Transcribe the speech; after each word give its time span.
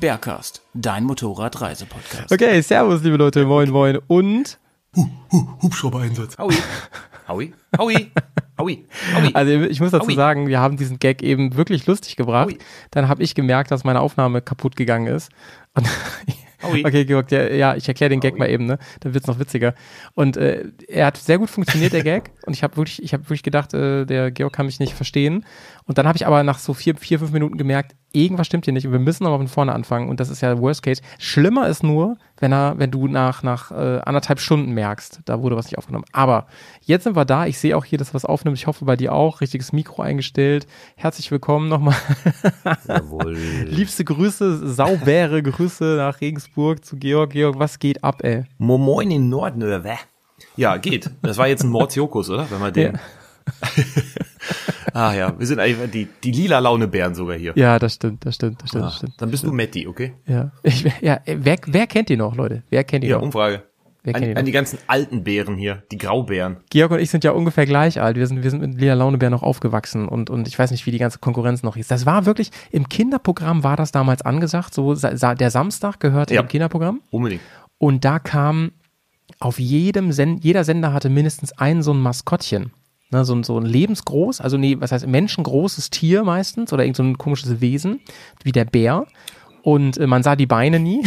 Bergcast, 0.00 0.62
dein 0.72 1.04
Motorradreisepodcast. 1.04 2.32
Okay, 2.32 2.62
servus, 2.62 3.02
liebe 3.02 3.18
Leute, 3.18 3.44
moin, 3.44 3.68
moin. 3.68 3.98
Und, 4.06 4.58
Hubschrauber-Einsatz. 5.60 6.38
Howie, 6.38 6.56
Howie, 7.28 7.52
Howie, 7.78 8.10
Howie, 8.58 8.86
Howie. 9.14 9.34
also 9.34 9.52
ich 9.52 9.78
muss 9.78 9.90
dazu 9.90 10.08
Aui. 10.08 10.14
sagen, 10.14 10.48
wir 10.48 10.58
haben 10.58 10.78
diesen 10.78 10.98
Gag 10.98 11.22
eben 11.22 11.54
wirklich 11.54 11.86
lustig 11.86 12.16
gebracht. 12.16 12.48
Aui. 12.48 12.58
Dann 12.90 13.08
habe 13.08 13.22
ich 13.22 13.34
gemerkt, 13.34 13.70
dass 13.70 13.84
meine 13.84 14.00
Aufnahme 14.00 14.40
kaputt 14.40 14.74
gegangen 14.74 15.06
ist. 15.06 15.30
Und 15.74 15.86
Aui. 16.62 16.84
okay, 16.84 17.04
Georg, 17.04 17.28
der, 17.28 17.54
ja, 17.56 17.74
ich 17.74 17.86
erkläre 17.88 18.10
den 18.10 18.20
Gag 18.20 18.38
mal 18.38 18.48
eben, 18.48 18.66
ne? 18.66 18.78
Dann 19.00 19.14
wird's 19.14 19.26
noch 19.26 19.38
witziger. 19.38 19.74
Und 20.14 20.36
äh, 20.36 20.64
er 20.88 21.06
hat 21.06 21.16
sehr 21.16 21.38
gut 21.38 21.50
funktioniert, 21.50 21.92
der 21.92 22.02
Gag. 22.04 22.32
Und 22.46 22.54
ich 22.54 22.62
habe 22.62 22.76
wirklich, 22.76 23.02
ich 23.02 23.12
habe 23.12 23.24
wirklich 23.24 23.42
gedacht, 23.42 23.74
äh, 23.74 24.04
der 24.04 24.30
Georg 24.30 24.52
kann 24.52 24.66
mich 24.66 24.80
nicht 24.80 24.94
verstehen. 24.94 25.44
Und 25.86 25.98
dann 25.98 26.06
habe 26.06 26.16
ich 26.16 26.26
aber 26.26 26.42
nach 26.42 26.58
so 26.58 26.74
vier, 26.74 26.96
vier, 26.96 27.18
fünf 27.18 27.32
Minuten 27.32 27.58
gemerkt, 27.58 27.94
irgendwas 28.12 28.46
stimmt 28.46 28.64
hier 28.64 28.72
nicht. 28.72 28.86
Und 28.86 28.92
wir 28.92 28.98
müssen 28.98 29.26
aber 29.26 29.38
von 29.38 29.48
vorne 29.48 29.72
anfangen. 29.72 30.08
Und 30.08 30.20
das 30.20 30.30
ist 30.30 30.40
ja 30.40 30.58
Worst 30.58 30.82
Case. 30.82 31.02
Schlimmer 31.18 31.68
ist 31.68 31.82
nur, 31.82 32.16
wenn 32.38 32.52
er, 32.52 32.78
wenn 32.78 32.90
du 32.90 33.06
nach, 33.06 33.42
nach 33.42 33.70
äh, 33.70 34.00
anderthalb 34.00 34.40
Stunden 34.40 34.72
merkst, 34.72 35.20
da 35.24 35.42
wurde 35.42 35.56
was 35.56 35.66
nicht 35.66 35.78
aufgenommen. 35.78 36.04
Aber 36.12 36.46
jetzt 36.82 37.04
sind 37.04 37.16
wir 37.16 37.24
da. 37.24 37.46
Ich 37.46 37.58
sehe 37.58 37.76
auch 37.76 37.84
hier, 37.84 37.98
dass 37.98 38.14
was 38.14 38.24
aufnimmt. 38.24 38.56
Ich 38.58 38.66
hoffe 38.66 38.84
bei 38.84 38.96
dir 38.96 39.12
auch. 39.12 39.40
Richtiges 39.40 39.72
Mikro 39.72 40.02
eingestellt. 40.02 40.66
Herzlich 40.96 41.30
willkommen 41.30 41.68
nochmal. 41.68 41.96
Jawohl. 42.86 43.36
Liebste 43.66 44.04
Grüße, 44.04 44.68
saubere 44.68 45.42
Grüße 45.42 45.96
nach 45.96 46.20
Regensburg 46.20 46.84
zu 46.84 46.96
Georg. 46.96 47.30
Georg, 47.30 47.58
was 47.58 47.78
geht 47.78 48.02
ab, 48.04 48.22
ey? 48.22 48.44
Mo 48.58 48.78
moin 48.78 49.10
in 49.10 49.28
Nordnöwe. 49.28 49.94
Ja, 50.56 50.76
geht. 50.76 51.10
Das 51.22 51.38
war 51.38 51.48
jetzt 51.48 51.64
ein 51.64 51.70
Mordsjokus, 51.70 52.30
oder? 52.30 52.50
Wenn 52.50 52.60
man 52.60 52.72
den. 52.72 52.98
ah 54.94 55.14
ja, 55.14 55.38
wir 55.38 55.46
sind 55.46 55.60
eigentlich 55.60 55.90
die, 55.90 56.08
die 56.24 56.32
lila 56.32 56.58
Launebären 56.58 57.14
sogar 57.14 57.36
hier. 57.36 57.52
Ja, 57.56 57.78
das 57.78 57.94
stimmt, 57.94 58.24
das 58.26 58.34
stimmt, 58.36 58.62
das 58.62 58.70
stimmt, 58.70 58.84
das 58.84 58.92
Ah, 58.94 58.96
stimmt. 58.96 59.14
Dann 59.18 59.30
bist 59.30 59.44
du 59.44 59.52
Matti, 59.52 59.86
okay? 59.86 60.14
Ja, 60.26 60.52
ich, 60.62 60.84
ja 61.00 61.20
wer, 61.26 61.56
wer 61.66 61.86
kennt 61.86 62.08
die 62.08 62.16
noch, 62.16 62.34
Leute? 62.34 62.62
Wer 62.70 62.84
kennt 62.84 63.04
die 63.04 63.08
Ja, 63.08 63.16
noch? 63.16 63.22
Umfrage. 63.22 63.62
Wer 64.02 64.14
kennt 64.14 64.24
die 64.26 64.30
An, 64.30 64.38
an 64.38 64.44
die 64.46 64.52
ganzen 64.52 64.78
alten 64.86 65.24
Bären 65.24 65.56
hier, 65.56 65.82
die 65.92 65.98
Graubären. 65.98 66.56
Georg 66.70 66.90
und 66.92 67.00
ich 67.00 67.10
sind 67.10 67.22
ja 67.22 67.32
ungefähr 67.32 67.66
gleich 67.66 68.00
alt. 68.00 68.16
Wir 68.16 68.26
sind, 68.26 68.42
wir 68.42 68.50
sind 68.50 68.60
mit 68.62 68.80
Lila 68.80 68.94
Launebär 68.94 69.28
noch 69.28 69.42
aufgewachsen 69.42 70.08
und, 70.08 70.30
und 70.30 70.48
ich 70.48 70.58
weiß 70.58 70.70
nicht, 70.70 70.86
wie 70.86 70.90
die 70.90 70.98
ganze 70.98 71.18
Konkurrenz 71.18 71.62
noch 71.62 71.76
hieß. 71.76 71.86
Das 71.88 72.06
war 72.06 72.24
wirklich, 72.24 72.50
im 72.70 72.88
Kinderprogramm 72.88 73.62
war 73.62 73.76
das 73.76 73.92
damals 73.92 74.22
angesagt, 74.22 74.72
so 74.72 74.94
der 74.94 75.50
Samstag 75.50 76.00
gehörte 76.00 76.34
Ja. 76.34 76.40
im 76.40 76.48
Kinderprogramm. 76.48 77.02
Unbedingt. 77.10 77.42
Und 77.76 78.04
da 78.06 78.18
kam 78.18 78.72
auf 79.38 79.58
jedem 79.58 80.12
Send 80.12 80.44
jeder 80.44 80.64
Sender 80.64 80.92
hatte 80.92 81.08
mindestens 81.10 81.52
ein 81.58 81.82
so 81.82 81.92
ein 81.92 82.00
Maskottchen. 82.00 82.72
Ne, 83.12 83.24
so, 83.24 83.34
ein- 83.34 83.42
so 83.42 83.58
ein 83.58 83.66
lebensgroß, 83.66 84.40
also 84.40 84.56
nee, 84.56 84.76
was 84.78 84.92
heißt 84.92 85.06
menschengroßes 85.06 85.90
Tier 85.90 86.22
meistens 86.22 86.72
oder 86.72 86.84
irgend 86.84 86.96
so 86.96 87.02
ein 87.02 87.18
komisches 87.18 87.60
Wesen, 87.60 88.00
wie 88.44 88.52
der 88.52 88.64
Bär. 88.64 89.06
Und 89.62 89.98
äh, 89.98 90.06
man 90.06 90.22
sah 90.22 90.36
die 90.36 90.46
Beine 90.46 90.78
nie. 90.78 91.04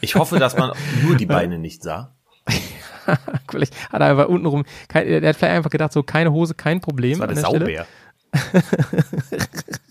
Ich 0.00 0.14
hoffe, 0.14 0.38
dass 0.38 0.56
man 0.56 0.72
nur 1.04 1.16
die 1.16 1.26
Beine 1.26 1.58
nicht 1.58 1.82
sah. 1.82 2.14
vielleicht 3.50 3.74
hat 3.92 4.00
er 4.00 4.06
einfach 4.10 4.28
untenrum, 4.28 4.64
kein, 4.88 5.06
der 5.06 5.28
hat 5.28 5.36
vielleicht 5.36 5.54
einfach 5.54 5.70
gedacht, 5.70 5.92
so 5.92 6.02
keine 6.02 6.32
Hose, 6.32 6.54
kein 6.54 6.80
Problem. 6.80 7.18
Das 7.18 7.20
war 7.20 7.28
der. 7.28 7.36
Saubär. 7.36 7.86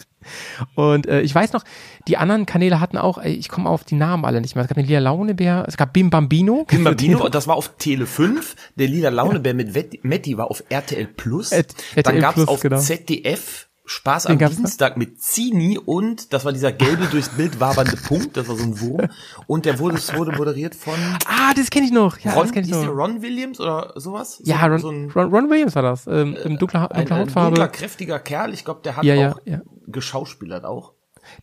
Und 0.75 1.07
äh, 1.07 1.21
ich 1.21 1.33
weiß 1.33 1.53
noch, 1.53 1.63
die 2.07 2.17
anderen 2.17 2.45
Kanäle 2.45 2.79
hatten 2.79 2.97
auch, 2.97 3.17
ich 3.23 3.49
komme 3.49 3.69
auf 3.69 3.83
die 3.83 3.95
Namen 3.95 4.25
alle 4.25 4.41
nicht 4.41 4.55
mehr. 4.55 4.63
Es 4.63 4.67
gab 4.69 4.77
den 4.77 4.85
Lila 4.85 4.99
Launebär, 4.99 5.65
es 5.67 5.77
gab 5.77 5.93
Bim 5.93 6.09
Bambino. 6.09 6.65
Bim 6.67 6.83
Bambino, 6.83 7.29
das 7.29 7.47
war 7.47 7.55
auf 7.55 7.75
Tele 7.77 8.05
5. 8.05 8.55
Der 8.75 8.87
lila 8.87 9.09
Launebär 9.09 9.53
mit 9.53 9.73
Wet- 9.75 10.03
Metti 10.03 10.37
war 10.37 10.49
auf 10.49 10.63
RTL 10.69 11.05
Plus. 11.07 11.51
RTL 11.51 12.03
Dann 12.03 12.19
gab's 12.19 12.35
Plus, 12.35 12.47
auf 12.47 12.59
genau. 12.61 12.77
ZDF 12.79 13.67
Spaß 13.85 14.27
am? 14.27 14.37
Dienstag 14.37 14.95
mit 14.95 15.21
Zini 15.21 15.77
und 15.77 16.31
das 16.31 16.45
war 16.45 16.53
dieser 16.53 16.71
gelbe 16.71 17.05
durchs 17.07 17.27
Bild 17.27 17.59
wabernde 17.59 17.97
Punkt, 18.07 18.37
das 18.37 18.47
war 18.47 18.55
so 18.55 18.63
ein 18.63 18.79
Wurm. 18.79 19.09
Und 19.45 19.65
der 19.65 19.77
wurde, 19.77 19.97
wurde 20.15 20.31
moderiert 20.31 20.73
von 20.73 20.93
Ah, 21.27 21.53
das 21.53 21.69
kenne 21.69 21.85
ich 21.87 21.91
noch. 21.91 22.17
Ja, 22.19 22.31
Ron, 22.31 22.43
das 22.43 22.51
kenne 22.53 22.65
ich 22.65 22.71
noch. 22.71 22.87
Ron 22.87 23.21
Williams 23.21 23.59
oder 23.59 23.91
sowas? 23.97 24.37
So, 24.37 24.49
Ja, 24.49 24.65
Ron, 24.67 24.77
so 24.79 24.89
ein, 24.89 25.11
Ron, 25.13 25.29
Ron 25.33 25.49
Williams 25.49 25.75
war 25.75 25.81
das. 25.81 26.07
Ähm, 26.07 26.33
Im 26.45 26.57
dunkler, 26.57 26.89
ein, 26.91 26.99
dunkler 26.99 27.15
ein 27.17 27.21
Hautfarbe. 27.23 27.55
dunkler, 27.57 27.67
kräftiger 27.67 28.19
Kerl. 28.19 28.53
Ich 28.53 28.63
glaube, 28.63 28.79
der 28.85 28.95
hat 28.95 29.03
Ja, 29.03 29.15
ja, 29.15 29.31
auch 29.33 29.39
ja. 29.43 29.59
Geschauspielert 29.93 30.65
auch. 30.65 30.93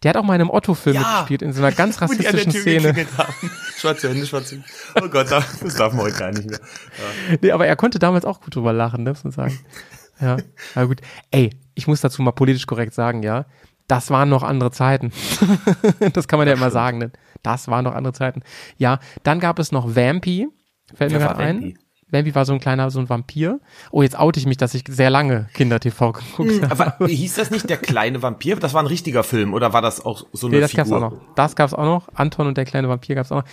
Der 0.02 0.10
hat 0.10 0.16
auch 0.16 0.22
mal 0.22 0.34
in 0.34 0.42
einem 0.42 0.50
Otto-Film 0.50 0.98
mitgespielt, 0.98 1.42
in 1.42 1.52
so 1.52 1.62
einer 1.62 1.72
ganz 1.72 2.00
rassistischen 2.02 2.52
Szene. 2.52 2.94
Schwarze 3.76 4.10
Hände, 4.10 4.26
schwarze 4.26 4.56
Hände. 4.56 4.66
Oh 5.00 5.08
Gott, 5.08 5.30
das 5.30 5.74
darf 5.76 5.94
man 5.94 6.04
heute 6.04 6.18
gar 6.18 6.32
nicht 6.32 6.48
mehr. 6.48 6.60
Nee, 7.40 7.52
aber 7.52 7.66
er 7.66 7.76
konnte 7.76 7.98
damals 7.98 8.24
auch 8.24 8.40
gut 8.40 8.54
drüber 8.54 8.72
lachen, 8.72 9.04
ne, 9.04 9.10
muss 9.10 9.24
man 9.24 9.32
sagen. 9.32 9.58
Ja, 10.20 10.36
aber 10.74 10.88
gut. 10.88 11.00
Ey, 11.30 11.50
ich 11.74 11.86
muss 11.86 12.02
dazu 12.02 12.20
mal 12.22 12.32
politisch 12.32 12.66
korrekt 12.66 12.94
sagen, 12.94 13.22
ja. 13.22 13.46
Das 13.88 14.10
waren 14.10 14.28
noch 14.28 14.42
andere 14.42 14.70
Zeiten. 14.70 15.12
das 16.12 16.28
kann 16.28 16.38
man 16.38 16.46
ja 16.46 16.54
immer 16.54 16.70
sagen, 16.70 16.98
ne? 16.98 17.10
Das 17.42 17.66
waren 17.68 17.84
noch 17.84 17.94
andere 17.94 18.12
Zeiten. 18.12 18.42
Ja, 18.76 19.00
dann 19.22 19.40
gab 19.40 19.58
es 19.58 19.72
noch 19.72 19.96
Vampy. 19.96 20.48
Fällt 20.94 21.12
mir 21.12 21.18
gerade 21.18 21.40
ein. 21.40 21.78
Vampy 22.10 22.34
war 22.34 22.44
so 22.44 22.52
ein 22.52 22.60
kleiner, 22.60 22.90
so 22.90 22.98
ein 23.00 23.08
Vampir. 23.08 23.60
Oh, 23.90 24.02
jetzt 24.02 24.18
oute 24.18 24.38
ich 24.40 24.46
mich, 24.46 24.56
dass 24.56 24.74
ich 24.74 24.84
sehr 24.88 25.10
lange 25.10 25.48
Kinder-TV 25.54 26.12
geguckt 26.12 26.62
habe. 26.68 26.86
Aber 26.98 27.06
hieß 27.06 27.34
das 27.36 27.50
nicht 27.50 27.68
der 27.70 27.76
kleine 27.76 28.22
Vampir? 28.22 28.56
Das 28.56 28.74
war 28.74 28.82
ein 28.82 28.86
richtiger 28.86 29.22
Film 29.24 29.54
oder 29.54 29.72
war 29.72 29.82
das 29.82 30.04
auch 30.04 30.26
so 30.32 30.46
eine 30.46 30.56
Nee, 30.56 30.60
das 30.62 30.70
Figur? 30.72 30.84
gab's 30.84 30.92
auch 30.96 31.00
noch. 31.00 31.12
Das 31.36 31.56
gab's 31.56 31.74
auch 31.74 31.84
noch. 31.84 32.08
Anton 32.14 32.46
und 32.48 32.56
der 32.56 32.64
kleine 32.64 32.88
Vampir 32.88 33.14
gab's 33.14 33.30
auch 33.32 33.42
noch. 33.42 33.48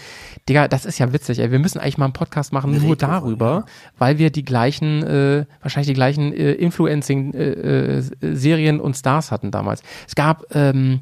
Digga, 0.49 0.67
das 0.67 0.85
ist 0.85 0.97
ja 0.99 1.13
witzig, 1.13 1.39
ey. 1.39 1.51
Wir 1.51 1.59
müssen 1.59 1.79
eigentlich 1.79 1.97
mal 1.97 2.05
einen 2.05 2.13
Podcast 2.13 2.53
machen, 2.53 2.71
nur 2.71 2.81
Retro-Folge, 2.91 3.21
darüber, 3.21 3.65
weil 3.97 4.17
wir 4.17 4.29
die 4.31 4.43
gleichen, 4.43 5.03
äh, 5.03 5.45
wahrscheinlich 5.61 5.87
die 5.87 5.93
gleichen 5.93 6.33
äh, 6.33 6.53
Influencing-Serien 6.53 8.79
und 8.79 8.95
Stars 8.95 9.31
hatten 9.31 9.51
damals. 9.51 9.81
Es 10.07 10.15
gab, 10.15 10.43
ähm, 10.55 11.01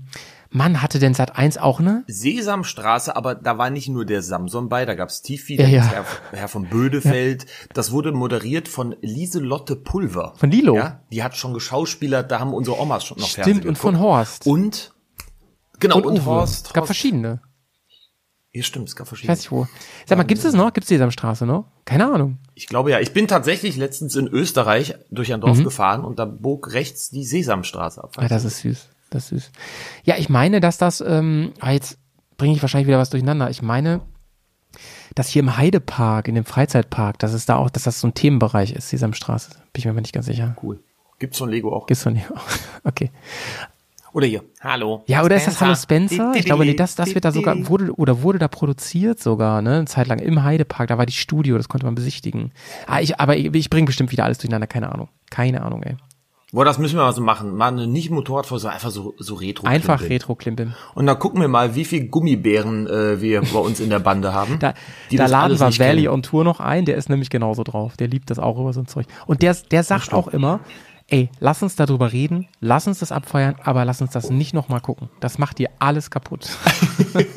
Mann, 0.55 0.81
hatte 0.81 0.99
denn 0.99 1.13
Sat 1.13 1.35
1 1.37 1.57
auch 1.57 1.79
ne? 1.81 2.03
Sesamstraße, 2.07 3.15
aber 3.15 3.35
da 3.35 3.57
war 3.57 3.69
nicht 3.69 3.89
nur 3.89 4.05
der 4.05 4.21
Samson 4.21 4.69
bei, 4.69 4.85
da 4.85 4.95
gab's 4.95 5.21
Tifi, 5.21 5.55
Ja, 5.57 5.63
da 5.63 5.69
ja. 5.69 5.83
Herr, 5.83 6.05
Herr 6.31 6.47
von 6.47 6.65
Bödefeld. 6.69 7.45
Das 7.73 7.91
wurde 7.91 8.13
moderiert 8.13 8.67
von 8.69 8.95
Lieselotte 9.01 9.75
Pulver. 9.75 10.33
Von 10.37 10.51
Lilo. 10.51 10.75
Ja, 10.77 11.01
die 11.11 11.23
hat 11.23 11.35
schon 11.35 11.53
geschauspielert, 11.53 12.31
da 12.31 12.39
haben 12.39 12.53
unsere 12.53 12.79
Omas 12.79 13.03
schon 13.03 13.19
noch 13.19 13.27
Stimmt, 13.27 13.65
und 13.65 13.77
von 13.77 13.99
Horst. 13.99 14.47
Und, 14.47 14.93
genau, 15.79 15.97
und, 15.97 16.05
Uwe. 16.19 16.25
Horst. 16.25 16.67
Es 16.67 16.73
gab 16.73 16.83
Horst. 16.83 16.87
verschiedene. 16.87 17.41
Ja, 18.53 18.63
stimmt, 18.63 18.87
es 18.87 18.95
gab 18.95 19.05
Ich 19.05 19.09
verschiedene. 19.09 19.33
weiß 19.33 19.39
nicht 19.39 19.51
wo. 19.51 19.67
Sag 20.05 20.17
mal, 20.17 20.23
gibt's 20.23 20.45
das 20.45 20.53
noch? 20.53 20.71
Gibt's 20.71 20.87
Sesamstraße 20.87 21.45
noch? 21.45 21.65
Keine 21.83 22.09
Ahnung. 22.09 22.37
Ich 22.53 22.67
glaube 22.67 22.91
ja, 22.91 23.01
ich 23.01 23.11
bin 23.11 23.27
tatsächlich 23.27 23.75
letztens 23.75 24.15
in 24.15 24.27
Österreich 24.29 24.95
durch 25.11 25.33
ein 25.33 25.39
Mhm. 25.41 25.45
Dorf 25.45 25.63
gefahren 25.65 26.05
und 26.05 26.17
da 26.17 26.23
bog 26.23 26.71
rechts 26.71 27.09
die 27.09 27.25
Sesamstraße 27.25 28.01
ab. 28.01 28.13
Ja, 28.21 28.29
das 28.29 28.45
ist 28.45 28.59
süß. 28.59 28.87
Das 29.15 29.31
ist 29.31 29.45
süß. 29.45 29.51
Ja, 30.03 30.15
ich 30.17 30.29
meine, 30.29 30.59
dass 30.59 30.77
das, 30.77 31.01
ähm, 31.01 31.53
ah, 31.59 31.71
jetzt 31.71 31.97
bringe 32.37 32.53
ich 32.53 32.61
wahrscheinlich 32.61 32.87
wieder 32.87 32.99
was 32.99 33.09
durcheinander. 33.09 33.49
Ich 33.49 33.61
meine, 33.61 34.01
dass 35.15 35.29
hier 35.29 35.41
im 35.41 35.55
Heidepark, 35.55 36.27
in 36.27 36.35
dem 36.35 36.45
Freizeitpark, 36.45 37.17
dass 37.19 37.33
es 37.33 37.45
da 37.45 37.55
auch, 37.55 37.69
dass 37.69 37.83
das 37.83 38.01
so 38.01 38.07
ein 38.07 38.13
Themenbereich 38.13 38.73
ist, 38.73 38.89
Sesamstraße. 38.89 39.51
Bin 39.71 39.79
ich 39.79 39.85
mir 39.85 39.91
aber 39.91 40.01
nicht 40.01 40.13
ganz 40.13 40.25
sicher. 40.25 40.55
Cool. 40.61 40.83
Gibt's 41.17 41.37
von 41.37 41.49
Lego 41.49 41.73
auch. 41.73 41.87
Gibt's 41.87 42.03
von 42.03 42.15
hier. 42.15 42.27
Okay. 42.83 43.09
Oder 44.13 44.27
hier. 44.27 44.43
Hallo. 44.61 45.03
Ja, 45.07 45.23
oder 45.23 45.35
ist 45.35 45.47
das 45.47 45.59
Hallo 45.59 45.75
Spencer? 45.75 46.33
Ich 46.35 46.45
glaube, 46.45 46.65
nee, 46.65 46.75
das, 46.75 46.95
das 46.95 47.15
wird 47.15 47.25
da 47.25 47.31
sogar, 47.31 47.67
wurde, 47.67 47.91
oder 47.95 48.21
wurde 48.21 48.37
da 48.37 48.47
produziert 48.47 49.19
sogar, 49.19 49.63
ne? 49.63 49.77
Eine 49.77 49.85
Zeit 49.85 50.07
lang 50.07 50.19
im 50.19 50.43
Heidepark, 50.43 50.87
da 50.87 50.97
war 50.97 51.05
die 51.05 51.13
Studio, 51.13 51.57
das 51.57 51.67
konnte 51.67 51.85
man 51.85 51.95
besichtigen. 51.95 52.51
Ah, 52.85 53.01
ich, 53.01 53.19
aber 53.19 53.35
ich, 53.35 53.53
ich 53.53 53.69
bringe 53.71 53.87
bestimmt 53.87 54.11
wieder 54.11 54.23
alles 54.23 54.37
durcheinander, 54.37 54.67
keine 54.67 54.91
Ahnung. 54.91 55.09
Keine 55.31 55.63
Ahnung, 55.63 55.81
ey. 55.83 55.97
Boah, 56.55 56.63
das 56.65 56.79
müssen 56.79 56.95
wir 56.97 57.03
mal 57.03 57.13
so 57.13 57.21
machen. 57.21 57.53
Mal 57.55 57.67
eine 57.67 57.85
nicht 57.85 58.09
Motorradfolge, 58.11 58.61
sondern 58.61 58.75
einfach 58.75 58.89
so, 58.89 59.13
so 59.19 59.35
retro 59.35 59.67
Einfach 59.67 59.97
klimpeln. 59.97 60.11
Retro-Klimpeln. 60.13 60.75
Und 60.95 61.05
dann 61.05 61.19
gucken 61.19 61.41
wir 61.41 61.49
mal, 61.49 61.75
wie 61.75 61.83
viel 61.85 62.07
Gummibären 62.07 62.87
äh, 62.87 63.19
wir 63.21 63.41
bei 63.41 63.59
uns 63.59 63.79
in 63.81 63.89
der 63.89 63.99
Bande 63.99 64.33
haben. 64.33 64.57
Da, 64.59 64.73
die 65.11 65.17
da 65.17 65.25
laden 65.27 65.59
wir 65.59 65.79
Valley 65.79 66.03
kennen. 66.03 66.07
on 66.13 66.23
Tour 66.23 66.45
noch 66.45 66.61
ein, 66.61 66.85
der 66.85 66.95
ist 66.95 67.09
nämlich 67.09 67.29
genauso 67.29 67.63
drauf. 67.63 67.97
Der 67.97 68.07
liebt 68.07 68.29
das 68.29 68.39
auch 68.39 68.57
über 68.57 68.71
so 68.71 68.79
ein 68.79 68.87
Zeug. 68.87 69.05
Und 69.27 69.41
der, 69.41 69.53
der 69.69 69.83
sagt 69.83 70.13
auch 70.13 70.29
immer, 70.29 70.61
ey, 71.07 71.29
lass 71.39 71.61
uns 71.61 71.75
darüber 71.75 72.13
reden, 72.13 72.47
lass 72.61 72.87
uns 72.87 72.99
das 72.99 73.11
abfeiern, 73.11 73.55
aber 73.61 73.83
lass 73.85 74.01
uns 74.01 74.11
das 74.11 74.29
nicht 74.29 74.53
nochmal 74.53 74.79
gucken. 74.79 75.09
Das 75.19 75.37
macht 75.37 75.59
dir 75.59 75.69
alles 75.79 76.09
kaputt. 76.09 76.47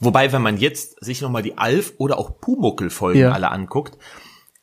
Wobei, 0.00 0.32
wenn 0.32 0.42
man 0.42 0.56
jetzt 0.56 1.04
sich 1.04 1.20
nochmal 1.22 1.42
die 1.42 1.58
Alf 1.58 1.94
oder 1.98 2.18
auch 2.18 2.40
Pumuckel-Folgen 2.40 3.20
Ja. 3.20 3.32
alle 3.32 3.50
anguckt, 3.50 3.98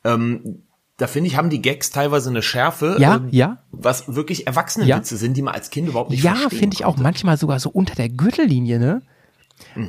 ähm, 0.04 0.62
da 1.00 1.06
finde 1.06 1.28
ich, 1.28 1.36
haben 1.36 1.50
die 1.50 1.62
Gags 1.62 1.90
teilweise 1.90 2.30
eine 2.30 2.42
Schärfe, 2.42 2.96
Ja, 2.98 3.16
ähm, 3.16 3.28
ja. 3.30 3.58
was 3.72 4.14
wirklich 4.14 4.46
Erwachsenenwitze 4.46 5.16
sind, 5.16 5.36
die 5.36 5.42
man 5.42 5.54
als 5.54 5.70
Kind 5.70 5.88
überhaupt 5.88 6.10
nicht 6.10 6.22
Ja, 6.22 6.34
verstehen 6.34 6.58
finde 6.58 6.74
ich 6.74 6.84
auch 6.84 6.96
manchmal 6.98 7.36
sogar 7.36 7.58
so 7.58 7.70
unter 7.70 7.94
der 7.94 8.08
Gürtellinie, 8.08 8.78
ne? 8.78 9.02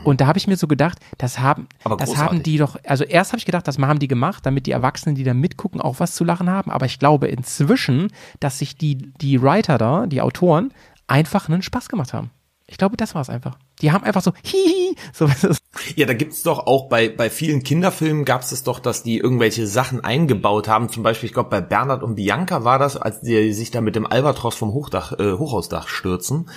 Und 0.04 0.20
da 0.20 0.28
habe 0.28 0.38
ich 0.38 0.48
mir 0.48 0.58
so 0.58 0.68
gedacht, 0.68 1.00
das 1.18 1.40
haben, 1.40 1.68
Aber 1.86 1.96
das 1.96 2.10
großartig. 2.10 2.30
haben 2.38 2.44
die 2.44 2.58
doch, 2.58 2.78
also 2.86 3.04
erst 3.06 3.32
habe 3.32 3.40
ich 3.40 3.46
gedacht, 3.46 3.68
das 3.68 3.78
haben 3.78 4.00
die 4.00 4.08
gemacht, 4.10 4.46
damit 4.46 4.66
die 4.68 4.72
Erwachsenen, 4.72 5.16
die 5.16 5.24
da 5.24 5.34
mitgucken, 5.34 5.80
auch 5.80 6.00
was 6.02 6.14
zu 6.14 6.24
lachen 6.26 6.50
haben. 6.50 6.72
Aber 6.72 6.86
ich 6.86 7.00
glaube 7.00 7.28
inzwischen, 7.28 8.12
dass 8.42 8.60
sich 8.60 8.76
die, 8.76 8.98
die 8.98 9.42
Writer 9.42 9.78
da, 9.78 10.08
die 10.08 10.22
Autoren, 10.22 10.74
einfach 11.08 11.48
einen 11.48 11.62
Spaß 11.62 11.88
gemacht 11.88 12.14
haben. 12.14 12.32
Ich 12.68 12.78
glaube, 12.78 12.98
das 12.98 13.16
war 13.16 13.22
es 13.22 13.30
einfach. 13.30 13.58
Die 13.82 13.92
haben 13.92 14.04
einfach 14.04 14.22
so, 14.22 14.32
hihi, 14.44 14.96
so, 15.14 15.28
so 15.28 15.50
Ja, 15.96 16.06
da 16.06 16.14
gibt's 16.14 16.44
doch 16.44 16.60
auch 16.68 16.88
bei, 16.88 17.10
bei 17.10 17.30
vielen 17.30 17.64
Kinderfilmen 17.64 18.26
gab's 18.26 18.52
es 18.52 18.64
doch, 18.64 18.80
dass 18.80 19.04
die 19.04 19.18
irgendwelche 19.18 19.68
Sachen 19.68 20.04
eingebaut 20.04 20.68
haben. 20.68 20.90
Zum 20.90 21.04
Beispiel, 21.04 21.28
ich 21.28 21.34
glaube, 21.34 21.50
bei 21.50 21.62
Bernhard 21.62 22.04
und 22.04 22.16
Bianca 22.16 22.64
war 22.64 22.80
das, 22.80 22.98
als 22.98 23.22
die 23.22 23.54
sich 23.54 23.72
da 23.72 23.82
mit 23.82 23.96
dem 23.96 24.06
Albatros 24.06 24.56
vom 24.56 24.74
Hochdach, 24.74 25.14
äh, 25.20 25.34
Hochhausdach 25.34 25.88
stürzen. 25.88 26.50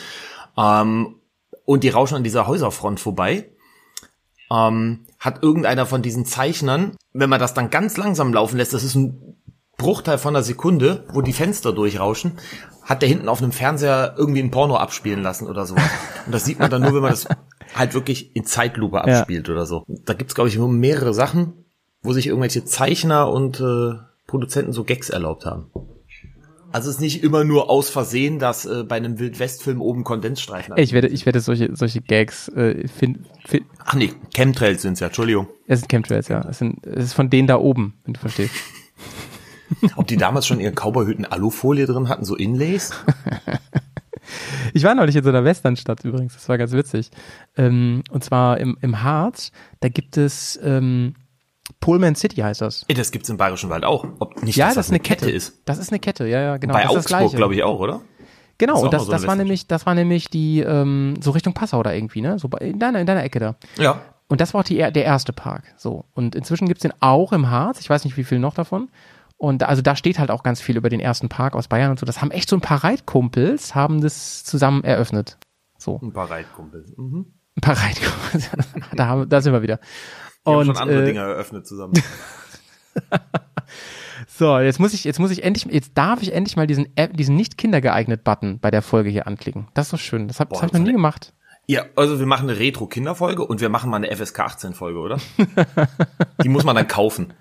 Ähm, 0.56 1.17
und 1.65 1.82
die 1.85 1.88
rauschen 1.88 2.17
an 2.17 2.25
dieser 2.25 2.47
Häuserfront 2.47 3.00
vorbei. 3.00 3.49
Ähm, 4.50 5.06
hat 5.19 5.43
irgendeiner 5.43 5.87
von 5.87 6.03
diesen 6.03 6.27
Zeichnern, 6.27 6.97
wenn 7.12 7.31
man 7.31 7.41
das 7.41 7.55
dann 7.55 7.70
ganz 7.70 7.97
langsam 7.97 8.35
laufen 8.35 8.59
lässt, 8.59 8.75
das 8.75 8.85
ist 8.85 8.94
ein 8.94 9.37
Bruchteil 9.76 10.19
von 10.19 10.35
einer 10.35 10.43
Sekunde, 10.43 11.05
wo 11.12 11.21
die 11.21 11.32
Fenster 11.32 11.73
durchrauschen, 11.73 12.38
hat 12.82 13.03
der 13.03 13.09
hinten 13.09 13.29
auf 13.29 13.43
einem 13.43 13.53
Fernseher 13.53 14.15
irgendwie 14.17 14.43
ein 14.43 14.50
Porno 14.50 14.76
abspielen 14.76 15.23
lassen 15.23 15.49
oder 15.49 15.67
so. 15.67 15.75
Und 15.75 16.32
das 16.32 16.44
sieht 16.44 16.59
man 16.59 16.71
dann 16.71 16.82
nur, 16.82 16.94
wenn 16.94 17.03
man 17.03 17.11
das 17.11 17.26
halt 17.75 17.94
wirklich 17.94 18.35
in 18.37 18.44
Zeitlupe 18.44 19.03
abspielt 19.03 19.49
oder 19.49 19.67
so. 19.67 19.85
Da 19.88 20.15
gibt's 20.15 20.35
glaube 20.35 20.49
ich, 20.49 20.56
nur 20.56 20.69
mehrere 20.69 21.15
Sachen, 21.15 21.65
wo 22.03 22.12
sich 22.12 22.26
irgendwelche 22.26 22.65
Zeichner 22.65 23.31
und 23.31 23.61
äh, 23.61 23.94
Produzenten 24.26 24.73
so 24.73 24.85
Gags 24.85 25.11
erlaubt 25.11 25.47
haben. 25.47 25.71
Also 26.75 26.91
es 26.91 26.97
ist 26.97 27.00
nicht 27.00 27.23
immer 27.23 27.44
nur 27.44 27.70
aus 27.70 27.88
Versehen, 27.88 28.41
dass 28.41 28.67
äh, 28.67 28.82
bei 28.82 28.97
einem 28.97 29.20
Wildwest-Film 29.20 29.81
oben 29.81 30.03
Kondensstreifen 30.03 30.77
ich 30.77 30.93
werde, 30.93 31.06
ich 31.06 31.25
werde 31.25 31.38
solche, 31.38 31.70
solche 31.77 32.00
Gags, 32.00 32.49
äh, 32.49 32.88
find, 32.88 33.20
find, 33.47 33.67
Ach 33.85 33.94
nee, 33.94 34.12
Chemtrails 34.35 34.82
sind's 34.82 34.99
ja, 34.99 35.06
Entschuldigung. 35.06 35.47
es 35.69 35.79
sind 35.81 35.88
Chemtrails, 35.88 36.27
ja. 36.27 36.44
Es, 36.49 36.59
sind, 36.59 36.85
es 36.85 37.05
ist 37.05 37.12
von 37.12 37.31
denen 37.31 37.47
da 37.47 37.59
oben, 37.59 37.94
wenn 38.05 38.15
du 38.15 38.20
verstehst. 38.20 38.55
Ob 39.97 40.07
die 40.07 40.17
damals 40.17 40.47
schon 40.47 40.61
ihre 40.61 40.73
Cowboyhüten 40.73 41.25
Alufolie 41.25 41.87
drin 41.87 42.09
hatten, 42.09 42.25
so 42.25 42.37
Inlays? 42.37 42.93
Ich 44.73 44.83
war 44.85 44.95
neulich 44.95 45.15
in 45.17 45.23
so 45.23 45.29
einer 45.29 45.45
Westernstadt 45.45 46.03
übrigens, 46.05 46.33
das 46.35 46.49
war 46.49 46.57
ganz 46.57 46.73
witzig. 46.73 47.11
Ähm, 47.57 48.03
und 48.11 48.25
zwar 48.25 48.59
im, 48.59 48.79
im 48.81 49.03
Harz, 49.03 49.53
da 49.81 49.89
gibt 49.91 50.17
es 50.17 50.59
ähm, 50.65 51.15
Pullman 51.81 52.15
City 52.15 52.37
heißt 52.37 52.61
das. 52.61 52.85
Ey, 52.89 52.95
das 52.95 53.11
gibt's 53.11 53.29
im 53.29 53.37
Bayerischen 53.37 53.71
Wald 53.71 53.85
auch. 53.85 54.07
Ob 54.19 54.43
nicht, 54.43 54.57
Ja, 54.57 54.69
das 54.69 54.87
ist 54.87 54.91
eine 54.91 55.01
Kette. 55.01 55.31
ist. 55.31 55.61
Das 55.65 55.79
ist 55.79 55.91
eine 55.91 55.99
Kette, 55.99 56.27
ja, 56.27 56.41
ja, 56.41 56.57
genau. 56.57 56.75
Bei 56.75 56.83
das 56.85 56.95
das 56.95 57.13
Augsburg, 57.13 57.37
glaube 57.37 57.55
ich, 57.55 57.63
auch, 57.63 57.79
oder? 57.79 58.01
Genau, 58.59 58.75
Das 58.75 58.83
und 58.83 58.93
das, 58.95 59.05
so 59.05 59.13
das 59.13 59.27
war 59.27 59.37
nämlich, 59.37 59.67
das 59.67 59.85
war 59.85 59.95
nämlich 59.95 60.29
die, 60.29 60.61
ähm, 60.61 61.15
so 61.21 61.33
Richtung 61.33 61.55
Passau 61.55 61.83
da 61.83 61.93
irgendwie, 61.93 62.21
ne? 62.21 62.39
So 62.39 62.49
bei, 62.49 62.59
in 62.59 62.79
deiner, 62.79 63.01
in 63.01 63.07
deiner 63.07 63.25
Ecke 63.25 63.41
da. 63.41 63.57
Ja. 63.77 64.01
Und 64.29 64.41
das 64.41 64.55
war 64.55 64.61
auch 64.61 64.65
die, 64.65 64.77
der 64.77 65.05
erste 65.05 65.33
Park. 65.33 65.65
So. 65.77 66.05
Und 66.15 66.35
inzwischen 66.35 66.67
gibt's 66.69 66.83
den 66.83 66.95
auch 67.01 67.33
im 67.33 67.51
Harz. 67.51 67.81
Ich 67.81 67.91
weiß 67.91 68.05
nicht, 68.05 68.17
wie 68.17 68.25
viel 68.25 68.39
noch 68.39 68.55
davon. 68.55 68.89
Und 69.37 69.63
da- 69.63 69.67
also 69.67 69.83
da 69.83 69.97
steht 69.97 70.19
halt 70.19 70.31
auch 70.31 70.43
ganz 70.43 70.61
viel 70.61 70.77
über 70.77 70.89
den 70.89 71.01
ersten 71.01 71.29
Park 71.29 71.55
aus 71.55 71.69
Bayern 71.69 71.91
und 71.91 71.99
so. 71.99 72.07
Das 72.07 72.21
haben 72.21 72.31
echt 72.31 72.49
so 72.49 72.57
ein 72.57 72.61
paar 72.61 72.83
Reitkumpels, 72.85 73.75
haben 73.75 74.01
das 74.01 74.45
zusammen 74.45 74.85
eröffnet. 74.85 75.39
So. 75.79 76.01
Ein 76.03 76.13
paar 76.13 76.31
Reitkumpel. 76.31 76.85
Mhm. 76.97 77.27
Ein 77.57 77.61
paar 77.61 77.77
Reitkumpels. 77.77 78.51
da, 78.97 79.07
haben, 79.07 79.29
da 79.29 79.41
sind 79.41 79.53
wir 79.53 79.63
wieder. 79.63 79.79
Die 80.47 80.51
haben 80.51 80.57
Und 80.59 80.67
schon 80.67 80.77
andere 80.77 81.03
äh, 81.03 81.07
Dinge 81.07 81.21
eröffnet 81.21 81.67
zusammen. 81.67 81.95
so, 84.29 84.59
jetzt 84.59 84.81
muss 84.81 84.95
ich, 84.95 85.05
jetzt 85.05 85.19
muss 85.19 85.31
ich 85.31 85.43
endlich, 85.45 85.73
jetzt 85.73 85.93
darf 85.95 86.23
ich 86.23 86.33
endlich 86.33 86.57
mal 86.57 86.67
diesen, 86.67 86.89
App- 86.97 87.17
diesen 87.17 87.37
nicht 87.37 87.59
kindergeeignet 87.59 88.25
Button 88.25 88.59
bei 88.61 88.71
der 88.71 88.83
Folge 88.83 89.11
hier 89.11 89.27
anklicken. 89.27 89.69
Das 89.75 89.87
ist 89.87 89.91
so 89.91 89.97
schön. 89.97 90.29
Das 90.29 90.41
habe 90.41 90.55
hab 90.57 90.65
ich 90.67 90.73
noch 90.73 90.81
nie 90.81 90.93
gemacht. 90.93 91.33
ja, 91.67 91.85
also 91.97 92.19
wir 92.19 92.27
machen 92.27 92.49
eine 92.49 92.59
Retro-Kinderfolge 92.59 93.45
und 93.45 93.61
wir 93.61 93.69
machen 93.69 93.91
mal 93.91 93.97
eine 93.97 94.15
FSK 94.15 94.41
18-Folge, 94.41 94.99
oder? 94.99 95.19
Die 96.43 96.49
muss 96.49 96.65
man 96.65 96.77
dann 96.77 96.89
kaufen. 96.89 97.33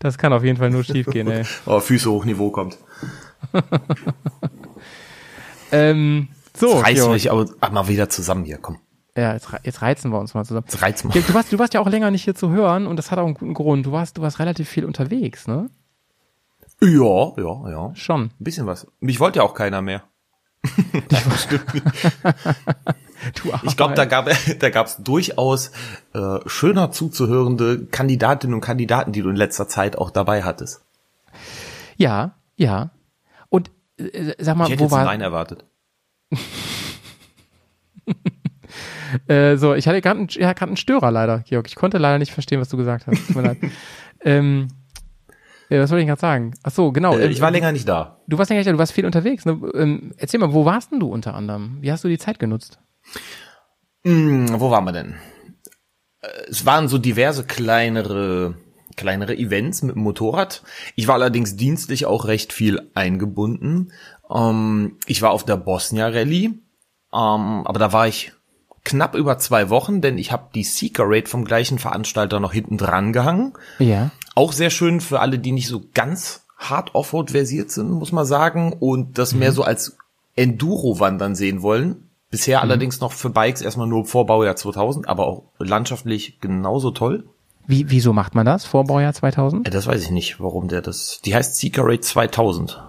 Das 0.00 0.18
kann 0.18 0.32
auf 0.32 0.42
jeden 0.42 0.56
Fall 0.58 0.70
nur 0.70 0.82
schief 0.82 1.06
gehen, 1.06 1.28
ey. 1.30 1.44
Oh, 1.66 1.78
Füße 1.78 2.10
hoch 2.10 2.24
Niveau 2.24 2.50
kommt. 2.50 2.78
ähm, 5.72 6.28
so, 6.56 6.78
Reiß 6.78 6.98
Jo. 6.98 7.10
mich 7.12 7.30
aber 7.30 7.46
ach, 7.60 7.70
mal 7.70 7.86
wieder 7.88 8.08
zusammen 8.08 8.44
hier, 8.44 8.58
komm. 8.58 8.78
ja, 9.16 9.34
jetzt, 9.34 9.48
jetzt 9.62 9.82
reizen 9.82 10.10
wir 10.10 10.18
uns 10.18 10.34
mal 10.34 10.44
zusammen. 10.44 10.66
Jetzt 10.68 10.82
reiz 10.82 11.04
mal. 11.04 11.14
Ja, 11.14 11.22
Du 11.26 11.34
warst, 11.34 11.52
du 11.52 11.58
warst 11.58 11.74
ja 11.74 11.80
auch 11.80 11.88
länger 11.88 12.10
nicht 12.10 12.24
hier 12.24 12.34
zu 12.34 12.50
hören 12.50 12.86
und 12.86 12.96
das 12.96 13.10
hat 13.10 13.18
auch 13.18 13.24
einen 13.26 13.34
guten 13.34 13.54
Grund. 13.54 13.86
Du 13.86 13.92
warst, 13.92 14.18
du 14.18 14.22
warst 14.22 14.38
relativ 14.38 14.68
viel 14.68 14.84
unterwegs, 14.84 15.46
ne? 15.46 15.70
Ja, 16.82 17.32
ja, 17.36 17.70
ja. 17.70 17.94
Schon. 17.94 18.22
Ein 18.22 18.30
bisschen 18.38 18.66
was. 18.66 18.86
Mich 19.00 19.20
wollte 19.20 19.38
ja 19.40 19.42
auch 19.44 19.54
keiner 19.54 19.82
mehr. 19.82 20.02
Du 21.08 21.16
Ich 23.62 23.76
glaube, 23.76 23.94
da 23.94 24.04
gab 24.04 24.28
da 24.58 24.70
gab's 24.70 24.96
durchaus 24.98 25.72
äh, 26.14 26.38
schöner 26.46 26.90
zuzuhörende 26.90 27.86
Kandidatinnen 27.86 28.54
und 28.54 28.60
Kandidaten, 28.60 29.12
die 29.12 29.22
du 29.22 29.30
in 29.30 29.36
letzter 29.36 29.68
Zeit 29.68 29.96
auch 29.98 30.10
dabei 30.10 30.42
hattest. 30.42 30.82
Ja, 31.96 32.36
ja. 32.56 32.90
Und 33.48 33.70
äh, 33.98 34.34
sag 34.38 34.56
mal, 34.56 34.64
Ich 34.64 34.72
hätte 34.72 34.80
wo 34.80 34.84
jetzt 34.84 34.92
war 34.92 35.04
Nein 35.04 35.20
erwartet. 35.20 35.64
äh, 39.28 39.56
so, 39.56 39.74
ich 39.74 39.86
hatte 39.86 40.00
gerade 40.00 40.20
einen, 40.20 40.28
ja, 40.30 40.50
einen 40.50 40.76
Störer 40.76 41.10
leider, 41.10 41.40
Georg. 41.40 41.66
Ich 41.66 41.76
konnte 41.76 41.98
leider 41.98 42.18
nicht 42.18 42.32
verstehen, 42.32 42.60
was 42.60 42.68
du 42.68 42.76
gesagt 42.76 43.06
hast. 43.06 43.26
Tut 43.26 43.36
mir 43.36 43.42
leid. 43.42 43.58
ähm, 44.22 44.68
ja, 45.68 45.80
was 45.80 45.90
wollte 45.90 46.02
ich 46.02 46.08
gerade 46.08 46.20
sagen? 46.20 46.54
Ach 46.62 46.72
so, 46.72 46.90
genau. 46.90 47.16
Äh, 47.16 47.26
ähm, 47.26 47.30
ich 47.30 47.40
war 47.40 47.50
länger 47.50 47.72
nicht 47.72 47.88
da. 47.88 48.20
Du 48.26 48.38
warst 48.38 48.50
länger 48.50 48.60
nicht 48.60 48.68
da, 48.68 48.72
du 48.72 48.78
warst 48.78 48.92
viel 48.92 49.06
unterwegs. 49.06 49.44
Ne? 49.44 49.60
Ähm, 49.74 50.12
erzähl 50.16 50.40
mal, 50.40 50.52
wo 50.52 50.64
warst 50.64 50.90
denn 50.90 51.00
du 51.00 51.08
unter 51.08 51.34
anderem? 51.34 51.78
Wie 51.80 51.92
hast 51.92 52.02
du 52.02 52.08
die 52.08 52.18
Zeit 52.18 52.38
genutzt? 52.38 52.80
Hm, 54.04 54.60
wo 54.60 54.70
waren 54.70 54.84
wir 54.84 54.92
denn? 54.92 55.14
Äh, 56.20 56.28
Es 56.48 56.64
waren 56.66 56.88
so 56.88 56.98
diverse 56.98 57.44
kleinere 57.44 58.54
kleinere 58.96 59.36
Events 59.36 59.82
mit 59.82 59.94
dem 59.94 60.02
Motorrad. 60.02 60.62
Ich 60.94 61.08
war 61.08 61.14
allerdings 61.14 61.56
dienstlich 61.56 62.04
auch 62.06 62.26
recht 62.26 62.52
viel 62.52 62.90
eingebunden. 62.94 63.92
Ähm, 64.30 64.96
ich 65.06 65.22
war 65.22 65.30
auf 65.30 65.44
der 65.44 65.56
Bosnia 65.56 66.08
Rallye, 66.08 66.46
ähm, 66.46 66.62
aber 67.12 67.78
da 67.78 67.92
war 67.92 68.08
ich 68.08 68.32
knapp 68.84 69.14
über 69.14 69.38
zwei 69.38 69.70
Wochen, 69.70 70.00
denn 70.00 70.18
ich 70.18 70.32
habe 70.32 70.50
die 70.54 70.64
Seeker 70.64 71.04
Raid 71.06 71.28
vom 71.28 71.44
gleichen 71.44 71.78
Veranstalter 71.78 72.40
noch 72.40 72.52
hinten 72.52 72.76
dran 72.76 73.12
gehangen. 73.12 73.54
Ja. 73.78 74.10
Auch 74.34 74.52
sehr 74.52 74.70
schön 74.70 75.00
für 75.00 75.20
alle, 75.20 75.38
die 75.38 75.52
nicht 75.52 75.68
so 75.68 75.82
ganz 75.94 76.42
hart 76.58 76.94
Offroad 76.94 77.30
versiert 77.30 77.70
sind, 77.70 77.90
muss 77.90 78.12
man 78.12 78.26
sagen, 78.26 78.74
und 78.74 79.18
das 79.18 79.34
mehr 79.34 79.52
so 79.52 79.62
als 79.62 79.96
Enduro-Wandern 80.36 81.34
sehen 81.34 81.62
wollen. 81.62 82.09
Bisher 82.30 82.60
allerdings 82.62 83.00
noch 83.00 83.12
für 83.12 83.30
Bikes 83.30 83.60
erstmal 83.60 83.86
nur 83.88 84.04
Vorbaujahr 84.06 84.54
2000, 84.56 85.08
aber 85.08 85.26
auch 85.26 85.42
landschaftlich 85.58 86.38
genauso 86.40 86.90
toll. 86.92 87.24
Wie, 87.66 87.90
wieso 87.90 88.12
macht 88.12 88.34
man 88.34 88.46
das? 88.46 88.64
Vorbaujahr 88.64 89.12
2000? 89.12 89.66
Äh, 89.66 89.70
Das 89.70 89.86
weiß 89.86 90.02
ich 90.02 90.10
nicht, 90.10 90.40
warum 90.40 90.68
der 90.68 90.80
das. 90.82 91.20
Die 91.24 91.34
heißt 91.34 91.56
Seeker 91.56 91.82
Raid 91.84 92.04
2000. 92.04 92.82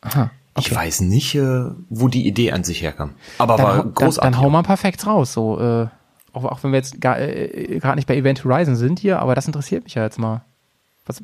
Aha. 0.00 0.30
Ich 0.58 0.74
weiß 0.74 1.00
nicht, 1.02 1.34
äh, 1.34 1.64
wo 1.88 2.08
die 2.08 2.26
Idee 2.26 2.52
an 2.52 2.64
sich 2.64 2.82
herkam. 2.82 3.14
Aber 3.38 3.56
Dann, 3.56 3.66
war 3.66 3.72
hau- 3.76 3.82
dann, 3.82 3.94
großartig. 3.94 4.32
dann 4.36 4.40
hau 4.42 4.50
mal 4.50 4.58
ein 4.58 4.64
paar 4.64 4.76
Facts 4.76 5.06
raus. 5.06 5.32
So, 5.32 5.58
äh, 5.60 5.86
auch, 6.34 6.44
auch 6.44 6.62
wenn 6.62 6.72
wir 6.72 6.78
jetzt 6.78 7.00
gar 7.00 7.18
äh, 7.18 7.78
gerade 7.78 7.96
nicht 7.96 8.06
bei 8.08 8.16
Event 8.16 8.44
Horizon 8.44 8.76
sind 8.76 8.98
hier, 8.98 9.18
aber 9.20 9.34
das 9.34 9.46
interessiert 9.46 9.84
mich 9.84 9.94
ja 9.94 10.02
jetzt 10.02 10.18
mal. 10.18 10.42
Was, 11.06 11.22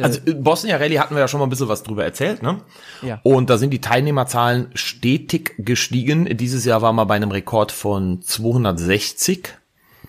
Also 0.00 0.20
äh, 0.26 0.34
Bosnia 0.34 0.76
Rallye 0.76 0.98
hatten 0.98 1.14
wir 1.14 1.20
ja 1.20 1.28
schon 1.28 1.40
mal 1.40 1.46
ein 1.46 1.50
bisschen 1.50 1.68
was 1.68 1.82
drüber 1.82 2.04
erzählt, 2.04 2.42
ne? 2.42 2.58
Ja. 3.02 3.20
Und 3.22 3.50
da 3.50 3.58
sind 3.58 3.70
die 3.70 3.80
Teilnehmerzahlen 3.80 4.70
stetig 4.74 5.54
gestiegen. 5.58 6.36
Dieses 6.36 6.64
Jahr 6.64 6.80
waren 6.82 6.96
wir 6.96 7.04
bei 7.06 7.16
einem 7.16 7.30
Rekord 7.30 7.72
von 7.72 8.22
260. 8.22 9.48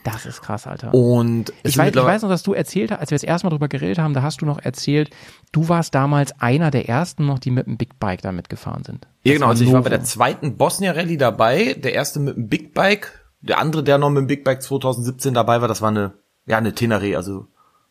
das 0.03 0.25
ist 0.25 0.41
krass, 0.41 0.67
Alter. 0.67 0.93
Und 0.93 1.51
ich, 1.63 1.77
weiß, 1.77 1.93
ich 1.95 2.01
weiß 2.03 2.21
noch, 2.23 2.29
dass 2.29 2.43
du 2.43 2.53
erzählt 2.53 2.91
hast, 2.91 2.99
als 2.99 3.11
wir 3.11 3.15
das 3.15 3.23
erste 3.23 3.47
Mal 3.47 3.51
drüber 3.51 3.67
geredet 3.67 3.99
haben, 3.99 4.13
da 4.13 4.21
hast 4.21 4.41
du 4.41 4.45
noch 4.45 4.59
erzählt, 4.59 5.09
du 5.51 5.67
warst 5.69 5.95
damals 5.95 6.39
einer 6.39 6.71
der 6.71 6.87
ersten 6.89 7.25
noch, 7.25 7.39
die 7.39 7.51
mit 7.51 7.67
dem 7.67 7.77
Big 7.77 7.99
Bike 7.99 8.21
da 8.21 8.31
mitgefahren 8.31 8.83
sind. 8.83 9.07
Ja, 9.23 9.33
genau. 9.33 9.47
Also 9.47 9.63
ich 9.63 9.71
war 9.71 9.81
bei 9.81 9.89
der 9.89 10.03
zweiten 10.03 10.57
Bosnia 10.57 10.91
Rallye 10.93 11.17
dabei. 11.17 11.73
Der 11.73 11.93
erste 11.93 12.19
mit 12.19 12.35
dem 12.37 12.47
Big 12.49 12.73
Bike. 12.73 13.19
Der 13.41 13.59
andere, 13.59 13.83
der 13.83 13.97
noch 13.97 14.09
mit 14.09 14.21
dem 14.21 14.27
Big 14.27 14.43
Bike 14.45 14.61
2017 14.61 15.33
dabei 15.33 15.59
war, 15.61 15.67
das 15.67 15.81
war 15.81 15.89
eine, 15.89 16.13
ja, 16.45 16.57
eine 16.57 16.73
Tenere, 16.73 17.17
also 17.17 17.47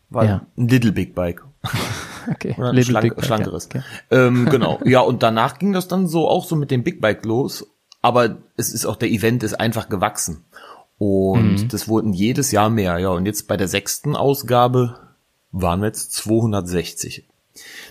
war 0.08 0.24
Ja. 0.24 0.46
ein 0.56 0.68
Little 0.68 0.92
Big 0.92 1.14
Bike. 1.14 1.42
okay. 2.30 2.54
Oder 2.58 2.70
ein 2.70 2.84
schlank, 2.84 3.14
schlankeres. 3.24 3.68
Ja. 3.72 3.80
Okay. 3.80 4.26
Ähm, 4.26 4.46
genau. 4.50 4.80
Ja, 4.84 5.00
und 5.00 5.22
danach 5.22 5.58
ging 5.58 5.72
das 5.72 5.88
dann 5.88 6.06
so 6.08 6.28
auch 6.28 6.44
so 6.44 6.56
mit 6.56 6.70
dem 6.70 6.82
Big 6.82 7.00
Bike 7.00 7.24
los. 7.24 7.66
Aber 8.00 8.36
es 8.56 8.72
ist 8.72 8.84
auch, 8.84 8.96
der 8.96 9.10
Event 9.10 9.42
ist 9.42 9.54
einfach 9.54 9.88
gewachsen. 9.88 10.44
Und 10.98 11.62
Mhm. 11.62 11.68
das 11.68 11.88
wurden 11.88 12.12
jedes 12.12 12.50
Jahr 12.52 12.70
mehr. 12.70 12.98
Ja, 12.98 13.10
und 13.10 13.26
jetzt 13.26 13.46
bei 13.48 13.56
der 13.56 13.68
sechsten 13.68 14.16
Ausgabe 14.16 14.98
waren 15.52 15.80
wir 15.80 15.86
jetzt 15.86 16.12
260. 16.14 17.26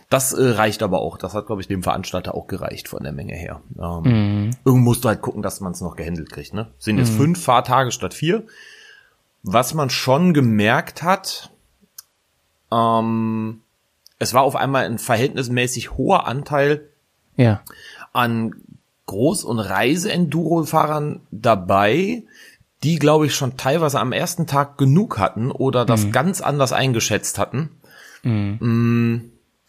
Das 0.09 0.33
äh, 0.33 0.49
reicht 0.49 0.81
aber 0.83 0.99
auch. 0.99 1.17
Das 1.17 1.33
hat, 1.33 1.45
glaube 1.45 1.61
ich, 1.61 1.67
dem 1.67 1.83
Veranstalter 1.83 2.33
auch 2.35 2.47
gereicht 2.47 2.87
von 2.89 3.03
der 3.03 3.11
Menge 3.13 3.35
her. 3.35 3.61
Ähm, 3.79 4.01
Mhm. 4.03 4.51
Irgendwo 4.65 4.83
musst 4.89 5.03
du 5.05 5.09
halt 5.09 5.21
gucken, 5.21 5.41
dass 5.41 5.61
man 5.61 5.71
es 5.71 5.81
noch 5.81 5.95
gehandelt 5.95 6.31
kriegt. 6.31 6.53
Ne? 6.53 6.67
Sind 6.79 6.97
jetzt 6.97 7.11
fünf 7.11 7.41
Fahrtage 7.41 7.91
statt 7.91 8.13
vier. 8.13 8.43
Was 9.43 9.73
man 9.73 9.89
schon 9.89 10.33
gemerkt 10.33 11.03
hat, 11.03 11.51
ähm, 12.71 13.61
es 14.19 14.33
war 14.33 14.43
auf 14.43 14.55
einmal 14.55 14.85
ein 14.85 14.99
verhältnismäßig 14.99 15.93
hoher 15.97 16.27
Anteil 16.27 16.89
Ja. 17.35 17.61
an 18.13 18.53
Groß- 19.07 19.43
und 19.45 19.59
Reise-Enduro-Fahrern 19.59 21.21
dabei, 21.31 22.23
die, 22.83 22.97
glaube 22.97 23.25
ich, 23.25 23.35
schon 23.35 23.57
teilweise 23.57 23.99
am 23.99 24.11
ersten 24.11 24.47
Tag 24.47 24.77
genug 24.77 25.19
hatten 25.19 25.51
oder 25.51 25.85
das 25.85 26.05
Mhm. 26.05 26.11
ganz 26.11 26.41
anders 26.41 26.71
eingeschätzt 26.73 27.37
hatten. 27.37 27.69
Mm, 28.23 29.17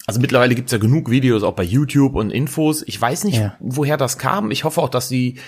Also 0.06 0.18
mittlerweile 0.20 0.56
gibt's 0.56 0.72
ja 0.72 0.78
genug 0.78 1.10
Videos 1.10 1.44
auch 1.44 1.52
bei 1.54 1.62
YouTube 1.62 2.16
und 2.16 2.30
Infos. 2.32 2.82
Ich 2.86 3.00
weiß 3.00 3.22
nicht, 3.22 3.38
Ja. 3.38 3.54
woher 3.60 3.96
das 3.96 4.18
kam. 4.18 4.50
Ich 4.50 4.64
hoffe 4.64 4.82
auch, 4.82 4.88
dass 4.88 5.08
sie 5.08 5.38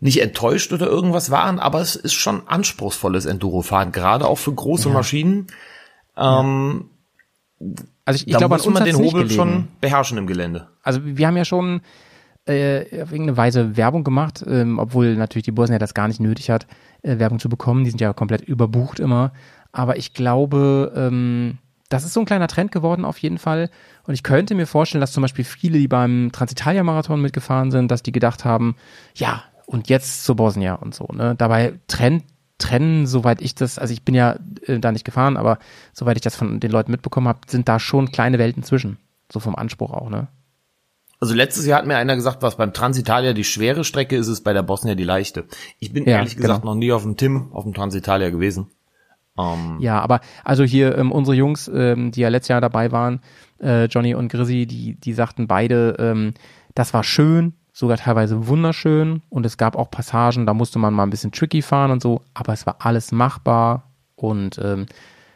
nicht 0.00 0.20
enttäuscht 0.20 0.70
oder 0.74 0.86
irgendwas 0.86 1.30
waren, 1.30 1.58
aber 1.58 1.80
es 1.80 1.96
ist 1.96 2.12
schon 2.12 2.46
anspruchsvolles 2.46 3.24
Enduro-Fahren, 3.24 3.92
gerade 3.92 4.26
auch 4.26 4.36
für 4.36 4.52
große 4.52 4.90
Maschinen. 4.90 5.46
Ähm, 6.16 6.90
Also 8.04 8.16
ich, 8.16 8.28
ich 8.28 8.36
glaube, 8.36 8.54
muss 8.54 8.66
man 8.66 8.84
den 8.84 8.96
Hobel 8.96 9.30
schon 9.30 9.68
beherrschen 9.80 10.18
im 10.18 10.26
Gelände. 10.26 10.68
Also 10.82 11.00
wir 11.04 11.26
haben 11.26 11.36
ja 11.36 11.44
schon 11.44 11.80
äh, 12.46 13.02
auf 13.02 13.10
irgendeine 13.10 13.36
Weise 13.36 13.76
Werbung 13.76 14.04
gemacht, 14.04 14.44
ähm, 14.46 14.78
obwohl 14.78 15.16
natürlich 15.16 15.44
die 15.44 15.52
Bosnier 15.52 15.78
das 15.78 15.94
gar 15.94 16.06
nicht 16.06 16.20
nötig 16.20 16.50
hat, 16.50 16.66
äh, 17.02 17.18
Werbung 17.18 17.40
zu 17.40 17.48
bekommen. 17.48 17.84
Die 17.84 17.90
sind 17.90 18.00
ja 18.00 18.12
komplett 18.12 18.42
überbucht 18.42 19.00
immer. 19.00 19.32
Aber 19.72 19.96
ich 19.96 20.14
glaube, 20.14 20.92
ähm, 20.96 21.58
das 21.88 22.04
ist 22.04 22.12
so 22.14 22.20
ein 22.20 22.26
kleiner 22.26 22.48
Trend 22.48 22.72
geworden 22.72 23.04
auf 23.04 23.18
jeden 23.18 23.38
Fall. 23.38 23.70
Und 24.06 24.14
ich 24.14 24.22
könnte 24.22 24.54
mir 24.54 24.66
vorstellen, 24.66 25.00
dass 25.00 25.12
zum 25.12 25.22
Beispiel 25.22 25.44
viele, 25.44 25.78
die 25.78 25.88
beim 25.88 26.30
Transitalia-Marathon 26.32 27.20
mitgefahren 27.20 27.70
sind, 27.70 27.90
dass 27.90 28.02
die 28.02 28.12
gedacht 28.12 28.44
haben, 28.44 28.76
ja, 29.14 29.42
und 29.66 29.88
jetzt 29.88 30.24
zur 30.24 30.36
Bosnia 30.36 30.74
und 30.74 30.94
so. 30.94 31.08
Ne? 31.12 31.34
Dabei 31.36 31.74
Trend 31.88 32.22
trennen, 32.58 33.06
soweit 33.06 33.40
ich 33.42 33.54
das, 33.54 33.78
also 33.78 33.92
ich 33.92 34.02
bin 34.02 34.14
ja 34.14 34.36
äh, 34.66 34.78
da 34.78 34.92
nicht 34.92 35.04
gefahren, 35.04 35.36
aber 35.36 35.58
soweit 35.92 36.16
ich 36.16 36.22
das 36.22 36.36
von 36.36 36.60
den 36.60 36.70
Leuten 36.70 36.90
mitbekommen 36.90 37.28
habe, 37.28 37.40
sind 37.48 37.68
da 37.68 37.78
schon 37.78 38.10
kleine 38.10 38.38
Welten 38.38 38.62
zwischen. 38.62 38.98
So 39.32 39.40
vom 39.40 39.56
Anspruch 39.56 39.92
auch, 39.92 40.08
ne? 40.08 40.28
Also 41.18 41.34
letztes 41.34 41.64
Jahr 41.66 41.78
hat 41.78 41.86
mir 41.86 41.96
einer 41.96 42.14
gesagt, 42.14 42.42
was 42.42 42.56
beim 42.56 42.74
Transitalia 42.74 43.32
die 43.32 43.44
schwere 43.44 43.84
Strecke 43.84 44.16
ist, 44.16 44.28
ist 44.28 44.42
bei 44.42 44.52
der 44.52 44.62
Bosnia 44.62 44.94
die 44.94 45.04
leichte. 45.04 45.46
Ich 45.78 45.92
bin 45.92 46.04
Ja, 46.04 46.18
ehrlich 46.18 46.36
gesagt 46.36 46.60
genau. 46.60 46.74
noch 46.74 46.78
nie 46.78 46.92
auf 46.92 47.02
dem 47.02 47.16
Tim, 47.16 47.52
auf 47.52 47.64
dem 47.64 47.72
Transitalia 47.72 48.28
gewesen. 48.30 48.66
Ähm, 49.38 49.78
Ja, 49.80 50.00
aber 50.00 50.20
also 50.44 50.62
hier 50.64 50.96
ähm, 50.98 51.12
unsere 51.12 51.34
Jungs, 51.34 51.68
ähm, 51.72 52.10
die 52.12 52.20
ja 52.20 52.28
letztes 52.28 52.48
Jahr 52.48 52.60
dabei 52.60 52.92
waren, 52.92 53.20
äh, 53.62 53.86
Johnny 53.86 54.14
und 54.14 54.28
Grizzy, 54.28 54.66
die, 54.66 54.94
die 54.94 55.12
sagten 55.14 55.46
beide, 55.46 55.96
ähm, 55.98 56.34
das 56.74 56.92
war 56.92 57.02
schön, 57.02 57.54
sogar 57.76 57.98
teilweise 57.98 58.48
wunderschön 58.48 59.20
und 59.28 59.44
es 59.44 59.58
gab 59.58 59.76
auch 59.76 59.90
Passagen, 59.90 60.46
da 60.46 60.54
musste 60.54 60.78
man 60.78 60.94
mal 60.94 61.02
ein 61.02 61.10
bisschen 61.10 61.30
tricky 61.30 61.60
fahren 61.60 61.90
und 61.90 62.00
so, 62.00 62.22
aber 62.32 62.54
es 62.54 62.64
war 62.64 62.76
alles 62.78 63.12
machbar 63.12 63.92
und 64.14 64.58
ähm, 64.64 64.86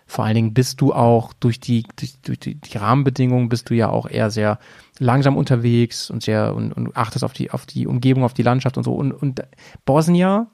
vor 0.07 0.25
allen 0.25 0.35
Dingen 0.35 0.55
bist 0.55 0.81
du 0.81 0.95
auch 0.95 1.35
durch 1.35 1.61
die, 1.61 1.85
durch, 1.97 2.15
durch 2.23 2.39
die, 2.39 2.55
die 2.55 2.79
Rahmenbedingungen 2.79 3.51
bist 3.51 3.69
du 3.69 3.75
ja 3.75 3.91
auch 3.91 4.09
eher 4.09 4.31
sehr 4.31 4.59
langsam 4.99 5.37
unterwegs 5.37 6.09
und 6.09 6.23
sehr 6.23 6.55
und, 6.55 6.73
und 6.73 6.97
achtest 6.97 7.25
auf 7.25 7.35
die, 7.35 7.51
auf 7.51 7.67
die 7.67 7.87
Umgebung, 7.87 8.25
auf 8.25 8.33
die 8.33 8.43
Landschaft 8.43 8.79
und 8.79 8.85
so. 8.85 8.95
Und, 8.95 9.13
und 9.13 9.43
Bosnia, 9.85 10.47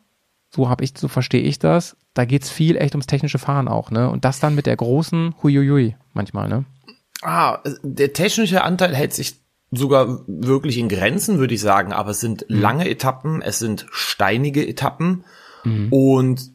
so 0.51 0.69
habe 0.69 0.83
ich, 0.83 0.93
so 0.99 1.07
verstehe 1.07 1.41
ich 1.41 1.61
das, 1.61 1.97
da 2.15 2.25
geht's 2.25 2.51
viel 2.51 2.77
echt 2.77 2.95
ums 2.95 3.07
technische 3.07 3.39
Fahren 3.39 3.69
auch, 3.69 3.93
ne? 3.93 4.11
Und 4.11 4.25
das 4.25 4.41
dann 4.41 4.57
mit 4.57 4.67
der 4.67 4.77
großen 4.77 5.37
Huiuiui 5.43 5.97
manchmal, 6.13 6.49
ne? 6.49 6.65
Ah, 7.23 7.61
der 7.83 8.13
technische 8.13 8.63
Anteil 8.63 8.95
hält 8.95 9.15
sich 9.15 9.46
sogar 9.77 10.21
wirklich 10.27 10.79
in 10.79 10.89
Grenzen, 10.89 11.39
würde 11.39 11.55
ich 11.55 11.61
sagen, 11.61 11.93
aber 11.93 12.11
es 12.11 12.21
sind 12.21 12.45
Mhm. 12.49 12.61
lange 12.61 12.89
Etappen, 12.89 13.43
es 13.43 13.59
sind 13.59 13.87
steinige 13.91 14.67
Etappen 14.67 15.25
und 15.91 16.51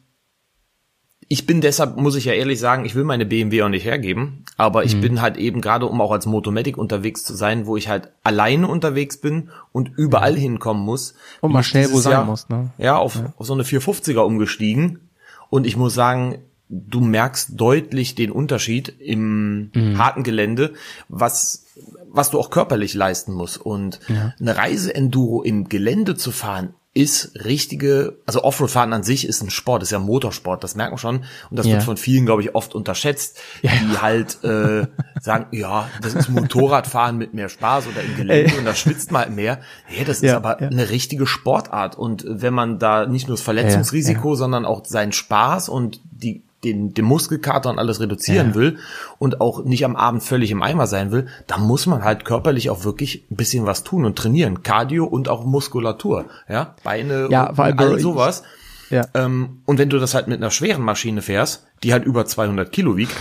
ich 1.28 1.46
bin 1.46 1.60
deshalb, 1.62 1.96
muss 1.96 2.16
ich 2.16 2.26
ja 2.26 2.34
ehrlich 2.34 2.60
sagen, 2.60 2.84
ich 2.84 2.94
will 2.94 3.04
meine 3.04 3.24
BMW 3.24 3.62
auch 3.62 3.68
nicht 3.70 3.86
hergeben, 3.86 4.44
aber 4.58 4.80
Mhm. 4.80 4.86
ich 4.86 5.00
bin 5.00 5.22
halt 5.22 5.36
eben 5.38 5.60
gerade, 5.62 5.86
um 5.86 6.00
auch 6.00 6.10
als 6.12 6.26
Motomatic 6.26 6.76
unterwegs 6.76 7.24
zu 7.24 7.34
sein, 7.34 7.66
wo 7.66 7.76
ich 7.76 7.88
halt 7.88 8.12
alleine 8.22 8.68
unterwegs 8.68 9.18
bin 9.18 9.48
und 9.72 9.90
überall 9.96 10.36
hinkommen 10.36 10.82
muss. 10.84 11.14
Und 11.40 11.52
mal 11.52 11.62
schnell 11.62 11.90
wo 11.90 11.98
sein 12.00 12.12
Jahr, 12.12 12.24
muss, 12.26 12.48
ne? 12.50 12.70
Ja, 12.76 12.96
auf, 12.98 13.18
auf 13.38 13.46
so 13.46 13.54
eine 13.54 13.62
450er 13.62 14.20
umgestiegen 14.20 15.08
und 15.48 15.66
ich 15.66 15.76
muss 15.76 15.94
sagen, 15.94 16.38
du 16.74 17.00
merkst 17.00 17.50
deutlich 17.60 18.14
den 18.14 18.30
Unterschied 18.30 18.88
im 18.98 19.70
Mhm. 19.74 19.98
harten 19.98 20.22
Gelände, 20.22 20.72
was, 21.08 21.66
was 22.10 22.30
du 22.30 22.40
auch 22.40 22.48
körperlich 22.50 22.94
leisten 22.94 23.32
musst. 23.34 23.58
Und 23.58 24.00
eine 24.40 24.56
Reise-Enduro 24.56 25.42
im 25.42 25.68
Gelände 25.68 26.16
zu 26.16 26.30
fahren, 26.32 26.72
ist 26.94 27.32
richtige, 27.46 28.18
also 28.26 28.44
Offroad-Fahren 28.44 28.92
an 28.92 29.02
sich 29.02 29.26
ist 29.26 29.42
ein 29.42 29.48
Sport, 29.48 29.82
ist 29.82 29.92
ja 29.92 29.98
Motorsport, 29.98 30.62
das 30.62 30.74
merkt 30.74 30.92
man 30.92 30.98
schon. 30.98 31.16
Und 31.50 31.58
das 31.58 31.64
Ja. 31.66 31.72
wird 31.72 31.84
von 31.84 31.96
vielen, 31.96 32.26
glaube 32.26 32.42
ich, 32.42 32.54
oft 32.54 32.74
unterschätzt, 32.74 33.38
die 33.62 33.98
halt 33.98 34.44
äh, 34.44 34.86
sagen, 35.20 35.46
ja, 35.52 35.88
das 36.02 36.14
ist 36.14 36.28
Motorradfahren 36.28 37.16
mit 37.16 37.32
mehr 37.32 37.48
Spaß 37.48 37.86
oder 37.86 38.02
im 38.02 38.14
Gelände 38.16 38.56
und 38.58 38.66
da 38.66 38.74
schwitzt 38.74 39.10
man 39.10 39.34
mehr. 39.34 39.60
Ja, 39.96 40.04
das 40.04 40.18
ist 40.18 40.24
Ja, 40.24 40.36
aber 40.36 40.60
ja. 40.60 40.68
eine 40.68 40.90
richtige 40.90 41.26
Sportart. 41.26 41.96
Und 41.96 42.24
wenn 42.28 42.52
man 42.52 42.78
da 42.78 43.06
nicht 43.06 43.26
nur 43.26 43.36
das 43.38 43.42
Verletzungsrisiko, 43.44 44.34
sondern 44.34 44.66
auch 44.66 44.84
seinen 44.84 45.12
Spaß 45.12 45.70
und 45.70 46.00
die 46.10 46.42
den, 46.64 46.94
den 46.94 47.04
Muskelkater 47.04 47.70
und 47.70 47.78
alles 47.78 48.00
reduzieren 48.00 48.48
Ja. 48.50 48.54
will 48.54 48.78
und 49.18 49.40
auch 49.40 49.64
nicht 49.64 49.84
am 49.84 49.96
Abend 49.96 50.22
völlig 50.22 50.50
im 50.50 50.62
Eimer 50.62 50.86
sein 50.86 51.10
will, 51.10 51.26
dann 51.46 51.62
muss 51.62 51.86
man 51.86 52.04
halt 52.04 52.24
körperlich 52.24 52.70
auch 52.70 52.84
wirklich 52.84 53.24
ein 53.30 53.36
bisschen 53.36 53.66
was 53.66 53.82
tun 53.84 54.04
und 54.04 54.16
trainieren. 54.16 54.62
Cardio 54.62 55.04
und 55.04 55.28
auch 55.28 55.44
Muskulatur. 55.44 56.26
Ja, 56.48 56.74
Beine 56.84 57.28
Ja, 57.30 57.50
und 57.50 57.58
all 57.58 57.98
sowas. 57.98 58.42
Ja. 58.90 59.06
Ähm, 59.14 59.62
und 59.64 59.78
wenn 59.78 59.88
du 59.88 59.98
das 59.98 60.14
halt 60.14 60.28
mit 60.28 60.38
einer 60.38 60.50
schweren 60.50 60.82
Maschine 60.82 61.22
fährst, 61.22 61.66
die 61.82 61.92
halt 61.92 62.04
über 62.04 62.26
200 62.26 62.70
Kilo 62.70 62.96
wiegt, 62.96 63.14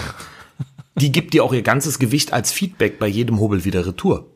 die 0.96 1.12
gibt 1.12 1.34
dir 1.34 1.44
auch 1.44 1.54
ihr 1.54 1.62
ganzes 1.62 1.98
Gewicht 2.00 2.34
als 2.34 2.52
Feedback 2.52 3.00
bei 3.00 3.08
jedem 3.08 3.40
Hobel 3.40 3.64
wieder 3.66 3.86
retour. 3.86 4.28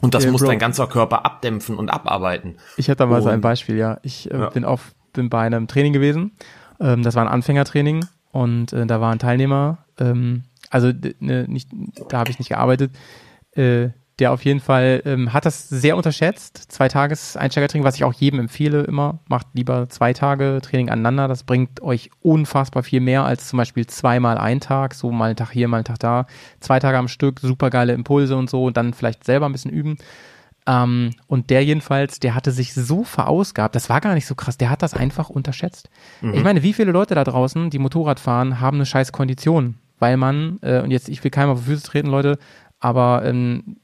Und 0.00 0.14
das 0.14 0.24
Ja, 0.24 0.32
muss 0.32 0.40
Bro. 0.40 0.48
dein 0.48 0.58
ganzer 0.58 0.86
Körper 0.88 1.24
abdämpfen 1.24 1.76
und 1.76 1.90
abarbeiten. 1.90 2.56
Ich 2.76 2.88
hatte 2.88 2.98
da 2.98 3.06
mal 3.06 3.22
so 3.22 3.28
ein 3.28 3.40
Beispiel, 3.40 3.76
ja. 3.76 3.98
Ich 4.02 4.28
äh, 4.30 4.36
Ja. 4.36 4.48
bin 4.50 4.64
auf, 4.64 4.94
bin 5.12 5.28
bei 5.30 5.40
einem 5.42 5.68
Training 5.68 5.92
gewesen. 5.92 6.32
Ähm, 6.80 7.02
das 7.04 7.14
war 7.14 7.22
ein 7.22 7.28
Anfängertraining 7.28 8.04
und 8.32 8.72
äh, 8.72 8.86
da 8.86 9.00
war 9.00 9.12
ein 9.12 9.18
Teilnehmer, 9.18 9.78
ähm, 9.98 10.44
also 10.70 10.90
ne, 11.20 11.44
nicht, 11.48 11.70
da 12.08 12.18
habe 12.18 12.30
ich 12.30 12.38
nicht 12.38 12.48
gearbeitet, 12.48 12.92
äh, 13.52 13.90
der 14.18 14.32
auf 14.32 14.44
jeden 14.44 14.60
Fall 14.60 15.02
ähm, 15.04 15.32
hat 15.32 15.46
das 15.46 15.68
sehr 15.68 15.96
unterschätzt. 15.96 16.70
Zwei 16.70 16.88
Tages 16.88 17.36
Einsteigertraining, 17.36 17.84
was 17.84 17.96
ich 17.96 18.04
auch 18.04 18.12
jedem 18.12 18.40
empfehle 18.40 18.82
immer. 18.82 19.18
Macht 19.26 19.48
lieber 19.54 19.88
zwei 19.88 20.12
Tage 20.12 20.60
Training 20.62 20.90
aneinander. 20.90 21.28
Das 21.28 21.44
bringt 21.44 21.82
euch 21.82 22.10
unfassbar 22.20 22.82
viel 22.82 23.00
mehr 23.00 23.24
als 23.24 23.48
zum 23.48 23.56
Beispiel 23.56 23.86
zweimal 23.86 24.38
ein 24.38 24.60
Tag, 24.60 24.94
so 24.94 25.10
mal 25.10 25.26
einen 25.26 25.36
Tag 25.36 25.50
hier, 25.50 25.66
mal 25.66 25.78
einen 25.78 25.86
Tag 25.86 25.98
da. 25.98 26.26
Zwei 26.60 26.78
Tage 26.78 26.98
am 26.98 27.08
Stück, 27.08 27.40
super 27.40 27.70
geile 27.70 27.94
Impulse 27.94 28.36
und 28.36 28.48
so 28.48 28.64
und 28.64 28.76
dann 28.76 28.94
vielleicht 28.94 29.24
selber 29.24 29.46
ein 29.46 29.52
bisschen 29.52 29.70
üben. 29.72 29.96
Ähm, 30.66 31.10
und 31.26 31.50
der 31.50 31.64
jedenfalls, 31.64 32.20
der 32.20 32.34
hatte 32.34 32.52
sich 32.52 32.72
so 32.74 33.02
verausgabt, 33.02 33.74
das 33.74 33.88
war 33.88 34.00
gar 34.00 34.14
nicht 34.14 34.26
so 34.26 34.34
krass, 34.34 34.58
der 34.58 34.70
hat 34.70 34.82
das 34.82 34.94
einfach 34.94 35.28
unterschätzt. 35.28 35.90
Ich 36.32 36.44
meine, 36.44 36.62
wie 36.62 36.72
viele 36.72 36.92
Leute 36.92 37.14
da 37.14 37.24
draußen, 37.24 37.70
die 37.70 37.80
Motorrad 37.80 38.20
fahren, 38.20 38.60
haben 38.60 38.76
eine 38.76 38.86
scheiß 38.86 39.10
Kondition, 39.12 39.78
weil 39.98 40.16
man, 40.16 40.58
äh, 40.62 40.80
und 40.80 40.90
jetzt, 40.90 41.08
ich 41.08 41.22
will 41.24 41.30
keinem 41.30 41.50
auf 41.50 41.58
die 41.60 41.66
Füße 41.66 41.84
treten, 41.84 42.08
Leute, 42.08 42.38
aber 42.78 43.24
ähm, 43.24 43.78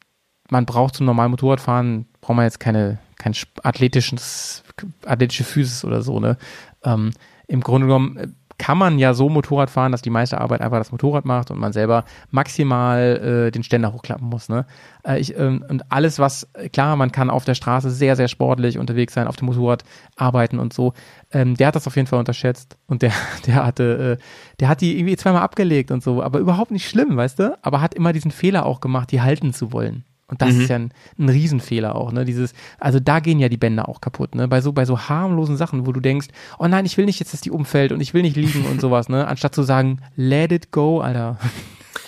man 0.51 0.67
braucht 0.67 0.95
zum 0.95 1.07
normalen 1.07 1.31
Motorradfahren, 1.31 2.07
braucht 2.21 2.37
man 2.37 2.45
jetzt 2.45 2.61
keine, 2.61 2.99
kein 3.17 3.35
athletisches, 3.63 4.63
athletische 5.05 5.45
Füße 5.45 5.87
oder 5.87 6.03
so, 6.03 6.21
ne? 6.21 6.37
Ähm, 6.85 7.11
Im 7.49 7.61
Grunde 7.61 7.87
genommen 7.87 8.17
äh, 8.17 8.29
kann 8.59 8.77
man 8.77 8.99
ja 8.99 9.15
so 9.15 9.29
Motorrad 9.29 9.71
fahren, 9.71 9.93
dass 9.93 10.03
die 10.03 10.11
meiste 10.11 10.41
Arbeit 10.41 10.61
einfach 10.61 10.79
das 10.79 10.91
Motorrad 10.91 11.25
macht 11.25 11.51
und 11.51 11.59
man 11.59 11.73
selber 11.73 12.05
maximal 12.31 13.47
äh, 13.47 13.51
den 13.51 13.63
Ständer 13.63 13.93
hochklappen 13.93 14.29
muss. 14.29 14.49
Ne? 14.49 14.67
Äh, 15.07 15.21
ich, 15.21 15.37
ähm, 15.39 15.65
und 15.69 15.91
alles, 15.91 16.19
was, 16.19 16.49
äh, 16.55 16.69
klar, 16.69 16.97
man 16.97 17.13
kann 17.13 17.31
auf 17.31 17.45
der 17.45 17.55
Straße 17.55 17.91
sehr, 17.91 18.17
sehr 18.17 18.29
sportlich 18.29 18.79
unterwegs 18.79 19.15
sein, 19.15 19.29
auf 19.29 19.37
dem 19.37 19.47
Motorrad 19.47 19.85
arbeiten 20.17 20.59
und 20.59 20.73
so. 20.73 20.93
Ähm, 21.33 21.57
der 21.57 21.69
hat 21.69 21.77
das 21.77 21.87
auf 21.87 21.97
jeden 21.97 22.09
Fall 22.09 22.19
unterschätzt 22.19 22.77
und 22.87 23.03
der, 23.03 23.13
der 23.47 23.65
hatte, 23.65 24.19
äh, 24.19 24.25
der 24.61 24.69
hat 24.69 24.81
die 24.81 24.99
irgendwie 24.99 25.17
zweimal 25.17 25.43
abgelegt 25.43 25.91
und 25.91 26.03
so, 26.03 26.23
aber 26.23 26.41
überhaupt 26.41 26.73
nicht 26.73 26.89
schlimm, 26.89 27.17
weißt 27.17 27.39
du? 27.39 27.59
Aber 27.63 27.81
hat 27.81 27.95
immer 27.95 28.13
diesen 28.13 28.33
Fehler 28.33 28.67
auch 28.67 28.81
gemacht, 28.81 29.13
die 29.13 29.23
halten 29.23 29.53
zu 29.53 29.73
wollen. 29.73 30.05
Und 30.29 30.43
das 30.43 30.55
ist 30.55 30.69
ja 30.69 30.77
ein, 30.77 30.93
ein 31.19 31.31
Riesenfehler 31.31 31.97
auch, 31.97 32.13
ne? 32.13 32.27
Dieses, 32.27 32.53
also 32.79 33.01
da 33.01 33.21
gehen 33.21 33.39
ja 33.39 33.49
die 33.49 33.57
Bänder 33.57 33.89
auch 33.89 34.03
kaputt, 34.03 34.35
ne? 34.35 34.47
Bei 34.47 34.61
so, 34.61 34.73
bei 34.73 34.85
so 34.85 35.09
harmlosen 35.09 35.57
Sachen, 35.57 35.87
wo 35.87 35.93
du 35.93 36.01
denkst, 36.01 36.29
oh 36.59 36.69
nein, 36.69 36.85
ich 36.85 36.99
will 36.99 37.07
nicht 37.07 37.19
jetzt, 37.19 37.33
dass 37.33 37.41
die 37.41 37.51
umfällt 37.51 37.93
und 37.93 38.01
ich 38.03 38.13
will 38.13 38.23
nicht 38.23 38.37
liegen 38.37 38.67
und 38.67 38.81
sowas, 38.81 39.09
ne? 39.09 39.27
Anstatt 39.27 39.55
zu 39.55 39.63
sagen, 39.63 40.01
let 40.17 40.53
it 40.53 40.71
go, 40.71 41.01
Alter. 41.01 41.39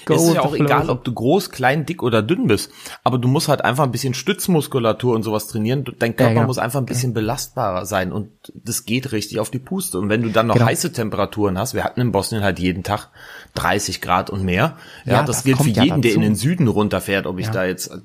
Es 0.08 0.22
ist 0.22 0.34
ja 0.34 0.42
auch 0.42 0.54
egal, 0.54 0.90
ob 0.90 1.04
du 1.04 1.12
groß, 1.12 1.50
klein, 1.50 1.86
dick 1.86 2.02
oder 2.02 2.22
dünn 2.22 2.46
bist. 2.46 2.70
Aber 3.04 3.18
du 3.18 3.28
musst 3.28 3.48
halt 3.48 3.62
einfach 3.64 3.84
ein 3.84 3.92
bisschen 3.92 4.14
Stützmuskulatur 4.14 5.14
und 5.14 5.22
sowas 5.22 5.46
trainieren. 5.46 5.84
Dein 5.98 6.16
Körper 6.16 6.34
genau. 6.34 6.46
muss 6.46 6.58
einfach 6.58 6.80
ein 6.80 6.86
bisschen 6.86 7.14
belastbarer 7.14 7.86
sein 7.86 8.12
und 8.12 8.30
das 8.54 8.84
geht 8.84 9.12
richtig 9.12 9.38
auf 9.40 9.50
die 9.50 9.58
Puste. 9.58 9.98
Und 9.98 10.08
wenn 10.08 10.22
du 10.22 10.30
dann 10.30 10.46
noch 10.46 10.54
Genau. 10.54 10.66
heiße 10.66 10.92
Temperaturen 10.92 11.58
hast, 11.58 11.74
wir 11.74 11.84
hatten 11.84 12.00
in 12.00 12.12
Bosnien 12.12 12.42
halt 12.42 12.58
jeden 12.58 12.82
Tag 12.82 13.08
30 13.54 14.00
Grad 14.00 14.30
und 14.30 14.42
mehr. 14.44 14.76
Ja, 15.04 15.12
Ja, 15.12 15.22
das, 15.22 15.36
das 15.36 15.44
gilt 15.44 15.58
für 15.58 15.68
ja 15.70 15.84
jeden, 15.84 16.02
der 16.02 16.14
in 16.14 16.20
den 16.22 16.34
Süden 16.34 16.68
runterfährt, 16.68 17.26
ob 17.26 17.38
ich 17.38 17.46
Ja. 17.46 17.52
da 17.52 17.64
jetzt 17.64 17.90
äh, 17.90 17.98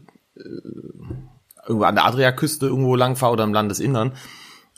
irgendwo 1.68 1.86
an 1.86 1.96
der 1.96 2.06
Adriaküste 2.06 2.68
irgendwo 2.68 2.96
lang 2.96 3.16
fahre 3.16 3.34
oder 3.34 3.44
im 3.44 3.54
Landesinnern. 3.54 4.14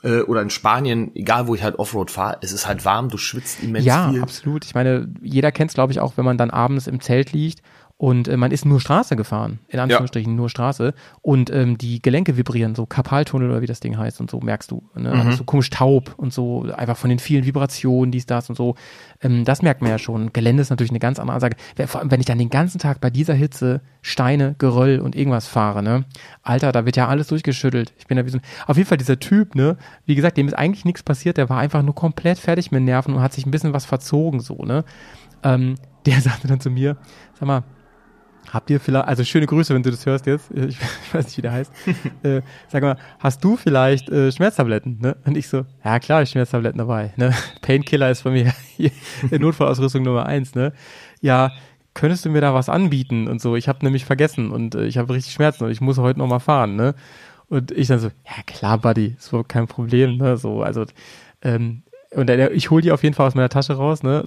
Äh, 0.03 0.21
Oder 0.21 0.41
in 0.41 0.49
Spanien, 0.49 1.11
egal 1.15 1.47
wo 1.47 1.55
ich 1.55 1.63
halt 1.63 1.79
Offroad 1.79 2.11
fahre, 2.11 2.37
es 2.41 2.51
ist 2.51 2.67
halt 2.67 2.85
warm, 2.85 3.09
du 3.09 3.17
schwitzt 3.17 3.63
immens 3.63 3.85
Ja, 3.85 4.09
viel. 4.11 4.21
absolut. 4.21 4.63
Ich 4.65 4.75
meine, 4.75 5.07
jeder 5.21 5.51
kennt 5.51 5.71
es, 5.71 5.75
glaube 5.75 5.91
ich, 5.91 5.99
auch, 5.99 6.13
wenn 6.17 6.25
man 6.25 6.37
dann 6.37 6.51
abends 6.51 6.87
im 6.87 6.99
Zelt 7.01 7.31
liegt 7.33 7.61
und 7.97 8.27
äh, 8.27 8.37
man 8.37 8.51
ist 8.51 8.63
nur 8.63 8.79
Straße 8.79 9.15
gefahren, 9.15 9.59
in 9.67 9.79
Anführungsstrichen 9.79 10.35
nur 10.35 10.49
Straße 10.49 10.93
und 11.23 11.49
ähm, 11.49 11.79
die 11.79 11.99
Gelenke 11.99 12.37
vibrieren, 12.37 12.75
so 12.75 12.85
Karpaltunnel 12.85 13.49
oder 13.49 13.61
wie 13.61 13.65
das 13.65 13.79
Ding 13.79 13.97
heißt 13.97 14.21
und 14.21 14.29
so, 14.29 14.39
merkst 14.39 14.69
du. 14.69 14.83
Ne? 14.95 15.09
Mhm. 15.09 15.19
Also 15.19 15.37
so 15.37 15.43
komisch 15.43 15.71
taub 15.71 16.13
und 16.17 16.31
so, 16.31 16.63
einfach 16.75 16.95
von 16.95 17.09
den 17.09 17.17
vielen 17.17 17.45
Vibrationen, 17.45 18.11
dies, 18.11 18.27
das 18.27 18.49
und 18.49 18.55
so. 18.55 18.75
Ähm, 19.21 19.45
das 19.45 19.63
merkt 19.63 19.81
man 19.81 19.89
ja 19.89 19.97
schon. 19.97 20.31
Gelände 20.31 20.61
ist 20.61 20.69
natürlich 20.69 20.91
eine 20.91 20.99
ganz 20.99 21.17
andere 21.17 21.35
Ansage. 21.35 21.57
Vor 21.87 21.99
allem, 21.99 22.11
wenn 22.11 22.19
ich 22.19 22.27
dann 22.27 22.37
den 22.37 22.51
ganzen 22.51 22.77
Tag 22.77 23.01
bei 23.01 23.09
dieser 23.09 23.33
Hitze 23.33 23.81
Steine, 24.03 24.55
Geröll 24.59 24.99
und 24.99 25.15
irgendwas 25.15 25.47
fahre, 25.47 25.81
ne? 25.81 26.05
Alter, 26.43 26.71
da 26.71 26.85
wird 26.85 26.97
ja 26.97 27.07
alles 27.07 27.27
durchgeschüttelt. 27.27 27.93
Ich 27.97 28.05
bin 28.05 28.17
da 28.17 28.25
wie 28.25 28.29
so 28.29 28.37
ein, 28.37 28.43
auf 28.67 28.77
jeden 28.77 28.87
Fall 28.87 28.99
dieser 28.99 29.19
Typ, 29.19 29.55
ne? 29.55 29.75
Wie 30.05 30.13
gesagt, 30.13 30.37
dem 30.37 30.47
ist 30.47 30.53
eigentlich 30.53 30.85
nichts 30.85 31.01
passiert, 31.01 31.37
der 31.37 31.49
war 31.49 31.57
einfach 31.57 31.81
nur 31.81 31.95
komplett 31.95 32.37
fertig 32.37 32.71
mit 32.71 32.83
Nerven 32.83 33.15
und 33.15 33.21
hat 33.21 33.33
sich 33.33 33.47
ein 33.47 33.51
bisschen 33.51 33.73
was 33.73 33.85
verzogen, 33.85 34.39
so, 34.39 34.63
ne? 34.63 34.85
Ähm, 35.41 35.75
der 36.05 36.21
sagte 36.21 36.47
dann 36.47 36.61
zu 36.61 36.69
mir, 36.69 36.95
sag 37.37 37.47
mal, 37.47 37.63
Habt 38.51 38.69
ihr 38.69 38.79
vielleicht, 38.79 39.07
also 39.07 39.23
schöne 39.23 39.45
Grüße, 39.45 39.73
wenn 39.73 39.83
du 39.83 39.91
das 39.91 40.05
hörst 40.05 40.25
jetzt, 40.25 40.51
ich, 40.51 40.77
ich 41.05 41.13
weiß 41.13 41.25
nicht, 41.25 41.37
wie 41.37 41.41
der 41.41 41.51
heißt. 41.51 41.71
äh, 42.23 42.41
sag 42.67 42.83
mal, 42.83 42.97
hast 43.19 43.43
du 43.43 43.57
vielleicht 43.57 44.09
äh, 44.09 44.31
Schmerztabletten? 44.31 44.99
Ne? 45.01 45.17
Und 45.25 45.37
ich 45.37 45.49
so, 45.49 45.65
ja 45.83 45.99
klar, 45.99 46.21
ich 46.21 46.29
Schmerztabletten 46.29 46.77
dabei. 46.77 47.13
Ne? 47.17 47.33
Painkiller 47.61 48.09
ist 48.09 48.23
bei 48.23 48.31
mir 48.31 48.53
Notfallausrüstung 49.31 50.03
Nummer 50.03 50.25
eins. 50.25 50.55
Ne? 50.55 50.73
Ja, 51.19 51.51
könntest 51.93 52.25
du 52.25 52.29
mir 52.29 52.41
da 52.41 52.53
was 52.53 52.69
anbieten 52.69 53.27
und 53.27 53.41
so? 53.41 53.55
Ich 53.55 53.67
habe 53.67 53.83
nämlich 53.83 54.05
vergessen 54.05 54.51
und 54.51 54.75
äh, 54.75 54.85
ich 54.85 54.97
habe 54.97 55.13
richtig 55.13 55.33
Schmerzen 55.33 55.65
und 55.65 55.71
ich 55.71 55.81
muss 55.81 55.97
heute 55.97 56.19
noch 56.19 56.27
mal 56.27 56.39
fahren. 56.39 56.75
Ne? 56.75 56.95
Und 57.49 57.71
ich 57.71 57.87
dann 57.87 57.99
so, 57.99 58.07
ja 58.07 58.43
klar, 58.45 58.77
Buddy, 58.77 59.15
ist 59.17 59.33
wohl 59.33 59.43
kein 59.43 59.67
Problem. 59.67 60.17
Ne? 60.17 60.37
So, 60.37 60.61
also 60.61 60.85
ähm, 61.41 61.83
und 62.11 62.27
der, 62.27 62.51
ich 62.53 62.71
hole 62.71 62.81
die 62.81 62.91
auf 62.91 63.03
jeden 63.03 63.15
Fall 63.15 63.27
aus 63.27 63.35
meiner 63.35 63.49
Tasche 63.49 63.73
raus. 63.73 64.03
Ne? 64.03 64.23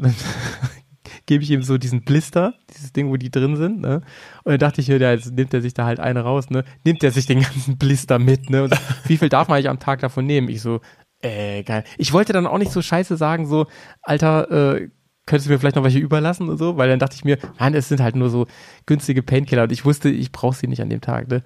Gebe 1.31 1.45
ich 1.45 1.51
ihm 1.53 1.63
so 1.63 1.79
diesen 1.79 2.03
Blister, 2.03 2.55
dieses 2.75 2.93
Ding, 2.93 3.09
wo 3.09 3.17
die 3.17 3.31
drin 3.31 3.55
sind, 3.55 3.81
ne? 3.81 4.03
Und 4.43 4.51
dann 4.51 4.59
dachte 4.59 4.81
ich 4.81 4.89
ja, 4.89 4.97
jetzt 4.97 5.31
nimmt 5.31 5.55
er 5.55 5.63
sich 5.63 5.75
da 5.75 5.85
halt 5.85 6.01
eine 6.01 6.23
raus, 6.23 6.51
ne? 6.51 6.65
Nimmt 6.85 7.05
er 7.05 7.13
sich 7.13 7.27
den 7.27 7.41
ganzen 7.43 7.79
Blister 7.79 8.19
mit, 8.19 8.51
ne? 8.51 8.65
Und 8.65 8.75
wie 9.07 9.17
viel 9.17 9.29
darf 9.29 9.47
man 9.47 9.55
eigentlich 9.55 9.69
am 9.69 9.79
Tag 9.79 10.01
davon 10.01 10.27
nehmen? 10.27 10.49
Ich 10.49 10.61
so, 10.61 10.81
äh, 11.23 11.63
geil. 11.63 11.85
Ich 11.99 12.13
wollte 12.13 12.33
dann 12.33 12.49
auch 12.49 12.59
nicht 12.59 12.73
so 12.73 12.83
scheiße 12.83 13.17
sagen, 13.17 13.47
so, 13.47 13.69
Alter, 14.03 14.51
äh, 14.51 14.89
könntest 15.25 15.47
du 15.47 15.53
mir 15.53 15.61
vielleicht 15.61 15.77
noch 15.77 15.85
welche 15.85 16.01
überlassen 16.01 16.49
und 16.49 16.59
so, 16.59 16.77
weil 16.77 16.89
dann 16.89 16.99
dachte 16.99 17.15
ich 17.15 17.25
mir, 17.25 17.39
nein, 17.61 17.75
es 17.75 17.89
sind 17.89 18.01
halt 18.01 18.17
nur 18.17 18.29
so 18.29 18.49
günstige 18.87 19.23
Painkiller 19.23 19.63
und 19.63 19.71
ich 19.71 19.85
wusste, 19.85 20.09
ich 20.09 20.33
brauche 20.33 20.57
sie 20.57 20.67
nicht 20.67 20.83
an 20.83 20.91
dem 20.91 21.01
Tag, 21.01 21.29
ne? 21.29 21.45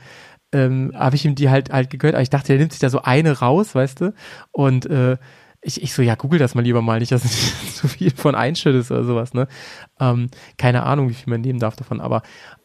Ähm, 0.51 0.93
habe 0.95 1.17
ich 1.17 1.27
ihm 1.27 1.35
die 1.35 1.51
halt 1.51 1.71
halt 1.71 1.91
gegönnt, 1.91 2.15
aber 2.15 2.23
ich 2.23 2.31
dachte, 2.31 2.55
er 2.55 2.59
nimmt 2.59 2.73
sich 2.73 2.81
da 2.81 2.89
so 2.89 3.03
eine 3.03 3.41
raus, 3.41 3.75
weißt 3.75 4.01
du? 4.01 4.15
Und 4.51 4.87
äh, 4.87 5.19
ich, 5.65 5.83
ich 5.83 5.95
so, 5.95 6.03
ja, 6.03 6.15
google 6.15 6.39
das 6.39 6.55
mal 6.55 6.63
lieber 6.63 6.83
mal, 6.83 7.01
nicht, 7.01 7.11
dass 7.11 7.23
du 7.23 7.29
zu 7.75 7.89
viel 7.89 8.11
von 8.11 8.35
einschüttest 8.35 8.91
oder 8.91 9.05
sowas, 9.05 9.35
ne? 9.35 9.49
Ähm, 9.99 10.29
keine 10.59 10.85
Ahnung, 10.85 11.09
wie 11.09 11.15
viel 11.15 11.31
man 11.31 11.41
nehmen 11.41 11.59
darf 11.59 11.77
davon, 11.77 12.01
aber 12.01 12.23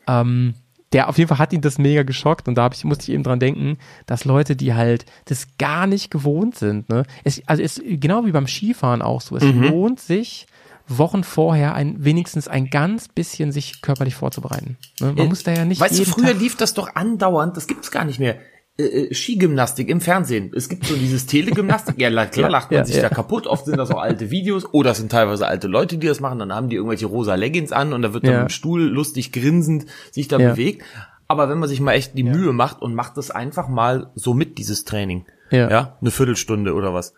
ähm, 0.08 0.53
der 0.91 1.08
auf 1.08 1.18
jeden 1.18 1.27
Fall 1.27 1.38
hat 1.38 1.53
ihn 1.53 1.62
das 1.62 1.77
mega 1.77 2.03
geschockt 2.03 2.48
und 2.48 2.56
da 2.56 2.63
hab 2.63 2.74
ich, 2.74 2.84
musste 2.84 3.03
ich 3.03 3.10
eben 3.10 3.24
dran 3.24 3.39
denken, 3.39 3.77
dass 4.06 4.25
Leute, 4.25 4.56
die 4.56 4.74
halt 4.74 5.06
das 5.25 5.48
gar 5.58 5.88
nicht 5.88 6.12
gewohnt 6.12 6.56
sind, 6.56 6.89
ne? 6.89 7.03
Es, 7.24 7.41
also 7.48 7.63
es 7.63 7.82
genau 7.86 8.25
wie 8.25 8.32
beim 8.32 8.48
Skifahren 8.48 9.01
auch 9.01 9.22
so, 9.22 9.38
es 9.38 9.44
lohnt 9.44 10.00
sich, 10.00 10.48
Wochen 10.89 11.24
vorher 11.24 11.75
ein, 11.75 12.03
wenigstens 12.03 12.48
ein 12.48 12.72
ganz 12.72 13.08
bisschen 13.08 13.51
sich 13.51 13.82
körperlich 13.82 14.15
vorzubereiten. 14.15 14.77
Ne? 15.00 15.13
Man 15.13 15.27
muss 15.27 15.44
da 15.44 15.53
ja 15.53 15.63
nicht 15.63 15.79
Weißt 15.79 16.00
du, 16.00 16.03
früher 16.03 16.32
Tag 16.32 16.39
lief 16.39 16.58
das 16.58 16.74
doch 16.74 16.96
andauernd, 16.96 17.56
das 17.56 17.68
gibt's 17.68 17.91
gar 17.91 18.06
nicht 18.06 18.20
mehr. 18.20 18.39
Äh, 18.80 19.08
äh, 19.08 19.14
Skigymnastik 19.14 19.90
im 19.90 20.00
Fernsehen. 20.02 20.52
Es 20.56 20.70
gibt 20.70 20.86
so 20.86 20.96
dieses 20.96 21.26
Telegymnastik. 21.26 22.00
Ja, 22.00 22.08
la- 22.10 22.26
klar 22.28 22.50
lacht 22.50 22.72
man 22.72 22.80
ja, 22.80 22.86
sich 22.86 22.96
ja. 22.96 23.02
da 23.02 23.10
kaputt. 23.10 23.46
Oft 23.46 23.66
sind 23.66 23.78
das 23.78 23.92
auch 23.92 24.00
alte 24.02 24.32
Videos. 24.32 24.66
Oder 24.74 24.92
es 24.92 24.98
sind 24.98 25.12
teilweise 25.12 25.46
alte 25.48 25.68
Leute, 25.68 25.98
die 25.98 26.08
das 26.08 26.20
machen. 26.22 26.40
Dann 26.40 26.54
haben 26.54 26.70
die 26.70 26.78
irgendwelche 26.78 27.06
rosa 27.08 27.36
Leggings 27.36 27.72
an 27.74 27.92
und 27.94 28.02
da 28.02 28.14
wird 28.14 28.24
dann 28.26 28.34
Ja. 28.34 28.42
im 28.44 28.50
Stuhl 28.50 28.82
lustig 28.84 29.32
grinsend 29.34 29.86
sich 30.12 30.28
da 30.30 30.38
bewegt. 30.38 30.84
Aber 31.28 31.50
wenn 31.50 31.60
man 31.60 31.68
sich 31.70 31.82
mal 31.82 31.92
echt 31.94 32.18
die 32.18 32.24
Mühe 32.24 32.54
macht 32.54 32.82
und 32.82 32.96
macht 32.96 33.18
das 33.18 33.30
einfach 33.32 33.68
mal 33.68 34.12
so 34.16 34.34
mit, 34.34 34.58
dieses 34.58 34.86
Training. 34.86 35.26
Ja. 35.52 35.70
ja 35.70 35.98
eine 36.00 36.12
Viertelstunde 36.12 36.74
oder 36.74 36.94
was. 36.94 37.14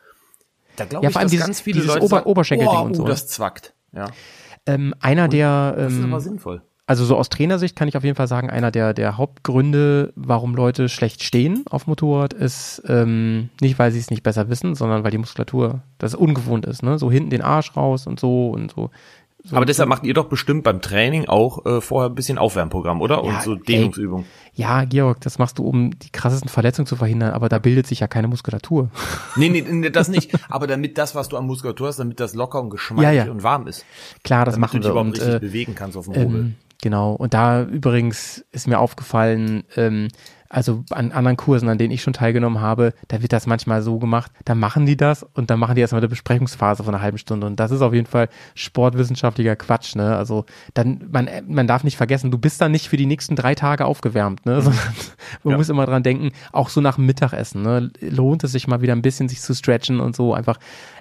Da 0.77 0.85
glaube 0.85 1.05
Ja, 1.05 1.09
ich, 1.09 1.13
vor 1.13 1.19
allem 1.19 1.25
dass 1.27 1.31
dieses- 1.31 1.45
ganz 1.45 1.61
viele 1.61 1.75
dieses 1.81 1.87
Leute 1.93 2.05
Ober- 2.05 2.15
sagen, 2.17 2.25
Oberschenkelding 2.25 2.75
oh, 2.77 2.83
und 2.85 2.93
so, 2.95 3.01
uh, 3.03 3.05
ne? 3.05 3.11
das 3.11 3.27
zwackt. 3.27 3.73
Ja, 3.93 4.07
Ähm, 4.65 4.93
einer 4.99 5.27
der, 5.27 5.73
das 5.77 5.93
ist 5.93 5.99
ähm, 5.99 6.05
aber 6.13 6.21
sinnvoll. 6.21 6.61
Also 6.91 7.05
so 7.05 7.15
aus 7.15 7.29
Trainersicht 7.29 7.77
kann 7.77 7.87
ich 7.87 7.95
auf 7.95 8.03
jeden 8.03 8.17
Fall 8.17 8.27
sagen, 8.27 8.49
einer 8.49 8.69
der, 8.69 8.93
der 8.93 9.15
Hauptgründe, 9.17 10.11
warum 10.17 10.55
Leute 10.55 10.89
schlecht 10.89 11.23
stehen 11.23 11.63
auf 11.69 11.87
Motorrad, 11.87 12.33
ist 12.33 12.83
ähm, 12.85 13.49
nicht, 13.61 13.79
weil 13.79 13.93
sie 13.93 13.99
es 13.99 14.09
nicht 14.09 14.23
besser 14.23 14.49
wissen, 14.49 14.75
sondern 14.75 15.05
weil 15.05 15.11
die 15.11 15.17
Muskulatur, 15.17 15.79
das 15.99 16.15
ungewohnt 16.15 16.65
ist, 16.65 16.83
ne? 16.83 16.99
So 16.99 17.09
hinten 17.09 17.29
den 17.29 17.41
Arsch 17.41 17.77
raus 17.77 18.07
und 18.07 18.19
so 18.19 18.49
und 18.49 18.71
so. 18.71 18.89
so 19.41 19.55
Aber 19.55 19.63
deshalb 19.65 19.87
macht 19.87 20.03
ihr 20.03 20.13
doch 20.13 20.25
bestimmt 20.27 20.63
beim 20.65 20.81
Training 20.81 21.29
auch 21.29 21.65
äh, 21.65 21.79
vorher 21.79 22.09
ein 22.09 22.15
bisschen 22.15 22.37
Aufwärmprogramm, 22.37 22.99
oder? 23.01 23.15
Ja, 23.23 23.35
Und 23.37 23.41
so 23.41 23.53
ey. 23.55 23.61
Dehnungsübungen. 23.61 24.25
Ja, 24.53 24.83
Georg, 24.83 25.21
das 25.21 25.39
machst 25.39 25.59
du, 25.59 25.63
um 25.65 25.97
die 25.97 26.09
krassesten 26.09 26.49
Verletzungen 26.49 26.85
zu 26.85 26.97
verhindern, 26.97 27.31
aber 27.31 27.47
da 27.47 27.57
bildet 27.57 27.87
sich 27.87 28.01
ja 28.01 28.07
keine 28.07 28.27
Muskulatur. 28.27 28.89
Nee, 29.37 29.47
nee, 29.47 29.61
nee, 29.61 29.89
das 29.89 30.09
nicht. 30.09 30.31
Aber 30.49 30.67
damit 30.67 30.97
das, 30.97 31.15
was 31.15 31.29
du 31.29 31.37
an 31.37 31.47
Muskulatur 31.47 31.87
hast, 31.87 31.99
damit 31.99 32.19
das 32.19 32.35
locker 32.35 32.61
und 32.61 32.69
geschmeidig 32.69 33.17
Ja, 33.17 33.25
ja. 33.25 33.31
und 33.31 33.43
warm 33.43 33.65
ist. 33.67 33.85
Klar, 34.25 34.43
das 34.43 34.55
Damit 34.55 34.61
machen 34.61 34.73
du 34.73 34.79
dich 34.79 34.87
wir. 34.87 34.91
überhaupt 34.91 35.07
Und, 35.07 35.17
richtig 35.19 35.35
äh, 35.35 35.39
bewegen 35.39 35.73
kannst 35.73 35.95
auf 35.95 36.03
dem 36.05 36.15
Hobel. 36.15 36.39
Ähm, 36.41 36.55
genau. 36.81 37.13
Und 37.13 37.33
da 37.33 37.63
übrigens 37.63 38.43
ist 38.51 38.67
mir 38.67 38.79
aufgefallen, 38.79 39.63
ähm, 39.75 40.07
also 40.53 40.83
an 40.89 41.13
anderen 41.13 41.37
Kursen, 41.37 41.69
an 41.69 41.77
denen 41.77 41.91
ich 41.93 42.01
schon 42.01 42.11
teilgenommen 42.11 42.59
habe, 42.59 42.93
da 43.07 43.21
wird 43.21 43.31
das 43.31 43.47
manchmal 43.47 43.81
so 43.81 43.99
gemacht, 43.99 44.29
da 44.43 44.53
machen 44.53 44.85
die 44.85 44.97
das 44.97 45.23
und 45.23 45.49
dann 45.49 45.59
machen 45.59 45.75
die 45.75 45.81
erstmal 45.81 46.01
eine 46.01 46.09
Besprechungsphase 46.09 46.83
von 46.83 46.93
einer 46.93 47.01
halben 47.01 47.17
Stunde. 47.17 47.47
Und 47.47 47.57
das 47.57 47.71
ist 47.71 47.81
auf 47.81 47.93
jeden 47.93 48.05
Fall 48.05 48.27
sportwissenschaftlicher 48.53 49.55
Quatsch, 49.55 49.95
ne? 49.95 50.15
Also 50.15 50.45
dann, 50.73 51.07
man, 51.09 51.29
man 51.47 51.67
darf 51.67 51.85
nicht 51.85 51.95
vergessen, 51.95 52.31
du 52.31 52.37
bist 52.37 52.59
dann 52.59 52.71
nicht 52.71 52.89
für 52.89 52.97
die 52.97 53.05
nächsten 53.05 53.37
drei 53.37 53.55
Tage 53.55 53.85
aufgewärmt, 53.85 54.45
ne? 54.45 54.61
Sondern 54.61 54.81
man 55.43 55.51
Ja. 55.51 55.57
muss 55.57 55.69
immer 55.69 55.85
dran 55.85 56.03
denken, 56.03 56.31
auch 56.51 56.67
so 56.67 56.81
nach 56.81 56.95
dem 56.95 57.05
Mittagessen, 57.05 57.61
ne? 57.61 57.89
Lohnt 58.01 58.43
es 58.43 58.51
sich 58.51 58.67
mal 58.67 58.81
wieder 58.81 58.93
ein 58.93 59.01
bisschen 59.01 59.29
sich 59.29 59.39
zu 59.39 59.53
stretchen 59.55 60.01
und 60.01 60.15
so 60.17 60.33
einfach. 60.33 60.57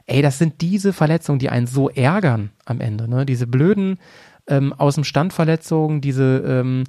Ey, 0.06 0.22
das 0.22 0.38
sind 0.38 0.60
diese 0.60 0.92
Verletzungen, 0.92 1.38
die 1.40 1.50
einen 1.50 1.66
so 1.66 1.88
ärgern 1.90 2.50
am 2.66 2.80
Ende, 2.80 3.08
ne? 3.08 3.26
Diese 3.26 3.46
blöden 3.48 3.98
ähm, 4.50 4.74
aus 4.74 4.96
dem 4.96 5.04
Stand 5.04 5.32
Verletzungen, 5.32 6.00
diese 6.00 6.42
ähm, 6.46 6.84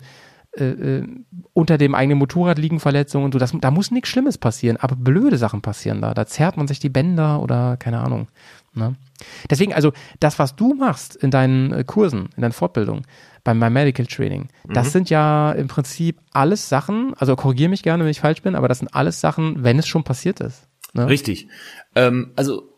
äh, 0.58 0.66
äh, 0.66 1.08
unter 1.54 1.78
dem 1.78 1.96
eigenen 1.96 2.18
Motorrad 2.18 2.60
liegen 2.60 2.82
Verletzungen 2.82 3.24
und 3.24 3.32
so. 3.32 3.40
Das, 3.40 3.54
da 3.58 3.72
muss 3.72 3.90
nichts 3.90 4.10
Schlimmes 4.10 4.38
passieren, 4.38 4.76
aber 4.76 4.98
blöde 4.98 5.38
Sachen 5.38 5.62
passieren 5.62 6.02
da. 6.02 6.14
Da 6.14 6.26
zerrt 6.26 6.58
man 6.58 6.68
sich 6.68 6.80
die 6.80 6.90
Bänder 6.90 7.42
oder 7.42 7.78
keine 7.78 8.00
Ahnung. 8.00 8.28
Ne? 8.74 8.96
Deswegen, 9.50 9.74
also 9.74 9.94
das, 10.20 10.40
was 10.40 10.58
du 10.58 10.74
machst 10.74 11.16
in 11.16 11.32
deinen 11.32 11.72
äh, 11.72 11.84
Kursen, 11.86 12.30
in 12.36 12.42
deinen 12.42 12.52
Fortbildungen, 12.52 13.04
beim 13.46 13.60
My 13.60 13.70
Medical 13.70 14.06
Training, 14.06 14.50
das 14.68 14.92
sind 14.92 15.10
ja 15.10 15.52
im 15.54 15.68
Prinzip 15.68 16.20
alles 16.32 16.70
Sachen, 16.70 17.16
also 17.18 17.36
korrigiere 17.36 17.70
mich 17.70 17.82
gerne, 17.82 18.04
wenn 18.04 18.12
ich 18.12 18.20
falsch 18.20 18.44
bin, 18.44 18.54
aber 18.54 18.68
das 18.68 18.80
sind 18.80 18.94
alles 18.94 19.20
Sachen, 19.20 19.64
wenn 19.64 19.80
es 19.80 19.88
schon 19.88 20.04
passiert 20.04 20.42
ist. 20.42 20.68
Ne? 20.94 21.08
Richtig. 21.08 21.48
Ähm, 21.96 22.32
also 22.36 22.70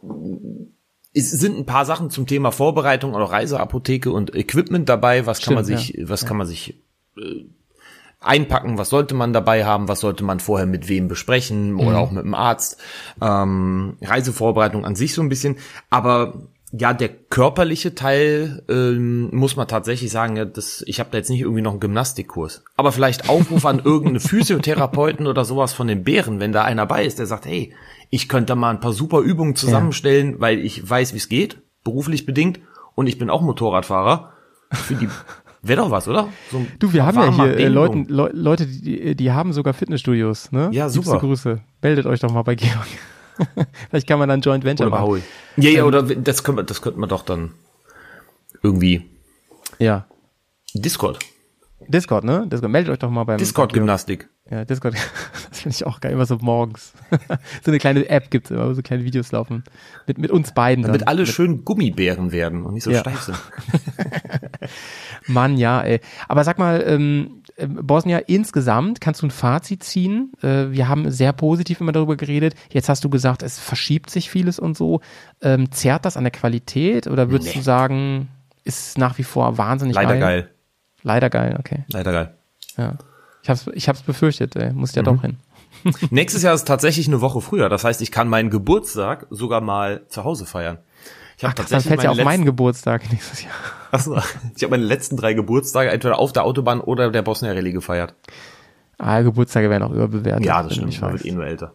es 1.14 1.32
sind 1.32 1.58
ein 1.58 1.66
paar 1.66 1.86
Sachen 1.86 2.10
zum 2.10 2.26
Thema 2.26 2.52
Vorbereitung 2.52 3.14
oder 3.14 3.26
Reiseapotheke 3.26 4.12
und 4.12 4.36
Equipment 4.36 4.90
dabei. 4.90 5.26
Was 5.26 5.42
kann 5.42 5.54
man 5.54 5.64
Stimmt, 5.64 5.80
sich, 5.80 6.10
was 6.10 6.26
kann 6.26 6.38
man 6.38 6.48
sich 6.48 6.82
äh, 7.18 7.46
einpacken? 8.20 8.78
Was 8.78 8.90
sollte 8.90 9.14
man 9.14 9.32
dabei 9.32 9.66
haben? 9.66 9.88
Was 9.88 10.00
sollte 10.00 10.24
man 10.24 10.40
vorher 10.40 10.66
mit 10.66 10.88
wem 10.88 11.08
besprechen 11.08 11.76
oder 11.76 12.00
auch 12.00 12.12
mit 12.12 12.24
dem 12.24 12.34
Arzt? 12.34 12.82
Ähm, 13.22 13.98
Reisevorbereitung 14.02 14.86
an 14.86 14.96
sich 14.96 15.14
so 15.14 15.22
ein 15.22 15.30
bisschen, 15.30 15.58
aber 15.90 16.48
ja, 16.76 16.92
der 16.92 17.10
körperliche 17.10 17.94
Teil 17.94 18.64
ähm, 18.68 19.30
muss 19.32 19.56
man 19.56 19.68
tatsächlich 19.68 20.12
sagen, 20.12 20.36
ja, 20.38 20.46
das, 20.46 20.84
ich 20.88 21.00
habe 21.00 21.10
da 21.12 21.20
jetzt 21.20 21.30
nicht 21.30 21.42
irgendwie 21.42 21.62
noch 21.62 21.72
einen 21.72 21.80
Gymnastikkurs. 21.80 22.64
Aber 22.76 22.92
vielleicht 22.92 23.30
Aufruf 23.30 23.64
an 23.68 23.78
irgendeinen 23.78 24.20
Physiotherapeuten 24.28 25.28
oder 25.28 25.46
sowas 25.46 25.72
von 25.72 25.88
den 25.88 26.04
Bären, 26.04 26.40
wenn 26.40 26.52
da 26.52 26.64
einer 26.64 26.88
bei 26.88 27.06
ist, 27.06 27.20
der 27.20 27.28
sagt, 27.28 27.46
hey, 27.46 27.76
ich 28.14 28.30
könnte 28.30 28.52
da 28.52 28.56
mal 28.56 28.70
ein 28.70 28.80
paar 28.80 28.94
super 28.94 29.22
Übungen 29.22 29.56
zusammenstellen, 29.56 30.40
weil 30.40 30.60
ich 30.60 30.88
weiß, 30.88 31.14
wie 31.14 31.18
es 31.18 31.30
geht, 31.30 31.64
beruflich 31.84 32.28
bedingt, 32.28 32.60
und 32.94 33.08
ich 33.08 33.18
bin 33.18 33.32
auch 33.32 33.42
Motorradfahrer. 33.42 34.34
Für 34.72 34.94
die 34.94 35.10
wäre 35.64 35.82
doch 35.82 35.90
was, 35.90 36.08
oder? 36.08 36.28
So 36.52 36.64
Du, 36.78 36.94
wir 36.94 37.08
haben 37.08 37.18
ja 37.18 37.34
hier 37.34 37.58
äh. 37.58 37.68
Leuten, 37.70 38.06
Le 38.06 38.30
Leute, 38.32 38.68
die, 38.68 39.16
die 39.16 39.32
haben 39.32 39.52
sogar 39.52 39.74
Fitnessstudios, 39.74 40.52
ne? 40.52 40.70
Ja, 40.72 40.86
Liebste 40.86 41.02
super. 41.10 41.20
Grüße. 41.22 41.62
Meldet 41.82 42.06
euch 42.06 42.20
doch 42.20 42.32
mal 42.32 42.44
bei 42.44 42.54
Georg. 42.54 42.86
Vielleicht 43.90 44.06
kann 44.08 44.20
man 44.20 44.30
dann 44.30 44.42
Joint 44.42 44.64
Venture 44.64 44.86
Oder 44.86 45.00
machen. 45.00 45.24
Ja, 45.58 45.72
ja, 45.72 45.84
oder 45.84 46.04
das 46.04 46.46
wir, 46.46 46.64
das 46.64 46.84
könnte 46.84 47.00
man 47.00 47.10
doch 47.10 47.24
dann 47.24 47.54
irgendwie 48.62 49.10
Ja. 49.80 50.06
Discord. 50.76 51.18
Discord, 51.88 52.26
ne? 52.26 52.46
Discord. 52.46 52.72
Meldet 52.72 52.94
euch 52.94 53.00
doch 53.00 53.10
mal 53.10 53.24
beim 53.24 53.40
Discord-Gymnastik. 53.40 54.30
Ja, 54.50 54.66
Discord. 54.66 54.96
Das 55.54 55.62
finde 55.62 55.76
ich 55.78 55.86
auch 55.86 56.02
geil, 56.02 56.12
immer 56.12 56.26
so 56.26 56.38
morgens. 56.42 56.94
so 57.64 57.72
eine 57.72 57.78
kleine 57.78 58.10
App 58.10 58.30
gibt's 58.32 58.50
immer, 58.52 58.68
wo 58.68 58.74
so 58.74 58.82
kleine 58.82 59.04
Videos 59.06 59.32
laufen. 59.32 59.64
Mit, 60.08 60.18
mit 60.18 60.32
uns 60.32 60.54
beiden. 60.54 60.84
Damit 60.84 61.02
dann. 61.02 61.08
alle 61.08 61.26
schön 61.28 61.64
Gummibären 61.64 62.32
werden 62.34 62.66
und 62.66 62.74
nicht 62.74 62.84
so 62.84 62.92
Ja. 62.92 63.00
steif 63.02 63.22
sind. 63.22 63.38
Mann, 65.28 65.58
ja, 65.58 65.82
ey. 65.82 66.02
Aber 66.28 66.44
sag 66.44 66.58
mal, 66.58 66.84
ähm, 66.86 67.44
äh, 67.56 67.68
Bosnia 67.68 68.18
insgesamt, 68.18 69.00
kannst 69.00 69.22
du 69.22 69.28
ein 69.28 69.32
Fazit 69.32 69.84
ziehen? 69.84 70.32
Äh, 70.42 70.72
wir 70.72 70.88
haben 70.90 71.10
sehr 71.12 71.34
positiv 71.34 71.80
immer 71.82 71.92
darüber 71.92 72.18
geredet. 72.18 72.56
Jetzt 72.72 72.90
hast 72.90 73.04
du 73.04 73.10
gesagt, 73.10 73.44
es 73.44 73.60
verschiebt 73.60 74.10
sich 74.10 74.30
vieles 74.30 74.60
und 74.60 74.76
so. 74.76 75.02
Ähm, 75.42 75.72
zerrt 75.72 76.06
das 76.06 76.18
an 76.18 76.24
der 76.24 76.32
Qualität 76.32 77.08
oder 77.08 77.30
würdest 77.30 77.52
Nee. 77.52 77.60
du 77.60 77.64
sagen, 77.64 78.28
ist 78.64 78.98
nach 78.98 79.18
wie 79.18 79.24
vor 79.24 79.58
wahnsinnig 79.58 79.96
Leider 79.96 80.18
geil? 80.18 80.20
geil. 80.20 80.50
Leider 81.04 81.30
geil, 81.30 81.56
okay. 81.60 81.86
Leider 81.90 82.12
geil. 82.12 82.34
Ja. 82.78 82.96
Ich 83.44 83.50
hab's, 83.50 83.66
ich 83.74 83.90
hab's 83.90 84.02
befürchtet, 84.02 84.56
ey. 84.56 84.72
Muss 84.74 84.96
ja 84.96 85.04
doch 85.04 85.22
hin. 85.22 85.38
Nächstes 86.10 86.44
Jahr 86.44 86.54
ist 86.54 86.66
tatsächlich 86.66 87.08
eine 87.08 87.20
Woche 87.20 87.42
früher. 87.42 87.68
Das 87.68 87.84
heißt, 87.84 88.02
ich 88.02 88.12
kann 88.12 88.30
meinen 88.30 88.50
Geburtstag 88.50 89.28
sogar 89.30 89.60
mal 89.60 90.04
zu 90.08 90.24
Hause 90.24 90.46
feiern. 90.46 90.80
Ich 91.38 91.44
Ach, 91.44 91.50
habe 91.50 91.56
krass, 91.62 91.70
dann 91.70 91.82
fällt 91.82 92.04
ja 92.04 92.12
auf 92.12 92.18
meine 92.18 92.26
meinen 92.26 92.46
Geburtstag 92.46 93.02
nächstes 93.12 93.44
Jahr. 93.44 93.54
Achso, 93.92 94.18
ich 94.56 94.64
habe 94.64 94.72
meine 94.72 94.86
letzten 94.86 95.18
drei 95.18 95.34
Geburtstage 95.34 95.92
entweder 95.92 96.20
auf 96.20 96.32
der 96.32 96.46
Autobahn 96.46 96.80
oder 96.80 97.12
der 97.12 97.22
Bosnia 97.22 97.52
Rallye 97.52 97.74
gefeiert. 97.74 98.16
Ah, 98.98 99.22
Geburtstage 99.22 99.70
werden 99.70 99.84
auch 99.84 99.92
überbewertet. 99.92 100.46
Ja, 100.46 100.64
das 100.64 100.74
stimmt. 100.74 100.88
nicht 100.88 101.02
Man 101.02 101.12
wird 101.12 101.26
eh 101.26 101.32
nur 101.32 101.46
älter. 101.46 101.74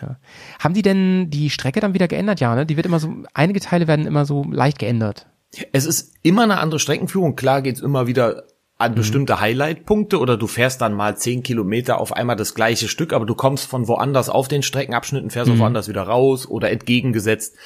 Ja. 0.00 0.16
Haben 0.58 0.72
die 0.72 0.82
denn 0.82 1.28
die 1.28 1.50
Strecke 1.50 1.80
dann 1.80 1.92
wieder 1.92 2.08
geändert? 2.08 2.40
Ja, 2.40 2.54
ne? 2.54 2.64
Die 2.64 2.76
wird 2.76 2.86
immer 2.86 2.98
so, 2.98 3.12
einige 3.34 3.60
Teile 3.60 3.86
werden 3.86 4.06
immer 4.06 4.24
so 4.24 4.44
leicht 4.50 4.78
geändert. 4.78 5.26
Es 5.72 5.84
ist 5.84 6.14
immer 6.22 6.44
eine 6.44 6.60
andere 6.60 6.78
Streckenführung. 6.78 7.36
Klar 7.36 7.60
geht's 7.60 7.80
immer 7.80 8.06
wieder 8.06 8.44
an 8.80 8.94
bestimmte 8.94 9.40
Highlight-Punkte 9.40 10.18
oder 10.18 10.36
du 10.36 10.46
fährst 10.46 10.80
dann 10.80 10.94
mal 10.94 11.16
zehn 11.16 11.42
Kilometer 11.42 12.00
auf 12.00 12.14
einmal 12.14 12.36
das 12.36 12.54
gleiche 12.54 12.88
Stück, 12.88 13.12
aber 13.12 13.26
du 13.26 13.34
kommst 13.34 13.68
von 13.68 13.88
woanders 13.88 14.28
auf 14.30 14.48
den 14.48 14.62
Streckenabschnitten, 14.62 15.30
fährst 15.30 15.56
woanders 15.58 15.88
wieder 15.88 16.02
raus 16.02 16.46
oder 16.48 16.70
entgegengesetzt. 16.70 17.56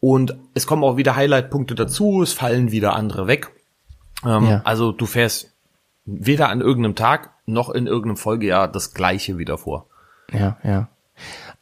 Und 0.00 0.34
es 0.54 0.66
kommen 0.66 0.82
auch 0.82 0.96
wieder 0.96 1.14
Highlight-Punkte 1.14 1.74
dazu, 1.74 2.22
es 2.22 2.32
fallen 2.32 2.72
wieder 2.72 2.94
andere 2.94 3.26
weg. 3.26 3.50
Ähm, 4.24 4.46
Ja. 4.46 4.62
Also 4.64 4.92
du 4.92 5.06
fährst 5.06 5.52
weder 6.04 6.48
an 6.48 6.60
irgendeinem 6.60 6.94
Tag 6.96 7.30
noch 7.44 7.68
in 7.68 7.86
irgendeinem 7.86 8.16
Folgejahr 8.16 8.66
das 8.66 8.94
gleiche 8.94 9.38
wieder 9.38 9.58
vor. 9.58 9.86
Ja, 10.32 10.56
ja. 10.64 10.88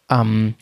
Ähm, 0.08 0.54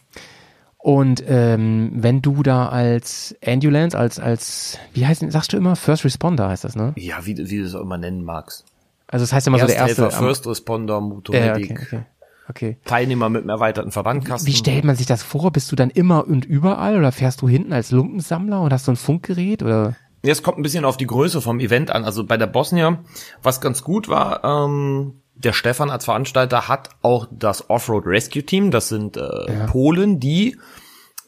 und 0.78 1.22
ähm, 1.26 1.90
wenn 1.94 2.22
du 2.22 2.42
da 2.42 2.68
als 2.68 3.34
Ambulance, 3.44 3.98
als, 3.98 4.18
als, 4.20 4.78
wie 4.94 5.06
heißt 5.06 5.24
sagst 5.30 5.52
du 5.52 5.56
immer? 5.56 5.76
First 5.76 6.04
Responder 6.04 6.48
heißt 6.48 6.64
das, 6.64 6.76
ne? 6.76 6.92
Ja, 6.96 7.26
wie, 7.26 7.36
wie 7.36 7.58
du 7.58 7.64
es 7.64 7.74
auch 7.74 7.80
immer 7.82 7.98
nennen 7.98 8.22
magst. 8.24 8.64
Also 9.08 9.24
das 9.24 9.32
heißt 9.32 9.46
immer 9.48 9.58
so 9.58 9.66
der 9.66 9.76
erste. 9.76 10.02
Ersthelfer, 10.02 10.18
am- 10.18 10.24
First 10.24 10.46
Responder, 10.46 10.94
ja, 10.94 11.00
Motormedic, 11.00 11.70
okay, 11.72 11.82
okay. 11.82 12.02
okay. 12.48 12.76
Teilnehmer 12.84 13.28
mit 13.28 13.40
einem 13.42 13.50
erweiterten 13.50 13.90
Verbandkasten. 13.90 14.46
Wie 14.46 14.56
stellt 14.56 14.84
man 14.84 14.96
sich 14.96 15.06
das 15.06 15.22
vor? 15.22 15.50
Bist 15.50 15.72
du 15.72 15.76
dann 15.76 15.90
immer 15.90 16.26
und 16.28 16.44
überall 16.44 16.96
oder 16.96 17.10
fährst 17.10 17.42
du 17.42 17.48
hinten 17.48 17.72
als 17.72 17.90
Lumpensammler 17.90 18.60
und 18.60 18.72
hast 18.72 18.84
so 18.84 18.92
ein 18.92 18.96
Funkgerät 18.96 19.62
oder? 19.62 19.96
Es 20.22 20.42
kommt 20.42 20.58
ein 20.58 20.62
bisschen 20.62 20.84
auf 20.84 20.96
die 20.96 21.06
Größe 21.06 21.40
vom 21.40 21.58
Event 21.60 21.90
an. 21.90 22.04
Also 22.04 22.24
bei 22.26 22.36
der 22.36 22.48
Bosnia, 22.48 22.98
was 23.42 23.60
ganz 23.60 23.82
gut 23.82 24.08
war, 24.08 24.44
ähm, 24.44 25.22
der 25.38 25.52
Stefan 25.52 25.90
als 25.90 26.04
Veranstalter 26.04 26.68
hat 26.68 26.90
auch 27.02 27.26
das 27.30 27.70
Offroad 27.70 28.04
Rescue 28.06 28.42
Team. 28.44 28.70
Das 28.70 28.88
sind 28.88 29.16
äh, 29.16 29.66
Polen, 29.68 30.18
die 30.20 30.56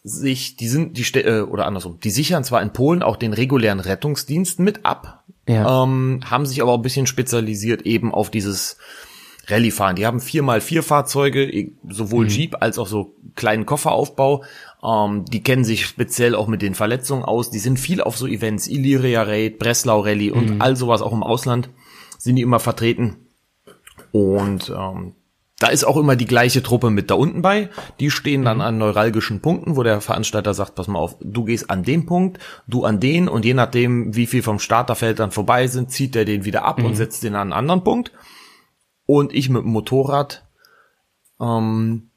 sich, 0.03 0.57
die 0.57 0.68
sind, 0.68 0.96
die 0.96 1.18
äh, 1.20 1.42
oder 1.42 1.66
andersrum, 1.66 1.99
die 2.03 2.11
sichern 2.11 2.42
zwar 2.44 2.62
in 2.62 2.73
Polen 2.73 3.03
auch 3.03 3.16
den 3.16 3.33
regulären 3.33 3.81
Rettungsdienst 3.81 4.59
mit 4.59 4.85
ab, 4.87 5.25
Ja. 5.46 5.85
ähm, 5.85 6.20
haben 6.25 6.46
sich 6.46 6.62
aber 6.62 6.73
auch 6.73 6.79
ein 6.79 6.83
bisschen 6.83 7.07
spezialisiert 7.07 7.83
eben 7.83 8.12
auf 8.14 8.31
dieses 8.31 8.79
Rallye-Fahren. 9.46 9.96
Die 9.96 10.07
haben 10.07 10.20
vier 10.20 10.42
mal 10.42 10.61
vier 10.61 10.83
Fahrzeuge, 10.83 11.44
e- 11.44 11.73
sowohl 11.88 12.29
Jeep 12.29 12.57
als 12.61 12.79
auch 12.79 12.87
so 12.87 13.14
kleinen 13.37 13.66
Kofferaufbau. 13.66 14.42
Ähm, 14.83 15.25
die 15.27 15.42
kennen 15.42 15.64
sich 15.64 15.87
speziell 15.87 16.35
auch 16.35 16.46
mit 16.46 16.62
den 16.62 16.75
Verletzungen 16.75 17.25
aus. 17.25 17.51
Die 17.51 17.59
sind 17.59 17.79
viel 17.79 18.01
auf 18.01 18.16
so 18.16 18.27
Events, 18.27 18.68
Illyria 18.68 19.23
Raid, 19.23 19.59
Breslau 19.59 20.01
Rallye 20.01 20.31
und 20.31 20.61
all 20.61 20.77
sowas 20.77 21.03
auch 21.03 21.12
im 21.12 21.23
Ausland 21.23 21.68
sind 22.18 22.37
die 22.37 22.42
immer 22.42 22.61
vertreten. 22.61 23.16
Und 24.12 24.73
ähm, 24.77 25.14
da 25.61 25.68
ist 25.68 25.85
auch 25.85 25.99
immer 25.99 26.16
die 26.16 26.27
gleiche 26.27 26.62
Truppe 26.62 26.88
mit 26.88 27.11
da 27.11 27.14
unten 27.14 27.42
bei. 27.42 27.68
Die 28.01 28.11
stehen 28.11 28.44
dann 28.46 28.62
an 28.62 28.79
neuralgischen 28.79 29.42
Punkten, 29.42 29.77
wo 29.77 29.83
der 29.83 30.01
Veranstalter 30.01 30.55
sagt, 30.55 30.75
pass 30.75 30.88
mal 30.88 30.99
auf, 30.99 31.16
du 31.20 31.44
gehst 31.44 31.68
an 31.68 31.83
den 31.83 32.07
Punkt, 32.07 32.38
du 32.66 32.85
an 32.85 32.99
den 32.99 33.29
und 33.29 33.44
je 33.44 33.53
nachdem, 33.53 34.16
wie 34.16 34.27
viel 34.27 34.42
vom 34.42 34.59
Starterfeld 34.59 35.18
dann 35.18 35.33
vorbei 35.33 35.66
sind, 35.66 35.90
zieht 35.90 36.16
er 36.16 36.25
den 36.25 36.46
wieder 36.46 36.64
ab 36.64 36.83
und 36.83 36.96
setzt 36.96 37.23
den 37.23 37.35
an 37.35 37.42
einen 37.42 37.53
anderen 37.53 37.85
Punkt. 37.85 38.11
Und 39.05 39.35
ich 39.35 39.51
mit 39.51 39.62
dem 39.62 39.73
Motorrad, 39.73 40.46
ähm, 41.38 42.11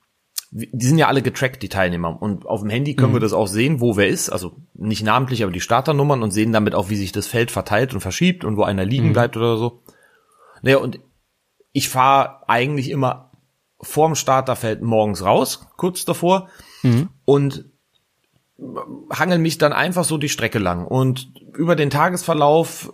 die 0.51 0.85
sind 0.85 0.99
ja 0.99 1.07
alle 1.07 1.21
getrackt, 1.21 1.63
die 1.63 1.69
Teilnehmer. 1.69 2.21
Und 2.21 2.45
auf 2.45 2.61
dem 2.61 2.69
Handy 2.69 2.95
können 2.95 3.13
wir 3.13 3.19
das 3.19 3.33
auch 3.33 3.47
sehen, 3.47 3.81
wo 3.81 3.97
wer 3.97 4.07
ist. 4.07 4.29
Also 4.29 4.55
nicht 4.73 5.03
namentlich, 5.03 5.43
aber 5.43 5.51
die 5.51 5.59
Starternummern 5.59 6.23
und 6.23 6.31
sehen 6.31 6.53
damit 6.53 6.75
auch, 6.75 6.89
wie 6.89 6.95
sich 6.95 7.11
das 7.11 7.27
Feld 7.27 7.51
verteilt 7.51 7.93
und 7.93 7.99
verschiebt 7.99 8.45
und 8.45 8.55
wo 8.55 8.63
einer 8.63 8.85
liegen 8.85 9.11
bleibt 9.11 9.35
oder 9.35 9.57
so. 9.57 9.81
Naja, 10.61 10.77
und 10.77 10.99
ich 11.73 11.89
fahre 11.89 12.47
eigentlich 12.47 12.89
immer 12.89 13.31
vorm 13.81 14.15
Starterfeld 14.15 14.81
morgens 14.81 15.25
raus, 15.25 15.67
kurz 15.75 16.05
davor, 16.05 16.47
und 17.25 17.65
hangel 19.11 19.39
mich 19.39 19.57
dann 19.57 19.73
einfach 19.73 20.05
so 20.05 20.17
die 20.17 20.29
Strecke 20.29 20.59
lang. 20.59 20.85
Und 20.85 21.33
über 21.55 21.75
den 21.75 21.89
Tagesverlauf 21.89 22.93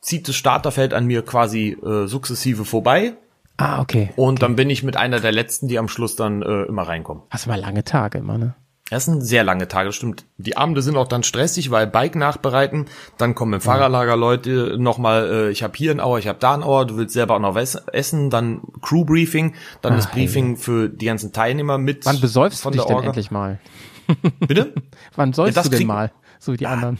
zieht 0.00 0.28
das 0.28 0.36
Starterfeld 0.36 0.94
an 0.94 1.06
mir 1.06 1.22
quasi 1.22 1.76
äh, 1.84 2.06
sukzessive 2.06 2.64
vorbei. 2.64 3.14
Ah, 3.56 3.80
okay. 3.80 4.10
Und 4.16 4.42
dann 4.42 4.56
bin 4.56 4.70
ich 4.70 4.82
mit 4.82 4.96
einer 4.96 5.20
der 5.20 5.32
letzten, 5.32 5.68
die 5.68 5.78
am 5.78 5.88
Schluss 5.88 6.16
dann 6.16 6.42
äh, 6.42 6.62
immer 6.62 6.82
reinkommen. 6.82 7.24
Hast 7.30 7.46
du 7.46 7.50
mal 7.50 7.60
lange 7.60 7.84
Tage 7.84 8.18
immer, 8.18 8.38
ne? 8.38 8.54
Das 8.92 9.06
sind 9.06 9.22
sehr 9.22 9.42
lange 9.42 9.68
Tage, 9.68 9.88
das 9.88 9.96
stimmt. 9.96 10.26
Die 10.36 10.58
Abende 10.58 10.82
sind 10.82 10.98
auch 10.98 11.08
dann 11.08 11.22
stressig, 11.22 11.70
weil 11.70 11.86
Bike 11.86 12.14
nachbereiten, 12.14 12.88
dann 13.16 13.34
kommen 13.34 13.54
im 13.54 13.60
Fahrerlager 13.62 14.18
Leute 14.18 14.76
nochmal, 14.78 15.30
äh, 15.32 15.50
ich 15.50 15.62
habe 15.62 15.72
hier 15.74 15.92
ein 15.92 15.98
Hour, 15.98 16.18
ich 16.18 16.28
habe 16.28 16.38
da 16.38 16.52
ein 16.52 16.62
Hour, 16.62 16.86
du 16.86 16.98
willst 16.98 17.14
selber 17.14 17.36
auch 17.36 17.40
noch 17.40 17.54
was 17.54 17.74
essen, 17.74 18.28
dann 18.28 18.60
Crew 18.82 19.06
Briefing, 19.06 19.54
dann 19.80 19.94
das 19.94 20.10
Briefing 20.10 20.58
für 20.58 20.90
die 20.90 21.06
ganzen 21.06 21.32
Teilnehmer 21.32 21.78
mit. 21.78 22.04
Wann 22.04 22.20
besäufst 22.20 22.66
du 22.66 22.70
dich 22.70 22.82
denn 22.82 22.96
Orga. 22.96 23.06
endlich 23.06 23.30
mal? 23.30 23.60
Bitte? 24.46 24.74
Wann 25.16 25.32
säufst 25.32 25.56
das 25.56 25.70
du 25.70 25.78
denn 25.78 25.86
mal? 25.86 26.12
So 26.38 26.52
wie 26.52 26.58
die 26.58 26.66
anderen. 26.66 26.98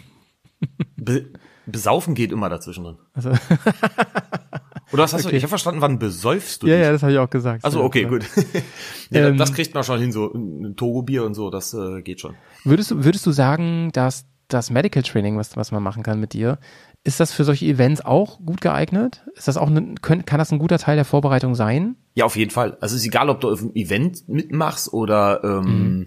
Be 0.97 1.27
besaufen 1.67 2.15
geht 2.15 2.33
immer 2.33 2.49
dazwischen 2.49 2.85
drin. 2.85 2.97
Also, 3.13 3.33
Oder 4.93 5.05
was 5.05 5.13
hast 5.15 5.25
du? 5.25 5.29
Okay. 5.29 5.37
Ich 5.37 5.43
habe 5.43 5.49
verstanden, 5.49 5.81
wann 5.81 5.99
besäufst 5.99 6.63
du 6.63 6.67
ja, 6.67 6.77
dich? 6.77 6.85
ja, 6.85 6.93
das 6.93 7.03
habe 7.03 7.13
ich 7.13 7.19
auch 7.19 7.31
gesagt. 7.31 7.65
Also 7.65 7.83
okay, 7.83 8.05
gut. 8.05 8.25
ja, 9.11 9.29
Ähm, 9.29 9.39
das 9.39 9.53
kriegt 9.53 9.75
man 9.75 9.85
schon 9.85 9.99
hin, 10.01 10.13
so 10.13 10.33
ein 10.33 10.75
Togo-Bier 10.77 11.25
und 11.25 11.35
so, 11.35 11.51
das 11.51 11.73
äh, 11.75 12.03
geht 12.03 12.21
schon. 12.21 12.35
Würdest 12.65 12.91
du, 12.91 13.05
würdest 13.05 13.25
du 13.27 13.33
sagen, 13.33 13.91
dass 13.93 14.27
das 14.49 14.71
Medical 14.71 15.03
Training, 15.03 15.39
was, 15.39 15.57
was 15.57 15.73
man 15.73 15.83
machen 15.83 16.03
kann 16.03 16.21
mit 16.21 16.35
dir, 16.35 16.59
ist 17.05 17.19
das 17.21 17.33
für 17.33 17.45
solche 17.45 17.65
Events 17.67 18.05
auch 18.05 18.39
gut 18.45 18.61
geeignet? 18.61 19.25
Ist 19.35 19.49
das 19.49 19.57
auch 19.57 19.69
ein, 19.69 20.01
können, 20.03 20.25
kann 20.25 20.39
das 20.39 20.53
ein 20.53 20.59
guter 20.59 20.79
Teil 20.79 20.97
der 20.97 21.05
Vorbereitung 21.05 21.55
sein? 21.55 21.97
Ja, 22.15 22.27
auf 22.27 22.37
jeden 22.37 22.51
Fall. 22.51 22.77
Also 22.81 22.95
es 22.95 23.03
ist 23.03 23.07
egal, 23.09 23.29
ob 23.31 23.41
du 23.41 23.51
auf 23.51 23.61
einem 23.61 23.73
Event 23.75 24.29
mitmachst 24.29 24.93
oder 24.93 25.43
ähm, 25.43 25.65
Mhm. 25.99 26.07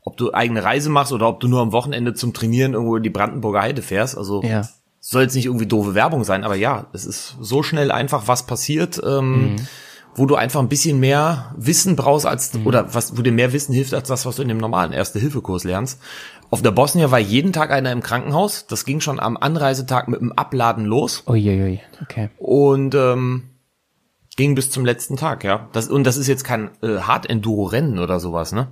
ob 0.00 0.16
du 0.16 0.32
eigene 0.32 0.64
Reise 0.64 0.88
machst 0.90 1.12
oder 1.12 1.28
ob 1.28 1.38
du 1.40 1.46
nur 1.48 1.60
am 1.60 1.72
Wochenende 1.72 2.14
zum 2.14 2.32
Trainieren 2.32 2.72
irgendwo 2.72 2.96
in 2.96 3.02
die 3.02 3.10
Brandenburger 3.10 3.60
Heide 3.60 3.82
fährst. 3.82 4.16
Also 4.16 4.42
Ja. 4.42 4.66
Soll 5.10 5.22
jetzt 5.22 5.34
nicht 5.34 5.46
irgendwie 5.46 5.66
doofe 5.66 5.94
Werbung 5.94 6.24
sein, 6.24 6.44
aber 6.44 6.54
ja, 6.56 6.86
es 6.92 7.04
ist 7.06 7.36
so 7.40 7.62
schnell 7.62 7.90
einfach 7.90 8.28
was 8.28 8.44
passiert, 8.46 9.00
ähm, 9.04 9.52
Mhm. 9.54 9.56
wo 10.14 10.26
du 10.26 10.34
einfach 10.34 10.60
ein 10.60 10.68
bisschen 10.68 10.98
mehr 11.00 11.54
Wissen 11.56 11.96
brauchst 11.96 12.26
als 12.26 12.52
Mhm. 12.54 12.66
oder 12.66 12.94
was, 12.94 13.16
wo 13.16 13.22
dir 13.22 13.32
mehr 13.32 13.52
Wissen 13.52 13.72
hilft 13.72 13.94
als 13.94 14.08
das, 14.08 14.26
was 14.26 14.36
du 14.36 14.42
in 14.42 14.48
dem 14.48 14.58
normalen 14.58 14.92
Erste-Hilfe-Kurs 14.92 15.64
lernst. 15.64 16.00
Auf 16.50 16.60
der 16.62 16.70
Bosnia 16.72 17.10
war 17.10 17.18
jeden 17.18 17.52
Tag 17.52 17.70
einer 17.70 17.92
im 17.92 18.02
Krankenhaus. 18.02 18.66
Das 18.66 18.84
ging 18.86 19.00
schon 19.00 19.20
am 19.20 19.36
Anreisetag 19.36 20.08
mit 20.08 20.20
dem 20.20 20.32
Abladen 20.32 20.84
los 20.86 21.22
Uiuiui, 21.26 21.80
okay. 22.02 22.30
und 22.38 22.94
ähm, 22.94 23.44
ging 24.36 24.54
bis 24.54 24.70
zum 24.70 24.84
letzten 24.84 25.16
Tag, 25.16 25.42
ja. 25.44 25.68
Das, 25.72 25.88
und 25.88 26.04
das 26.04 26.16
ist 26.16 26.26
jetzt 26.26 26.44
kein 26.44 26.70
äh, 26.82 26.98
Hard-Enduro-Rennen 27.00 27.98
oder 27.98 28.18
sowas, 28.20 28.52
ne? 28.52 28.68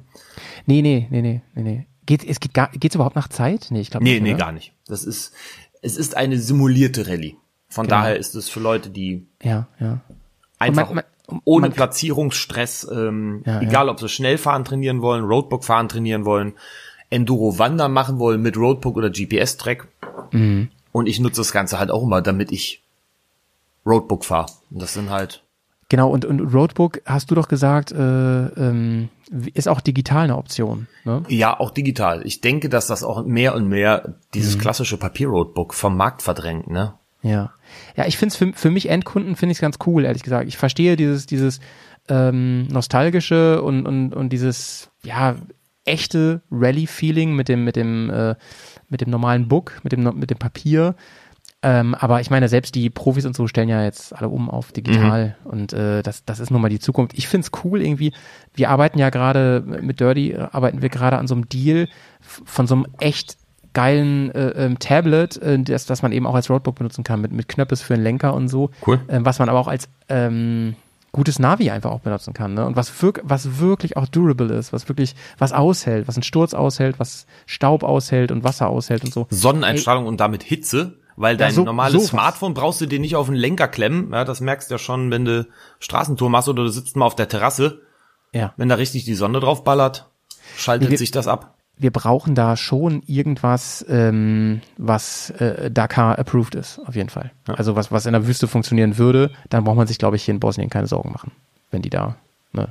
Nee, 0.67 0.83
nee, 0.83 1.07
nee, 1.11 1.23
nee, 1.23 1.43
nee, 1.55 1.63
nee. 1.63 1.87
Geht, 2.07 2.23
es 2.25 2.39
geht 2.41 2.55
gar, 2.55 2.69
geht's 2.69 2.95
überhaupt 2.95 3.17
nach 3.17 3.27
Zeit? 3.29 3.67
Nee, 3.71 3.81
ich 3.81 3.91
glaube 3.91 4.05
Nee, 4.05 4.13
nicht. 4.15 4.23
nee, 4.23 4.35
oder? 4.35 4.39
gar 4.45 4.53
nicht. 4.53 4.73
Das 4.87 5.03
ist, 5.05 5.33
es 5.87 5.97
ist 5.97 6.17
eine 6.17 6.39
simulierte 6.39 7.07
Rallye. 7.07 7.37
Von 7.69 7.87
Genau. 7.87 7.97
daher 8.01 8.17
ist 8.17 8.35
es 8.35 8.49
für 8.49 8.61
Leute, 8.61 8.91
die 8.91 9.27
Ja, 9.43 9.67
ja. 9.81 10.01
einfach 10.59 10.89
man- 10.93 11.05
man- 11.29 11.41
ohne 11.45 11.69
man- 11.69 11.73
Platzierungsstress, 11.73 12.87
ähm, 12.93 13.43
Ja, 13.47 13.61
egal 13.61 13.89
ob 13.89 13.99
sie 14.01 14.09
Schnellfahren 14.09 14.65
trainieren 14.65 15.01
wollen, 15.03 15.25
Roadbook 15.25 15.65
fahren 15.65 15.89
trainieren 15.89 16.25
wollen, 16.25 16.53
Enduro 17.11 17.59
wandern 17.59 17.93
machen 17.93 18.19
wollen 18.19 18.43
mit 18.43 18.57
Roadbook 18.57 18.97
oder 18.97 19.11
GPS-Track. 19.11 19.89
Mhm. 20.33 20.69
Und 20.93 21.07
ich 21.09 21.21
nutze 21.21 21.41
das 21.41 21.53
Ganze 21.53 21.79
halt 21.79 21.91
auch 21.91 22.03
immer, 22.03 22.21
damit 22.23 22.51
ich 22.53 22.83
Roadbook 23.85 24.25
fahre. 24.25 24.47
Und 24.71 24.83
das 24.83 24.95
sind 24.95 25.11
halt 25.11 25.43
Genau, 25.89 26.11
und, 26.11 26.25
und 26.25 26.41
Roadbook, 26.53 27.01
hast 27.07 27.31
du 27.31 27.37
doch 27.37 27.47
gesagt, 27.47 27.93
äh, 27.93 27.97
ähm, 27.97 29.09
ist 29.55 29.69
auch 29.69 29.81
digital 29.81 30.25
eine 30.25 30.37
Option. 30.37 30.89
Ne? 31.05 31.23
Ja, 31.29 31.59
auch 31.61 31.71
digital. 31.71 32.27
Ich 32.27 32.41
denke, 32.41 32.69
dass 32.69 32.89
das 32.89 33.05
auch 33.05 33.25
mehr 33.25 33.55
und 33.55 33.69
mehr 33.69 34.03
Mhm. 34.07 34.15
dieses 34.35 34.59
klassische 34.59 34.97
Papier-Roadbook 34.97 35.75
vom 35.75 35.97
Markt 35.97 36.23
verdrängt, 36.23 36.69
ne? 36.69 36.95
Ja. 37.23 37.53
Ja, 37.97 38.07
ich 38.07 38.19
finde 38.19 38.33
es 38.33 38.37
für, 38.37 38.53
für 38.53 38.71
mich 38.71 38.89
Endkunden 38.89 39.37
finde 39.37 39.53
ich 39.53 39.59
es 39.59 39.63
ganz 39.63 39.79
cool, 39.87 40.05
ehrlich 40.05 40.23
gesagt. 40.23 40.49
Ich 40.49 40.57
verstehe 40.57 40.97
dieses, 40.97 41.27
dieses 41.27 41.61
ähm, 42.09 42.67
nostalgische 42.69 43.63
und, 43.63 43.87
und, 43.87 44.13
und 44.15 44.29
dieses, 44.33 44.91
ja, 45.03 45.37
echte 45.85 46.43
Rally-Feeling 46.51 47.35
mit 47.35 47.49
dem, 47.49 47.65
mit 47.65 47.77
dem, 47.77 48.11
äh, 48.11 48.35
mit 48.89 49.01
dem 49.01 49.11
normalen 49.11 49.49
Book, 49.49 49.81
mit 49.83 49.93
dem, 49.93 50.03
mit 50.19 50.31
dem 50.31 50.39
Papier. 50.39 50.95
Ähm, 51.67 51.97
aber 51.97 52.21
ich 52.21 52.31
meine, 52.31 52.49
selbst 52.49 52.77
die 52.77 52.91
Profis 52.91 53.27
und 53.27 53.35
so 53.35 53.49
stellen 53.49 53.69
ja 53.69 53.83
jetzt 53.83 54.15
alle 54.15 54.29
um 54.29 54.49
auf 54.49 54.71
digital 54.71 55.35
und 55.43 55.73
äh, 55.73 56.01
das, 56.05 56.25
das 56.25 56.39
ist 56.39 56.53
nun 56.53 56.63
mal 56.63 56.69
die 56.69 56.79
Zukunft. 56.79 57.19
Ich 57.19 57.27
find's 57.27 57.51
cool 57.65 57.83
irgendwie. 57.83 58.13
Wir 58.55 58.71
arbeiten 58.71 59.01
ja 59.01 59.11
gerade 59.11 59.65
mit 59.67 59.99
Dirty, 59.99 60.31
äh, 60.31 60.47
arbeiten 60.53 60.81
wir 60.81 60.91
gerade 60.91 61.19
an 61.19 61.27
so 61.27 61.35
einem 61.35 61.49
Deal 61.49 61.89
von 62.21 62.69
so 62.69 62.77
einem 62.77 62.87
echt 63.01 63.37
geilen 63.73 64.31
äh, 64.31 64.51
ähm, 64.51 64.79
Tablet, 64.79 65.39
äh, 65.39 65.59
das, 65.59 65.87
das 65.87 66.03
man 66.03 66.13
eben 66.13 66.29
auch 66.29 66.37
als 66.37 66.49
Roadbook 66.49 66.77
benutzen 66.77 67.03
kann, 67.03 67.21
mit, 67.21 67.33
mit 67.33 67.49
Knöppes 67.49 67.83
für 67.83 67.95
den 67.95 68.05
Lenker 68.05 68.33
und 68.35 68.47
so. 68.47 68.71
Cool. 68.87 69.01
Ähm, 69.09 69.27
was 69.27 69.41
man 69.41 69.49
aber 69.49 69.59
auch 69.59 69.67
als 69.67 69.89
ähm, 70.09 70.77
gutes 71.11 71.41
Navi 71.41 71.71
einfach 71.71 71.91
auch 71.91 72.01
benutzen 72.01 72.33
kann. 72.33 72.55
Ne? 72.55 72.65
Und 72.65 72.77
was, 72.77 73.03
wirk 73.03 73.23
was 73.25 73.59
wirklich 73.59 73.97
auch 73.97 74.07
durable 74.07 74.55
ist, 74.55 74.73
was 74.73 74.89
wirklich 74.89 75.17
was 75.37 75.53
aushält, 75.53 76.07
was 76.07 76.15
einen 76.15 76.23
Sturz 76.23 76.55
aushält, 76.55 77.01
was 77.01 77.27
Staub 77.45 77.83
aushält 77.83 78.31
und 78.31 78.45
Wasser 78.45 78.69
aushält 78.69 79.03
und 79.03 79.13
so. 79.13 79.27
Sonneneinstrahlung 79.31 80.07
und 80.07 80.21
damit 80.21 80.45
Hitze, 80.45 80.95
weil 81.17 81.37
dein 81.37 81.53
so- 81.53 81.65
normales 81.65 81.93
sowas. 81.95 82.09
Smartphone 82.09 82.55
brauchst 82.55 82.81
du 82.81 82.87
dir 82.87 82.99
nicht 83.01 83.17
auf 83.17 83.27
den 83.27 83.35
Lenker 83.37 83.69
klemmen. 83.69 84.13
Ja, 84.13 84.25
das 84.25 84.41
merkst 84.41 84.71
du 84.71 84.75
ja 84.75 84.79
schon, 84.79 85.11
wenn 85.11 85.25
du 85.25 85.47
Straßentour 85.81 86.31
machst 86.31 86.49
oder 86.49 86.63
du 86.65 86.69
sitzt 86.69 86.97
mal 86.97 87.07
auf 87.07 87.17
der 87.17 87.29
Terrasse. 87.29 87.81
Ja. 88.33 88.53
Wenn 88.57 88.69
da 88.69 88.75
richtig 88.77 89.05
die 89.05 89.15
Sonne 89.15 89.41
drauf 89.41 89.65
ballert, 89.65 90.09
schaltet 90.57 90.91
wir- 90.91 90.99
sich 90.99 91.11
das 91.11 91.27
ab. 91.27 91.55
wir 91.79 91.91
brauchen 91.91 92.35
da 92.35 92.57
schon 92.57 93.03
irgendwas, 93.07 93.85
ähm, 93.89 94.61
was 94.79 95.31
äh, 95.31 95.71
Dakar 95.71 96.19
approved 96.19 96.55
ist, 96.55 96.79
auf 96.87 96.95
jeden 96.97 97.11
Fall. 97.11 97.33
Also 97.47 97.77
was, 97.77 97.93
was 97.93 98.07
in 98.07 98.13
der 98.13 98.27
Wüste 98.27 98.49
funktionieren 98.49 98.97
würde, 98.99 99.31
dann 99.51 99.65
braucht 99.65 99.77
man 99.77 99.87
sich, 99.87 99.99
glaube 99.99 100.17
ich, 100.17 100.25
hier 100.25 100.33
in 100.35 100.41
Bosnien 100.41 100.71
keine 100.71 100.87
Sorgen 100.87 101.13
machen, 101.13 101.33
wenn 101.71 101.83
die 101.83 101.91
da 101.91 102.17
ne, 102.53 102.69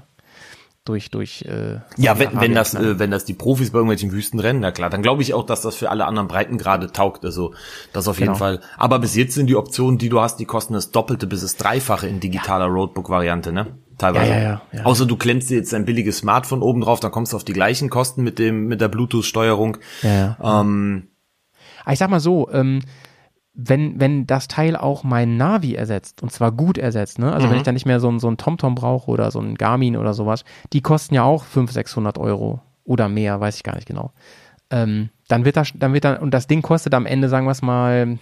durch 0.86 1.10
durch 1.12 1.42
äh, 1.44 1.80
Ja, 1.98 2.18
wenn, 2.20 2.40
wenn 2.40 2.54
das, 2.54 2.74
äh, 2.76 3.00
wenn 3.00 3.12
das 3.12 3.26
die 3.26 3.34
Profis 3.34 3.72
bei 3.72 3.80
irgendwelchen 3.80 4.12
Wüsten 4.12 4.40
rennen, 4.40 4.60
na 4.62 4.72
klar, 4.72 4.90
dann 4.90 5.02
glaube 5.02 5.22
ich 5.24 5.34
auch, 5.34 5.46
dass 5.46 5.62
das 5.62 5.76
für 5.76 5.90
alle 5.90 6.06
anderen 6.06 6.28
Breitengrade 6.28 6.92
taugt. 6.92 7.26
Also 7.26 7.54
das 7.92 8.08
auf 8.08 8.20
jeden 8.20 8.28
Genau. 8.34 8.38
Fall. 8.38 8.62
Aber 8.78 9.00
bis 9.00 9.16
jetzt 9.16 9.34
sind 9.36 9.48
die 9.48 9.56
Optionen, 9.56 9.98
die 9.98 10.10
du 10.10 10.22
hast, 10.22 10.38
die 10.38 10.46
kosten 10.46 10.74
das 10.74 10.92
Doppelte 10.92 11.28
bis 11.28 11.42
das 11.42 11.58
Dreifache 11.58 12.08
in 12.08 12.20
digitaler 12.20 12.66
Roadbook-Variante, 12.68 13.52
ne? 13.52 13.78
Teilweise. 13.98 14.32
Ja, 14.32 14.38
ja, 14.38 14.44
ja, 14.44 14.62
ja. 14.74 14.84
Außer 14.86 15.06
du 15.06 15.16
klemmst 15.18 15.50
dir 15.50 15.58
jetzt 15.58 15.74
ein 15.74 15.86
billiges 15.86 16.18
Smartphone 16.20 16.62
oben 16.62 16.82
drauf, 16.82 17.00
dann 17.00 17.12
kommst 17.12 17.34
du 17.34 17.38
auf 17.38 17.44
die 17.46 17.54
gleichen 17.54 17.90
Kosten 17.90 18.24
mit 18.24 18.40
dem 18.40 18.68
mit 18.68 18.80
der 18.82 18.90
Bluetooth-Steuerung. 18.90 19.78
Ja, 20.04 20.38
ja. 20.42 20.62
Ähm, 20.62 21.08
Aber 21.84 21.94
ich 21.94 22.00
sag 22.00 22.10
mal 22.10 22.20
so, 22.20 22.50
ähm, 22.52 22.82
wenn, 23.56 24.00
wenn 24.00 24.28
das 24.28 24.48
Teil 24.48 24.76
auch 24.76 25.04
mein 25.04 25.38
Navi 25.38 25.76
ersetzt, 25.76 26.22
und 26.22 26.32
zwar 26.32 26.52
gut 26.52 26.78
ersetzt, 26.78 27.20
ne? 27.20 27.32
Also 27.32 27.50
wenn 27.50 27.58
ich 27.58 27.64
dann 27.64 27.74
nicht 27.74 27.86
mehr 27.86 28.00
so 28.00 28.10
ein, 28.10 28.20
so 28.20 28.30
ein 28.30 28.38
TomTom 28.38 28.76
brauche 28.76 29.10
oder 29.10 29.32
so 29.32 29.40
ein 29.40 29.56
Garmin 29.56 29.96
oder 29.96 30.14
sowas, 30.14 30.44
die 30.74 30.82
kosten 30.82 31.16
ja 31.16 31.24
auch 31.24 31.44
500, 31.44 31.74
600 31.74 32.18
Euro 32.18 32.60
oder 32.84 33.08
mehr, 33.08 33.40
weiß 33.40 33.56
ich 33.56 33.64
gar 33.64 33.76
nicht 33.76 33.88
genau. 33.88 34.12
Ähm, 34.70 35.10
dann 35.28 35.46
wird 35.46 35.58
das, 35.58 35.72
dann 35.74 35.94
wird 35.94 36.04
dann, 36.04 36.18
und 36.18 36.34
das 36.34 36.48
Ding 36.48 36.62
kostet 36.62 36.94
am 36.94 37.06
Ende, 37.06 37.30
sagen 37.30 37.46
wir 37.46 37.52
es 37.52 37.62
mal, 37.62 38.18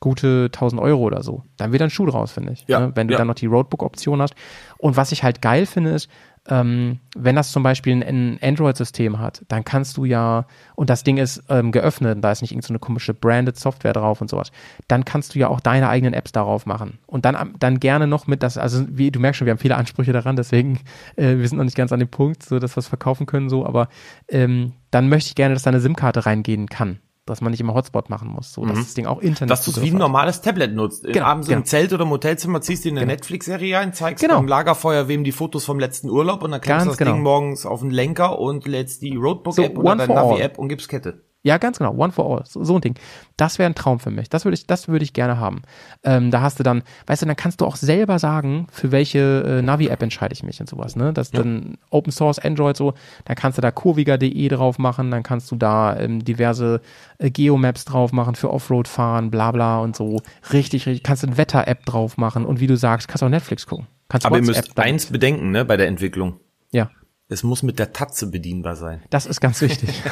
gute 0.00 0.46
1000 0.46 0.80
Euro 0.80 1.02
oder 1.02 1.22
so. 1.22 1.42
Dann 1.56 1.72
wird 1.72 1.82
ein 1.82 1.90
Schuh 1.90 2.06
draus, 2.06 2.32
finde 2.32 2.52
ich. 2.52 2.64
Ja, 2.66 2.80
ne? 2.80 2.92
Wenn 2.94 3.08
du 3.08 3.12
ja. 3.12 3.18
dann 3.18 3.26
noch 3.26 3.34
die 3.34 3.46
Roadbook-Option 3.46 4.22
hast. 4.22 4.34
Und 4.78 4.96
was 4.96 5.12
ich 5.12 5.22
halt 5.22 5.42
geil 5.42 5.66
finde, 5.66 5.90
ist, 5.90 6.08
ähm, 6.48 6.98
wenn 7.16 7.36
das 7.36 7.52
zum 7.52 7.62
Beispiel 7.62 8.02
ein, 8.02 8.38
Android-System 8.42 9.18
hat, 9.18 9.44
dann 9.48 9.64
kannst 9.64 9.96
du 9.96 10.04
ja, 10.04 10.46
und 10.74 10.90
das 10.90 11.04
Ding 11.04 11.18
ist 11.18 11.44
ähm, 11.48 11.72
geöffnet, 11.72 12.18
da 12.22 12.32
ist 12.32 12.42
nicht 12.42 12.52
irgendeine 12.52 12.78
so 12.78 12.80
komische 12.80 13.14
branded 13.14 13.58
Software 13.58 13.92
drauf 13.92 14.20
und 14.20 14.30
sowas, 14.30 14.50
dann 14.88 15.04
kannst 15.04 15.34
du 15.34 15.38
ja 15.38 15.48
auch 15.48 15.60
deine 15.60 15.88
eigenen 15.88 16.14
Apps 16.14 16.32
darauf 16.32 16.66
machen. 16.66 16.98
Und 17.06 17.24
dann, 17.24 17.54
dann 17.58 17.80
gerne 17.80 18.06
noch 18.06 18.26
mit 18.26 18.42
das, 18.42 18.58
also 18.58 18.84
wie 18.88 19.10
du 19.10 19.20
merkst 19.20 19.38
schon, 19.38 19.46
wir 19.46 19.52
haben 19.52 19.58
viele 19.58 19.76
Ansprüche 19.76 20.12
daran, 20.12 20.36
deswegen, 20.36 20.80
äh, 21.16 21.36
wir 21.36 21.48
sind 21.48 21.58
noch 21.58 21.64
nicht 21.64 21.76
ganz 21.76 21.92
an 21.92 22.00
dem 22.00 22.08
Punkt, 22.08 22.42
so 22.42 22.58
dass 22.58 22.76
wir 22.76 22.80
es 22.80 22.88
verkaufen 22.88 23.26
können, 23.26 23.48
so, 23.48 23.66
aber 23.66 23.88
ähm, 24.28 24.72
dann 24.90 25.08
möchte 25.08 25.28
ich 25.28 25.34
gerne, 25.34 25.54
dass 25.54 25.62
da 25.62 25.70
eine 25.70 25.80
SIM-Karte 25.80 26.26
reingehen 26.26 26.68
kann. 26.68 26.98
Dass 27.28 27.40
man 27.40 27.50
nicht 27.50 27.60
immer 27.60 27.74
Hotspot 27.74 28.10
machen 28.10 28.28
muss, 28.28 28.52
so 28.52 28.64
dass 28.64 28.78
das 28.78 28.94
Ding 28.94 29.06
auch 29.06 29.20
Internet 29.20 29.42
Mhm. 29.42 29.48
dass 29.48 29.64
du 29.64 29.70
es 29.70 29.82
wie 29.82 29.90
ein 29.90 29.96
normales 29.98 30.40
Tablet 30.40 30.74
nutzt. 30.74 31.04
Genau, 31.04 31.26
Abends 31.26 31.46
genau. 31.48 31.58
im 31.60 31.64
Zelt 31.64 31.92
oder 31.92 32.04
im 32.04 32.10
Hotelzimmer 32.10 32.60
ziehst 32.60 32.84
du 32.84 32.90
dir 32.90 32.96
eine 32.96 33.06
Netflix-Serie 33.06 33.78
ein, 33.78 33.92
zeigst 33.92 34.22
Genau. 34.22 34.36
beim 34.36 34.48
Lagerfeuer 34.48 35.08
wem 35.08 35.24
die 35.24 35.32
Fotos 35.32 35.64
vom 35.64 35.78
letzten 35.78 36.08
Urlaub 36.10 36.42
und 36.42 36.50
dann 36.50 36.60
klemmst 36.60 36.86
du 36.86 36.90
das 36.90 36.96
Ding 36.98 37.06
genau. 37.06 37.18
morgens 37.18 37.66
auf 37.66 37.80
den 37.80 37.90
Lenker 37.90 38.38
und 38.38 38.66
lädst 38.66 39.02
die 39.02 39.14
Roadbook-App 39.16 39.74
So, 39.74 39.80
oder 39.82 39.96
deine. 39.96 40.14
Navi-App 40.14 40.58
und 40.58 40.68
gibst 40.68 40.88
Kette. 40.88 41.22
Ja, 41.48 41.56
ganz 41.56 41.78
genau. 41.78 41.94
One 41.94 42.12
for 42.12 42.30
all. 42.30 42.44
So, 42.44 42.62
so 42.62 42.74
ein 42.74 42.82
Ding. 42.82 42.94
Das 43.38 43.58
wäre 43.58 43.70
ein 43.70 43.74
Traum 43.74 44.00
für 44.00 44.10
mich. 44.10 44.28
Das 44.28 44.44
würde 44.44 44.54
ich, 44.54 44.66
das 44.66 44.86
würde 44.86 45.02
ich 45.02 45.14
gerne 45.14 45.40
haben. 45.40 45.62
Ähm, 46.04 46.30
da 46.30 46.42
hast 46.42 46.58
du 46.58 46.62
dann, 46.62 46.82
weißt 47.06 47.22
du, 47.22 47.26
dann 47.26 47.36
kannst 47.36 47.62
du 47.62 47.64
auch 47.64 47.76
selber 47.76 48.18
sagen, 48.18 48.66
für 48.70 48.92
welche 48.92 49.44
äh, 49.46 49.62
Navi-App 49.62 50.02
entscheide 50.02 50.34
ich 50.34 50.42
mich 50.42 50.60
und 50.60 50.68
sowas, 50.68 50.94
ne? 50.94 51.14
Das 51.14 51.28
ist 51.28 51.38
dann 51.38 51.78
Open 51.88 52.12
Source 52.12 52.38
Android 52.38 52.76
so, 52.76 52.92
dann 53.24 53.34
kannst 53.34 53.56
du 53.56 53.62
da 53.62 53.70
kurviger.de 53.70 54.48
drauf 54.48 54.78
machen, 54.78 55.10
dann 55.10 55.22
kannst 55.22 55.50
du 55.50 55.56
da 55.56 55.98
ähm, 55.98 56.22
diverse 56.22 56.82
äh, 57.16 57.30
Geomaps 57.30 57.86
drauf 57.86 58.12
machen 58.12 58.34
für 58.34 58.52
Offroad 58.52 58.86
fahren, 58.86 59.30
bla 59.30 59.50
bla 59.50 59.78
und 59.78 59.96
so. 59.96 60.20
Richtig, 60.52 60.84
richtig. 60.84 61.02
Kannst 61.02 61.22
du 61.22 61.28
eine 61.28 61.38
Wetter-App 61.38 61.86
drauf 61.86 62.18
machen 62.18 62.44
und 62.44 62.60
wie 62.60 62.66
du 62.66 62.76
sagst, 62.76 63.08
kannst 63.08 63.22
auch 63.22 63.30
Netflix 63.30 63.66
gucken. 63.66 63.86
Kannst 64.10 64.26
Aber 64.26 64.36
ihr 64.36 64.44
müsst 64.44 64.78
eins 64.78 65.06
bedenken, 65.06 65.50
ne, 65.50 65.64
bei 65.64 65.78
der 65.78 65.86
Entwicklung. 65.86 66.40
Ja. 66.72 66.90
Es 67.30 67.42
muss 67.42 67.62
mit 67.62 67.78
der 67.78 67.92
Tatze 67.92 68.30
bedienbar 68.30 68.74
sein. 68.74 69.02
Das 69.10 69.26
ist 69.26 69.40
ganz 69.40 69.60
wichtig. 69.60 70.02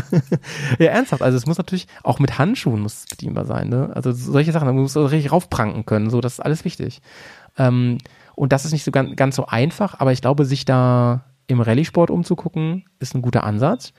ja, 0.80 0.86
ernsthaft. 0.86 1.22
Also 1.22 1.36
es 1.38 1.46
muss 1.46 1.56
natürlich 1.56 1.86
auch 2.02 2.18
mit 2.18 2.36
Handschuhen 2.36 2.80
muss 2.80 2.98
es 2.98 3.06
bedienbar 3.06 3.44
sein. 3.44 3.68
Ne? 3.68 3.90
Also 3.94 4.10
solche 4.10 4.50
Sachen, 4.50 4.66
da 4.66 4.72
muss 4.72 4.96
man 4.96 5.06
richtig 5.06 5.30
raufpranken 5.30 5.86
können. 5.86 6.10
So, 6.10 6.20
das 6.20 6.34
ist 6.34 6.40
alles 6.40 6.64
wichtig. 6.64 7.00
Ähm, 7.56 7.98
und 8.34 8.52
das 8.52 8.64
ist 8.64 8.72
nicht 8.72 8.82
so 8.82 8.90
ganz, 8.90 9.14
ganz 9.14 9.36
so 9.36 9.46
einfach, 9.46 10.00
aber 10.00 10.10
ich 10.10 10.20
glaube, 10.20 10.44
sich 10.44 10.64
da 10.64 11.24
im 11.46 11.60
Rallye-Sport 11.60 12.10
umzugucken, 12.10 12.84
ist 12.98 13.14
ein 13.14 13.22
guter 13.22 13.44
Ansatz. 13.44 13.92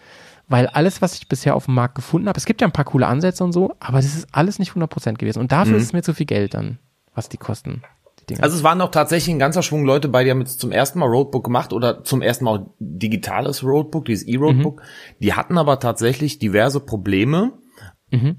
Weil 0.49 0.67
alles, 0.67 1.01
was 1.01 1.15
ich 1.15 1.29
bisher 1.29 1.55
auf 1.55 1.65
dem 1.65 1.75
Markt 1.75 1.95
gefunden 1.95 2.27
habe, 2.27 2.37
es 2.37 2.45
gibt 2.45 2.59
ja 2.59 2.67
ein 2.67 2.73
paar 2.73 2.85
coole 2.85 3.07
Ansätze 3.07 3.43
und 3.43 3.53
so, 3.53 3.75
aber 3.79 3.97
das 3.97 4.15
ist 4.15 4.27
alles 4.33 4.59
nicht 4.59 4.71
100% 4.71 5.13
gewesen. 5.13 5.39
Und 5.39 5.51
dafür 5.51 5.77
ist 5.77 5.83
es 5.83 5.93
mir 5.93 6.01
zu 6.01 6.13
viel 6.13 6.25
Geld 6.25 6.55
dann, 6.55 6.79
was 7.13 7.29
die 7.29 7.37
kosten. 7.37 7.83
Die 8.29 8.35
Dinger. 8.35 8.43
Also 8.43 8.57
es 8.57 8.63
waren 8.63 8.79
auch 8.81 8.91
tatsächlich 8.91 9.33
ein 9.35 9.39
ganzer 9.39 9.63
Schwung 9.63 9.85
Leute 9.85 10.07
bei, 10.07 10.23
die 10.23 10.31
haben 10.31 10.39
jetzt 10.39 10.59
zum 10.59 10.71
ersten 10.71 10.99
Mal 10.99 11.07
Roadbook 11.07 11.43
gemacht 11.43 11.73
oder 11.73 12.03
zum 12.03 12.21
ersten 12.21 12.45
Mal 12.45 12.59
auch 12.59 12.65
digitales 12.79 13.63
Roadbook, 13.63 14.05
dieses 14.05 14.27
E-Roadbook. 14.27 14.81
Die 15.19 15.33
hatten 15.33 15.57
aber 15.57 15.79
tatsächlich 15.79 16.39
diverse 16.39 16.79
Probleme. 16.79 17.53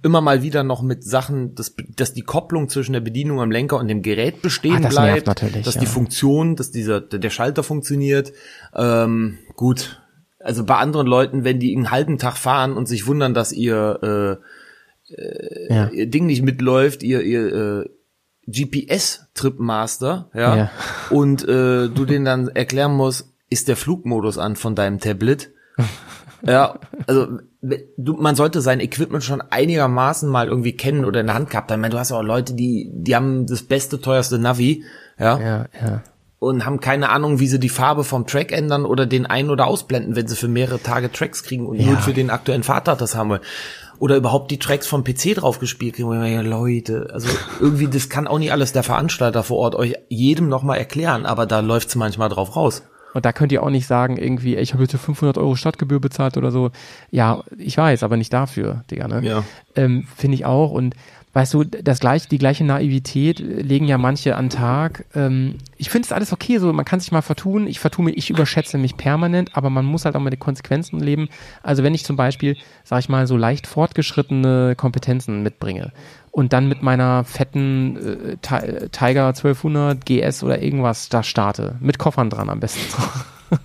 Immer 0.02 0.20
mal 0.20 0.42
wieder 0.42 0.64
noch 0.64 0.82
mit 0.82 1.04
Sachen, 1.04 1.54
dass, 1.54 1.76
dass 1.94 2.12
die 2.12 2.22
Kopplung 2.22 2.68
zwischen 2.68 2.92
der 2.92 3.00
Bedienung 3.00 3.40
am 3.40 3.52
Lenker 3.52 3.78
und 3.78 3.86
dem 3.86 4.02
Gerät 4.02 4.42
bestehen 4.42 4.78
Ah, 4.78 4.80
das 4.80 4.94
bleibt, 4.94 5.28
dass 5.28 5.74
ja. 5.76 5.80
die 5.80 5.86
Funktion, 5.86 6.56
dass 6.56 6.72
dieser 6.72 7.00
der 7.00 7.30
Schalter 7.30 7.62
funktioniert. 7.62 8.32
Ähm, 8.74 9.38
gut, 9.54 10.02
also 10.40 10.64
bei 10.64 10.74
anderen 10.74 11.06
Leuten, 11.06 11.44
wenn 11.44 11.60
die 11.60 11.76
einen 11.76 11.92
halben 11.92 12.18
Tag 12.18 12.36
fahren 12.36 12.72
und 12.72 12.86
sich 12.86 13.06
wundern, 13.06 13.32
dass 13.32 13.52
ihr 13.52 14.40
äh, 15.16 15.72
ja. 15.72 15.88
ihr 15.90 16.06
Ding 16.06 16.26
nicht 16.26 16.42
mitläuft, 16.42 17.04
ihr, 17.04 17.22
ihr 17.22 17.54
äh, 17.54 17.90
GPS-Tripmaster, 18.46 20.28
ja, 20.34 20.56
Ja. 20.56 20.70
und 21.10 21.42
äh, 21.46 21.88
du 21.88 22.04
denen 22.04 22.24
dann 22.24 22.48
erklären 22.48 22.92
musst, 22.92 23.28
ist 23.48 23.68
der 23.68 23.76
Flugmodus 23.76 24.38
an 24.38 24.56
von 24.56 24.74
deinem 24.74 25.00
Tablet? 25.00 25.50
ja, 26.46 26.74
also 27.06 27.26
du, 27.96 28.14
man 28.14 28.34
sollte 28.36 28.60
sein 28.60 28.80
Equipment 28.80 29.24
schon 29.24 29.40
einigermaßen 29.40 30.28
mal 30.28 30.48
irgendwie 30.48 30.72
kennen 30.76 31.04
oder 31.04 31.20
in 31.20 31.26
der 31.26 31.34
Hand 31.34 31.50
gehabt 31.50 31.70
haben. 31.70 31.80
Ich 31.80 31.82
meine, 31.82 31.92
du 31.92 31.98
hast 31.98 32.10
ja 32.10 32.16
auch 32.16 32.22
Leute, 32.22 32.54
die, 32.54 32.90
die 32.92 33.14
haben 33.16 33.46
das 33.46 33.62
beste, 33.62 34.00
teuerste 34.00 34.38
Navi, 34.38 34.84
ja, 35.18 35.38
ja, 35.38 35.66
ja. 35.84 36.02
und 36.38 36.64
haben 36.64 36.80
keine 36.80 37.10
Ahnung, 37.10 37.40
wie 37.40 37.46
sie 37.48 37.60
die 37.60 37.68
Farbe 37.68 38.04
vom 38.04 38.26
Track 38.26 38.52
ändern 38.52 38.84
oder 38.86 39.06
den 39.06 39.26
ein- 39.26 39.50
oder 39.50 39.66
ausblenden, 39.66 40.16
wenn 40.16 40.26
sie 40.28 40.36
für 40.36 40.48
mehrere 40.48 40.80
Tage 40.82 41.12
Tracks 41.12 41.42
kriegen 41.42 41.66
und 41.66 41.78
Ja. 41.78 41.86
nur 41.86 41.96
für 41.98 42.14
den 42.14 42.30
aktuellen 42.30 42.62
Vater 42.62 42.96
das 42.96 43.14
haben 43.14 43.30
wollen. 43.30 43.42
Oder 44.00 44.16
überhaupt 44.16 44.50
die 44.50 44.58
Tracks 44.58 44.88
vom 44.88 45.04
PC 45.04 45.36
drauf 45.36 45.60
gespielt 45.60 45.94
kriegen. 45.94 46.10
denke, 46.10 46.48
Leute, 46.48 47.08
also 47.12 47.28
irgendwie, 47.60 47.86
das 47.86 48.08
kann 48.08 48.26
auch 48.26 48.38
nicht 48.38 48.50
alles 48.50 48.72
der 48.72 48.82
Veranstalter 48.82 49.44
vor 49.44 49.58
Ort 49.58 49.74
euch 49.76 49.94
jedem 50.08 50.48
nochmal 50.48 50.78
erklären, 50.78 51.26
aber 51.26 51.46
da 51.46 51.60
läuft's 51.60 51.94
manchmal 51.94 52.30
drauf 52.30 52.56
raus. 52.56 52.82
Und 53.12 53.24
da 53.24 53.32
könnt 53.32 53.52
ihr 53.52 53.62
auch 53.62 53.70
nicht 53.70 53.86
sagen, 53.86 54.16
irgendwie, 54.16 54.56
ich 54.56 54.72
habe 54.72 54.84
jetzt 54.84 54.92
hier 54.92 55.00
500 55.00 55.36
Euro 55.38 55.54
Stadtgebühr 55.56 56.00
bezahlt 56.00 56.36
oder 56.36 56.50
so. 56.50 56.70
Ja, 57.10 57.42
ich 57.58 57.76
weiß, 57.76 58.02
aber 58.02 58.16
nicht 58.16 58.32
dafür, 58.32 58.84
Digga, 58.90 59.08
ne? 59.08 59.20
Ja. 59.22 59.44
Ähm, 59.74 60.06
Finde 60.16 60.36
ich 60.36 60.44
auch. 60.44 60.70
Und 60.70 60.94
weißt 61.32 61.54
du, 61.54 61.64
das 61.64 62.00
gleiche, 62.00 62.28
die 62.28 62.38
gleiche 62.38 62.64
Naivität 62.64 63.38
legen 63.38 63.86
ja 63.86 63.98
manche 63.98 64.34
an 64.36 64.50
Tag. 64.50 65.04
Ähm, 65.14 65.56
ich 65.76 65.88
finde 65.88 66.06
es 66.06 66.12
alles 66.12 66.32
okay, 66.32 66.58
so 66.58 66.72
man 66.72 66.84
kann 66.84 66.98
sich 66.98 67.12
mal 67.12 67.22
vertun. 67.22 67.66
Ich 67.68 67.78
vertue 67.78 68.04
mich, 68.04 68.16
ich 68.16 68.30
überschätze 68.30 68.78
mich 68.78 68.96
permanent, 68.96 69.56
aber 69.56 69.70
man 69.70 69.84
muss 69.84 70.04
halt 70.04 70.16
auch 70.16 70.20
mit 70.20 70.32
den 70.32 70.40
Konsequenzen 70.40 70.98
leben. 70.98 71.28
Also 71.62 71.84
wenn 71.84 71.94
ich 71.94 72.04
zum 72.04 72.16
Beispiel, 72.16 72.56
sag 72.82 73.00
ich 73.00 73.08
mal, 73.08 73.26
so 73.28 73.36
leicht 73.36 73.66
fortgeschrittene 73.68 74.74
Kompetenzen 74.76 75.42
mitbringe 75.42 75.92
und 76.32 76.52
dann 76.52 76.68
mit 76.68 76.82
meiner 76.82 77.22
fetten 77.24 77.96
äh, 77.96 78.36
Ti- 78.38 78.88
Tiger 78.90 79.28
1200 79.28 80.04
GS 80.04 80.42
oder 80.42 80.60
irgendwas 80.60 81.08
da 81.10 81.22
starte, 81.22 81.76
mit 81.80 81.98
Koffern 81.98 82.28
dran 82.28 82.50
am 82.50 82.58
besten. 82.58 82.80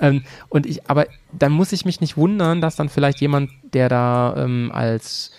ähm, 0.00 0.22
und 0.48 0.64
ich, 0.66 0.88
aber 0.88 1.06
dann 1.32 1.50
muss 1.50 1.72
ich 1.72 1.84
mich 1.84 2.00
nicht 2.00 2.16
wundern, 2.16 2.60
dass 2.60 2.76
dann 2.76 2.88
vielleicht 2.88 3.20
jemand, 3.20 3.50
der 3.72 3.88
da 3.88 4.34
ähm, 4.36 4.70
als 4.72 5.32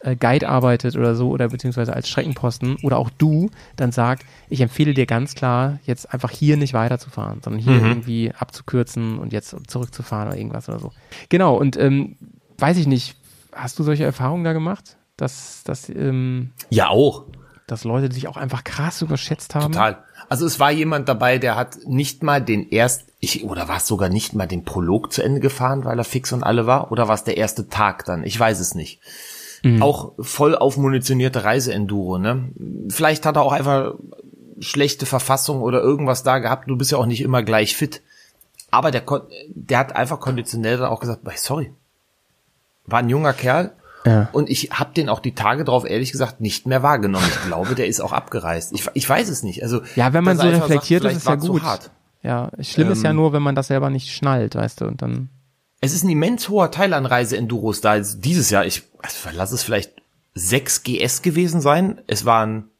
äh, 0.00 0.16
Guide 0.16 0.48
arbeitet 0.48 0.96
oder 0.96 1.14
so 1.14 1.30
oder 1.30 1.48
beziehungsweise 1.48 1.92
als 1.94 2.08
Streckenposten 2.08 2.76
oder 2.82 2.98
auch 2.98 3.10
du 3.10 3.50
dann 3.76 3.92
sagt, 3.92 4.24
ich 4.48 4.60
empfehle 4.60 4.94
dir 4.94 5.06
ganz 5.06 5.34
klar, 5.34 5.78
jetzt 5.84 6.12
einfach 6.12 6.30
hier 6.30 6.56
nicht 6.56 6.74
weiterzufahren, 6.74 7.40
sondern 7.42 7.60
hier 7.62 7.74
irgendwie 7.80 8.32
abzukürzen 8.38 9.18
und 9.18 9.32
jetzt 9.32 9.54
zurückzufahren 9.68 10.28
oder 10.28 10.36
irgendwas 10.38 10.68
oder 10.68 10.78
so. 10.78 10.92
Genau, 11.28 11.56
und 11.56 11.76
ähm, 11.76 12.16
weiß 12.58 12.76
ich 12.78 12.86
nicht, 12.86 13.16
hast 13.52 13.78
du 13.78 13.82
solche 13.82 14.04
Erfahrungen 14.04 14.44
da 14.44 14.52
gemacht? 14.52 14.96
Dass, 15.16 15.62
dass, 15.64 15.88
ähm, 15.90 16.52
Ja, 16.70 16.88
auch. 16.88 17.24
dass 17.66 17.84
Leute 17.84 18.12
sich 18.12 18.26
auch 18.26 18.38
einfach 18.38 18.64
krass 18.64 19.02
überschätzt 19.02 19.54
haben. 19.54 19.72
Total. 19.72 19.98
Also 20.30 20.46
es 20.46 20.58
war 20.60 20.70
jemand 20.70 21.08
dabei, 21.08 21.38
der 21.38 21.56
hat 21.56 21.76
nicht 21.86 22.22
mal 22.22 22.40
den 22.40 22.68
erst, 22.70 23.04
ich, 23.20 23.44
oder 23.44 23.68
war 23.68 23.76
es 23.78 23.86
sogar 23.86 24.08
nicht 24.08 24.34
mal 24.34 24.46
den 24.46 24.64
Prolog 24.64 25.12
zu 25.12 25.22
Ende 25.22 25.40
gefahren, 25.40 25.84
weil 25.84 25.98
er 25.98 26.04
fix 26.04 26.32
und 26.32 26.42
alle 26.42 26.66
war? 26.66 26.90
Oder 26.90 27.06
war 27.08 27.14
es 27.14 27.24
der 27.24 27.36
erste 27.36 27.68
Tag 27.68 28.04
dann? 28.06 28.24
Ich 28.24 28.38
weiß 28.38 28.60
es 28.60 28.74
nicht. 28.74 29.00
Auch 29.80 30.12
voll 30.18 30.56
aufmunitionierte 30.56 31.44
Reiseenduro, 31.44 32.18
ne? 32.18 32.48
Vielleicht 32.88 33.26
hat 33.26 33.36
er 33.36 33.42
auch 33.42 33.52
einfach 33.52 33.94
schlechte 34.60 35.06
Verfassung 35.06 35.60
oder 35.62 35.80
irgendwas 35.80 36.22
da 36.22 36.38
gehabt. 36.38 36.68
Du 36.70 36.76
bist 36.76 36.90
ja 36.92 36.98
auch 36.98 37.06
nicht 37.06 37.20
immer 37.22 37.42
gleich 37.42 37.76
fit. 37.76 38.02
Aber 38.70 38.90
der, 38.90 39.02
der 39.48 39.78
hat 39.78 39.96
einfach 39.96 40.20
konditionell 40.20 40.78
dann 40.78 40.88
auch 40.88 41.00
gesagt, 41.00 41.24
"Boah, 41.24 41.32
sorry. 41.36 41.72
War 42.86 43.00
ein 43.00 43.08
junger 43.08 43.32
Kerl. 43.32 43.72
Ja. 44.06 44.28
Und 44.32 44.48
ich 44.48 44.70
habe 44.72 44.94
den 44.94 45.08
auch 45.10 45.20
die 45.20 45.34
Tage 45.34 45.64
drauf, 45.64 45.84
ehrlich 45.84 46.10
gesagt, 46.12 46.40
nicht 46.40 46.66
mehr 46.66 46.82
wahrgenommen. 46.82 47.26
Ich 47.28 47.42
glaube, 47.46 47.74
der 47.74 47.86
ist 47.86 48.00
auch 48.00 48.12
abgereist. 48.12 48.72
Ich, 48.72 48.88
ich 48.94 49.08
weiß 49.08 49.28
es 49.28 49.42
nicht. 49.42 49.62
Also, 49.62 49.82
Ja, 49.94 50.12
wenn 50.14 50.24
man 50.24 50.38
so 50.38 50.44
er 50.46 50.54
reflektiert, 50.62 51.02
sagt, 51.02 51.14
ist 51.16 51.22
es 51.22 51.28
ja 51.28 51.34
gut. 51.34 51.62
Ja, 52.22 52.50
schlimm 52.60 52.90
ist 52.90 53.02
ja 53.02 53.10
Ähm, 53.10 53.16
nur, 53.16 53.32
wenn 53.32 53.42
man 53.42 53.54
das 53.54 53.66
selber 53.66 53.90
nicht 53.90 54.10
schnallt, 54.14 54.54
weißt 54.54 54.80
du, 54.80 54.86
und 54.86 55.02
dann. 55.02 55.28
Es 55.80 55.94
ist 55.94 56.04
ein 56.04 56.10
immens 56.10 56.48
hoher 56.48 56.70
Teil 56.70 56.92
an 56.92 57.06
Reise-Enduros 57.06 57.80
da. 57.80 57.92
Also 57.92 58.18
dieses 58.18 58.50
Jahr, 58.50 58.66
ich 58.66 58.82
also 59.00 59.28
lass 59.32 59.52
es 59.52 59.62
vielleicht 59.62 59.92
6 60.34 60.82
GS 60.82 61.22
gewesen 61.22 61.60
sein. 61.60 62.00
Es 62.06 62.24
waren 62.24 62.70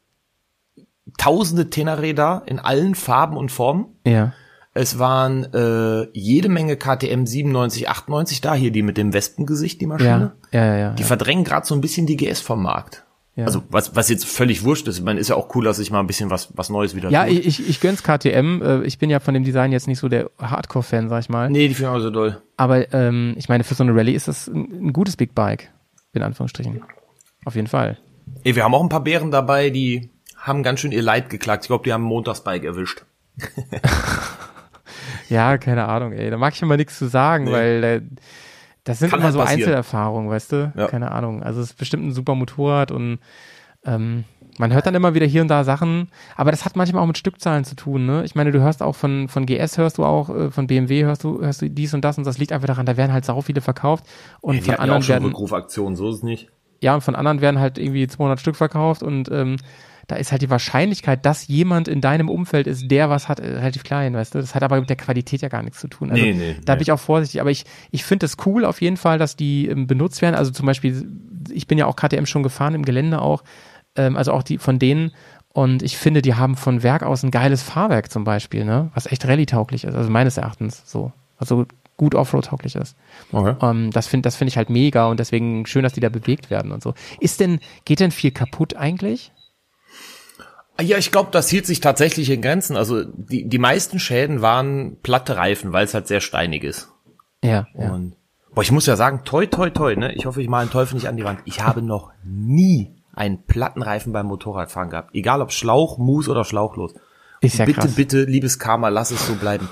tausende 1.17 1.69
Tenere 1.69 2.13
da 2.13 2.43
in 2.45 2.59
allen 2.59 2.95
Farben 2.95 3.37
und 3.37 3.51
Formen. 3.51 3.87
Ja. 4.05 4.33
Es 4.73 4.99
waren 4.99 5.53
äh, 5.53 6.07
jede 6.13 6.47
Menge 6.47 6.77
KTM 6.77 7.25
97, 7.25 7.89
98 7.89 8.39
da, 8.39 8.53
hier 8.53 8.71
die 8.71 8.83
mit 8.83 8.97
dem 8.97 9.11
Wespengesicht, 9.13 9.81
die 9.81 9.87
Maschine. 9.87 10.33
Ja, 10.51 10.59
ja, 10.59 10.65
ja. 10.65 10.77
ja, 10.77 10.93
Die 10.93 11.01
ja. 11.01 11.07
verdrängen 11.07 11.43
gerade 11.43 11.65
so 11.65 11.75
ein 11.75 11.81
bisschen 11.81 12.05
die 12.05 12.15
GS 12.15 12.39
vom 12.39 12.63
Markt. 12.63 13.03
Ja. 13.41 13.45
Also 13.47 13.63
was, 13.69 13.95
was 13.95 14.09
jetzt 14.09 14.25
völlig 14.25 14.63
wurscht 14.63 14.87
ist. 14.87 14.97
Ich 14.97 15.03
meine, 15.03 15.19
ist 15.19 15.27
ja 15.29 15.35
auch 15.35 15.53
cool, 15.55 15.65
dass 15.65 15.77
sich 15.77 15.91
mal 15.91 15.99
ein 15.99 16.07
bisschen 16.07 16.29
was, 16.29 16.49
was 16.55 16.69
Neues 16.69 16.95
wieder 16.95 17.09
Ja, 17.09 17.25
tut. 17.25 17.33
ich, 17.33 17.45
ich, 17.47 17.69
ich 17.69 17.79
gönn's 17.81 18.01
KTM. 18.03 18.61
Äh, 18.61 18.83
Ich 18.85 18.97
bin 18.97 19.09
ja 19.09 19.19
von 19.19 19.33
dem 19.33 19.43
Design 19.43 19.71
jetzt 19.71 19.87
nicht 19.87 19.99
so 19.99 20.07
der 20.09 20.29
Hardcore-Fan, 20.39 21.09
sag 21.09 21.19
ich 21.21 21.29
mal. 21.29 21.49
Nee, 21.49 21.67
die 21.67 21.73
finde 21.73 21.91
ich 21.91 21.97
auch 21.97 22.01
so 22.01 22.09
doll. 22.09 22.41
Aber 22.57 22.93
ähm, 22.93 23.35
ich 23.37 23.49
meine, 23.49 23.63
für 23.63 23.75
so 23.75 23.83
eine 23.83 23.95
Rallye 23.95 24.13
ist 24.15 24.27
das 24.27 24.47
ein, 24.47 24.87
ein 24.87 24.93
gutes 24.93 25.15
Big 25.17 25.35
Bike. 25.35 25.69
In 26.13 26.23
Anführungsstrichen. 26.23 26.81
Auf 27.45 27.55
jeden 27.55 27.67
Fall. 27.67 27.97
Ey, 28.43 28.55
wir 28.55 28.63
haben 28.63 28.73
auch 28.75 28.83
ein 28.83 28.89
paar 28.89 29.03
Bären 29.03 29.31
dabei, 29.31 29.69
die 29.69 30.09
haben 30.37 30.63
ganz 30.63 30.79
schön 30.79 30.91
ihr 30.91 31.01
Leid 31.01 31.29
geklagt. 31.29 31.63
Ich 31.63 31.67
glaube, 31.67 31.83
die 31.83 31.93
haben 31.93 32.03
ein 32.03 32.07
Montagsbike 32.07 32.63
erwischt. 32.65 33.03
Ja, 35.29 35.57
keine 35.57 35.87
Ahnung, 35.87 36.11
ey. 36.11 36.29
Da 36.29 36.37
mag 36.37 36.53
ich 36.53 36.61
immer 36.61 36.75
nichts 36.77 36.97
zu 36.97 37.07
sagen, 37.07 37.45
Nee. 37.45 37.51
weil 37.51 37.83
äh, 37.83 38.01
das 38.83 38.99
sind 38.99 39.09
Kann 39.09 39.19
immer 39.19 39.25
halt 39.25 39.33
so 39.33 39.39
passieren. 39.39 39.59
Einzelerfahrungen, 39.61 40.29
weißt 40.29 40.51
du? 40.51 40.73
Ja. 40.75 40.87
Keine 40.87 41.11
Ahnung. 41.11 41.43
Also 41.43 41.61
es 41.61 41.71
ist 41.71 41.77
bestimmt 41.77 42.05
ein 42.05 42.11
super 42.13 42.35
Motorrad 42.35 42.91
und 42.91 43.19
ähm, 43.85 44.23
man 44.57 44.73
hört 44.73 44.85
dann 44.85 44.95
immer 44.95 45.13
wieder 45.15 45.25
hier 45.25 45.41
und 45.41 45.47
da 45.47 45.63
Sachen, 45.63 46.09
aber 46.35 46.51
das 46.51 46.65
hat 46.65 46.75
manchmal 46.75 47.01
auch 47.01 47.07
mit 47.07 47.17
Stückzahlen 47.17 47.63
zu 47.63 47.75
tun, 47.75 48.05
ne? 48.05 48.23
Ich 48.25 48.35
meine, 48.35 48.51
du 48.51 48.59
hörst 48.59 48.83
auch 48.83 48.95
von, 48.95 49.27
von 49.27 49.45
GS 49.45 49.77
hörst 49.77 49.97
du 49.97 50.03
auch, 50.03 50.29
äh, 50.29 50.51
von 50.51 50.67
BMW 50.67 51.03
hörst 51.03 51.23
du, 51.23 51.41
hörst 51.41 51.61
du 51.61 51.69
dies 51.69 51.93
und 51.93 52.03
das 52.03 52.17
und 52.17 52.27
das 52.27 52.37
liegt 52.37 52.51
einfach 52.51 52.67
daran, 52.67 52.85
da 52.85 52.97
werden 52.97 53.13
halt 53.13 53.25
sau 53.25 53.41
viele 53.41 53.61
verkauft 53.61 54.05
und 54.41 54.55
Die 54.57 54.61
von 54.61 54.73
ja 54.73 54.77
auch 54.77 54.83
anderen 54.83 55.01
schon 55.03 55.13
werden, 55.13 55.25
Rückrufaktionen, 55.29 55.95
so 55.95 56.09
ist 56.09 56.17
es 56.17 56.23
nicht. 56.23 56.49
ja, 56.81 56.93
und 56.93 57.01
von 57.01 57.15
anderen 57.15 57.41
werden 57.41 57.59
halt 57.59 57.77
irgendwie 57.79 58.05
200 58.07 58.39
Stück 58.39 58.55
verkauft 58.55 59.01
und 59.03 59.31
ähm, 59.31 59.55
da 60.07 60.15
ist 60.15 60.31
halt 60.31 60.41
die 60.41 60.49
Wahrscheinlichkeit, 60.49 61.25
dass 61.25 61.47
jemand 61.47 61.87
in 61.87 62.01
deinem 62.01 62.29
Umfeld 62.29 62.67
ist, 62.67 62.89
der 62.89 63.09
was 63.09 63.27
hat, 63.29 63.39
äh, 63.39 63.47
relativ 63.47 63.83
klein, 63.83 64.13
weißt 64.13 64.35
du? 64.35 64.39
Das 64.39 64.55
hat 64.55 64.63
aber 64.63 64.79
mit 64.79 64.89
der 64.89 64.97
Qualität 64.97 65.41
ja 65.41 65.49
gar 65.49 65.63
nichts 65.63 65.79
zu 65.79 65.87
tun. 65.87 66.11
Also, 66.11 66.23
Nee, 66.23 66.33
nee, 66.33 66.55
da 66.65 66.73
nee. 66.73 66.77
bin 66.77 66.83
ich 66.83 66.91
auch 66.91 66.99
vorsichtig. 66.99 67.41
Aber 67.41 67.51
ich, 67.51 67.65
ich 67.91 68.03
finde 68.03 68.25
es 68.25 68.37
cool 68.45 68.65
auf 68.65 68.81
jeden 68.81 68.97
Fall, 68.97 69.17
dass 69.17 69.35
die 69.35 69.67
ähm, 69.67 69.87
benutzt 69.87 70.21
werden. 70.21 70.35
Also 70.35 70.51
zum 70.51 70.65
Beispiel, 70.65 71.07
ich 71.49 71.67
bin 71.67 71.77
ja 71.77 71.85
auch 71.85 71.95
KTM 71.95 72.25
schon 72.25 72.43
gefahren 72.43 72.75
im 72.75 72.83
Gelände 72.85 73.21
auch, 73.21 73.43
ähm, 73.95 74.17
also 74.17 74.31
auch 74.33 74.43
die 74.43 74.57
von 74.57 74.79
denen. 74.79 75.11
Und 75.53 75.83
ich 75.83 75.97
finde, 75.97 76.21
die 76.21 76.35
haben 76.35 76.55
von 76.55 76.81
Werk 76.81 77.03
aus 77.03 77.23
ein 77.23 77.31
geiles 77.31 77.61
Fahrwerk 77.61 78.09
zum 78.11 78.23
Beispiel, 78.23 78.63
ne? 78.63 78.89
Was 78.93 79.05
echt 79.05 79.27
rallye-tauglich 79.27 79.83
ist, 79.83 79.95
also 79.95 80.09
meines 80.09 80.37
Erachtens 80.37 80.83
so. 80.85 81.11
Also 81.37 81.65
gut 81.97 82.15
Offroad-tauglich 82.15 82.75
ist. 82.75 82.95
Okay. 83.31 83.53
Ähm, 83.61 83.91
das 83.91 84.07
finde 84.07 84.27
das 84.27 84.35
finde 84.35 84.49
ich 84.49 84.57
halt 84.57 84.69
mega 84.69 85.07
und 85.07 85.19
deswegen 85.19 85.65
schön, 85.65 85.83
dass 85.83 85.93
die 85.93 85.99
da 85.99 86.09
bewegt 86.09 86.49
werden 86.49 86.71
und 86.71 86.81
so. 86.81 86.93
Ist 87.19 87.39
denn, 87.39 87.59
geht 87.85 87.99
denn 87.99 88.11
viel 88.11 88.31
kaputt 88.31 88.75
eigentlich? 88.75 89.31
Ja, 90.81 90.97
ich 90.97 91.11
glaube, 91.11 91.29
das 91.31 91.49
hielt 91.49 91.65
sich 91.65 91.79
tatsächlich 91.79 92.29
in 92.29 92.41
Grenzen. 92.41 92.75
Also 92.75 93.03
die, 93.03 93.47
die 93.47 93.57
meisten 93.59 93.99
Schäden 93.99 94.41
waren 94.41 94.97
platte 95.01 95.37
Reifen, 95.37 95.73
weil 95.73 95.85
es 95.85 95.93
halt 95.93 96.07
sehr 96.07 96.21
steinig 96.21 96.63
ist. 96.63 96.89
Ja, 97.43 97.67
ja. 97.73 97.91
Und 97.91 98.15
boah, 98.53 98.61
ich 98.61 98.71
muss 98.71 98.85
ja 98.85 98.95
sagen, 98.95 99.21
toi, 99.23 99.45
toi, 99.45 99.69
toi, 99.69 99.95
ne? 99.95 100.13
Ich 100.13 100.25
hoffe, 100.25 100.41
ich 100.41 100.49
mal 100.49 100.59
einen 100.59 100.71
Teufel 100.71 100.95
nicht 100.95 101.07
an 101.07 101.17
die 101.17 101.23
Wand. 101.23 101.39
Ich 101.45 101.61
habe 101.61 101.81
noch 101.81 102.11
nie 102.23 102.95
einen 103.13 103.43
Plattenreifen 103.43 104.13
beim 104.13 104.27
Motorradfahren 104.27 104.89
gehabt. 104.89 105.13
Egal 105.13 105.41
ob 105.41 105.51
Schlauch, 105.51 105.97
Mus 105.97 106.29
oder 106.29 106.45
schlauchlos. 106.45 106.93
Ist 107.41 107.57
ja 107.57 107.65
bitte, 107.65 107.81
krass. 107.81 107.95
bitte, 107.95 108.23
liebes 108.23 108.59
Karma, 108.59 108.89
lass 108.89 109.11
es 109.11 109.25
so 109.25 109.35
bleiben. 109.35 109.67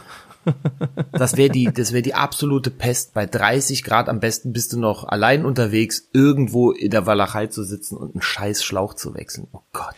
Das 1.11 1.37
wäre 1.37 1.49
die, 1.49 1.65
das 1.65 1.91
wäre 1.91 2.01
die 2.01 2.15
absolute 2.15 2.71
Pest. 2.71 3.13
Bei 3.13 3.25
30 3.25 3.83
Grad 3.83 4.09
am 4.09 4.19
besten 4.19 4.53
bist 4.53 4.73
du 4.73 4.79
noch 4.79 5.03
allein 5.03 5.45
unterwegs, 5.45 6.09
irgendwo 6.13 6.71
in 6.71 6.91
der 6.91 7.05
Walachei 7.05 7.47
zu 7.47 7.63
sitzen 7.63 7.97
und 7.97 8.15
einen 8.15 8.21
scheiß 8.21 8.63
Schlauch 8.63 8.93
zu 8.93 9.13
wechseln. 9.13 9.47
Oh 9.51 9.61
Gott. 9.73 9.95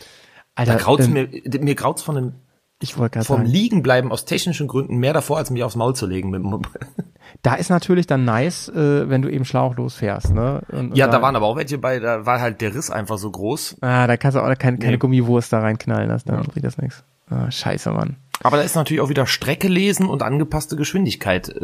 Alter, 0.56 0.74
Da 0.74 0.80
graut's 0.80 1.06
ähm, 1.08 1.14
mir, 1.14 1.28
mir 1.62 1.76
graut's 1.76 2.02
von 2.02 2.16
dem, 2.16 2.34
ich 2.82 2.98
wollte 2.98 3.14
gerade 3.16 3.26
vom 3.26 3.38
sagen, 3.38 3.50
Liegenbleiben 3.50 4.12
aus 4.12 4.26
technischen 4.26 4.68
Gründen 4.68 4.98
mehr 4.98 5.14
davor, 5.14 5.38
als 5.38 5.50
mich 5.52 5.64
aufs 5.64 5.76
Maul 5.76 5.96
zu 5.96 6.06
legen. 6.08 6.30
Mit, 6.30 6.44
dem- 6.44 6.62
da 7.44 7.56
ist 7.56 7.70
natürlich 7.70 8.08
dann 8.08 8.26
nice, 8.26 8.70
äh, 8.70 9.10
wenn 9.10 9.22
du 9.22 9.30
eben 9.30 9.46
schlauchlos 9.46 9.96
fährst, 9.96 10.34
ne? 10.34 10.62
Und, 10.72 10.96
ja, 10.98 11.08
da 11.08 11.22
waren 11.22 11.36
aber 11.36 11.46
auch 11.46 11.56
welche 11.56 11.78
bei, 11.78 12.00
da 12.00 12.26
war 12.26 12.42
halt 12.42 12.60
der 12.62 12.74
Riss 12.76 12.90
einfach 12.90 13.18
so 13.18 13.30
groß. 13.32 13.78
Ah, 13.82 14.08
da 14.08 14.18
kannst 14.18 14.36
du 14.36 14.42
auch 14.42 14.58
keine, 14.58 14.78
keine 14.78 14.94
Nee. 14.94 14.98
Gummiwurst 14.98 15.54
da 15.54 15.60
reinknallen 15.60 16.10
lassen, 16.10 16.30
dann 16.30 16.44
bringt 16.44 16.66
das 16.66 16.78
nichts. 16.78 17.04
Ah, 17.30 17.50
scheiße, 17.50 17.92
Mann. 17.92 18.18
Aber 18.44 18.58
da 18.58 18.64
ist 18.64 18.76
natürlich 18.76 19.02
auch 19.02 19.10
wieder 19.10 19.28
Strecke 19.28 19.68
lesen 19.68 20.08
und 20.10 20.24
angepasste 20.24 20.76
Geschwindigkeit 20.76 21.48
äh, 21.50 21.62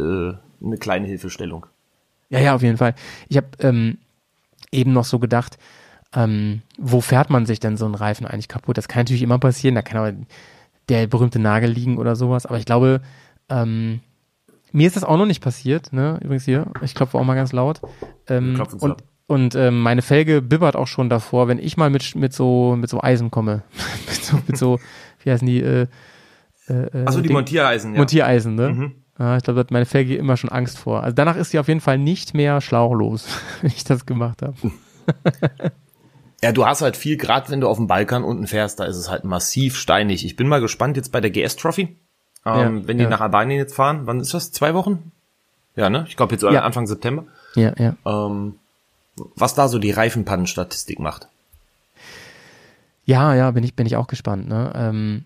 eine 0.63 0.77
kleine 0.79 1.07
Hilfestellung. 1.07 1.65
Ja, 2.29 2.39
ja, 2.39 2.55
auf 2.55 2.61
jeden 2.61 2.77
Fall. 2.77 2.93
Ich 3.27 3.37
habe 3.37 3.47
ähm, 3.59 3.97
eben 4.71 4.93
noch 4.93 5.05
so 5.05 5.17
gedacht, 5.17 5.57
ähm, 6.15 6.61
wo 6.77 7.01
fährt 7.01 7.29
man 7.29 7.45
sich 7.45 7.59
denn 7.59 7.77
so 7.77 7.85
einen 7.85 7.95
Reifen 7.95 8.25
eigentlich 8.25 8.47
kaputt? 8.47 8.77
Das 8.77 8.87
kann 8.87 9.01
natürlich 9.01 9.21
immer 9.23 9.39
passieren, 9.39 9.75
da 9.75 9.81
kann 9.81 9.97
aber 9.97 10.13
der 10.89 11.07
berühmte 11.07 11.39
Nagel 11.39 11.69
liegen 11.69 11.97
oder 11.97 12.15
sowas, 12.15 12.45
aber 12.45 12.57
ich 12.57 12.65
glaube, 12.65 13.01
ähm, 13.49 13.99
mir 14.71 14.87
ist 14.87 14.95
das 14.95 15.03
auch 15.03 15.17
noch 15.17 15.25
nicht 15.25 15.41
passiert, 15.41 15.91
ne? 15.93 16.19
Übrigens 16.23 16.45
hier, 16.45 16.67
ich 16.81 16.93
klopfe 16.95 17.17
auch 17.17 17.23
mal 17.23 17.35
ganz 17.35 17.51
laut. 17.51 17.81
Ähm, 18.27 18.61
und 18.79 18.91
ab. 18.91 19.03
und 19.27 19.55
ähm, 19.55 19.81
meine 19.81 20.01
Felge 20.01 20.41
bibbert 20.41 20.75
auch 20.75 20.87
schon 20.87 21.09
davor, 21.09 21.47
wenn 21.47 21.59
ich 21.59 21.77
mal 21.77 21.89
mit, 21.89 22.15
mit 22.15 22.33
so 22.33 22.75
mit 22.77 22.89
so 22.89 23.01
Eisen 23.01 23.31
komme. 23.31 23.63
mit, 24.07 24.23
so, 24.23 24.37
mit 24.47 24.57
so, 24.57 24.79
wie 25.23 25.31
heißen 25.31 25.47
die, 25.47 25.61
äh, 25.61 25.87
äh, 26.67 26.73
äh, 26.73 27.05
Achso, 27.05 27.19
die 27.21 27.27
Ding- 27.27 27.35
Montiereisen, 27.35 27.93
ja. 27.93 27.99
Montiereisen, 27.99 28.55
ne? 28.55 28.69
Mhm. 28.69 28.95
Ja, 29.19 29.37
ich 29.37 29.43
glaube, 29.43 29.55
da 29.55 29.61
hat 29.61 29.71
meine 29.71 29.85
Felge 29.85 30.15
immer 30.15 30.37
schon 30.37 30.51
Angst 30.51 30.77
vor. 30.77 31.01
Also 31.01 31.15
danach 31.15 31.37
ist 31.37 31.49
sie 31.51 31.59
auf 31.59 31.67
jeden 31.67 31.81
Fall 31.81 31.97
nicht 31.97 32.33
mehr 32.33 32.61
schlauchlos, 32.61 33.27
wenn 33.61 33.71
ich 33.71 33.83
das 33.83 34.05
gemacht 34.05 34.41
habe. 34.41 34.55
Ja, 36.43 36.51
du 36.51 36.65
hast 36.65 36.81
halt 36.81 36.97
viel, 36.97 37.17
gerade 37.17 37.49
wenn 37.49 37.61
du 37.61 37.67
auf 37.67 37.77
dem 37.77 37.87
Balkan 37.87 38.23
unten 38.23 38.45
fährst, 38.47 38.79
da 38.79 38.85
ist 38.85 38.97
es 38.97 39.09
halt 39.09 39.23
massiv 39.23 39.75
steinig. 39.75 40.23
Ich 40.25 40.35
bin 40.35 40.47
mal 40.47 40.61
gespannt 40.61 40.95
jetzt 40.95 41.11
bei 41.11 41.19
der 41.19 41.31
GS 41.31 41.55
Trophy, 41.55 41.95
ähm, 42.45 42.77
Ja, 42.81 42.87
wenn 42.87 42.97
die 42.97 43.03
ja. 43.05 43.09
nach 43.09 43.21
Albanien 43.21 43.57
jetzt 43.57 43.75
fahren. 43.75 44.01
Wann 44.05 44.19
ist 44.19 44.33
das? 44.33 44.51
Zwei 44.51 44.73
Wochen? 44.75 45.11
Ja, 45.75 45.89
ne? 45.89 46.05
Ich 46.07 46.15
glaube 46.15 46.33
jetzt 46.33 46.41
so 46.41 46.49
Ja. 46.51 46.61
Anfang 46.61 46.85
September. 46.87 47.25
Ja, 47.55 47.73
ja. 47.77 47.95
Ähm, 48.05 48.55
was 49.35 49.55
da 49.55 49.67
so 49.67 49.79
die 49.79 49.91
Reifenpannenstatistik 49.91 50.99
macht. 50.99 51.27
Ja, 53.05 53.33
ja, 53.33 53.51
bin 53.51 53.63
ich, 53.63 53.73
bin 53.75 53.87
ich 53.87 53.95
auch 53.95 54.07
gespannt. 54.07 54.47
Ne? 54.47 54.71
Ähm, 54.75 55.25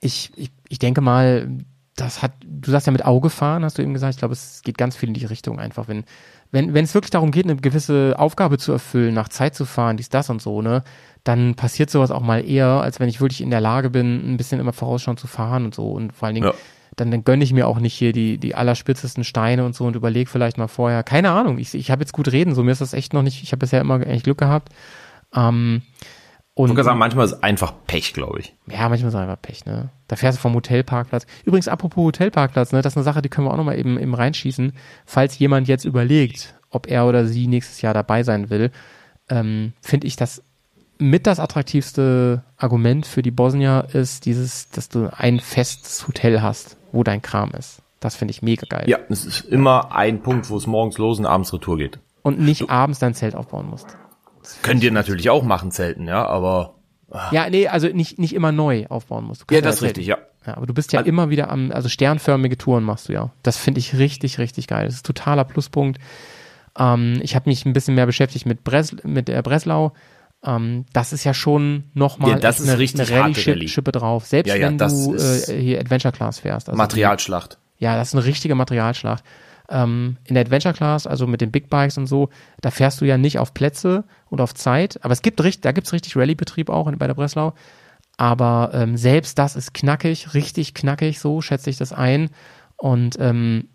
ich, 0.00 0.30
ich, 0.36 0.50
ich 0.68 0.78
denke 0.78 1.00
mal, 1.00 1.48
das 1.96 2.22
hat, 2.22 2.32
du 2.44 2.70
sagst 2.70 2.86
ja 2.86 2.92
mit 2.92 3.04
Auge 3.04 3.30
fahren, 3.30 3.64
hast 3.64 3.78
du 3.78 3.82
eben 3.82 3.94
gesagt. 3.94 4.14
Ich 4.14 4.18
glaube, 4.18 4.34
es 4.34 4.62
geht 4.62 4.78
ganz 4.78 4.94
viel 4.94 5.08
in 5.08 5.14
die 5.14 5.24
Richtung 5.24 5.58
einfach. 5.58 5.88
Wenn, 5.88 6.04
wenn, 6.50 6.74
wenn 6.74 6.84
es 6.84 6.94
wirklich 6.94 7.10
darum 7.10 7.30
geht, 7.30 7.44
eine 7.44 7.56
gewisse 7.56 8.14
Aufgabe 8.18 8.58
zu 8.58 8.72
erfüllen, 8.72 9.14
nach 9.14 9.28
Zeit 9.28 9.54
zu 9.54 9.64
fahren, 9.64 9.96
dies, 9.96 10.08
das 10.08 10.30
und 10.30 10.40
so, 10.40 10.62
ne, 10.62 10.82
dann 11.24 11.54
passiert 11.54 11.90
sowas 11.90 12.10
auch 12.10 12.22
mal 12.22 12.48
eher, 12.48 12.66
als 12.66 13.00
wenn 13.00 13.08
ich 13.08 13.20
wirklich 13.20 13.40
in 13.42 13.50
der 13.50 13.60
Lage 13.60 13.90
bin, 13.90 14.32
ein 14.32 14.36
bisschen 14.36 14.60
immer 14.60 14.72
vorausschauend 14.72 15.20
zu 15.20 15.26
fahren 15.26 15.64
und 15.66 15.74
so. 15.74 15.90
Und 15.90 16.12
vor 16.14 16.26
allen 16.26 16.36
Dingen, 16.36 16.46
Ja. 16.46 16.54
dann, 16.96 17.10
dann 17.10 17.22
gönne 17.24 17.44
ich 17.44 17.52
mir 17.52 17.68
auch 17.68 17.78
nicht 17.80 17.94
hier 17.94 18.12
die, 18.12 18.38
die 18.38 18.54
allerspitzesten 18.54 19.24
Steine 19.24 19.64
und 19.66 19.74
so 19.74 19.84
und 19.84 19.94
überlege 19.96 20.30
vielleicht 20.30 20.56
mal 20.58 20.68
vorher. 20.68 21.02
Keine 21.02 21.30
Ahnung, 21.30 21.58
ich, 21.58 21.74
ich 21.74 21.90
habe 21.90 22.02
jetzt 22.02 22.12
gut 22.12 22.32
reden, 22.32 22.54
so 22.54 22.62
mir 22.62 22.72
ist 22.72 22.80
das 22.80 22.94
echt 22.94 23.12
noch 23.12 23.22
nicht, 23.22 23.42
ich 23.42 23.52
habe 23.52 23.58
bisher 23.60 23.80
immer 23.80 23.94
eigentlich 23.96 24.22
Glück 24.22 24.38
gehabt. 24.38 24.72
Ähm, 25.34 25.82
und 26.58 26.70
Ich 26.70 26.76
würde 26.76 26.84
sagen, 26.84 26.98
manchmal 26.98 27.24
ist 27.24 27.32
es 27.32 27.42
einfach 27.42 27.72
Pech, 27.86 28.12
glaube 28.14 28.40
ich. 28.40 28.54
ja, 28.66 28.88
manchmal 28.88 29.08
ist 29.08 29.14
es 29.14 29.20
einfach 29.20 29.40
Pech, 29.40 29.64
ne? 29.64 29.90
Da 30.08 30.16
fährst 30.16 30.38
du 30.38 30.42
vom 30.42 30.54
Hotelparkplatz. 30.54 31.26
Übrigens, 31.44 31.68
apropos 31.68 32.04
Hotelparkplatz, 32.04 32.72
ne? 32.72 32.82
Das 32.82 32.94
ist 32.94 32.96
eine 32.96 33.04
Sache, 33.04 33.22
die 33.22 33.28
können 33.28 33.46
wir 33.46 33.52
auch 33.52 33.56
nochmal 33.56 33.78
eben, 33.78 33.98
eben 33.98 34.14
reinschießen. 34.14 34.72
Falls 35.06 35.38
jemand 35.38 35.68
jetzt 35.68 35.84
überlegt, 35.84 36.54
ob 36.70 36.88
er 36.88 37.06
oder 37.06 37.26
sie 37.26 37.46
nächstes 37.46 37.80
Jahr 37.80 37.94
dabei 37.94 38.24
sein 38.24 38.50
will, 38.50 38.72
ähm, 39.28 39.72
finde 39.80 40.06
ich 40.08 40.16
das 40.16 40.42
mit 40.98 41.28
das 41.28 41.38
attraktivste 41.38 42.42
Argument 42.56 43.06
für 43.06 43.22
die 43.22 43.30
Bosnier 43.30 43.86
ist 43.92 44.26
dieses, 44.26 44.68
dass 44.70 44.88
du 44.88 45.08
ein 45.16 45.38
festes 45.38 46.08
Hotel 46.08 46.42
hast, 46.42 46.76
wo 46.90 47.04
dein 47.04 47.22
Kram 47.22 47.52
ist. 47.52 47.82
Das 48.00 48.16
finde 48.16 48.32
ich 48.32 48.42
mega 48.42 48.66
geil. 48.68 48.84
Ja, 48.88 48.98
es 49.08 49.24
ist 49.24 49.40
immer 49.42 49.92
ein 49.92 50.22
Punkt, 50.22 50.50
wo 50.50 50.56
es 50.56 50.66
morgens 50.66 50.98
los 50.98 51.20
und 51.20 51.26
abends 51.26 51.52
Retour 51.52 51.78
geht. 51.78 52.00
Und 52.22 52.40
nicht 52.40 52.68
abends 52.68 52.98
dein 52.98 53.14
Zelt 53.14 53.36
aufbauen 53.36 53.68
musst. 53.70 53.96
Könnt 54.62 54.82
ihr 54.82 54.90
natürlich 54.92 55.30
auch 55.30 55.42
machen, 55.42 55.70
Zelten, 55.70 56.06
ja, 56.06 56.26
aber 56.26 56.74
Ja, 57.32 57.48
nee, 57.50 57.68
also 57.68 57.88
nicht, 57.88 58.18
nicht 58.18 58.34
immer 58.34 58.52
neu 58.52 58.86
aufbauen 58.88 59.24
musst. 59.24 59.44
Du 59.48 59.54
Ja, 59.54 59.60
das 59.60 59.76
ist 59.76 59.82
richtig, 59.82 60.06
ja. 60.06 60.18
Ja, 60.46 60.56
aber 60.56 60.66
du 60.66 60.74
bist 60.74 60.92
ja 60.92 61.00
Also- 61.00 61.08
immer 61.08 61.30
wieder 61.30 61.50
am, 61.50 61.70
also 61.72 61.88
sternförmige 61.88 62.56
Touren 62.58 62.84
machst 62.84 63.08
du 63.08 63.12
ja. 63.12 63.30
Das 63.42 63.56
finde 63.56 63.80
ich 63.80 63.96
richtig, 63.98 64.38
richtig 64.38 64.66
geil. 64.66 64.86
Das 64.86 64.94
ist 64.96 65.06
totaler 65.06 65.44
Pluspunkt. 65.44 65.98
Ähm, 66.78 67.18
ich 67.22 67.34
habe 67.34 67.48
mich 67.50 67.64
ein 67.66 67.72
bisschen 67.72 67.94
mehr 67.94 68.06
beschäftigt 68.06 68.46
mit, 68.46 68.64
Bres 68.64 68.94
mit 69.04 69.28
der 69.28 69.42
Breslau. 69.42 69.92
Ähm, 70.44 70.84
das 70.92 71.12
ist 71.12 71.24
ja 71.24 71.34
schon 71.34 71.84
nochmal 71.94 72.30
Ja, 72.30 72.38
das 72.38 72.60
ist 72.60 72.68
eine, 72.68 72.78
richtig 72.78 73.10
eine 73.12 73.20
Rallye. 73.20 73.42
Rallye-Schippe 73.50 73.90
drauf. 73.92 74.26
Selbst 74.26 74.48
Ja, 74.48 74.54
ja, 74.56 74.68
wenn 74.68 74.78
das 74.78 75.04
du 75.04 75.14
äh, 75.16 75.60
hier 75.60 75.80
Adventure 75.80 76.12
Class 76.12 76.38
fährst. 76.38 76.68
Also 76.68 76.76
Materialschlacht. 76.78 77.58
ja, 77.78 77.96
das 77.96 78.08
ist 78.08 78.14
eine 78.14 78.24
richtige 78.24 78.54
Materialschlacht. 78.54 79.24
Ähm, 79.70 80.16
in 80.24 80.34
der 80.34 80.42
Adventure 80.44 80.74
Class, 80.74 81.06
also 81.06 81.26
mit 81.26 81.40
den 81.40 81.50
Big 81.50 81.68
Bikes 81.68 81.98
und 81.98 82.06
so, 82.06 82.30
da 82.60 82.70
fährst 82.70 83.00
du 83.00 83.04
ja 83.04 83.18
nicht 83.18 83.38
auf 83.38 83.52
Plätze 83.52 84.04
und 84.30 84.40
auf 84.40 84.54
Zeit, 84.54 84.98
aber 85.04 85.12
es 85.12 85.22
gibt 85.22 85.42
richtig, 85.42 85.62
da 85.62 85.72
gibt's 85.72 85.92
richtig 85.92 86.16
Rallye-Betrieb 86.16 86.70
auch 86.70 86.90
bei 86.90 87.06
der 87.06 87.14
Breslau. 87.14 87.52
Aber 88.16 88.70
ähm, 88.72 88.96
selbst 88.96 89.38
das 89.38 89.56
ist 89.56 89.74
knackig, 89.74 90.34
richtig 90.34 90.74
knackig, 90.74 91.20
so 91.20 91.40
schätze 91.40 91.70
ich 91.70 91.76
das 91.76 91.92
ein. 91.92 92.30
Und 92.76 93.16
ähm, 93.20 93.68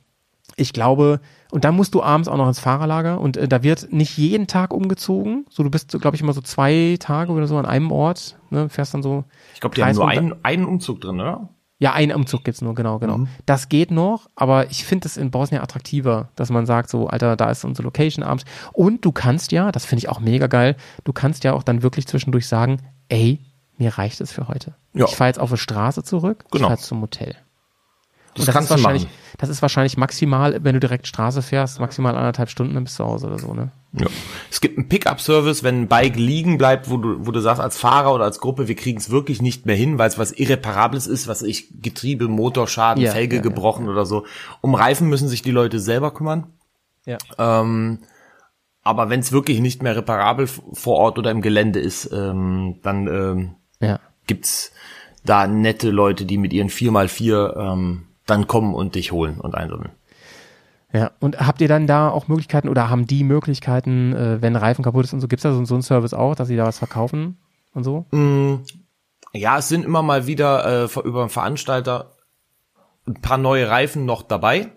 ich 0.55 0.73
glaube, 0.73 1.21
und 1.51 1.63
dann 1.63 1.75
musst 1.75 1.93
du 1.93 2.03
abends 2.03 2.27
auch 2.27 2.37
noch 2.37 2.47
ins 2.47 2.59
Fahrerlager 2.59 3.19
und 3.19 3.37
äh, 3.37 3.47
da 3.47 3.63
wird 3.63 3.91
nicht 3.91 4.17
jeden 4.17 4.47
Tag 4.47 4.73
umgezogen. 4.73 5.45
So, 5.49 5.63
du 5.63 5.69
bist, 5.69 5.97
glaube 5.99 6.15
ich, 6.15 6.21
immer 6.21 6.33
so 6.33 6.41
zwei 6.41 6.97
Tage 6.99 7.31
oder 7.31 7.47
so 7.47 7.57
an 7.57 7.65
einem 7.65 7.91
Ort, 7.91 8.37
ne, 8.49 8.69
fährst 8.69 8.93
dann 8.93 9.03
so. 9.03 9.23
Ich 9.53 9.61
glaube, 9.61 9.75
die 9.75 9.83
haben 9.83 9.95
nur 9.95 10.07
einen, 10.07 10.35
einen 10.43 10.65
Umzug 10.65 11.01
drin, 11.01 11.19
oder? 11.19 11.49
Ja, 11.83 11.91
einen 11.91 12.15
Umzug 12.15 12.45
gibt's 12.45 12.61
nur, 12.61 12.75
genau, 12.75 12.97
genau. 12.97 13.27
Das 13.45 13.67
geht 13.67 13.91
noch, 13.91 14.29
aber 14.37 14.71
ich 14.71 14.85
finde 14.85 15.05
es 15.05 15.17
in 15.17 15.31
Bosnien 15.31 15.61
attraktiver, 15.61 16.29
dass 16.35 16.49
man 16.49 16.65
sagt, 16.65 16.89
so, 16.89 17.07
Alter, 17.07 17.35
da 17.35 17.51
ist 17.51 17.65
unsere 17.65 17.83
Location 17.83 18.23
abends. 18.23 18.45
Und 18.71 19.03
du 19.03 19.11
kannst 19.11 19.51
ja, 19.51 19.69
das 19.69 19.83
finde 19.83 19.99
ich 19.99 20.07
auch 20.07 20.21
mega 20.21 20.47
geil, 20.47 20.77
du 21.03 21.11
kannst 21.11 21.43
ja 21.43 21.51
auch 21.51 21.61
dann 21.61 21.83
wirklich 21.83 22.07
zwischendurch 22.07 22.47
sagen, 22.47 22.77
ey, 23.09 23.41
mir 23.77 23.97
reicht 23.97 24.21
es 24.21 24.31
für 24.31 24.47
heute. 24.47 24.75
Ja. 24.93 25.03
Ich 25.09 25.15
fahre 25.17 25.27
jetzt 25.27 25.39
auf 25.41 25.49
die 25.51 25.57
Straße 25.57 26.03
zurück, 26.03 26.45
Genau. 26.51 26.67
ich 26.67 26.69
fahre 26.69 26.79
zum 26.79 27.01
Hotel. 27.01 27.35
Das, 28.35 28.45
das 28.45 28.53
kannst 28.55 28.71
ist 28.71 28.77
du 28.79 28.83
wahrscheinlich, 28.83 29.03
machen. 29.05 29.13
das 29.37 29.49
ist 29.49 29.61
wahrscheinlich 29.61 29.97
maximal, 29.97 30.59
wenn 30.63 30.73
du 30.73 30.79
direkt 30.79 31.07
Straße 31.07 31.41
fährst, 31.41 31.79
maximal 31.79 32.15
anderthalb 32.15 32.49
Stunden, 32.49 32.73
dann 32.73 32.83
bist 32.83 32.97
du 32.99 33.03
zu 33.03 33.09
Hause 33.09 33.27
oder 33.27 33.39
so, 33.39 33.53
ne? 33.53 33.71
Ja. 33.93 34.07
Es 34.49 34.59
gibt 34.59 34.77
einen 34.77 34.89
Pickup-Service, 34.89 35.63
wenn 35.63 35.81
ein 35.83 35.87
Bike 35.87 36.15
liegen 36.15 36.57
bleibt, 36.57 36.89
wo 36.89 36.97
du, 36.97 37.27
wo 37.27 37.31
du 37.31 37.39
sagst 37.41 37.61
als 37.61 37.77
Fahrer 37.77 38.13
oder 38.13 38.23
als 38.23 38.39
Gruppe, 38.39 38.67
wir 38.67 38.75
kriegen 38.75 38.97
es 38.97 39.11
wirklich 39.11 39.41
nicht 39.41 39.67
mehr 39.67 39.75
hin, 39.75 39.99
weil 39.99 40.07
es 40.09 40.17
was 40.17 40.31
Irreparables 40.31 41.05
ist, 41.05 41.27
was 41.27 41.43
ich 41.43 41.67
Getriebe, 41.81 42.27
Motorschaden, 42.27 43.03
Ja, 43.03 43.11
Felge 43.11 43.35
ja, 43.35 43.41
ja. 43.43 43.47
gebrochen 43.49 43.87
oder 43.87 44.05
so. 44.07 44.25
Um 44.61 44.73
Reifen 44.73 45.09
müssen 45.09 45.27
sich 45.27 45.43
die 45.43 45.51
Leute 45.51 45.79
selber 45.79 46.11
kümmern. 46.11 46.47
Ja. 47.05 47.17
Ähm, 47.37 47.99
aber 48.81 49.09
wenn 49.11 49.19
es 49.19 49.31
wirklich 49.31 49.59
nicht 49.61 49.83
mehr 49.83 49.95
reparabel 49.95 50.47
vor 50.47 50.97
Ort 50.97 51.19
oder 51.19 51.29
im 51.31 51.41
Gelände 51.41 51.79
ist, 51.79 52.11
ähm, 52.11 52.79
dann 52.81 53.07
ähm, 53.07 53.55
Ja. 53.79 53.99
gibt's 54.25 54.71
da 55.23 55.45
nette 55.47 55.89
Leute, 55.91 56.25
die 56.25 56.37
mit 56.37 56.51
ihren 56.51 56.69
4x4 56.69 57.55
ähm, 57.73 58.07
dann 58.25 58.47
kommen 58.47 58.73
und 58.73 58.95
dich 58.95 59.11
holen 59.11 59.39
und 59.39 59.55
einsammeln. 59.55 59.91
Ja, 60.93 61.11
und 61.19 61.39
habt 61.39 61.59
ihr 61.59 61.67
dann 61.67 61.87
da 61.87 62.09
auch 62.09 62.27
Möglichkeiten 62.27 62.69
oder 62.69 62.89
haben 62.89 63.07
die 63.07 63.23
Möglichkeiten, 63.23 64.13
äh, 64.13 64.41
wenn 64.41 64.55
Reifen 64.55 64.83
kaputt 64.83 65.05
ist 65.05 65.13
und 65.13 65.21
so, 65.21 65.27
gibt's 65.27 65.41
da 65.43 65.51
so, 65.51 65.65
so 65.65 65.73
einen 65.73 65.81
Service 65.81 66.13
auch, 66.13 66.35
dass 66.35 66.47
sie 66.47 66.55
da 66.55 66.65
was 66.65 66.77
verkaufen 66.77 67.39
und 67.73 67.83
so? 67.83 68.05
Ja, 69.33 69.57
es 69.57 69.69
sind 69.69 69.83
immer 69.83 70.03
mal 70.03 70.27
wieder 70.27 70.83
äh, 70.83 70.99
über 71.03 71.21
einen 71.21 71.29
Veranstalter 71.29 72.11
ein 73.07 73.15
paar 73.15 73.39
neue 73.39 73.69
Reifen 73.69 74.05
noch 74.05 74.21
dabei. 74.21 74.71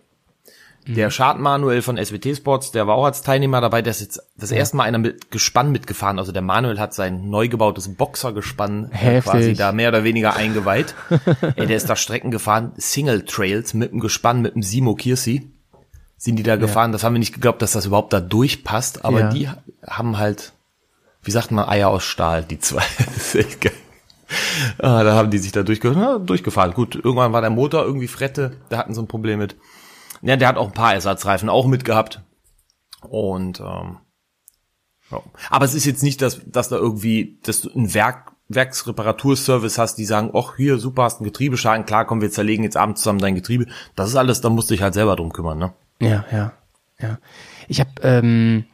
Der 0.87 1.11
Schad 1.11 1.39
Manuel 1.41 1.82
von 1.82 1.97
SWT 1.97 2.37
Sports, 2.37 2.70
der 2.70 2.87
war 2.87 2.95
auch 2.95 3.05
als 3.07 3.22
Teilnehmer 3.22 3.61
dabei, 3.61 3.82
der 3.82 3.91
ist 3.91 4.01
jetzt 4.01 4.20
das 4.37 4.53
erste 4.53 4.76
Mal 4.76 4.84
einer 4.84 4.99
mit 4.99 5.30
Gespann 5.32 5.72
mitgefahren. 5.72 6.18
Also 6.18 6.30
der 6.32 6.43
Manuel 6.43 6.78
hat 6.78 6.95
sein 6.95 7.28
neu 7.28 7.49
gebautes 7.49 7.93
Boxergespann 7.95 8.91
äh, 8.93 8.97
Heftig. 8.97 9.32
quasi 9.32 9.55
da 9.55 9.72
mehr 9.72 9.89
oder 9.89 10.05
weniger 10.05 10.37
eingeweiht. 10.37 10.95
Ey, 11.57 11.66
der 11.66 11.76
ist 11.76 11.91
da 11.91 11.97
Strecken 11.97 12.30
gefahren, 12.30 12.72
Single 12.76 13.24
Trails 13.24 13.74
mit 13.74 13.91
dem 13.93 13.99
Gespann, 14.01 14.43
mit 14.43 14.55
dem 14.55 14.62
Simo 14.62 14.95
Kirsi. 14.95 15.51
Sind 16.18 16.37
die 16.37 16.43
da 16.45 16.57
gefahren? 16.57 16.93
Das 16.93 17.05
haben 17.05 17.14
wir 17.14 17.18
nicht 17.18 17.34
geglaubt, 17.34 17.61
dass 17.62 17.72
das 17.72 17.87
überhaupt 17.87 18.12
da 18.12 18.20
durchpasst, 18.20 19.05
aber 19.05 19.20
Ja. 19.20 19.28
die 19.30 19.49
haben 19.87 20.18
halt, 20.18 20.53
wie 21.22 21.30
sagt 21.30 21.51
man, 21.51 21.68
Eier 21.68 21.89
aus 21.89 22.05
Stahl, 22.05 22.43
die 22.45 22.59
zwei. 22.59 22.82
Das 22.99 23.34
ist 23.34 23.34
echt 23.34 23.61
geil. 23.61 23.72
Ah, 24.78 25.05
da 25.05 25.14
haben 25.14 25.30
die 25.30 25.39
sich 25.39 25.53
da 25.53 25.62
durchge 25.62 26.20
durchgefahren. 26.24 26.72
Gut, 26.72 26.95
irgendwann 26.95 27.32
war 27.32 27.41
der 27.43 27.51
Motor 27.51 27.84
irgendwie 27.84 28.09
Frette, 28.09 28.57
da 28.70 28.78
hatten 28.78 28.95
sie 28.95 29.01
ein 29.01 29.07
Problem 29.09 29.39
mit. 29.39 29.57
Ja, 30.22 30.36
der 30.36 30.48
hat 30.48 30.56
auch 30.56 30.68
ein 30.68 30.74
paar 30.74 30.94
Ersatzreifen 30.94 31.48
auch 31.48 31.66
mitgehabt. 31.66 32.22
Und 33.02 33.60
ähm, 33.60 33.98
ja. 35.10 35.22
Aber 35.50 35.64
es 35.64 35.74
ist 35.74 35.84
jetzt 35.84 36.02
nicht, 36.02 36.22
dass, 36.22 36.40
dass 36.46 36.68
da 36.68 36.76
irgendwie, 36.76 37.38
dass 37.44 37.62
du 37.62 37.70
ein 37.70 37.94
Werk, 37.94 38.32
Werksreparaturservice 38.48 39.78
hast, 39.78 39.96
die 39.96 40.04
sagen, 40.04 40.30
ach 40.34 40.56
hier, 40.56 40.78
super, 40.78 41.04
hast 41.04 41.20
einen 41.20 41.26
Getriebeschaden, 41.26 41.86
klar, 41.86 42.04
komm, 42.04 42.20
wir 42.20 42.30
zerlegen 42.30 42.64
jetzt 42.64 42.76
abends 42.76 43.02
zusammen 43.02 43.18
dein 43.18 43.34
Getriebe. 43.34 43.66
Das 43.94 44.08
ist 44.08 44.16
alles, 44.16 44.40
da 44.40 44.50
musst 44.50 44.70
du 44.70 44.74
dich 44.74 44.82
halt 44.82 44.94
selber 44.94 45.16
drum 45.16 45.32
kümmern, 45.32 45.58
ne? 45.58 45.72
Ja, 46.00 46.24
ja, 46.30 46.52
ja. 47.00 47.18
Ich 47.68 47.80
habe 47.80 47.90
ähm, 48.02 48.64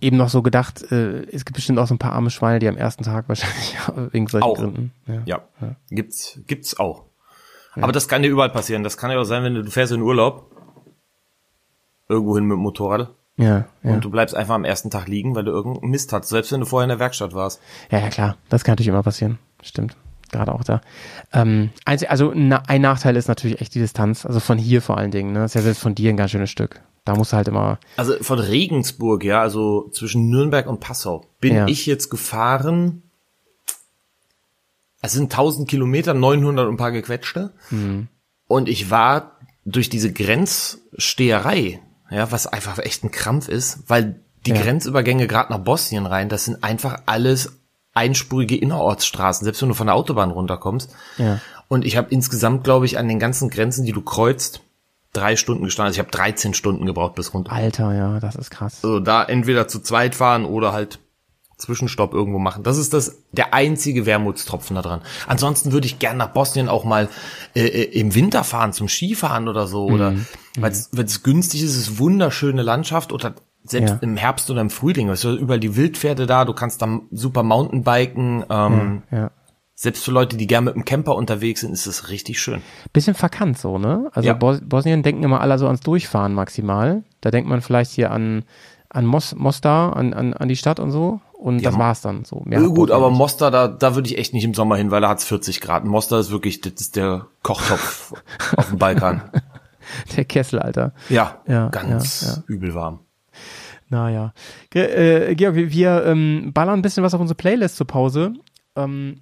eben 0.00 0.16
noch 0.16 0.28
so 0.28 0.42
gedacht, 0.42 0.90
äh, 0.90 1.24
es 1.30 1.44
gibt 1.44 1.56
bestimmt 1.56 1.78
auch 1.78 1.86
so 1.86 1.94
ein 1.94 1.98
paar 1.98 2.12
arme 2.12 2.30
Schweine, 2.30 2.58
die 2.58 2.68
am 2.68 2.76
ersten 2.76 3.04
Tag 3.04 3.24
wahrscheinlich 3.28 3.76
wegen 4.12 4.26
solchen 4.26 4.44
Auch. 4.44 4.56
Gründen. 4.56 4.92
Ja. 5.06 5.42
Ja, 5.60 5.76
gibt's, 5.90 6.40
gibt's 6.46 6.78
auch. 6.78 7.04
Aber 7.74 7.92
das 7.92 8.08
kann 8.08 8.22
dir 8.22 8.28
überall 8.28 8.50
passieren. 8.50 8.82
Das 8.82 8.96
kann 8.96 9.10
ja 9.10 9.20
auch 9.20 9.24
sein, 9.24 9.44
wenn 9.44 9.54
du, 9.54 9.62
du 9.62 9.70
fährst 9.70 9.92
in 9.92 10.02
Urlaub, 10.02 10.50
irgendwohin 12.10 12.44
mit 12.44 12.56
dem 12.56 12.60
Motorrad, 12.62 13.10
Ja, 13.36 13.64
ja. 13.82 13.92
und 13.94 14.04
du 14.04 14.10
bleibst 14.10 14.34
einfach 14.34 14.54
am 14.54 14.64
ersten 14.64 14.90
Tag 14.90 15.08
liegen, 15.08 15.34
weil 15.34 15.44
du 15.44 15.52
irgendeinen 15.52 15.90
Mist 15.90 16.12
hast, 16.12 16.28
selbst 16.28 16.52
wenn 16.52 16.60
du 16.60 16.66
vorher 16.66 16.84
in 16.84 16.90
der 16.90 16.98
Werkstatt 16.98 17.32
warst. 17.34 17.60
ja, 17.90 17.98
ja, 17.98 18.08
klar. 18.10 18.36
Das 18.48 18.64
kann 18.64 18.72
natürlich 18.72 18.88
immer 18.88 19.02
passieren. 19.02 19.38
Stimmt. 19.62 19.96
Gerade 20.32 20.54
auch 20.54 20.62
da. 20.62 20.80
Ähm, 21.32 21.70
also 21.84 22.32
na, 22.34 22.62
ein 22.68 22.82
Nachteil 22.82 23.16
ist 23.16 23.26
natürlich 23.26 23.60
echt 23.60 23.74
die 23.74 23.80
Distanz. 23.80 24.24
Also 24.24 24.38
von 24.38 24.58
hier 24.58 24.80
vor 24.80 24.96
allen 24.96 25.10
Dingen. 25.10 25.32
Ne? 25.32 25.40
Das 25.40 25.50
ist 25.50 25.54
ja 25.56 25.62
selbst 25.62 25.80
von 25.82 25.96
dir 25.96 26.10
ein 26.10 26.16
ganz 26.16 26.30
schönes 26.30 26.50
Stück. 26.50 26.80
Da 27.04 27.16
musst 27.16 27.32
du 27.32 27.36
halt 27.36 27.48
immer. 27.48 27.80
Also 27.96 28.12
von 28.20 28.38
Regensburg, 28.38 29.24
ja, 29.24 29.40
also 29.40 29.88
zwischen 29.90 30.28
Nürnberg 30.28 30.68
und 30.68 30.78
Passau, 30.78 31.24
bin 31.40 31.54
Ja. 31.56 31.66
ich 31.66 31.84
jetzt 31.86 32.10
gefahren. 32.10 33.02
Es 35.02 35.12
sind 35.14 35.32
1000 35.32 35.68
Kilometer, 35.68 36.14
900 36.14 36.66
und 36.68 36.74
ein 36.74 36.76
paar 36.76 36.92
gequetschte. 36.92 37.52
Und 38.46 38.68
ich 38.68 38.90
war 38.90 39.32
durch 39.64 39.88
diese 39.88 40.12
Grenzsteherei, 40.12 41.80
ja, 42.10 42.30
was 42.32 42.46
einfach 42.46 42.78
echt 42.78 43.04
ein 43.04 43.10
Krampf 43.10 43.48
ist, 43.48 43.80
weil 43.88 44.20
die 44.46 44.50
Ja. 44.52 44.62
Grenzübergänge 44.62 45.26
gerade 45.26 45.52
nach 45.52 45.60
Bosnien 45.60 46.06
rein, 46.06 46.28
das 46.28 46.46
sind 46.46 46.64
einfach 46.64 47.02
alles 47.06 47.52
einspurige 47.92 48.56
Innerortsstraßen, 48.56 49.44
selbst 49.44 49.60
wenn 49.62 49.68
du 49.68 49.74
von 49.74 49.86
der 49.88 49.96
Autobahn 49.96 50.30
runterkommst. 50.30 50.94
Ja. 51.18 51.40
Und 51.68 51.84
ich 51.84 51.96
habe 51.96 52.08
insgesamt, 52.10 52.64
glaube 52.64 52.86
ich, 52.86 52.98
an 52.98 53.08
den 53.08 53.18
ganzen 53.18 53.50
Grenzen, 53.50 53.84
die 53.84 53.92
du 53.92 54.00
kreuzt, 54.00 54.60
drei 55.12 55.36
Stunden 55.36 55.64
gestanden. 55.64 55.88
Also 55.88 55.96
ich 56.00 56.06
habe 56.06 56.10
13 56.10 56.54
Stunden 56.54 56.86
gebraucht 56.86 57.14
bis 57.16 57.34
runter. 57.34 57.52
Alter, 57.52 57.92
ja, 57.94 58.20
das 58.20 58.36
ist 58.36 58.50
krass. 58.50 58.78
Also 58.82 59.00
da 59.00 59.24
entweder 59.24 59.68
zu 59.68 59.80
zweit 59.80 60.14
fahren 60.14 60.44
oder 60.44 60.72
halt 60.72 61.00
Zwischenstopp 61.60 62.12
irgendwo 62.14 62.38
machen. 62.38 62.62
Das 62.62 62.76
ist 62.78 62.92
das 62.92 63.22
der 63.32 63.54
einzige 63.54 64.06
Wermutstropfen 64.06 64.74
da 64.76 64.82
dran. 64.82 65.00
Ansonsten 65.26 65.72
würde 65.72 65.86
ich 65.86 65.98
gern 65.98 66.16
nach 66.16 66.30
Bosnien 66.32 66.68
auch 66.68 66.84
mal 66.84 67.08
äh, 67.54 67.60
äh, 67.66 67.98
im 68.00 68.14
Winter 68.14 68.42
fahren 68.44 68.72
zum 68.72 68.88
Skifahren 68.88 69.48
oder 69.48 69.66
so 69.66 69.86
oder 69.86 70.14
weil 70.58 70.72
es 70.72 71.22
günstig 71.22 71.62
ist, 71.62 71.70
es 71.76 71.88
ist 71.88 71.98
wunderschöne 71.98 72.62
Landschaft 72.62 73.12
oder 73.12 73.34
selbst 73.62 73.90
Ja. 73.90 73.98
im 74.00 74.16
Herbst 74.16 74.50
oder 74.50 74.62
im 74.62 74.70
Frühling, 74.70 75.08
weißt 75.08 75.24
du, 75.24 75.36
überall 75.36 75.60
die 75.60 75.76
Wildpferde 75.76 76.26
da, 76.26 76.44
du 76.46 76.54
kannst 76.54 76.80
da 76.82 77.00
super 77.10 77.42
Mountainbiken. 77.42 78.44
Ähm, 78.48 79.02
Ja. 79.10 79.30
Selbst 79.74 80.04
für 80.04 80.10
Leute, 80.10 80.36
die 80.36 80.46
gern 80.46 80.64
mit 80.64 80.74
dem 80.74 80.84
Camper 80.84 81.14
unterwegs 81.16 81.62
sind, 81.62 81.72
ist 81.72 81.86
es 81.86 82.10
richtig 82.10 82.38
schön. 82.38 82.60
Bisschen 82.92 83.14
verkannt 83.14 83.56
so, 83.58 83.78
ne? 83.78 84.10
Also 84.12 84.26
Ja. 84.26 84.34
Bos 84.34 84.60
Bosnien 84.62 85.02
denken 85.02 85.22
immer 85.22 85.40
alle 85.40 85.58
so 85.58 85.64
ans 85.66 85.80
Durchfahren 85.80 86.34
maximal. 86.34 87.02
Da 87.22 87.30
denkt 87.30 87.48
man 87.48 87.62
vielleicht 87.62 87.90
hier 87.92 88.10
an, 88.10 88.44
an 88.90 89.06
Mos 89.06 89.34
Mostar, 89.34 89.96
an, 89.96 90.12
an, 90.12 90.34
an 90.34 90.48
die 90.48 90.56
Stadt 90.56 90.80
und 90.80 90.90
so. 90.90 91.20
Und 91.40 91.64
das 91.64 91.72
Ja, 91.74 91.78
war's 91.78 92.00
dann 92.02 92.24
so. 92.24 92.42
Mehr 92.44 92.60
gut, 92.60 92.90
aber. 92.90 93.10
Mostar, 93.10 93.50
da, 93.50 93.66
da 93.68 93.94
würde 93.94 94.08
ich 94.08 94.18
echt 94.18 94.34
nicht 94.34 94.44
im 94.44 94.52
Sommer 94.54 94.76
hin, 94.76 94.90
weil 94.90 95.00
da 95.00 95.08
hat's 95.08 95.24
40 95.24 95.60
Grad. 95.60 95.84
Mostar 95.84 96.20
ist 96.20 96.30
wirklich, 96.30 96.60
das 96.60 96.74
ist 96.74 96.96
der 96.96 97.26
Kochtopf 97.42 98.12
auf 98.56 98.68
dem 98.68 98.78
Balkan. 98.78 99.22
Der 100.16 100.24
Kessel, 100.26 100.58
Alter. 100.58 100.92
Ja, 101.08 101.40
Ja, 101.46 101.68
ganz 101.68 102.20
ja, 102.22 102.28
ja. 102.34 102.42
übel 102.46 102.74
warm. 102.74 103.00
Naja. 103.88 104.32
Äh, 104.74 105.34
Georg, 105.34 105.54
wir, 105.56 105.72
wir 105.72 106.04
ähm, 106.04 106.52
ballern 106.52 106.78
ein 106.78 106.82
bisschen 106.82 107.02
was 107.02 107.14
auf 107.14 107.20
unsere 107.20 107.36
Playlist 107.36 107.76
zur 107.76 107.86
Pause. 107.86 108.34
Ähm, 108.76 109.20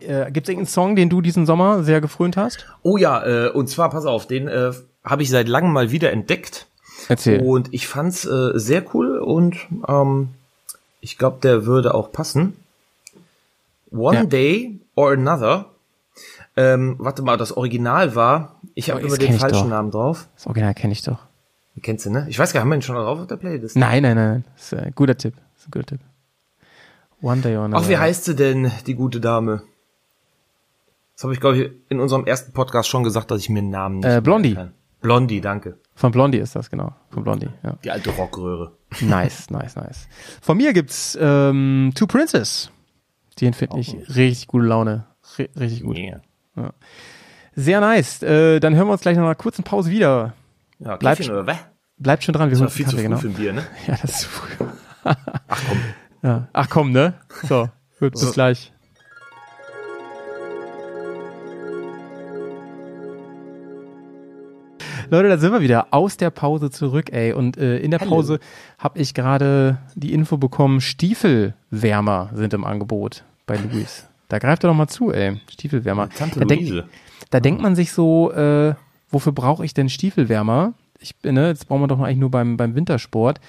äh, 0.00 0.30
Gibt 0.32 0.46
es 0.46 0.50
irgendeinen 0.50 0.66
Song, 0.66 0.96
den 0.96 1.10
du 1.10 1.20
diesen 1.20 1.46
Sommer 1.46 1.84
sehr 1.84 2.00
gefrönt 2.00 2.36
hast? 2.36 2.66
Oh 2.82 2.96
ja, 2.96 3.24
äh, 3.24 3.50
und 3.50 3.68
zwar, 3.68 3.90
pass 3.90 4.04
auf, 4.06 4.26
den 4.26 4.48
äh, 4.48 4.72
habe 5.04 5.22
ich 5.22 5.30
seit 5.30 5.46
langem 5.48 5.72
mal 5.72 5.90
wieder 5.92 6.10
entdeckt. 6.10 6.66
Erzähl. 7.08 7.40
Und 7.40 7.72
ich 7.72 7.86
fand's 7.86 8.24
äh, 8.24 8.50
sehr 8.58 8.82
cool 8.94 9.18
und 9.18 9.56
ähm, 9.86 10.30
ich 11.00 11.18
glaube, 11.18 11.38
der 11.42 11.66
würde 11.66 11.94
auch 11.94 12.12
passen. 12.12 12.56
One 13.90 14.16
Ja. 14.18 14.24
Day 14.24 14.80
or 14.94 15.12
Another. 15.12 15.66
Ähm, 16.56 16.96
warte 16.98 17.22
mal, 17.22 17.36
das 17.36 17.56
Original 17.56 18.14
war, 18.16 18.60
ich 18.74 18.90
habe 18.90 19.00
Oh, 19.02 19.06
immer 19.06 19.16
den 19.16 19.38
falschen. 19.38 19.68
Namen 19.68 19.90
drauf. 19.92 20.28
Das 20.34 20.46
Original 20.46 20.74
kenne 20.74 20.92
ich 20.92 21.02
doch. 21.02 21.20
Kennst 21.80 22.06
du, 22.06 22.10
ne? 22.10 22.26
Ich 22.28 22.38
weiß 22.38 22.52
gar 22.52 22.58
nicht, 22.58 22.62
haben 22.62 22.68
wir 22.70 22.76
den 22.76 22.82
schon 22.82 22.96
drauf 22.96 23.20
auf 23.20 23.26
der 23.28 23.36
Playlist? 23.36 23.76
Nein, 23.76 24.02
nein, 24.02 24.16
nein. 24.16 24.44
Das 24.56 24.72
ist 24.72 24.78
ein 24.78 24.92
guter 24.96 25.16
Tipp. 25.16 25.34
Das 25.54 25.62
ist 25.62 25.68
ein 25.68 25.70
guter 25.70 25.86
Tipp. 25.86 26.00
One 27.22 27.40
Day 27.40 27.56
or 27.56 27.64
Another. 27.66 27.84
Ach, 27.84 27.88
wie 27.88 27.96
heißt 27.96 28.24
sie 28.24 28.34
denn, 28.34 28.72
die 28.88 28.94
gute 28.94 29.20
Dame? 29.20 29.62
Das 31.14 31.22
habe 31.24 31.32
ich, 31.34 31.40
glaube 31.40 31.56
ich, 31.58 31.70
in 31.88 32.00
unserem 32.00 32.26
ersten 32.26 32.52
Podcast 32.52 32.88
schon 32.88 33.04
gesagt, 33.04 33.30
dass 33.30 33.40
ich 33.40 33.48
mir 33.48 33.60
einen 33.60 33.70
Namen 33.70 33.98
nicht 33.98 34.06
Äh, 34.08 34.20
Blondie. 34.20 34.56
Blondie, 35.00 35.40
danke. 35.40 35.78
Von 35.94 36.10
Blondie 36.10 36.38
ist 36.38 36.56
das, 36.56 36.68
genau. 36.70 36.92
Von 37.10 37.22
Blondie, 37.22 37.48
ja. 37.62 37.76
Die 37.84 37.90
alte 37.92 38.10
Rockröhre. 38.10 38.72
Nice, 39.00 39.50
nice, 39.50 39.76
nice. 39.76 40.08
Von 40.40 40.56
mir 40.56 40.72
gibt's 40.72 41.16
ähm, 41.20 41.92
Two 41.94 42.06
Princes. 42.06 42.70
Den 43.40 43.52
finde 43.54 43.78
ich 43.80 43.94
richtig 44.08 44.46
gute 44.48 44.66
Laune. 44.66 45.06
Ri- 45.36 45.48
richtig 45.58 45.82
gut. 45.82 45.96
Yeah. 45.96 46.20
Sehr 47.54 47.80
nice. 47.80 48.22
Äh, 48.22 48.60
dann 48.60 48.74
hören 48.74 48.88
wir 48.88 48.92
uns 48.92 49.02
gleich 49.02 49.16
nach 49.16 49.24
einer 49.24 49.34
kurzen 49.34 49.62
Pause 49.62 49.90
wieder. 49.90 50.32
Ja, 50.78 50.96
Bleibt- 50.96 51.28
was? 51.28 51.56
Bleibt 51.98 52.22
schon 52.24 52.32
dran, 52.32 52.48
wir 52.50 52.56
holen 52.56 52.66
war 52.66 52.70
viel 52.70 52.86
zu 52.86 52.92
Kaffee, 52.96 53.02
früh 53.02 53.08
genau. 53.08 53.16
für 53.20 53.28
ein 53.28 53.34
Bier, 53.34 53.52
ne? 53.52 53.66
Ja, 53.88 53.96
das 54.00 54.10
ist 54.12 54.20
zu 54.20 54.28
früh. 54.28 54.64
Ach 55.04 55.62
komm. 55.68 55.78
Ja. 56.22 56.48
Ach 56.52 56.68
komm, 56.70 56.92
ne? 56.92 57.14
So, 57.48 57.68
gut, 57.98 58.12
bis 58.12 58.32
gleich. 58.32 58.72
Leute, 65.10 65.28
da 65.28 65.38
sind 65.38 65.52
wir 65.52 65.60
wieder 65.60 65.88
aus 65.90 66.16
der 66.16 66.30
Pause 66.30 66.70
zurück, 66.70 67.12
ey. 67.12 67.32
Und 67.32 67.56
äh, 67.56 67.78
in 67.78 67.90
der 67.90 67.98
Pause 67.98 68.40
habe 68.78 68.98
ich 68.98 69.14
gerade 69.14 69.78
die 69.94 70.12
Info 70.12 70.36
bekommen, 70.36 70.80
Stiefelwärmer 70.80 72.30
sind 72.34 72.54
im 72.54 72.64
Angebot 72.64 73.24
bei 73.46 73.56
Luis. 73.56 74.06
Da 74.28 74.38
greift 74.38 74.64
er 74.64 74.68
doch 74.68 74.76
mal 74.76 74.88
zu, 74.88 75.12
ey. 75.12 75.40
Stiefelwärmer. 75.50 76.10
Tante 76.10 76.40
da, 76.40 76.44
denk, 76.44 76.84
da 77.30 77.40
denkt 77.40 77.62
man 77.62 77.74
sich 77.74 77.92
so, 77.92 78.30
äh, 78.32 78.74
wofür 79.10 79.32
brauche 79.32 79.64
ich 79.64 79.74
denn 79.74 79.88
Stiefelwärmer? 79.88 80.74
Ich 81.00 81.16
bin, 81.16 81.34
ne, 81.34 81.48
jetzt 81.48 81.68
brauchen 81.68 81.82
wir 81.82 81.88
doch 81.88 82.00
eigentlich 82.00 82.18
nur 82.18 82.30
beim, 82.30 82.56
beim 82.56 82.74
Wintersport. 82.74 83.40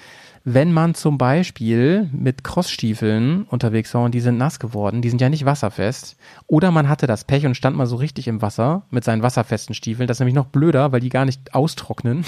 Wenn 0.42 0.72
man 0.72 0.94
zum 0.94 1.18
Beispiel 1.18 2.08
mit 2.12 2.44
Crossstiefeln 2.44 3.42
unterwegs 3.44 3.92
war 3.92 4.04
und 4.04 4.12
die 4.14 4.20
sind 4.20 4.38
nass 4.38 4.58
geworden, 4.58 5.02
die 5.02 5.10
sind 5.10 5.20
ja 5.20 5.28
nicht 5.28 5.44
wasserfest, 5.44 6.16
oder 6.46 6.70
man 6.70 6.88
hatte 6.88 7.06
das 7.06 7.24
Pech 7.24 7.44
und 7.44 7.54
stand 7.56 7.76
mal 7.76 7.84
so 7.86 7.96
richtig 7.96 8.26
im 8.26 8.40
Wasser 8.40 8.82
mit 8.90 9.04
seinen 9.04 9.22
wasserfesten 9.22 9.74
Stiefeln, 9.74 10.06
das 10.08 10.16
ist 10.16 10.20
nämlich 10.20 10.34
noch 10.34 10.46
blöder, 10.46 10.92
weil 10.92 11.00
die 11.00 11.10
gar 11.10 11.26
nicht 11.26 11.54
austrocknen. 11.54 12.24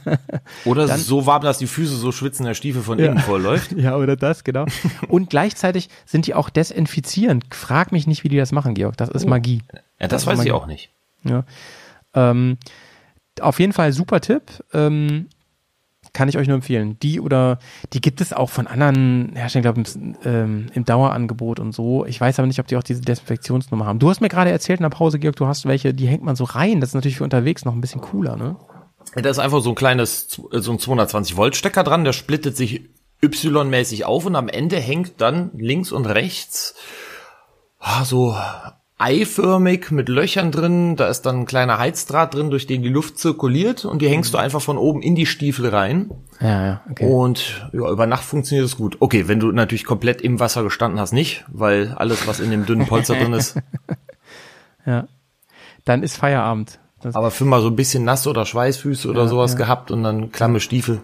Oder 0.64 0.84
ist 0.84 1.06
so 1.06 1.26
warm, 1.26 1.42
dass 1.42 1.58
die 1.58 1.66
Füße 1.66 1.94
so 1.94 2.10
schwitzen, 2.10 2.46
der 2.46 2.54
Stiefel 2.54 2.80
von 2.82 2.98
Ja. 2.98 3.06
innen 3.06 3.18
vollläuft. 3.18 3.72
ja, 3.76 3.96
oder 3.96 4.16
das, 4.16 4.44
genau. 4.44 4.64
Und 5.08 5.28
gleichzeitig 5.30 5.88
sind 6.06 6.26
die 6.26 6.34
auch 6.34 6.48
desinfizierend. 6.50 7.44
Frag 7.54 7.92
mich 7.92 8.06
nicht, 8.06 8.24
wie 8.24 8.28
die 8.28 8.36
das 8.38 8.52
machen, 8.52 8.74
Georg. 8.74 8.96
Das 8.96 9.08
ist 9.10 9.26
Magie. 9.26 9.60
Ja, 10.00 10.08
das 10.08 10.22
ist 10.22 10.26
weiß 10.26 10.32
ich 10.34 10.38
Magie. 10.38 10.52
auch 10.52 10.66
nicht. 10.66 10.90
Ja. 11.24 11.44
Ähm, 12.14 12.56
auf 13.40 13.60
jeden 13.60 13.72
Fall 13.72 13.92
super 13.92 14.20
Tipp. 14.20 14.42
Ähm, 14.72 15.28
kann 16.12 16.28
ich 16.28 16.36
euch 16.36 16.46
nur 16.46 16.56
empfehlen. 16.56 16.98
Die 17.00 17.20
oder 17.20 17.58
die 17.92 18.00
gibt 18.00 18.20
es 18.20 18.32
auch 18.32 18.50
von 18.50 18.66
anderen 18.66 19.32
Herstellern, 19.34 19.74
glaube 19.74 19.82
ich, 19.82 20.26
ähm, 20.26 20.66
im 20.74 20.84
Dauerangebot 20.84 21.58
und 21.60 21.72
so. 21.72 22.04
Ich 22.04 22.20
weiß 22.20 22.38
aber 22.38 22.46
nicht, 22.46 22.60
ob 22.60 22.66
die 22.66 22.76
auch 22.76 22.82
diese 22.82 23.00
Desinfektionsnummer 23.00 23.86
haben. 23.86 23.98
Du 23.98 24.10
hast 24.10 24.20
mir 24.20 24.28
gerade 24.28 24.50
erzählt 24.50 24.80
in 24.80 24.84
der 24.84 24.90
Pause, 24.90 25.18
Georg, 25.18 25.36
du 25.36 25.46
hast 25.46 25.66
welche, 25.66 25.94
die 25.94 26.06
hängt 26.06 26.22
man 26.22 26.36
so 26.36 26.44
rein. 26.44 26.80
Das 26.80 26.90
ist 26.90 26.94
natürlich 26.94 27.18
für 27.18 27.24
unterwegs 27.24 27.64
noch 27.64 27.74
ein 27.74 27.80
bisschen 27.80 28.00
cooler, 28.00 28.36
ne? 28.36 28.56
Da 29.14 29.28
ist 29.28 29.38
einfach 29.38 29.60
so 29.60 29.70
ein 29.70 29.74
kleines, 29.74 30.28
so 30.28 30.72
ein 30.72 30.78
220 30.78 31.36
Volt 31.36 31.56
Stecker 31.56 31.82
dran, 31.82 32.04
der 32.04 32.12
splittet 32.12 32.56
sich 32.56 32.90
Y-mäßig 33.22 34.04
auf 34.04 34.26
und 34.26 34.36
am 34.36 34.48
Ende 34.48 34.76
hängt 34.76 35.20
dann 35.20 35.50
links 35.54 35.92
und 35.92 36.06
rechts 36.06 36.74
ah, 37.82 38.04
so 38.04 38.34
eiförmig 39.02 39.90
mit 39.90 40.08
Löchern 40.08 40.52
drin. 40.52 40.96
Da 40.96 41.08
ist 41.08 41.22
dann 41.22 41.40
ein 41.40 41.46
kleiner 41.46 41.78
Heizdraht 41.78 42.34
drin, 42.34 42.50
durch 42.50 42.66
den 42.66 42.82
die 42.82 42.88
Luft 42.88 43.18
zirkuliert 43.18 43.84
und 43.84 44.00
die 44.00 44.08
hängst 44.08 44.32
du 44.32 44.38
einfach 44.38 44.62
von 44.62 44.78
oben 44.78 45.02
in 45.02 45.14
die 45.14 45.26
Stiefel 45.26 45.68
rein. 45.68 46.10
Ja, 46.40 46.66
ja, 46.66 46.80
okay. 46.90 47.06
Und 47.06 47.68
ja, 47.72 47.90
über 47.90 48.06
Nacht 48.06 48.24
funktioniert 48.24 48.66
es 48.66 48.76
gut. 48.76 48.96
Okay, 49.00 49.28
wenn 49.28 49.40
du 49.40 49.52
natürlich 49.52 49.84
komplett 49.84 50.20
im 50.20 50.40
Wasser 50.40 50.62
gestanden 50.62 51.00
hast, 51.00 51.12
nicht, 51.12 51.44
weil 51.48 51.94
alles, 51.96 52.26
was 52.26 52.40
in 52.40 52.50
dem 52.50 52.64
dünnen 52.64 52.86
Polster 52.86 53.14
drin 53.14 53.32
ist. 53.32 53.56
Ja. 54.84 55.06
Dann 55.84 56.02
ist 56.02 56.16
Feierabend. 56.16 56.80
Das, 57.00 57.14
Aber 57.14 57.30
für 57.30 57.44
mal 57.44 57.60
so 57.60 57.68
ein 57.68 57.76
bisschen 57.76 58.04
nass 58.04 58.26
oder 58.26 58.46
Schweißfüße 58.46 59.08
oder 59.08 59.26
sowas 59.28 59.56
gehabt 59.56 59.90
und 59.90 60.02
dann 60.02 60.30
klamme 60.30 60.60
Stiefel. 60.60 61.00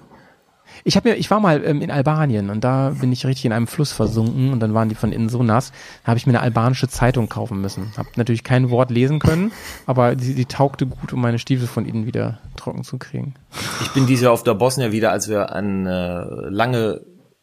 Ich 0.85 0.97
habe 0.97 1.11
mir, 1.11 1.15
ich 1.17 1.31
war 1.31 1.41
mal 1.41 1.65
ähm, 1.65 1.81
in 1.83 1.91
Albanien 1.91 2.51
und 2.51 2.63
da 2.65 2.91
bin 3.01 3.13
ich 3.13 3.27
richtig 3.27 3.45
in 3.47 3.53
einem 3.53 3.67
Fluss 3.67 3.93
versunken 3.93 4.53
und 4.53 4.61
dann 4.61 4.75
waren 4.75 4.89
die 4.89 4.95
von 4.95 5.13
innen 5.13 5.29
so 5.29 5.43
nass. 5.43 5.73
Da 6.05 6.09
habe 6.09 6.19
ich 6.19 6.27
mir 6.27 6.33
eine 6.33 6.41
albanische 6.41 6.89
Zeitung 6.89 7.29
kaufen 7.29 7.61
müssen. 7.61 7.93
Hab 7.97 8.17
natürlich 8.17 8.45
kein 8.45 8.71
Wort 8.71 8.91
lesen 8.91 9.19
können, 9.19 9.53
aber 9.87 10.17
die, 10.17 10.35
die 10.35 10.47
taugte 10.47 10.87
gut, 10.87 11.13
um 11.13 11.21
meine 11.21 11.39
Stiefel 11.39 11.67
von 11.67 11.85
innen 11.87 12.07
wieder 12.07 12.39
trocken 12.57 12.85
zu 12.85 12.99
kriegen. 12.99 13.35
Ich 13.83 13.91
bin 13.93 14.07
dieses 14.07 14.25
Jahr 14.25 14.33
auf 14.33 14.43
der 14.43 14.55
Bosnia 14.55 14.93
wieder, 14.93 15.11
als 15.13 15.29
wir 15.29 15.53
eine 15.53 16.47
lange 16.51 17.01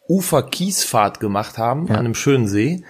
Ufer-Kiesfahrt 0.07 1.19
gemacht 1.19 1.57
haben, 1.57 1.89
an 1.89 1.97
einem 1.97 2.15
schönen 2.15 2.47
See, 2.47 2.83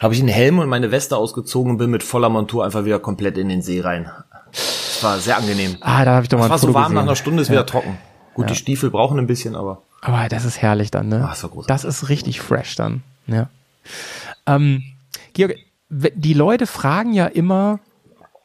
habe 0.00 0.14
ich 0.14 0.20
einen 0.20 0.28
Helm 0.28 0.58
und 0.58 0.68
meine 0.68 0.90
Weste 0.90 1.16
ausgezogen 1.16 1.72
und 1.72 1.78
bin 1.78 1.90
mit 1.90 2.02
voller 2.02 2.28
Montur 2.28 2.64
einfach 2.64 2.84
wieder 2.84 2.98
komplett 2.98 3.38
in 3.38 3.48
den 3.48 3.62
See 3.62 3.80
rein. 3.80 4.10
Es 4.52 5.02
war 5.02 5.18
sehr 5.18 5.36
angenehm. 5.36 5.76
Ah, 5.80 6.04
da 6.04 6.12
habe 6.14 6.22
ich 6.24 6.28
doch 6.28 6.38
mal 6.38 6.44
Es 6.44 6.50
war 6.50 6.58
so 6.58 6.74
warm, 6.74 6.74
nach 6.74 6.88
gesehen. 6.88 6.98
einer 7.08 7.16
Stunde 7.16 7.42
ist 7.42 7.50
wieder 7.50 7.66
trocken. 7.66 7.98
Gut, 8.34 8.50
die 8.50 8.54
Stiefel 8.54 8.90
brauchen 8.90 9.18
ein 9.18 9.26
bisschen, 9.26 9.56
aber 9.56 9.82
Aber 10.00 10.28
das 10.28 10.44
ist 10.44 10.60
herrlich 10.60 10.90
dann, 10.90 11.08
ne? 11.08 11.28
Ist 11.32 11.44
doch 11.44 11.50
großartig. 11.50 11.66
das 11.68 11.84
ist 11.84 12.08
richtig 12.08 12.40
fresh 12.40 12.76
dann. 12.76 13.02
Ja. 13.26 13.48
Ähm, 14.46 14.82
Georg, 15.32 15.56
die 15.88 16.34
Leute 16.34 16.66
fragen 16.66 17.12
ja 17.12 17.26
immer 17.26 17.80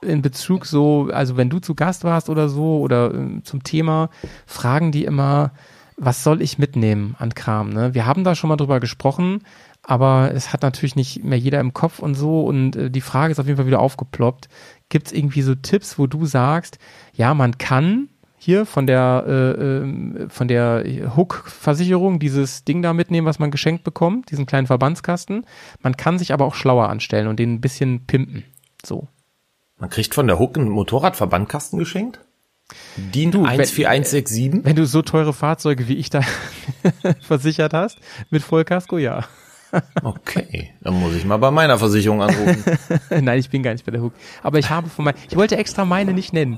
in 0.02 0.22
Bezug 0.22 0.66
so, 0.66 1.10
also 1.12 1.36
wenn 1.36 1.50
du 1.50 1.60
zu 1.60 1.76
Gast 1.76 2.04
warst 2.04 2.30
oder 2.30 2.48
so 2.50 2.80
oder 2.80 3.14
ähm, 3.14 3.44
zum 3.44 3.64
Thema, 3.64 4.10
fragen 4.46 4.92
die 4.92 5.04
immer, 5.06 5.52
was 5.98 6.24
soll 6.24 6.42
ich 6.42 6.58
mitnehmen 6.58 7.16
an 7.20 7.34
Kram? 7.34 7.70
Ne? 7.70 7.94
Wir 7.94 8.06
haben 8.06 8.24
da 8.24 8.36
schon 8.36 8.48
mal 8.48 8.56
drüber 8.56 8.80
gesprochen, 8.80 9.44
aber 9.84 10.32
es 10.34 10.54
hat 10.54 10.62
natürlich 10.62 10.96
nicht 10.96 11.24
mehr 11.24 11.38
jeder 11.38 11.60
im 11.60 11.74
Kopf 11.74 12.00
und 12.00 12.16
so 12.16 12.46
und 12.46 12.76
äh, 12.76 12.90
die 12.90 13.02
Frage 13.02 13.32
ist 13.32 13.40
auf 13.40 13.46
jeden 13.48 13.58
Fall 13.58 13.68
wieder 13.68 13.82
aufgeploppt. 13.82 14.48
Gibt 14.88 15.08
es 15.08 15.14
irgendwie 15.14 15.42
so 15.42 15.56
Tipps, 15.56 16.00
wo 16.00 16.08
du 16.08 16.26
sagst, 16.26 16.80
ja, 17.14 17.34
man 17.34 17.58
kann 17.58 18.08
hier 18.40 18.66
von 18.66 18.88
der 18.88 19.26
äh, 19.28 19.32
ähm, 19.62 20.28
von 20.30 20.48
der 20.48 20.84
Hook-Versicherung 21.16 22.20
dieses 22.20 22.64
Ding 22.64 22.82
da 22.82 22.94
mitnehmen, 22.94 23.28
was 23.28 23.38
man 23.38 23.52
geschenkt 23.52 23.84
bekommt, 23.84 24.32
diesen 24.32 24.46
kleinen 24.46 24.66
Verbandskasten. 24.66 25.46
Man 25.82 25.98
kann 25.98 26.18
sich 26.18 26.34
aber 26.34 26.46
auch 26.46 26.56
schlauer 26.56 26.90
anstellen 26.90 27.28
und 27.28 27.38
den 27.38 27.54
ein 27.56 27.62
bisschen 27.62 28.06
pimpen. 28.08 28.46
So. 28.86 29.08
man 29.78 29.90
kriegt 29.90 30.16
von 30.16 30.26
der 30.28 30.40
Hook 30.40 30.58
einen 30.58 30.70
Motorradverbandkasten 30.70 31.78
geschenkt. 31.78 32.20
DIN 32.96 33.32
Du, 33.32 33.44
wenn- 33.44 33.50
14167. 33.66 34.64
Wenn 34.64 34.76
du 34.76 34.86
so 34.86 35.02
teure 35.02 35.34
Fahrzeuge 35.34 35.88
wie 35.88 35.96
ich 35.96 36.10
da 36.10 36.22
versichert 37.22 37.74
hast, 37.74 37.98
mit 38.30 38.42
Vollkasko, 38.44 38.98
ja. 38.98 39.26
Okay, 40.02 40.72
dann 40.82 40.96
muss 41.00 41.14
ich 41.14 41.26
mal 41.26 41.38
bei 41.38 41.52
meiner 41.52 41.78
Versicherung 41.78 42.24
anrufen. 42.24 42.64
Nein, 43.22 43.38
ich 43.40 43.52
bin 43.52 43.62
gar 43.62 43.72
nicht 43.74 43.86
bei 43.86 43.92
der 43.92 44.02
Hook. 44.02 44.14
Aber 44.42 44.58
ich 44.58 44.70
habe 44.72 44.90
von 44.90 45.06
mein, 45.06 45.14
ich 45.30 45.36
wollte 45.36 45.58
extra 45.58 45.86
meine 45.86 46.14
nicht 46.14 46.34
nennen. 46.34 46.58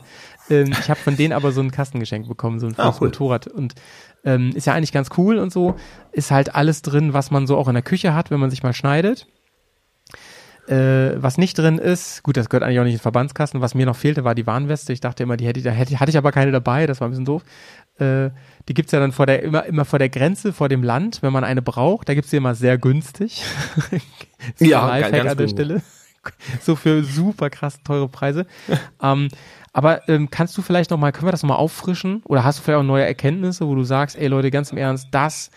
Ähm, 0.51 0.71
ich 0.79 0.89
habe 0.89 0.99
von 0.99 1.15
denen 1.15 1.33
aber 1.33 1.51
so 1.51 1.61
einen 1.61 1.71
Kasten 1.71 1.99
geschenkt 1.99 2.27
bekommen, 2.27 2.59
so 2.59 2.67
ein 2.67 2.75
Ah, 2.77 2.93
cool. 2.99 3.07
Motorrad. 3.07 3.47
Und 3.47 3.73
ähm, 4.23 4.51
ist 4.53 4.67
ja 4.67 4.73
eigentlich 4.73 4.91
ganz 4.91 5.09
cool 5.17 5.37
und 5.37 5.51
so. 5.51 5.75
Ist 6.11 6.29
halt 6.31 6.53
alles 6.53 6.81
drin, 6.81 7.13
was 7.13 7.31
man 7.31 7.47
so 7.47 7.57
auch 7.57 7.67
in 7.67 7.73
der 7.73 7.83
Küche 7.83 8.13
hat, 8.13 8.29
wenn 8.29 8.39
man 8.39 8.49
sich 8.49 8.61
mal 8.61 8.73
schneidet. 8.73 9.27
Äh, 10.67 11.21
was 11.21 11.37
nicht 11.39 11.57
drin 11.57 11.79
ist, 11.79 12.21
gut, 12.21 12.37
das 12.37 12.47
gehört 12.47 12.63
eigentlich 12.63 12.79
auch 12.79 12.83
nicht 12.83 12.93
in 12.93 12.97
den 12.99 13.01
Verbandskasten. 13.03 13.61
Was 13.61 13.73
mir 13.73 13.85
noch 13.87 13.95
fehlte, 13.95 14.23
war 14.23 14.35
die 14.35 14.45
Warnweste. 14.45 14.93
Ich 14.93 15.01
dachte 15.01 15.23
immer, 15.23 15.35
die 15.35 15.47
hätte, 15.47 15.61
da 15.61 15.71
hätte, 15.71 15.99
hatte 15.99 16.11
ich 16.11 16.17
aber 16.17 16.31
keine 16.31 16.51
dabei, 16.51 16.85
das 16.85 17.01
war 17.01 17.07
ein 17.07 17.11
bisschen 17.11 17.25
doof. 17.25 17.43
Äh, 17.97 18.29
die 18.69 18.73
gibt's 18.75 18.91
ja 18.91 18.99
dann 18.99 19.11
vor 19.11 19.25
der, 19.25 19.41
immer, 19.41 19.65
immer 19.65 19.85
vor 19.85 19.99
der 19.99 20.09
Grenze, 20.09 20.53
vor 20.53 20.69
dem 20.69 20.83
Land, 20.83 21.23
wenn 21.23 21.33
man 21.33 21.43
eine 21.43 21.61
braucht. 21.63 22.07
Da 22.09 22.13
gibt's 22.13 22.29
die 22.29 22.37
immer 22.37 22.55
sehr 22.55 22.77
günstig. 22.77 23.43
Ja, 24.59 24.89
ein 24.89 25.11
ganz 25.11 25.31
an 25.31 25.37
der. 25.37 25.47
Stelle. 25.47 25.81
So 26.61 26.75
für 26.75 27.03
super 27.03 27.49
krass 27.49 27.79
teure 27.83 28.07
Preise. 28.07 28.45
ähm, 29.01 29.29
aber 29.73 30.07
ähm, 30.09 30.29
kannst 30.29 30.57
du 30.57 30.61
vielleicht 30.61 30.91
noch 30.91 30.97
mal, 30.97 31.11
können 31.11 31.27
wir 31.27 31.31
das 31.31 31.43
noch 31.43 31.49
mal 31.49 31.55
auffrischen? 31.55 32.21
Oder 32.25 32.43
hast 32.43 32.59
du 32.59 32.63
vielleicht 32.63 32.79
auch 32.79 32.83
neue 32.83 33.05
Erkenntnisse, 33.05 33.67
wo 33.67 33.75
du 33.75 33.83
sagst, 33.83 34.17
ey 34.17 34.27
Leute, 34.27 34.51
ganz 34.51 34.71
im 34.71 34.77
Ernst, 34.77 35.07
das 35.11 35.49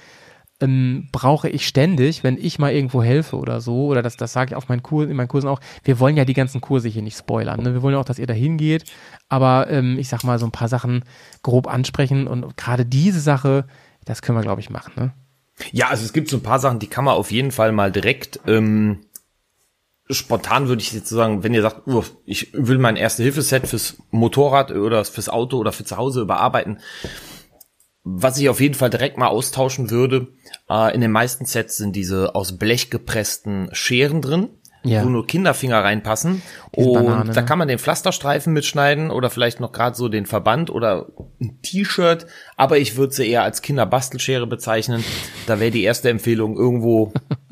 ähm, 0.61 1.09
brauche 1.11 1.49
ich 1.49 1.67
ständig, 1.67 2.23
wenn 2.23 2.39
ich 2.39 2.59
mal 2.59 2.73
irgendwo 2.73 3.03
helfe 3.03 3.37
oder 3.37 3.61
so, 3.61 3.87
oder 3.87 4.03
das, 4.03 4.17
das 4.17 4.33
sage 4.33 4.51
ich 4.51 4.57
auf 4.57 4.69
meinen 4.69 4.83
Kursen, 4.83 5.11
in 5.11 5.17
meinen 5.17 5.29
Kursen 5.29 5.49
auch, 5.49 5.61
wir 5.83 5.99
wollen 5.99 6.17
ja 6.17 6.25
die 6.25 6.35
ganzen 6.35 6.61
Kurse 6.61 6.89
hier 6.89 7.03
nicht 7.03 7.19
spoilern. 7.19 7.61
Ne? 7.61 7.75
Wir 7.75 7.83
wollen 7.83 7.95
ja 7.95 8.01
auch, 8.01 8.05
dass 8.05 8.21
ihr 8.21 8.27
da 8.27 8.35
hingeht, 8.35 8.85
aber 9.29 9.69
ähm, 9.69 9.99
ich 9.99 10.09
sag 10.09 10.23
mal 10.23 10.39
so 10.39 10.47
ein 10.47 10.53
paar 10.53 10.69
Sachen 10.69 11.05
grob 11.43 11.67
ansprechen 11.67 12.29
und 12.29 12.57
gerade 12.57 12.87
diese 12.87 13.21
Sache, 13.21 13.67
das 14.05 14.23
können 14.23 14.39
wir, 14.39 14.43
glaube 14.43 14.61
ich, 14.61 14.71
machen. 14.71 14.93
Ne? 14.97 15.13
Ja, 15.73 15.89
also 15.89 16.05
es 16.05 16.13
gibt 16.13 16.29
so 16.29 16.37
ein 16.37 16.43
paar 16.43 16.61
Sachen, 16.61 16.79
die 16.79 16.89
kann 16.89 17.05
man 17.05 17.15
auf 17.15 17.33
jeden 17.33 17.51
Fall 17.51 17.73
mal 17.73 17.91
direkt 17.91 18.41
ähm, 18.47 19.01
spontan 20.11 20.69
würde 20.69 20.83
ich 20.83 20.93
jetzt 20.93 21.09
sagen, 21.09 21.43
wenn 21.43 21.55
ihr 21.55 21.63
sagt, 21.63 21.87
uff, 21.87 22.13
ich 22.27 22.53
will 22.53 22.79
mein 22.79 22.97
Erste-Hilfe-Set 22.97 23.67
fürs 23.67 23.97
Motorrad 24.11 24.71
oder 24.73 25.05
fürs 25.05 25.29
Auto 25.29 25.57
oder 25.59 25.73
für 25.73 25.85
zu 25.85 25.97
Hause 25.97 26.21
überarbeiten, 26.21 26.79
was 28.03 28.39
ich 28.39 28.51
auf 28.51 28.61
jeden 28.61 28.75
Fall 28.75 28.91
direkt 28.91 29.17
mal 29.17 29.29
austauschen 29.29 29.91
würde, 29.91 30.29
äh, 30.69 30.95
in 30.95 31.01
den 31.01 31.11
meisten 31.11 31.47
Sets 31.47 31.79
sind 31.79 31.97
diese 31.97 32.35
aus 32.35 32.59
Blech 32.59 32.91
gepressten 32.91 33.71
Scheren 33.73 34.21
drin, 34.21 34.51
Ja. 34.83 35.03
wo 35.03 35.09
nur 35.09 35.27
Kinderfinger 35.27 35.83
reinpassen. 35.83 36.43
Diese 36.77 36.87
und 36.91 36.93
Banane, 37.07 37.33
da 37.33 37.41
ne? 37.41 37.47
kann 37.47 37.59
man 37.59 37.69
den 37.69 37.79
Pflasterstreifen 37.79 38.53
mitschneiden 38.53 39.11
oder 39.11 39.31
vielleicht 39.31 39.59
noch 39.59 39.73
gerade 39.73 39.97
so 39.97 40.11
den 40.11 40.27
Verband 40.27 40.69
oder 40.69 41.07
ein 41.41 41.63
T-Shirt. 41.63 42.27
Aber 42.59 42.77
ich 42.77 42.99
würde 42.99 43.15
sie 43.15 43.27
eher 43.27 43.43
als 43.43 43.63
Kinderbastelschere 43.63 44.47
bezeichnen. 44.47 45.03
Da 45.47 45.59
wäre 45.59 45.71
die 45.71 45.85
erste 45.85 46.11
Empfehlung 46.11 46.59
irgendwo 46.59 47.15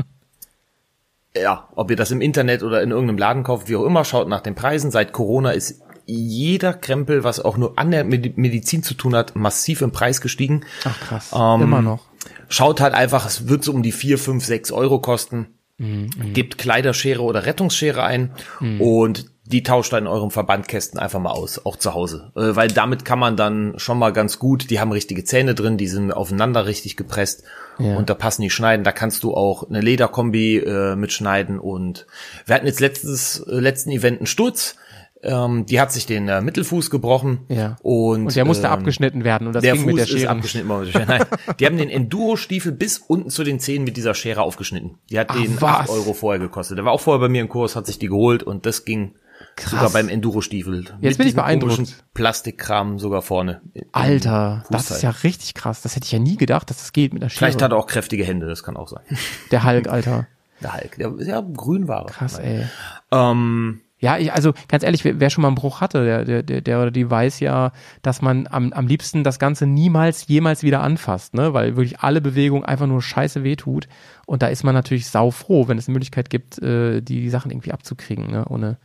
ja, 1.36 1.68
ob 1.74 1.90
ihr 1.90 1.96
das 1.96 2.10
im 2.10 2.20
Internet 2.20 2.62
oder 2.62 2.82
in 2.82 2.90
irgendeinem 2.90 3.18
Laden 3.18 3.42
kauft, 3.42 3.68
wie 3.68 3.76
auch 3.76 3.84
immer, 3.84 4.04
schaut 4.04 4.28
nach 4.28 4.40
den 4.40 4.54
Preisen. 4.54 4.90
Seit 4.90 5.12
Corona 5.12 5.50
ist 5.52 5.80
jeder 6.04 6.74
Krempel, 6.74 7.24
was 7.24 7.40
auch 7.40 7.56
nur 7.56 7.78
an 7.78 7.90
der 7.90 8.04
Medi- 8.04 8.32
Medizin 8.36 8.82
zu 8.82 8.94
tun 8.94 9.14
hat, 9.14 9.36
massiv 9.36 9.82
im 9.82 9.92
Preis 9.92 10.20
gestiegen. 10.20 10.62
Ach 10.84 11.00
krass, 11.00 11.32
Ähm, 11.34 11.62
immer 11.62 11.80
noch. 11.82 12.00
Schaut 12.48 12.80
halt 12.80 12.94
einfach, 12.94 13.24
es 13.26 13.48
wird 13.48 13.64
so 13.64 13.72
um 13.72 13.82
die 13.82 13.92
vier, 13.92 14.18
fünf, 14.18 14.44
sechs 14.44 14.72
Euro 14.72 15.00
kosten. 15.00 15.46
Mhm, 15.78 16.10
Gebt 16.34 16.58
Kleiderschere 16.58 17.22
oder 17.22 17.46
Rettungsschere 17.46 18.02
ein 18.02 18.32
und 18.78 19.26
die 19.44 19.62
tauscht 19.62 19.92
dann 19.92 20.04
in 20.04 20.06
eurem 20.06 20.30
Verbandkästen 20.30 21.00
einfach 21.00 21.18
mal 21.18 21.30
aus, 21.30 21.64
auch 21.64 21.76
zu 21.76 21.94
Hause. 21.94 22.30
Äh, 22.36 22.54
weil 22.54 22.68
damit 22.68 23.04
kann 23.04 23.18
man 23.18 23.36
dann 23.36 23.74
schon 23.78 23.98
mal 23.98 24.12
ganz 24.12 24.38
gut, 24.38 24.70
die 24.70 24.80
haben 24.80 24.92
richtige 24.92 25.24
Zähne 25.24 25.54
drin, 25.54 25.78
die 25.78 25.88
sind 25.88 26.12
aufeinander 26.12 26.66
richtig 26.66 26.96
gepresst 26.96 27.42
Ja. 27.78 27.96
und 27.96 28.10
da 28.10 28.14
passen 28.14 28.42
die 28.42 28.50
Schneiden. 28.50 28.84
Da 28.84 28.92
kannst 28.92 29.22
du 29.24 29.34
auch 29.34 29.68
eine 29.68 29.80
Lederkombi 29.80 30.58
äh, 30.58 30.94
mitschneiden 30.96 31.58
und 31.58 32.06
wir 32.46 32.54
hatten 32.54 32.66
jetzt 32.66 32.80
letztes, 32.80 33.40
äh, 33.40 33.54
letzten 33.60 33.90
Event 33.90 34.18
einen 34.18 34.26
Sturz. 34.26 34.76
Ähm, 35.24 35.66
die 35.66 35.80
hat 35.80 35.92
sich 35.92 36.04
den 36.04 36.28
äh, 36.28 36.40
Mittelfuß 36.40 36.90
gebrochen 36.90 37.42
Ja. 37.48 37.76
und, 37.82 38.26
Und 38.26 38.34
der 38.34 38.44
musste 38.44 38.66
ähm, 38.66 38.72
abgeschnitten 38.72 39.22
werden 39.22 39.46
und 39.46 39.52
das 39.52 39.62
der 39.62 39.74
ging 39.74 39.82
Fuß 39.82 39.86
mit 39.92 39.96
der 39.98 40.04
ist 40.06 40.10
Schere. 40.20 40.30
abgeschnitten 40.30 40.68
worden. 40.68 40.90
Nein, 41.06 41.24
die 41.60 41.66
haben 41.66 41.76
den 41.76 41.90
Enduro-Stiefel 41.90 42.72
bis 42.72 42.98
unten 42.98 43.30
zu 43.30 43.44
den 43.44 43.60
Zähnen 43.60 43.84
mit 43.84 43.96
dieser 43.96 44.14
Schere 44.14 44.42
aufgeschnitten. 44.42 44.98
Die 45.10 45.18
hat 45.20 45.28
Ach, 45.30 45.40
den 45.40 45.60
was? 45.60 45.70
8 45.82 45.90
Euro 45.90 46.12
vorher 46.12 46.40
gekostet. 46.40 46.76
Der 46.78 46.84
war 46.84 46.90
auch 46.92 47.00
vorher 47.00 47.20
bei 47.20 47.28
mir 47.28 47.40
im 47.40 47.48
Kurs, 47.48 47.76
hat 47.76 47.86
sich 47.86 48.00
die 48.00 48.08
geholt 48.08 48.42
und 48.42 48.66
das 48.66 48.84
ging 48.84 49.14
sogar 49.60 49.90
beim 49.90 50.08
Enduro-Stiefel. 50.08 50.84
Jetzt 51.00 51.00
Mit 51.00 51.18
bin 51.18 51.28
ich 51.28 51.34
beeindruckt. 51.34 52.04
Plastikkram 52.14 52.98
sogar 52.98 53.22
vorne. 53.22 53.60
Alter, 53.92 54.64
das 54.70 54.90
ist 54.90 55.02
ja 55.02 55.10
richtig 55.10 55.54
krass. 55.54 55.82
Das 55.82 55.96
hätte 55.96 56.06
ich 56.06 56.12
ja 56.12 56.18
nie 56.18 56.36
gedacht, 56.36 56.70
dass 56.70 56.78
das 56.78 56.92
geht 56.92 57.12
mit 57.12 57.22
der 57.22 57.28
Schere. 57.28 57.38
Vielleicht 57.38 57.62
hat 57.62 57.72
er 57.72 57.78
auch 57.78 57.86
kräftige 57.86 58.24
Hände, 58.24 58.46
das 58.46 58.62
kann 58.62 58.76
auch 58.76 58.88
sein. 58.88 59.02
der 59.50 59.64
Hulk, 59.64 59.88
Alter. 59.88 60.26
Der 60.62 60.74
Hulk, 60.74 60.96
der 60.96 61.12
ja, 61.26 61.40
grün 61.40 61.88
war. 61.88 62.06
er. 62.06 62.12
Krass, 62.12 62.38
ey. 62.38 62.66
Ähm, 63.10 63.80
Ja, 64.02 64.18
ich, 64.18 64.32
also 64.32 64.52
ganz 64.66 64.82
ehrlich, 64.82 65.04
wer, 65.04 65.20
wer 65.20 65.30
schon 65.30 65.42
mal 65.42 65.48
einen 65.48 65.54
Bruch 65.54 65.80
hatte, 65.80 66.04
der, 66.04 66.24
der, 66.24 66.42
der, 66.42 66.60
der 66.60 66.82
oder 66.82 66.90
die 66.90 67.08
weiß 67.08 67.38
ja, 67.38 67.70
dass 68.02 68.20
man 68.20 68.48
am, 68.48 68.72
am 68.72 68.88
liebsten 68.88 69.22
das 69.22 69.38
Ganze 69.38 69.64
niemals, 69.64 70.26
jemals 70.26 70.64
wieder 70.64 70.82
anfasst, 70.82 71.34
ne? 71.34 71.54
Weil 71.54 71.76
wirklich 71.76 72.00
alle 72.00 72.20
Bewegung 72.20 72.64
einfach 72.64 72.88
nur 72.88 73.00
scheiße 73.00 73.44
wehtut. 73.44 73.86
Und 74.26 74.42
da 74.42 74.48
ist 74.48 74.64
man 74.64 74.74
natürlich 74.74 75.06
saufroh, 75.08 75.68
wenn 75.68 75.78
es 75.78 75.86
eine 75.86 75.92
Möglichkeit 75.92 76.30
gibt, 76.30 76.60
äh, 76.60 77.00
die, 77.00 77.20
die 77.20 77.30
Sachen 77.30 77.52
irgendwie 77.52 77.70
abzukriegen, 77.70 78.28
ne? 78.28 78.44
Ohne 78.48 78.78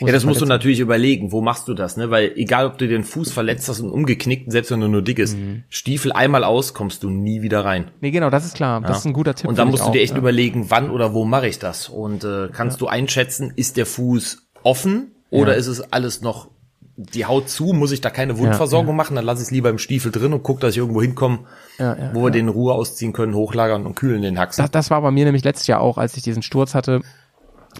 ja, 0.00 0.12
das 0.12 0.24
musst 0.24 0.40
du 0.40 0.46
natürlich 0.46 0.80
überlegen, 0.80 1.32
wo 1.32 1.40
machst 1.40 1.68
du 1.68 1.74
das, 1.74 1.96
ne? 1.96 2.10
Weil 2.10 2.32
egal, 2.36 2.66
ob 2.66 2.78
du 2.78 2.86
den 2.88 3.04
Fuß 3.04 3.32
verletzt 3.32 3.68
hast 3.68 3.80
und 3.80 3.90
umgeknickt, 3.90 4.50
selbst 4.50 4.70
wenn 4.70 4.80
du 4.80 4.88
nur 4.88 5.02
dick 5.02 5.18
ist, 5.18 5.36
Mhm. 5.36 5.64
Stiefel 5.68 6.12
einmal 6.12 6.44
aus, 6.44 6.74
kommst 6.74 7.02
du 7.02 7.10
nie 7.10 7.42
wieder 7.42 7.64
rein. 7.64 7.90
Nee, 8.00 8.10
genau, 8.10 8.30
das 8.30 8.44
ist 8.44 8.54
klar. 8.56 8.80
Das 8.80 8.98
ist 8.98 9.04
ein 9.06 9.12
guter 9.12 9.34
Tipp. 9.34 9.48
Und 9.48 9.58
dann 9.58 9.68
musst 9.68 9.86
du 9.86 9.90
dir 9.90 9.98
auch, 10.00 10.02
echt 10.02 10.12
ja. 10.12 10.18
überlegen, 10.18 10.70
wann 10.70 10.90
oder 10.90 11.14
wo 11.14 11.24
mache 11.24 11.48
ich 11.48 11.58
das? 11.58 11.88
Und 11.88 12.24
äh, 12.24 12.48
kannst 12.52 12.80
du 12.80 12.86
einschätzen, 12.86 13.52
ist 13.56 13.76
der 13.76 13.86
Fuß 13.86 14.46
offen 14.62 15.12
oder 15.30 15.52
Ja. 15.52 15.58
ist 15.58 15.66
es 15.66 15.92
alles 15.92 16.20
noch 16.22 16.48
die 16.96 17.24
Haut 17.24 17.48
zu? 17.48 17.72
Muss 17.72 17.90
ich 17.90 18.00
da 18.00 18.10
keine 18.10 18.38
Wundversorgung 18.38 18.94
machen? 18.94 19.16
Dann 19.16 19.24
lass 19.24 19.40
ich 19.40 19.46
es 19.46 19.50
lieber 19.50 19.68
im 19.70 19.78
Stiefel 19.78 20.12
drin 20.12 20.32
und 20.32 20.42
guck, 20.44 20.60
dass 20.60 20.72
ich 20.74 20.78
irgendwo 20.78 21.02
hinkomme, 21.02 21.40
Ja, 21.78 21.96
ja, 21.96 22.10
wo 22.14 22.22
wir 22.22 22.30
den 22.30 22.46
in 22.46 22.48
Ruhe 22.50 22.72
ausziehen 22.72 23.12
können, 23.12 23.34
hochlagern 23.34 23.84
und 23.84 23.96
kühlen 23.96 24.22
den 24.22 24.38
Haxen. 24.38 24.62
Das, 24.62 24.70
das 24.70 24.90
war 24.90 25.02
bei 25.02 25.10
mir 25.10 25.24
nämlich 25.24 25.42
letztes 25.42 25.66
Jahr 25.66 25.80
auch, 25.80 25.98
als 25.98 26.16
ich 26.16 26.22
diesen 26.22 26.42
Sturz 26.42 26.74
hatte 26.74 27.00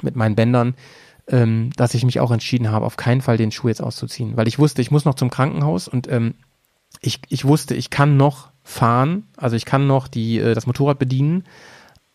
mit 0.03 0.17
meinen 0.17 0.35
Bändern, 0.35 0.75
ähm, 1.29 1.71
dass 1.77 1.95
ich 1.95 2.05
mich 2.05 2.21
auch 2.21 2.31
entschieden 2.31 2.71
habe, 2.71 2.87
auf 2.87 2.97
keinen 2.97 3.21
Fall 3.23 3.37
den 3.37 3.51
Schuh 3.53 3.69
jetzt 3.69 3.83
auszuziehen, 3.83 4.37
weil 4.37 4.49
ich 4.49 4.59
wusste, 4.59 4.83
ich 4.83 4.91
muss 4.91 5.05
noch 5.05 5.15
zum 5.15 5.31
Krankenhaus 5.31 5.89
und 5.89 6.11
ähm, 6.11 6.35
ich, 7.01 7.21
ich 7.29 7.45
wusste, 7.45 7.75
ich 7.75 7.91
kann 7.91 8.17
noch 8.17 8.51
fahren, 8.63 9.25
also 9.37 9.57
ich 9.57 9.65
kann 9.65 9.87
noch 9.87 10.09
die, 10.09 10.39
äh, 10.39 10.55
das 10.55 10.67
Motorrad 10.67 10.99
bedienen, 10.99 11.45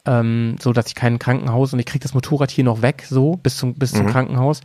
ähm, 0.05 0.55
so 0.59 0.73
dass 0.73 0.87
ich 0.87 0.95
kein 0.95 1.19
Krankenhaus 1.19 1.73
und 1.73 1.79
ich 1.79 1.85
krieg 1.85 2.01
das 2.01 2.13
Motorrad 2.13 2.51
hier 2.51 2.63
noch 2.63 2.81
weg, 2.81 3.05
so 3.09 3.35
bis 3.35 3.57
zum, 3.57 3.73
bis 3.75 3.93
Mhm. 3.93 3.97
zum 3.97 4.07
Krankenhaus. 4.07 4.61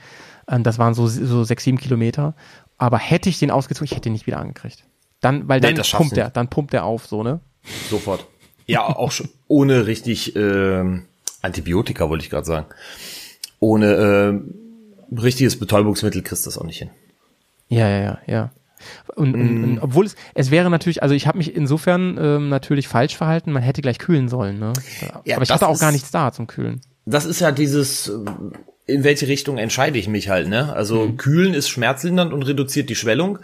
Ähm, 0.48 0.62
das 0.62 0.78
waren 0.78 0.94
so, 0.94 1.06
so 1.06 1.44
sechs, 1.44 1.64
sieben 1.64 1.78
Kilometer. 1.78 2.34
Aber 2.78 2.98
hätte 2.98 3.28
ich 3.28 3.38
den 3.38 3.50
ausgezogen, 3.50 3.86
ich 3.86 3.96
hätte 3.96 4.08
ihn 4.08 4.12
nicht 4.12 4.26
wieder 4.26 4.38
angekriegt. 4.38 4.84
Dann, 5.20 5.48
weil 5.48 5.60
Nee, 5.60 5.72
dann 5.74 5.86
pumpt 5.90 6.16
er, 6.16 6.30
dann 6.30 6.48
pumpt 6.48 6.74
er 6.74 6.84
auf, 6.84 7.06
so, 7.06 7.22
ne? 7.22 7.40
Sofort. 7.88 8.26
Ja, 8.66 8.84
auch 8.86 9.10
schon 9.10 9.28
ohne 9.48 9.86
richtig 9.86 10.36
ähm, 10.36 11.04
Antibiotika, 11.42 12.08
wollte 12.08 12.24
ich 12.24 12.30
gerade 12.30 12.46
sagen. 12.46 12.66
Ohne 13.64 13.94
ähm, 13.94 14.54
richtiges 15.16 15.58
Betäubungsmittel 15.58 16.22
kriegst 16.22 16.44
du 16.44 16.48
das 16.50 16.58
auch 16.58 16.64
nicht 16.64 16.78
hin. 16.78 16.90
Ja, 17.68 17.88
ja, 17.88 18.00
ja, 18.02 18.18
ja. 18.26 18.50
Und, 19.16 19.34
und, 19.34 19.60
Mm. 19.60 19.64
und 19.64 19.78
obwohl 19.80 20.04
es, 20.04 20.14
es 20.34 20.50
wäre 20.50 20.68
natürlich, 20.68 21.02
also 21.02 21.14
ich 21.14 21.26
habe 21.26 21.38
mich 21.38 21.56
insofern 21.56 22.18
ähm, 22.20 22.48
natürlich 22.50 22.86
falsch 22.88 23.16
verhalten, 23.16 23.52
man 23.52 23.62
hätte 23.62 23.80
gleich 23.80 23.98
kühlen 23.98 24.28
sollen, 24.28 24.58
ne? 24.58 24.74
Ja, 25.24 25.36
Aber 25.36 25.42
ich 25.44 25.50
hatte 25.50 25.66
auch 25.66 25.74
ist- 25.74 25.80
gar 25.80 25.92
nichts 25.92 26.10
da 26.10 26.32
zum 26.32 26.46
Kühlen. 26.46 26.82
das 27.06 27.24
ist 27.24 27.40
ja 27.40 27.50
dieses, 27.52 28.08
äh, 28.08 28.12
in 28.86 29.02
welche 29.02 29.26
Richtung 29.28 29.56
entscheide 29.56 29.98
ich 29.98 30.08
mich 30.08 30.28
halt, 30.28 30.48
ne? 30.48 30.74
Also 30.74 31.10
kühlen 31.16 31.54
ist 31.54 31.70
schmerzlindernd 31.70 32.34
und 32.34 32.42
reduziert 32.42 32.90
die 32.90 32.94
Schwellung. 32.94 33.38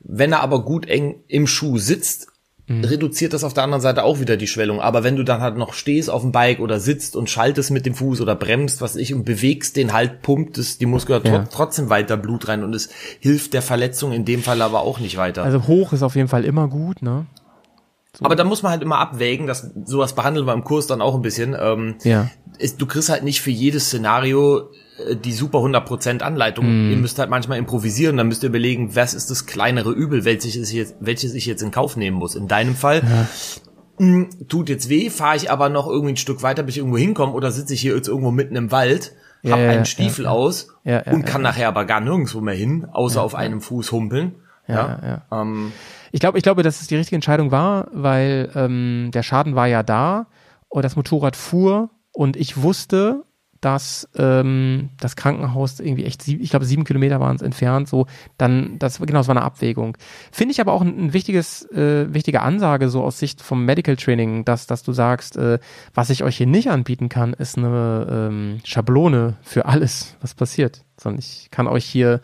Wenn 0.00 0.30
er 0.30 0.40
aber 0.40 0.64
gut 0.64 0.86
eng 0.86 1.16
im 1.26 1.48
Schuh 1.48 1.78
sitzt, 1.78 2.28
reduziert 2.68 3.34
das 3.34 3.44
auf 3.44 3.52
der 3.52 3.62
anderen 3.64 3.82
Seite 3.82 4.04
auch 4.04 4.20
wieder 4.20 4.36
die 4.38 4.46
Schwellung. 4.46 4.80
Aber 4.80 5.04
wenn 5.04 5.16
du 5.16 5.22
dann 5.22 5.42
halt 5.42 5.56
noch 5.58 5.74
stehst 5.74 6.08
auf 6.08 6.22
dem 6.22 6.32
Bike 6.32 6.60
oder 6.60 6.80
sitzt 6.80 7.14
und 7.14 7.28
schaltest 7.28 7.70
mit 7.70 7.84
dem 7.84 7.94
Fuß 7.94 8.20
oder 8.22 8.34
bremst, 8.34 8.80
was 8.80 8.96
ich, 8.96 9.12
und 9.12 9.24
bewegst 9.24 9.76
den 9.76 9.92
halt, 9.92 10.22
pumpt 10.22 10.56
es 10.56 10.78
die 10.78 10.86
Muskulatur 10.86 11.30
Ja. 11.32 11.44
trotzdem 11.50 11.90
weiter 11.90 12.16
Blut 12.16 12.48
rein 12.48 12.64
und 12.64 12.74
es 12.74 12.88
hilft 13.20 13.52
der 13.52 13.60
Verletzung 13.62 14.12
in 14.12 14.24
dem 14.24 14.42
Fall 14.42 14.62
aber 14.62 14.80
auch 14.80 14.98
nicht 14.98 15.16
weiter. 15.18 15.42
Also 15.42 15.66
hoch 15.66 15.92
ist 15.92 16.02
auf 16.02 16.16
jeden 16.16 16.28
Fall 16.28 16.44
immer 16.44 16.68
gut, 16.68 17.02
ne? 17.02 17.26
aber 18.20 18.36
da 18.36 18.44
muss 18.44 18.62
man 18.62 18.70
halt 18.70 18.82
immer 18.82 18.98
abwägen, 18.98 19.46
dass 19.48 19.70
sowas 19.84 20.14
behandeln 20.14 20.46
wir 20.46 20.52
im 20.54 20.62
Kurs 20.64 20.86
dann 20.86 21.02
auch 21.02 21.16
ein 21.16 21.22
bisschen. 21.22 21.56
Ähm, 21.60 21.96
Ja. 22.04 22.30
ist, 22.58 22.80
du 22.80 22.86
kriegst 22.86 23.08
halt 23.08 23.24
nicht 23.24 23.40
für 23.42 23.50
jedes 23.50 23.86
Szenario 23.86 24.70
die 25.22 25.32
super 25.32 25.58
100% 25.58 26.20
Anleitung. 26.22 26.84
Mhm. 26.86 26.90
Ihr 26.92 26.96
müsst 26.96 27.18
halt 27.18 27.30
manchmal 27.30 27.58
improvisieren, 27.58 28.16
dann 28.16 28.28
müsst 28.28 28.42
ihr 28.42 28.48
überlegen, 28.48 28.94
was 28.94 29.14
ist 29.14 29.30
das 29.30 29.46
kleinere 29.46 29.90
Übel, 29.90 30.24
welches 30.24 30.56
ich 30.56 30.72
jetzt, 30.72 30.94
welches 31.00 31.34
ich 31.34 31.46
jetzt 31.46 31.62
in 31.62 31.70
Kauf 31.70 31.96
nehmen 31.96 32.16
muss. 32.16 32.34
In 32.36 32.46
deinem 32.48 32.76
Fall 32.76 33.02
mh, 33.98 34.26
tut 34.48 34.68
jetzt 34.68 34.88
weh, 34.88 35.10
fahre 35.10 35.36
ich 35.36 35.50
aber 35.50 35.68
noch 35.68 35.88
irgendwie 35.88 36.12
ein 36.12 36.16
Stück 36.16 36.42
weiter, 36.42 36.62
bis 36.62 36.74
ich 36.74 36.78
irgendwo 36.78 36.98
hinkomme 36.98 37.32
oder 37.32 37.50
sitze 37.50 37.74
ich 37.74 37.80
hier 37.80 37.94
jetzt 37.96 38.08
irgendwo 38.08 38.30
mitten 38.30 38.56
im 38.56 38.70
Wald, 38.70 39.12
Ja, 39.42 39.52
hab 39.52 39.60
ja, 39.60 39.68
einen 39.70 39.78
ja, 39.80 39.84
Stiefel 39.84 40.26
ja. 40.26 40.30
aus 40.30 40.68
Ja, 40.84 41.02
ja, 41.04 41.12
und 41.12 41.20
ja, 41.20 41.26
kann 41.26 41.42
nachher 41.42 41.68
aber 41.68 41.84
gar 41.84 42.00
nirgendwo 42.00 42.40
mehr 42.40 42.54
hin, 42.54 42.86
außer 42.92 43.22
auf 43.22 43.34
einem 43.34 43.60
Fuß 43.60 43.92
humpeln. 43.92 44.36
Ja, 44.66 44.98
ja. 45.30 45.42
Ähm, 45.42 45.72
Ich 46.12 46.20
glaube, 46.20 46.38
ich 46.38 46.44
glaube, 46.44 46.62
dass 46.62 46.80
es 46.80 46.86
die 46.86 46.96
richtige 46.96 47.16
Entscheidung 47.16 47.50
war, 47.50 47.88
weil 47.92 48.50
ähm, 48.54 49.10
der 49.12 49.22
Schaden 49.22 49.56
war 49.56 49.66
ja 49.66 49.82
da 49.82 50.26
und 50.68 50.84
das 50.84 50.96
Motorrad 50.96 51.36
fuhr 51.36 51.90
und 52.12 52.36
ich 52.36 52.62
wusste, 52.62 53.24
dass 53.64 54.08
ähm, 54.16 54.90
das 55.00 55.16
Krankenhaus 55.16 55.80
irgendwie 55.80 56.04
echt, 56.04 56.28
ich 56.28 56.50
glaube, 56.50 56.66
sieben 56.66 56.84
Kilometer 56.84 57.18
waren 57.18 57.36
es 57.36 57.42
entfernt. 57.42 57.88
So, 57.88 58.06
dann, 58.36 58.78
das 58.78 58.98
genau, 58.98 59.20
das 59.20 59.28
war 59.28 59.36
eine 59.36 59.44
Abwägung. 59.44 59.96
Finde 60.32 60.52
ich 60.52 60.60
aber 60.60 60.72
auch 60.74 60.82
ein, 60.82 61.06
ein 61.06 61.12
wichtiges, 61.14 61.64
äh, 61.70 62.12
wichtige 62.12 62.42
Ansage 62.42 62.90
so 62.90 63.02
aus 63.02 63.18
Sicht 63.18 63.40
vom 63.40 63.64
Medical 63.64 63.96
Training, 63.96 64.44
dass, 64.44 64.66
dass 64.66 64.82
du 64.82 64.92
sagst, 64.92 65.36
äh, 65.36 65.58
was 65.94 66.10
ich 66.10 66.24
euch 66.24 66.36
hier 66.36 66.46
nicht 66.46 66.68
anbieten 66.70 67.08
kann, 67.08 67.32
ist 67.32 67.56
eine 67.56 68.28
ähm, 68.30 68.60
Schablone 68.64 69.36
für 69.42 69.64
alles, 69.64 70.16
was 70.20 70.34
passiert, 70.34 70.84
sondern 71.00 71.20
ich 71.20 71.48
kann 71.50 71.66
euch 71.66 71.86
hier 71.86 72.20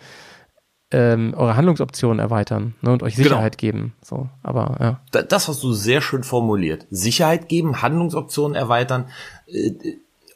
ähm, 0.92 1.34
eure 1.36 1.56
Handlungsoptionen 1.56 2.18
erweitern 2.18 2.74
ne, 2.82 2.90
und 2.92 3.02
euch 3.02 3.14
Sicherheit 3.16 3.58
geben. 3.58 3.94
So, 4.02 4.28
aber 4.42 4.76
ja. 4.80 5.00
da- 5.12 5.22
das 5.22 5.48
hast 5.48 5.62
du 5.62 5.72
sehr 5.72 6.00
schön 6.00 6.24
formuliert. 6.24 6.86
Sicherheit 6.90 7.48
geben, 7.48 7.80
Handlungsoptionen 7.80 8.56
erweitern, 8.56 9.06
äh, 9.46 9.70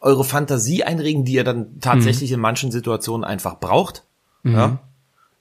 eure 0.04 0.24
Fantasie 0.24 0.84
einregen, 0.84 1.24
die 1.24 1.32
ihr 1.32 1.44
dann 1.44 1.80
tatsächlich 1.80 2.30
in 2.30 2.38
manchen 2.38 2.70
Situationen 2.70 3.24
einfach 3.24 3.58
braucht. 3.58 4.04
Ja? 4.44 4.78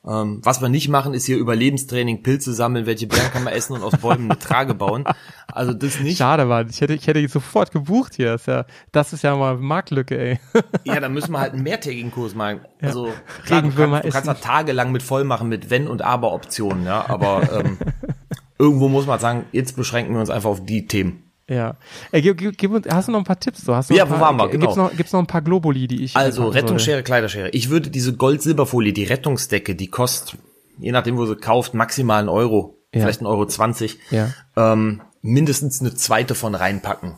Ähm, 0.06 0.40
was 0.44 0.62
wir 0.62 0.70
nicht 0.70 0.90
machen, 0.90 1.14
ist 1.14 1.26
hier 1.26 1.38
Überlebenstraining, 1.38 2.24
Pilze 2.24 2.54
sammeln, 2.54 2.86
welche 2.86 3.08
Beeren 3.08 3.32
kann 3.32 3.44
man 3.44 3.54
essen 3.54 3.74
und 3.74 3.84
aus 3.84 3.98
Bäumen 3.98 4.32
eine 4.32 4.40
Trage 4.40 4.74
bauen. 4.74 5.06
Also 5.48 5.74
das 5.74 6.00
nicht. 6.00 6.18
Schade, 6.18 6.46
Mann. 6.46 6.68
Ich 6.70 6.82
hätte, 6.82 6.94
ich 6.94 7.08
hätte 7.08 7.26
sofort 7.28 7.72
gebucht 7.72 8.16
hier. 8.16 8.32
Das 8.32 8.42
ist 8.42 8.48
ja, 8.48 8.66
das 8.92 9.14
ist 9.14 9.24
ja 9.24 9.36
mal 9.36 9.58
Marktlücke, 9.58 10.18
ey. 10.18 10.40
Ja, 10.84 11.00
dann 11.00 11.14
müssen 11.14 11.32
wir 11.32 11.40
halt 11.40 11.54
einen 11.54 11.64
mehrtägigen 11.64 12.12
Kurs 12.12 12.34
machen. 12.34 12.62
Also 12.82 13.14
klar, 13.46 13.62
du 13.62 13.72
kannst, 13.72 14.06
du 14.06 14.10
kannst 14.10 14.28
da 14.28 14.34
tagelang 14.34 14.92
mit 14.92 15.04
voll 15.04 15.24
machen 15.24 15.48
mit 15.48 15.70
Wenn- 15.70 15.88
und 15.88 16.02
Aber-Optionen, 16.02 16.86
ja. 16.86 17.10
Aber 17.10 17.48
ähm, 17.60 17.78
irgendwo 18.58 18.90
muss 18.90 19.06
man 19.06 19.20
sagen, 19.20 19.46
jetzt 19.52 19.76
beschränken 19.76 20.14
wir 20.14 20.20
uns 20.20 20.30
einfach 20.30 20.50
auf 20.50 20.66
die 20.66 20.86
Themen. 20.86 21.33
Ja. 21.50 21.76
Ey, 22.12 22.22
gib, 22.22 22.38
gib, 22.38 22.58
gib, 22.58 22.72
hast 22.92 23.08
du 23.08 23.12
noch 23.12 23.20
ein 23.20 23.26
paar 23.26 23.40
Tipps? 23.40 23.62
So, 23.66 23.76
hast 23.76 23.90
du 23.90 23.94
Ja, 23.96 24.06
noch 24.06 24.12
wo 24.12 24.16
paar, 24.16 24.38
waren 24.38 24.38
wir? 24.38 24.50
Gibt's 24.50 24.76
Genau. 24.76 24.88
noch, 24.88 24.96
gibt's 24.96 25.12
noch 25.12 25.20
ein 25.20 25.28
paar 25.28 25.42
Globuli, 25.42 25.88
die 25.88 26.04
ich. 26.04 26.16
Also? 26.16 26.48
Rettungsschere, 26.48 27.04
Kleiderschere. 27.04 27.50
Ich 27.50 27.70
würde 27.70 27.90
diese 27.90 28.14
Gold-Silberfolie, 28.16 28.94
die 28.94 29.04
Rettungsdecke, 29.04 29.76
die 29.76 29.88
kostet, 29.88 30.40
je 30.80 30.92
nachdem, 30.92 31.18
wo 31.18 31.26
sie 31.26 31.36
kauft, 31.36 31.74
maximal 31.74 32.20
einen 32.20 32.30
Euro, 32.30 32.78
Ja. 32.94 33.02
vielleicht 33.02 33.20
einen 33.20 33.28
Euro 33.28 33.46
zwanzig, 33.46 34.00
Ja. 34.10 34.30
ähm, 34.56 35.02
mindestens 35.22 35.82
eine 35.82 35.94
zweite 35.96 36.34
von 36.36 36.56
reinpacken. 36.56 37.16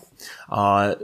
Äh, 0.51 0.95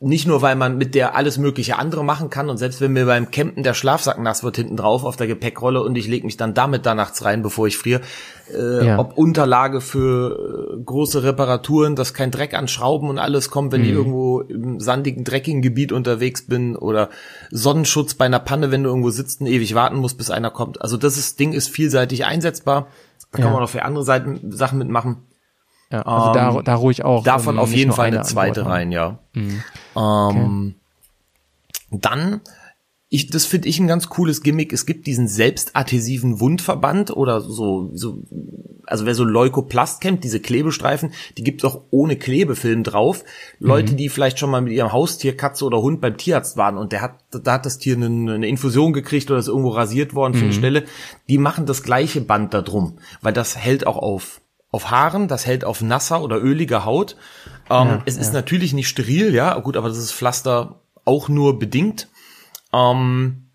nicht 0.00 0.28
nur, 0.28 0.42
weil 0.42 0.54
man 0.54 0.78
mit 0.78 0.94
der 0.94 1.16
alles 1.16 1.38
mögliche 1.38 1.76
andere 1.76 2.04
machen 2.04 2.30
kann 2.30 2.48
und 2.50 2.56
selbst 2.56 2.80
wenn 2.80 2.92
mir 2.92 3.06
beim 3.06 3.32
Campen 3.32 3.64
der 3.64 3.74
Schlafsack 3.74 4.20
nass 4.20 4.44
wird 4.44 4.56
hinten 4.56 4.76
drauf 4.76 5.02
auf 5.02 5.16
der 5.16 5.26
Gepäckrolle 5.26 5.82
und 5.82 5.96
ich 5.96 6.06
lege 6.06 6.24
mich 6.24 6.36
dann 6.36 6.54
damit 6.54 6.86
da 6.86 6.94
nachts 6.94 7.24
rein, 7.24 7.42
bevor 7.42 7.66
ich 7.66 7.76
friere, 7.76 8.02
äh, 8.54 8.86
Ja. 8.86 8.98
ob 9.00 9.18
Unterlage 9.18 9.80
für 9.80 10.76
äh, 10.78 10.82
große 10.84 11.24
Reparaturen, 11.24 11.96
dass 11.96 12.14
kein 12.14 12.30
Dreck 12.30 12.54
an 12.54 12.68
Schrauben 12.68 13.08
und 13.10 13.18
alles 13.18 13.50
kommt, 13.50 13.72
wenn 13.72 13.82
ich 13.82 13.90
irgendwo 13.90 14.40
im 14.42 14.78
sandigen, 14.78 15.24
dreckigen 15.24 15.62
Gebiet 15.62 15.90
unterwegs 15.90 16.42
bin 16.46 16.76
oder 16.76 17.08
Sonnenschutz 17.50 18.14
bei 18.14 18.26
einer 18.26 18.38
Panne, 18.38 18.70
wenn 18.70 18.84
du 18.84 18.90
irgendwo 18.90 19.10
sitzt 19.10 19.40
und 19.40 19.48
ewig 19.48 19.74
warten 19.74 19.96
musst, 19.96 20.16
bis 20.16 20.30
einer 20.30 20.50
kommt. 20.50 20.80
Also 20.80 20.96
das 20.96 21.16
ist, 21.16 21.40
Ding 21.40 21.52
ist 21.52 21.68
vielseitig 21.70 22.24
einsetzbar. 22.24 22.86
Da 23.32 23.38
kann 23.38 23.46
Ja. 23.48 23.52
man 23.52 23.62
noch 23.62 23.68
für 23.70 23.82
andere 23.84 24.04
Seiten 24.04 24.52
Sachen 24.52 24.78
mitmachen. 24.78 25.16
Ja, 25.90 26.02
also 26.02 26.32
da, 26.32 26.62
da 26.62 26.74
ruhig 26.74 27.04
auch. 27.04 27.24
Davon 27.24 27.56
ähm, 27.56 27.60
auf 27.60 27.72
jeden 27.72 27.92
Fall 27.92 28.08
eine 28.08 28.18
Antwort 28.18 28.32
zweite 28.32 28.64
haben. 28.64 28.70
rein, 28.70 28.92
ja. 28.92 29.18
Ähm, 29.34 30.74
Dann, 31.90 32.40
ich, 33.08 33.30
das 33.30 33.46
finde 33.46 33.68
ich 33.68 33.78
ein 33.80 33.86
ganz 33.86 34.10
cooles 34.10 34.42
Gimmick. 34.42 34.74
Es 34.74 34.84
gibt 34.84 35.06
diesen 35.06 35.28
selbstadhesiven 35.28 36.40
Wundverband 36.40 37.10
oder 37.10 37.40
so, 37.40 37.90
so, 37.94 38.22
also 38.84 39.06
wer 39.06 39.14
so 39.14 39.24
Leukoplast 39.24 40.02
kennt, 40.02 40.24
diese 40.24 40.40
Klebestreifen, 40.40 41.12
die 41.38 41.42
gibt's 41.42 41.64
auch 41.64 41.80
ohne 41.90 42.16
Klebefilm 42.16 42.82
drauf. 42.82 43.24
Leute, 43.58 43.94
die 43.94 44.10
vielleicht 44.10 44.38
schon 44.38 44.50
mal 44.50 44.60
mit 44.60 44.74
ihrem 44.74 44.92
Haustier, 44.92 45.38
Katze 45.38 45.64
oder 45.64 45.80
Hund 45.80 46.02
beim 46.02 46.18
Tierarzt 46.18 46.58
waren 46.58 46.76
und 46.76 46.92
der 46.92 47.00
hat, 47.00 47.14
da 47.30 47.54
hat 47.54 47.64
das 47.64 47.78
Tier 47.78 47.96
eine, 47.96 48.34
eine 48.34 48.46
Infusion 48.46 48.92
gekriegt 48.92 49.30
oder 49.30 49.40
ist 49.40 49.48
irgendwo 49.48 49.70
rasiert 49.70 50.14
worden 50.14 50.34
für 50.34 50.44
eine 50.44 50.52
Stelle, 50.52 50.84
die 51.30 51.38
machen 51.38 51.64
das 51.64 51.82
gleiche 51.82 52.20
Band 52.20 52.52
da 52.52 52.60
drum, 52.60 52.98
weil 53.22 53.32
das 53.32 53.56
hält 53.56 53.86
auch 53.86 53.96
auf 53.96 54.42
auf 54.70 54.90
Haaren, 54.90 55.28
das 55.28 55.46
hält 55.46 55.64
auf 55.64 55.80
nasser 55.80 56.22
oder 56.22 56.42
öliger 56.42 56.84
Haut. 56.84 57.16
Ähm, 57.70 58.02
es 58.04 58.16
ist 58.16 58.32
natürlich 58.32 58.72
nicht 58.72 58.88
steril, 58.88 59.34
ja, 59.34 59.58
gut, 59.58 59.76
aber 59.76 59.88
das 59.88 59.98
ist 59.98 60.12
Pflaster 60.12 60.80
auch 61.04 61.28
nur 61.28 61.58
bedingt. 61.58 62.08
Ähm, 62.72 63.48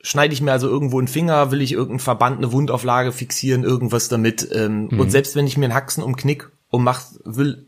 schneide 0.00 0.34
ich 0.34 0.40
mir 0.40 0.52
also 0.52 0.68
irgendwo 0.68 0.98
einen 0.98 1.08
Finger, 1.08 1.50
will 1.50 1.60
ich 1.60 1.72
irgendeinen 1.72 1.98
Verband, 1.98 2.38
eine 2.38 2.52
Wundauflage 2.52 3.10
fixieren, 3.10 3.64
irgendwas 3.64 4.08
damit. 4.08 4.48
Ähm, 4.52 4.88
Und 5.00 5.10
selbst 5.10 5.34
wenn 5.34 5.48
ich 5.48 5.56
mir 5.56 5.64
einen 5.64 5.74
Haxen 5.74 6.04
umknick 6.04 6.48
und 6.70 6.84
mach, 6.84 7.02
will 7.24 7.66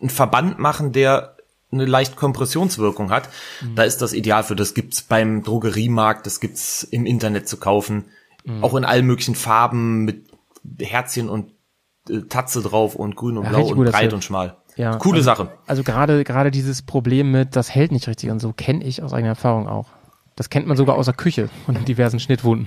einen 0.00 0.10
Verband 0.10 0.58
machen, 0.60 0.92
der 0.92 1.36
eine 1.72 1.86
leicht 1.86 2.16
Kompressionswirkung 2.16 3.10
hat, 3.10 3.28
da 3.76 3.84
ist 3.84 4.02
das 4.02 4.12
ideal 4.12 4.42
für. 4.42 4.56
Das 4.56 4.74
gibt's 4.74 5.02
beim 5.02 5.42
Drogeriemarkt, 5.44 6.26
das 6.26 6.40
gibt's 6.40 6.82
im 6.82 7.06
Internet 7.06 7.48
zu 7.48 7.58
kaufen, 7.58 8.06
auch 8.60 8.74
in 8.74 8.84
allen 8.84 9.06
möglichen 9.06 9.36
Farben 9.36 10.04
mit 10.04 10.26
Herzchen 10.80 11.28
und 11.28 11.52
Tatze 12.28 12.62
drauf 12.62 12.94
und 12.94 13.14
grün 13.16 13.38
und 13.38 13.44
Ja, 13.44 13.50
blau 13.50 13.66
und 13.68 13.76
gut, 13.76 13.90
breit 13.90 14.12
und 14.12 14.24
schmal. 14.24 14.56
Ja, 14.76 14.96
Coole 14.96 15.18
also, 15.18 15.24
Sache. 15.26 15.48
Also 15.66 15.82
gerade 15.82 16.24
gerade 16.24 16.50
dieses 16.50 16.82
Problem 16.82 17.30
mit, 17.30 17.56
das 17.56 17.74
hält 17.74 17.92
nicht 17.92 18.08
richtig 18.08 18.30
und 18.30 18.40
so 18.40 18.52
kenne 18.52 18.84
ich 18.84 19.02
aus 19.02 19.12
eigener 19.12 19.30
Erfahrung 19.30 19.68
auch. 19.68 19.86
Das 20.36 20.48
kennt 20.48 20.66
man 20.66 20.76
sogar 20.76 20.96
aus 20.96 21.04
der 21.04 21.14
Küche 21.14 21.50
und 21.66 21.76
in 21.76 21.84
diversen 21.84 22.18
Schnittwunden. 22.20 22.66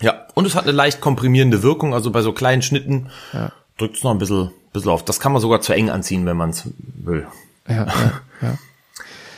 Ja, 0.00 0.26
und 0.34 0.46
es 0.46 0.54
hat 0.54 0.64
eine 0.64 0.72
leicht 0.72 1.00
komprimierende 1.00 1.62
Wirkung, 1.62 1.92
also 1.94 2.10
bei 2.10 2.22
so 2.22 2.32
kleinen 2.32 2.62
Schnitten 2.62 3.08
Ja. 3.32 3.52
drückt 3.78 3.96
es 3.96 4.02
noch 4.04 4.10
ein 4.12 4.18
bisschen, 4.18 4.50
bisschen 4.72 4.90
auf. 4.90 5.04
Das 5.04 5.20
kann 5.20 5.32
man 5.32 5.42
sogar 5.42 5.60
zu 5.60 5.72
eng 5.72 5.90
anziehen, 5.90 6.24
wenn 6.24 6.36
man 6.36 6.50
es 6.50 6.68
will. 6.96 7.26
Ja, 7.68 7.86
ja, 7.86 8.12
ja. 8.42 8.58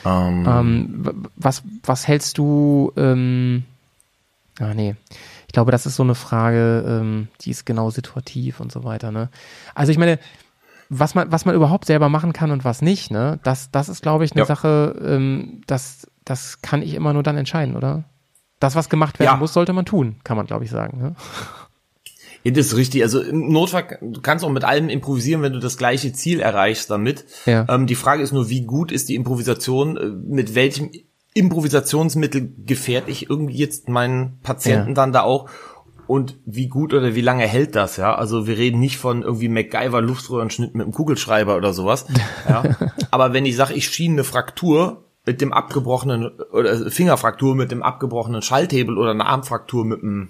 Ähm, 0.05 1.05
w- 1.05 1.11
was, 1.35 1.63
was 1.83 2.07
hältst 2.07 2.37
du, 2.37 2.93
ähm, 2.95 3.65
ah 4.57 4.73
nee, 4.73 4.95
ich 5.47 5.53
glaube, 5.53 5.71
das 5.71 5.85
ist 5.85 5.95
so 5.95 6.03
eine 6.03 6.15
Frage, 6.15 6.83
ähm, 6.87 7.27
die 7.41 7.51
ist 7.51 7.65
genau 7.65 7.89
situativ 7.89 8.59
und 8.59 8.71
so 8.71 8.83
weiter, 8.83 9.11
ne? 9.11 9.29
Also 9.75 9.91
ich 9.91 9.97
meine, 9.97 10.19
was 10.89 11.15
man, 11.15 11.31
was 11.31 11.45
man 11.45 11.55
überhaupt 11.55 11.85
selber 11.85 12.09
machen 12.09 12.33
kann 12.33 12.51
und 12.51 12.63
was 12.63 12.81
nicht, 12.81 13.11
ne? 13.11 13.39
Das, 13.43 13.71
das 13.71 13.89
ist, 13.89 14.01
glaube 14.01 14.25
ich, 14.25 14.31
eine 14.33 14.41
Ja. 14.41 14.45
Sache, 14.45 14.95
ähm, 15.03 15.61
das, 15.67 16.07
das 16.25 16.61
kann 16.61 16.81
ich 16.81 16.93
immer 16.93 17.13
nur 17.13 17.23
dann 17.23 17.37
entscheiden, 17.37 17.75
oder? 17.75 18.03
Das, 18.59 18.75
was 18.75 18.89
gemacht 18.89 19.19
werden 19.19 19.33
Ja. 19.33 19.37
muss, 19.37 19.53
sollte 19.53 19.73
man 19.73 19.85
tun, 19.85 20.17
kann 20.23 20.35
man, 20.37 20.45
glaube 20.47 20.63
ich, 20.65 20.69
sagen. 20.71 20.97
Ne? 20.99 21.15
Ja, 22.43 22.51
das 22.51 22.67
ist 22.67 22.75
richtig. 22.77 23.03
Also 23.03 23.21
im 23.21 23.51
Notfall, 23.51 23.97
du 24.01 24.21
kannst 24.21 24.45
auch 24.45 24.49
mit 24.49 24.63
allem 24.63 24.89
improvisieren, 24.89 25.41
wenn 25.41 25.53
du 25.53 25.59
das 25.59 25.77
gleiche 25.77 26.13
Ziel 26.13 26.39
erreichst 26.39 26.89
damit. 26.89 27.25
Ja. 27.45 27.65
Ähm, 27.69 27.87
die 27.87 27.95
Frage 27.95 28.23
ist 28.23 28.31
nur, 28.31 28.49
wie 28.49 28.61
gut 28.65 28.91
ist 28.91 29.09
die 29.09 29.15
Improvisation, 29.15 29.97
äh, 29.97 30.05
mit 30.05 30.55
welchem 30.55 30.89
Improvisationsmittel 31.37 32.53
gefährde 32.65 33.11
ich 33.11 33.29
irgendwie 33.29 33.55
jetzt 33.57 33.89
meinen 33.89 34.39
Patienten 34.43 34.89
Ja. 34.89 34.93
dann 34.95 35.13
da 35.13 35.21
auch 35.21 35.49
und 36.07 36.37
wie 36.45 36.67
gut 36.67 36.93
oder 36.93 37.15
wie 37.15 37.21
lange 37.21 37.43
hält 37.45 37.75
das, 37.75 37.97
ja? 37.97 38.15
Also 38.15 38.47
wir 38.47 38.57
reden 38.57 38.79
nicht 38.79 38.97
von 38.97 39.23
irgendwie 39.23 39.49
MacGyver 39.49 40.01
Luftröhrenschnitt 40.01 40.73
mit 40.73 40.85
einem 40.85 40.93
Kugelschreiber 40.93 41.57
oder 41.57 41.73
sowas, 41.73 42.05
ja? 42.47 42.63
Aber 43.11 43.33
wenn 43.33 43.45
ich 43.45 43.55
sage, 43.55 43.73
ich 43.73 43.87
schiene 43.89 44.13
eine 44.15 44.23
Fraktur 44.23 45.03
mit 45.25 45.41
dem 45.41 45.51
abgebrochenen 45.51 46.29
oder 46.53 46.89
Fingerfraktur 46.89 47.53
mit 47.55 47.71
dem 47.71 47.83
abgebrochenen 47.83 48.41
Schalthebel 48.41 48.97
oder 48.97 49.11
eine 49.11 49.25
Armfraktur 49.25 49.83
mit 49.83 50.01
dem 50.01 50.29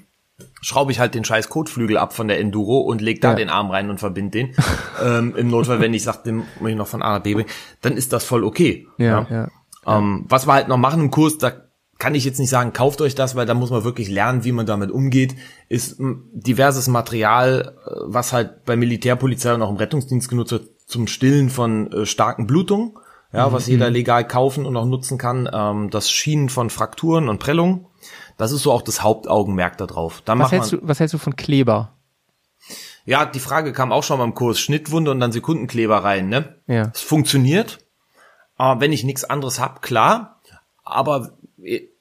schraube 0.62 0.92
ich 0.92 1.00
halt 1.00 1.16
den 1.16 1.24
scheiß 1.26 1.50
Kotflügel 1.50 1.98
ab 1.98 2.14
von 2.14 2.28
der 2.28 2.40
Enduro 2.40 2.80
und 2.80 3.02
leg 3.02 3.22
da 3.22 3.30
Ja. 3.32 3.36
den 3.36 3.50
Arm 3.50 3.70
rein 3.72 3.90
und 3.90 4.00
verbind 4.00 4.34
den. 4.36 4.56
ähm, 5.04 5.36
Im 5.36 5.48
Notfall, 5.50 5.80
wenn 5.80 5.94
ich 5.94 6.04
sage, 6.04 6.20
den 6.26 6.38
muss 6.60 6.70
ich 6.70 6.76
noch 6.76 6.88
von 6.88 7.02
A 7.04 7.14
nach 7.16 7.24
B 7.24 7.34
bringen, 7.36 7.50
dann 7.82 7.94
ist 7.98 8.14
das 8.14 8.24
voll 8.24 8.44
okay. 8.44 8.88
Ja, 8.98 9.26
ja. 9.30 9.48
Ähm, 9.88 10.26
was 10.28 10.48
wir 10.48 10.54
halt 10.54 10.68
noch 10.68 10.78
machen 10.78 11.02
im 11.02 11.12
Kurs, 11.12 11.38
da 11.38 11.52
kann 11.98 12.14
ich 12.14 12.26
jetzt 12.26 12.40
nicht 12.40 12.50
sagen, 12.50 12.74
kauft 12.74 13.02
euch 13.02 13.16
das, 13.16 13.36
weil 13.36 13.46
da 13.46 13.54
muss 13.54 13.72
man 13.72 13.84
wirklich 13.84 14.10
lernen, 14.10 14.44
wie 14.44 14.52
man 14.52 14.66
damit 14.66 14.92
umgeht, 14.92 15.36
ist 15.68 16.00
m, 16.00 16.30
diverses 16.32 16.88
Material, 16.88 17.76
äh, 17.86 17.92
was 18.06 18.34
halt 18.34 18.66
bei 18.66 18.76
Militärpolizei 18.76 19.54
und 19.54 19.62
auch 19.62 19.70
im 19.70 19.78
Rettungsdienst 19.78 20.30
genutzt 20.30 20.52
wird, 20.52 20.70
zum 20.86 21.08
Stillen 21.08 21.50
von 21.50 21.92
äh, 21.92 22.06
starken 22.06 22.48
Blutungen, 22.48 22.94
ja, 23.34 23.52
was 23.52 23.68
jeder 23.68 23.90
legal 23.90 24.26
kaufen 24.26 24.66
und 24.66 24.78
auch 24.78 24.86
nutzen 24.86 25.18
kann, 25.18 25.50
ähm, 25.52 25.90
das 25.90 26.10
Schienen 26.10 26.50
von 26.50 26.70
Frakturen 26.70 27.28
und 27.30 27.40
Prellungen. 27.40 27.86
Das 28.38 28.52
ist 28.52 28.64
so 28.64 28.72
auch 28.72 28.82
das 28.82 29.04
Hauptaugenmerk 29.04 29.78
da 29.78 29.86
drauf. 29.86 30.22
Da 30.24 30.38
Was 30.40 30.52
hältst, 30.52 30.72
du, 30.74 30.78
was 30.82 31.00
hältst 31.00 31.14
du 31.14 31.18
von 31.18 31.36
Kleber? 31.36 31.94
ja, 33.06 33.26
die 33.26 33.40
Frage 33.40 33.74
kam 33.74 33.92
auch 33.92 34.04
schon 34.04 34.18
mal 34.18 34.26
im 34.26 34.34
Kurs, 34.34 34.60
Schnittwunde 34.60 35.12
und 35.12 35.20
dann 35.20 35.32
Sekundenkleber 35.32 36.04
rein, 36.04 36.30
ne? 36.30 36.56
Ja. 36.68 36.92
Es 36.94 37.02
funktioniert, 37.02 37.80
aber 38.58 38.82
wenn 38.82 38.92
ich 38.92 39.04
nichts 39.04 39.24
anderes 39.24 39.60
hab, 39.60 39.82
klar, 39.82 40.42
aber 40.84 41.32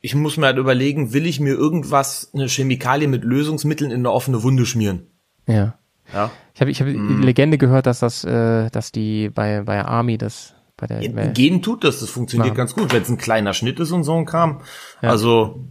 ich 0.00 0.14
muss 0.14 0.36
mir 0.36 0.46
halt 0.46 0.58
überlegen, 0.58 1.12
will 1.12 1.26
ich 1.26 1.40
mir 1.40 1.54
irgendwas, 1.54 2.30
eine 2.34 2.48
Chemikalie 2.48 3.08
mit 3.08 3.24
Lösungsmitteln 3.24 3.90
in 3.90 3.98
eine 4.00 4.10
offene 4.12 4.42
Wunde 4.42 4.66
schmieren? 4.66 5.06
Ja. 5.46 5.74
Ja. 6.12 6.30
Ich 6.54 6.60
habe 6.60 6.70
ich 6.70 6.80
hab 6.80 6.86
Mhm. 6.86 7.20
die 7.20 7.26
Legende 7.26 7.58
gehört, 7.58 7.86
dass 7.86 7.98
das, 7.98 8.22
äh, 8.24 8.70
dass 8.70 8.92
die 8.92 9.28
bei, 9.28 9.62
bei 9.62 9.84
Army 9.84 10.18
das 10.18 10.54
bei 10.76 10.86
der 10.86 11.08
bei, 11.10 11.26
Gehen 11.28 11.62
tut 11.62 11.82
das, 11.84 12.00
das 12.00 12.10
funktioniert 12.10 12.48
Machen. 12.50 12.56
ganz 12.58 12.74
gut, 12.74 12.92
wenn 12.92 13.02
es 13.02 13.08
ein 13.08 13.16
kleiner 13.18 13.54
Schnitt 13.54 13.80
ist 13.80 13.90
und 13.92 14.04
so 14.04 14.14
ein 14.14 14.24
Kram. 14.26 14.60
Also, 15.00 15.64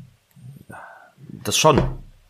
das 1.43 1.57
schon. 1.57 1.77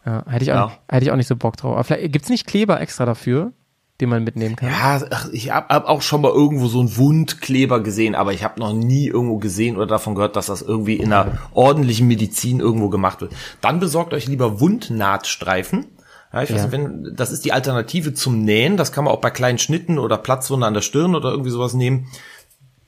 ja, 0.05 0.23
hätte 0.27 0.43
ich 0.43 0.51
auch 0.51 0.69
Ja. 0.69 0.77
hätte 0.89 1.05
ich 1.05 1.11
auch 1.11 1.15
nicht 1.15 1.27
so 1.27 1.35
Bock 1.35 1.57
drauf. 1.57 1.73
Aber 1.73 1.83
vielleicht 1.83 2.11
gibt's 2.11 2.29
nicht 2.29 2.45
Kleber 2.45 2.79
extra 2.81 3.05
dafür, 3.05 3.53
den 4.01 4.09
man 4.09 4.23
mitnehmen 4.23 4.55
kann. 4.57 4.69
Ja, 4.69 5.01
ach, 5.09 5.29
ich 5.31 5.51
habe 5.51 5.73
hab 5.73 5.87
auch 5.87 6.01
schon 6.01 6.21
mal 6.21 6.31
irgendwo 6.31 6.67
so 6.67 6.79
einen 6.81 6.97
Wundkleber 6.97 7.79
gesehen, 7.81 8.13
aber 8.15 8.33
ich 8.33 8.43
habe 8.43 8.59
noch 8.59 8.73
nie 8.73 9.07
irgendwo 9.07 9.37
gesehen 9.37 9.77
oder 9.77 9.87
davon 9.87 10.15
gehört, 10.15 10.35
dass 10.35 10.47
das 10.47 10.61
irgendwie 10.61 10.95
in 10.95 11.13
einer 11.13 11.37
ordentlichen 11.53 12.07
Medizin 12.07 12.59
irgendwo 12.59 12.89
gemacht 12.89 13.21
wird. 13.21 13.31
Dann 13.61 13.79
besorgt 13.79 14.13
euch 14.13 14.27
lieber 14.27 14.59
Wundnahtstreifen. 14.59 15.85
Ja, 16.33 16.43
ich 16.43 16.49
weiß 16.51 16.57
Ja. 16.57 16.63
nicht, 16.63 16.71
wenn, 16.73 17.15
das 17.15 17.31
ist 17.31 17.45
die 17.45 17.53
Alternative 17.53 18.13
zum 18.13 18.43
Nähen. 18.43 18.75
Das 18.75 18.91
kann 18.91 19.05
man 19.05 19.13
auch 19.13 19.21
bei 19.21 19.29
kleinen 19.29 19.59
Schnitten 19.59 19.97
oder 19.97 20.17
Platzwunden 20.17 20.65
an 20.67 20.73
der 20.73 20.81
Stirn 20.81 21.15
oder 21.15 21.31
irgendwie 21.31 21.51
sowas 21.51 21.73
nehmen. 21.73 22.07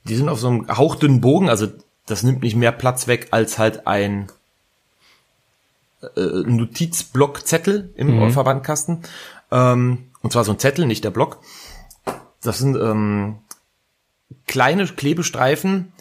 Die 0.04 0.14
sind 0.16 0.28
auf 0.28 0.40
so 0.40 0.48
einem 0.48 0.68
hauchdünnen 0.68 1.22
Bogen, 1.22 1.48
also 1.48 1.68
das 2.06 2.22
nimmt 2.22 2.42
nicht 2.42 2.56
mehr 2.56 2.72
Platz 2.72 3.06
weg 3.06 3.28
als 3.30 3.58
halt 3.58 3.86
ein 3.86 4.28
äh, 6.16 6.20
Notizblockzettel 6.44 7.92
im 7.96 8.30
Verbandkasten. 8.30 8.98
Ähm, 9.50 10.04
und 10.22 10.32
zwar 10.32 10.44
so 10.44 10.52
ein 10.52 10.58
Zettel, 10.58 10.86
nicht 10.86 11.04
der 11.04 11.10
Block. 11.10 11.38
Das 12.42 12.58
sind 12.58 12.76
ähm, 12.76 13.38
kleine 14.46 14.86
Klebestreifen, 14.86 15.92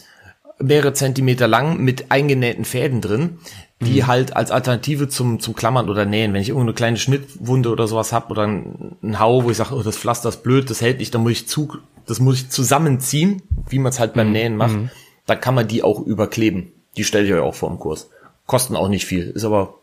mehrere 0.59 0.93
Zentimeter 0.93 1.47
lang, 1.47 1.77
mit 1.77 2.11
eingenähten 2.11 2.65
Fäden 2.65 3.01
drin, 3.01 3.39
die 3.79 4.05
halt 4.05 4.35
als 4.35 4.49
Alternative 4.49 5.07
zum, 5.07 5.39
zum 5.39 5.55
Klammern 5.55 5.89
oder 5.89 6.05
Nähen, 6.05 6.33
wenn 6.33 6.41
ich 6.41 6.49
irgendeine 6.49 6.73
kleine 6.73 6.97
Schnittwunde 6.97 7.69
oder 7.69 7.87
sowas 7.87 8.11
hab 8.11 8.31
oder 8.31 8.43
ein, 8.43 8.97
ein 9.03 9.19
Hau, 9.19 9.43
wo 9.43 9.51
ich 9.51 9.57
sage, 9.57 9.75
oh, 9.75 9.83
das 9.83 9.97
Pflaster 9.97 10.29
ist 10.29 10.41
blöd, 10.41 10.69
das 10.69 10.81
hält 10.81 10.97
nicht, 10.97 11.13
dann 11.13 11.21
muss 11.21 11.33
ich 11.33 11.47
zu, 11.47 11.77
das 12.07 12.19
muss 12.19 12.37
ich 12.37 12.49
zusammenziehen, 12.49 13.43
wie 13.69 13.77
man 13.77 13.91
es 13.91 13.99
halt 13.99 14.13
beim 14.13 14.31
Nähen 14.31 14.57
macht. 14.57 14.77
Da 15.27 15.35
kann 15.35 15.53
man 15.53 15.67
die 15.67 15.83
auch 15.83 15.99
überkleben. 15.99 16.71
Die 16.95 17.03
stelle 17.03 17.27
ich 17.27 17.33
euch 17.33 17.41
auch 17.41 17.53
vor 17.53 17.69
im 17.69 17.77
Kurs. 17.77 18.09
Kosten 18.47 18.75
auch 18.75 18.87
nicht 18.87 19.05
viel, 19.05 19.29
ist 19.29 19.43
aber 19.43 19.75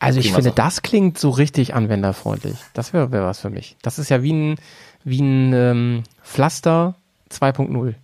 Also 0.00 0.18
ich 0.18 0.32
finde, 0.32 0.50
das 0.50 0.82
klingt 0.82 1.18
so 1.18 1.30
richtig 1.30 1.74
anwenderfreundlich. 1.74 2.56
Das 2.74 2.92
wäre 2.92 3.12
wär 3.12 3.22
was 3.22 3.40
für 3.40 3.50
mich. 3.50 3.76
Das 3.82 3.98
ist 3.98 4.08
ja 4.08 4.22
wie 4.22 4.32
ein, 4.32 4.56
wie 5.04 5.20
ein 5.20 5.52
ähm, 5.52 6.02
Pflaster 6.24 6.94
2.0. 7.30 7.94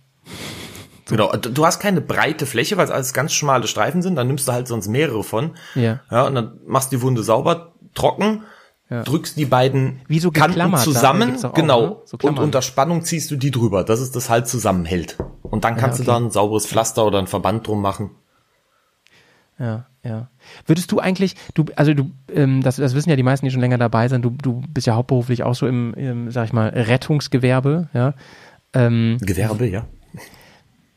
Genau, 1.09 1.31
du 1.35 1.65
hast 1.65 1.79
keine 1.79 2.01
breite 2.01 2.45
Fläche, 2.45 2.77
weil 2.77 2.85
es 2.85 2.91
alles 2.91 3.13
ganz 3.13 3.33
schmale 3.33 3.67
Streifen 3.67 4.01
sind, 4.01 4.15
dann 4.15 4.27
nimmst 4.27 4.47
du 4.47 4.51
halt 4.51 4.67
sonst 4.67 4.87
mehrere 4.89 5.23
von. 5.23 5.51
Ja. 5.73 5.99
Ja, 6.11 6.27
und 6.27 6.35
dann 6.35 6.59
machst 6.65 6.91
du 6.91 6.97
die 6.97 7.01
Wunde 7.01 7.23
sauber, 7.23 7.73
trocken, 7.95 8.43
Ja. 8.89 9.03
drückst 9.03 9.37
die 9.37 9.45
beiden 9.45 10.01
Wie 10.07 10.19
so 10.19 10.31
Kanten 10.31 10.75
zusammen, 10.77 11.43
auch, 11.43 11.53
genau, 11.53 11.81
ne? 11.81 11.95
So 12.05 12.17
und 12.23 12.39
unter 12.39 12.61
Spannung 12.61 13.03
ziehst 13.03 13.31
du 13.31 13.37
die 13.37 13.51
drüber, 13.51 13.83
dass 13.83 14.01
es 14.01 14.11
das 14.11 14.29
halt 14.29 14.47
zusammenhält. 14.47 15.17
Und 15.43 15.63
dann 15.63 15.77
kannst 15.77 15.99
Ja, 15.99 16.05
du 16.05 16.11
okay. 16.11 16.19
da 16.21 16.25
ein 16.27 16.31
sauberes 16.31 16.67
Pflaster 16.67 17.05
oder 17.05 17.19
ein 17.19 17.27
Verband 17.27 17.65
drum 17.67 17.81
machen. 17.81 18.11
Ja, 19.59 19.85
ja. 20.03 20.29
Würdest 20.65 20.91
du 20.91 20.99
eigentlich, 20.99 21.35
du, 21.53 21.65
also 21.75 21.93
du, 21.93 22.11
ähm, 22.31 22.61
das, 22.61 22.75
das 22.75 22.93
wissen 22.93 23.09
ja 23.09 23.15
die 23.15 23.23
meisten, 23.23 23.45
die 23.45 23.51
schon 23.51 23.61
länger 23.61 23.77
dabei 23.77 24.07
sind, 24.07 24.23
du, 24.23 24.29
du 24.29 24.61
bist 24.69 24.87
ja 24.87 24.95
hauptberuflich 24.95 25.43
auch 25.43 25.55
so 25.55 25.67
im, 25.67 25.93
im 25.95 26.31
sag 26.31 26.45
ich 26.45 26.53
mal, 26.53 26.69
Rettungsgewerbe, 26.69 27.89
ja. 27.93 28.13
Ähm, 28.73 29.17
Gewerbe, 29.21 29.67
ja. 29.67 29.85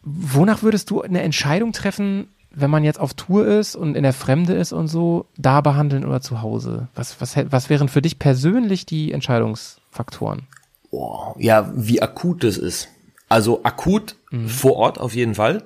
wonach 0.03 0.63
würdest 0.63 0.91
du 0.91 1.01
eine 1.01 1.23
Entscheidung 1.23 1.73
treffen, 1.73 2.29
wenn 2.51 2.71
man 2.71 2.85
jetzt 2.85 3.01
auf 3.01 3.15
Tour 3.15 3.47
ist 3.47 3.77
und 3.77 3.97
in 3.97 4.03
der 4.03 4.13
Fremde 4.13 4.55
ist 4.55 4.73
und 4.73 4.89
so, 4.89 5.27
da 5.39 5.61
behandeln 5.61 6.05
oder 6.05 6.21
zu 6.21 6.43
Hause? 6.43 6.89
Was, 6.95 7.21
was, 7.21 7.37
was 7.51 7.71
wären 7.71 7.89
für 7.89 8.03
dich 8.03 8.19
persönlich 8.19 8.87
die 8.87 9.13
Entscheidungsfaktoren? 9.13 10.47
Boah, 10.91 11.35
ja, 11.39 11.73
wie 11.75 12.03
akut 12.03 12.43
das 12.43 12.57
ist. 12.57 12.89
Also 13.29 13.63
akut 13.63 14.17
vor 14.47 14.75
Ort 14.77 14.99
auf 14.99 15.15
jeden 15.15 15.37
Fall. 15.37 15.63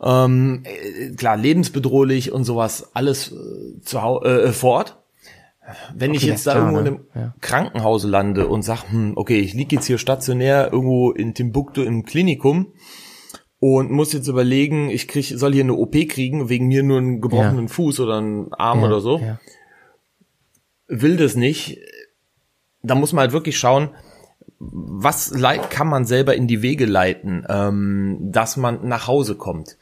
Ähm, 0.00 0.64
äh, 0.64 1.10
klar, 1.14 1.36
lebensbedrohlich 1.36 2.32
und 2.32 2.44
sowas, 2.44 2.90
alles 2.94 3.32
äh, 3.32 3.80
zu 3.82 4.02
Hau 4.02 4.22
äh, 4.22 4.52
vor 4.52 4.72
Ort. 4.72 4.98
Wenn 5.94 6.12
ich 6.12 6.22
Okay, 6.22 6.30
jetzt 6.30 6.46
da 6.46 6.56
irgendwo 6.56 6.80
ne? 6.80 6.80
in 6.80 6.86
einem 6.86 7.06
Ja. 7.14 7.34
Krankenhaus 7.40 8.04
lande 8.04 8.48
und 8.48 8.62
sag, 8.62 8.82
hm, 8.90 9.12
okay, 9.16 9.38
ich 9.40 9.54
liege 9.54 9.76
jetzt 9.76 9.86
hier 9.86 9.96
stationär 9.98 10.70
irgendwo 10.72 11.10
in 11.10 11.32
Timbuktu 11.32 11.82
im 11.82 12.04
Klinikum 12.04 12.74
und 13.60 13.90
muss 13.90 14.12
jetzt 14.12 14.28
überlegen, 14.28 14.90
ich 14.90 15.08
krieg, 15.08 15.32
soll 15.34 15.54
hier 15.54 15.64
eine 15.64 15.72
OP 15.74 15.92
kriegen, 16.08 16.50
wegen 16.50 16.66
mir 16.66 16.82
nur 16.82 16.98
einen 16.98 17.22
gebrochenen 17.22 17.68
Fuß 17.68 18.00
oder 18.00 18.18
einen 18.18 18.52
Arm 18.52 18.80
Ja, 18.80 18.86
oder 18.88 19.00
so 19.00 19.20
Ja. 19.20 19.40
will 20.86 21.16
das 21.16 21.34
nicht, 21.34 21.78
da 22.82 22.94
muss 22.94 23.12
man 23.14 23.22
halt 23.22 23.32
wirklich 23.32 23.56
schauen, 23.58 23.90
was 24.58 25.32
kann 25.70 25.88
man 25.88 26.04
selber 26.04 26.34
in 26.34 26.46
die 26.46 26.62
Wege 26.62 26.86
leiten, 26.86 27.44
ähm, 27.48 28.18
dass 28.20 28.56
man 28.56 28.86
nach 28.86 29.06
Hause 29.06 29.34
kommt. 29.36 29.76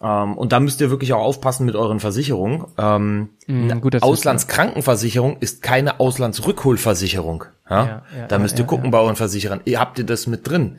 Ähm, 0.00 0.36
und 0.38 0.52
da 0.52 0.60
müsst 0.60 0.80
ihr 0.80 0.90
wirklich 0.90 1.12
auch 1.12 1.22
aufpassen 1.22 1.66
mit 1.66 1.74
euren 1.74 2.00
Versicherungen. 2.00 2.64
Ähm, 2.78 3.30
Mm, 3.46 3.70
eine 3.70 3.80
gut, 3.80 4.00
Auslandskrankenversicherung 4.02 5.38
ist 5.40 5.62
keine 5.62 6.00
Auslandsrückholversicherung. 6.00 7.44
Ja? 7.68 7.76
Ja, 7.84 8.02
ja, 8.16 8.26
da 8.28 8.36
ja, 8.36 8.42
müsst 8.42 8.56
ihr 8.56 8.60
ja, 8.62 8.66
gucken 8.66 8.86
ja. 8.86 8.90
bei 8.90 8.98
euren 8.98 9.16
Versicherern. 9.16 9.60
Ihr 9.64 9.80
habt 9.80 9.98
ihr 9.98 10.04
das 10.04 10.26
mit 10.26 10.46
drin? 10.48 10.76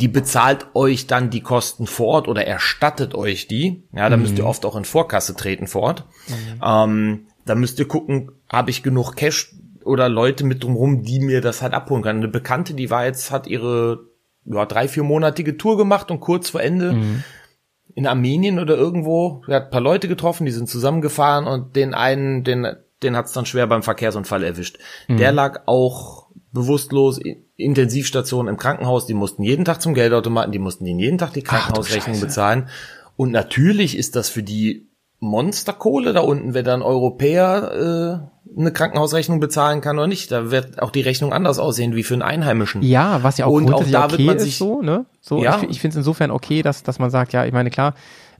Die 0.00 0.08
bezahlt 0.08 0.66
euch 0.74 1.06
dann 1.06 1.30
die 1.30 1.40
Kosten 1.40 1.86
vor 1.86 2.08
Ort 2.08 2.28
oder 2.28 2.46
erstattet 2.46 3.14
euch 3.14 3.46
die. 3.46 3.84
Ja, 3.92 4.08
da 4.08 4.16
Mhm. 4.16 4.22
müsst 4.22 4.38
ihr 4.38 4.46
oft 4.46 4.64
auch 4.66 4.76
in 4.76 4.84
Vorkasse 4.84 5.34
treten 5.36 5.66
vor 5.66 5.82
Ort. 5.82 6.04
Ähm, 6.64 7.26
da 7.46 7.54
müsst 7.54 7.78
ihr 7.78 7.86
gucken, 7.88 8.32
habe 8.50 8.70
ich 8.70 8.82
genug 8.82 9.14
Cash 9.16 9.54
oder 9.84 10.08
Leute 10.08 10.44
mit 10.44 10.64
drumherum, 10.64 11.02
die 11.02 11.20
mir 11.20 11.40
das 11.40 11.62
halt 11.62 11.74
abholen 11.74 12.02
können. 12.02 12.20
Eine 12.20 12.28
Bekannte, 12.28 12.74
die 12.74 12.90
war 12.90 13.04
jetzt, 13.04 13.30
hat 13.30 13.46
ihre 13.46 14.00
ja, 14.46 14.66
drei, 14.66 14.88
viermonatige 14.88 15.56
Tour 15.56 15.76
gemacht 15.76 16.10
und 16.10 16.20
kurz 16.20 16.50
vor 16.50 16.60
Ende 16.60 16.96
in 17.94 18.06
Armenien 18.06 18.58
oder 18.58 18.76
irgendwo, 18.76 19.42
sie 19.46 19.54
hat 19.54 19.64
ein 19.64 19.70
paar 19.70 19.80
Leute 19.80 20.08
getroffen, 20.08 20.46
die 20.46 20.52
sind 20.52 20.68
zusammengefahren 20.68 21.46
und 21.46 21.76
den 21.76 21.94
einen, 21.94 22.44
den, 22.44 22.66
den 23.02 23.16
hat's 23.16 23.32
dann 23.32 23.46
schwer 23.46 23.66
beim 23.66 23.82
Verkehrsunfall 23.82 24.42
erwischt. 24.42 24.78
Der 25.08 25.32
lag 25.32 25.62
auch 25.66 26.28
bewusstlos, 26.52 27.20
Intensivstation 27.56 28.48
im 28.48 28.56
Krankenhaus, 28.56 29.06
die 29.06 29.14
mussten 29.14 29.42
jeden 29.42 29.64
Tag 29.64 29.80
zum 29.80 29.94
Geldautomaten, 29.94 30.52
die 30.52 30.58
mussten 30.58 30.86
jeden 30.86 31.18
Tag 31.18 31.32
die 31.32 31.42
Krankenhausrechnung 31.42 32.20
bezahlen. 32.20 32.68
Und 33.16 33.30
natürlich 33.30 33.96
ist 33.96 34.16
das 34.16 34.28
für 34.28 34.42
die 34.42 34.88
Monsterkohle 35.24 36.12
da 36.12 36.20
unten, 36.20 36.54
wenn 36.54 36.64
da 36.64 36.74
ein 36.74 36.82
Europäer 36.82 38.20
äh, 38.24 38.58
eine 38.60 38.72
Krankenhausrechnung 38.72 39.40
bezahlen 39.40 39.80
kann 39.80 39.98
oder 39.98 40.06
nicht. 40.06 40.30
Da 40.30 40.50
wird 40.50 40.80
auch 40.80 40.90
die 40.90 41.00
Rechnung 41.00 41.32
anders 41.32 41.58
aussehen 41.58 41.94
wie 41.96 42.02
für 42.04 42.14
einen 42.14 42.22
Einheimischen. 42.22 42.82
Ja, 42.82 43.22
was 43.22 43.38
ja 43.38 43.46
auch 43.46 43.50
Und 43.52 43.72
auch 43.72 43.82
da 43.90 44.02
wird 44.10 44.14
okay 44.14 44.24
man 44.24 44.36
ist 44.36 44.42
sich- 44.44 44.58
so, 44.58 44.80
ne? 44.82 45.06
So, 45.20 45.42
Ja. 45.42 45.58
ich, 45.62 45.70
ich 45.70 45.80
finde 45.80 45.94
es 45.94 45.98
insofern 45.98 46.30
okay, 46.30 46.62
dass, 46.62 46.82
dass 46.82 46.98
man 46.98 47.10
sagt, 47.10 47.32
ja, 47.32 47.44
ich 47.46 47.52
meine, 47.52 47.70
klar, 47.70 47.94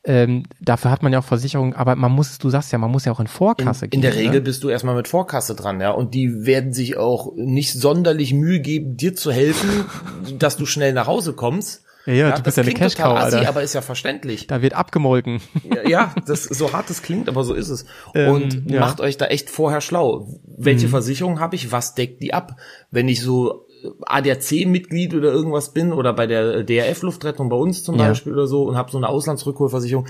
ähm, 0.06 0.42
dafür 0.60 0.90
hat 0.90 1.02
man 1.02 1.14
ja 1.14 1.20
auch 1.20 1.24
Versicherung, 1.24 1.74
aber 1.74 1.96
man 1.96 2.12
muss, 2.12 2.36
du 2.36 2.50
sagst 2.50 2.70
ja, 2.72 2.78
man 2.78 2.90
muss 2.90 3.06
ja 3.06 3.12
auch 3.12 3.20
in 3.20 3.26
Vorkasse 3.26 3.86
In, 3.86 3.90
gehen. 3.90 3.98
in 3.98 4.02
der 4.02 4.14
Regel 4.14 4.32
Ne? 4.34 4.40
bist 4.42 4.62
du 4.62 4.68
erstmal 4.68 4.94
mit 4.94 5.08
Vorkasse 5.08 5.54
dran, 5.54 5.80
ja. 5.80 5.92
Und 5.92 6.12
die 6.14 6.44
werden 6.44 6.74
sich 6.74 6.98
auch 6.98 7.32
nicht 7.36 7.72
sonderlich 7.72 8.34
Mühe 8.34 8.60
geben, 8.60 8.98
dir 8.98 9.14
zu 9.14 9.32
helfen, 9.32 9.86
dass 10.38 10.58
du 10.58 10.66
schnell 10.66 10.92
nach 10.92 11.06
Hause 11.06 11.32
kommst. 11.32 11.83
Ja, 12.06 12.12
ja, 12.12 12.30
du 12.36 12.42
bist 12.42 12.46
das 12.46 12.56
ja 12.56 12.62
eine 12.64 12.72
total 12.72 12.88
Cash-Cow, 12.88 13.16
assi, 13.16 13.36
Alter. 13.36 13.48
aber 13.48 13.62
ist 13.62 13.74
ja 13.74 13.80
verständlich. 13.82 14.46
Da 14.46 14.60
wird 14.60 14.74
abgemolken. 14.74 15.40
Ja, 15.64 15.88
ja, 15.88 16.14
das 16.26 16.44
so 16.44 16.72
hart 16.72 16.90
es 16.90 17.02
klingt, 17.02 17.28
aber 17.28 17.44
so 17.44 17.54
ist 17.54 17.70
es. 17.70 17.86
Ähm, 18.14 18.30
Und 18.34 18.70
ja. 18.70 18.80
macht 18.80 19.00
euch 19.00 19.16
da 19.16 19.26
echt 19.26 19.48
vorher 19.48 19.80
schlau. 19.80 20.28
Welche 20.44 20.88
Versicherung 20.88 21.40
habe 21.40 21.56
ich? 21.56 21.72
Was 21.72 21.94
deckt 21.94 22.22
die 22.22 22.34
ab? 22.34 22.56
Wenn 22.90 23.08
ich 23.08 23.22
so 23.22 23.66
ADAC-Mitglied 24.06 25.14
oder 25.14 25.30
irgendwas 25.32 25.72
bin 25.72 25.92
oder 25.92 26.12
bei 26.12 26.26
der 26.26 26.62
DRF-Luftrettung 26.64 27.48
bei 27.48 27.56
uns 27.56 27.82
zum 27.82 27.98
Ja. 27.98 28.08
Beispiel 28.08 28.32
oder 28.32 28.46
so 28.46 28.64
und 28.64 28.76
habe 28.76 28.90
so 28.90 28.98
eine 28.98 29.08
Auslandsrückholversicherung, 29.08 30.06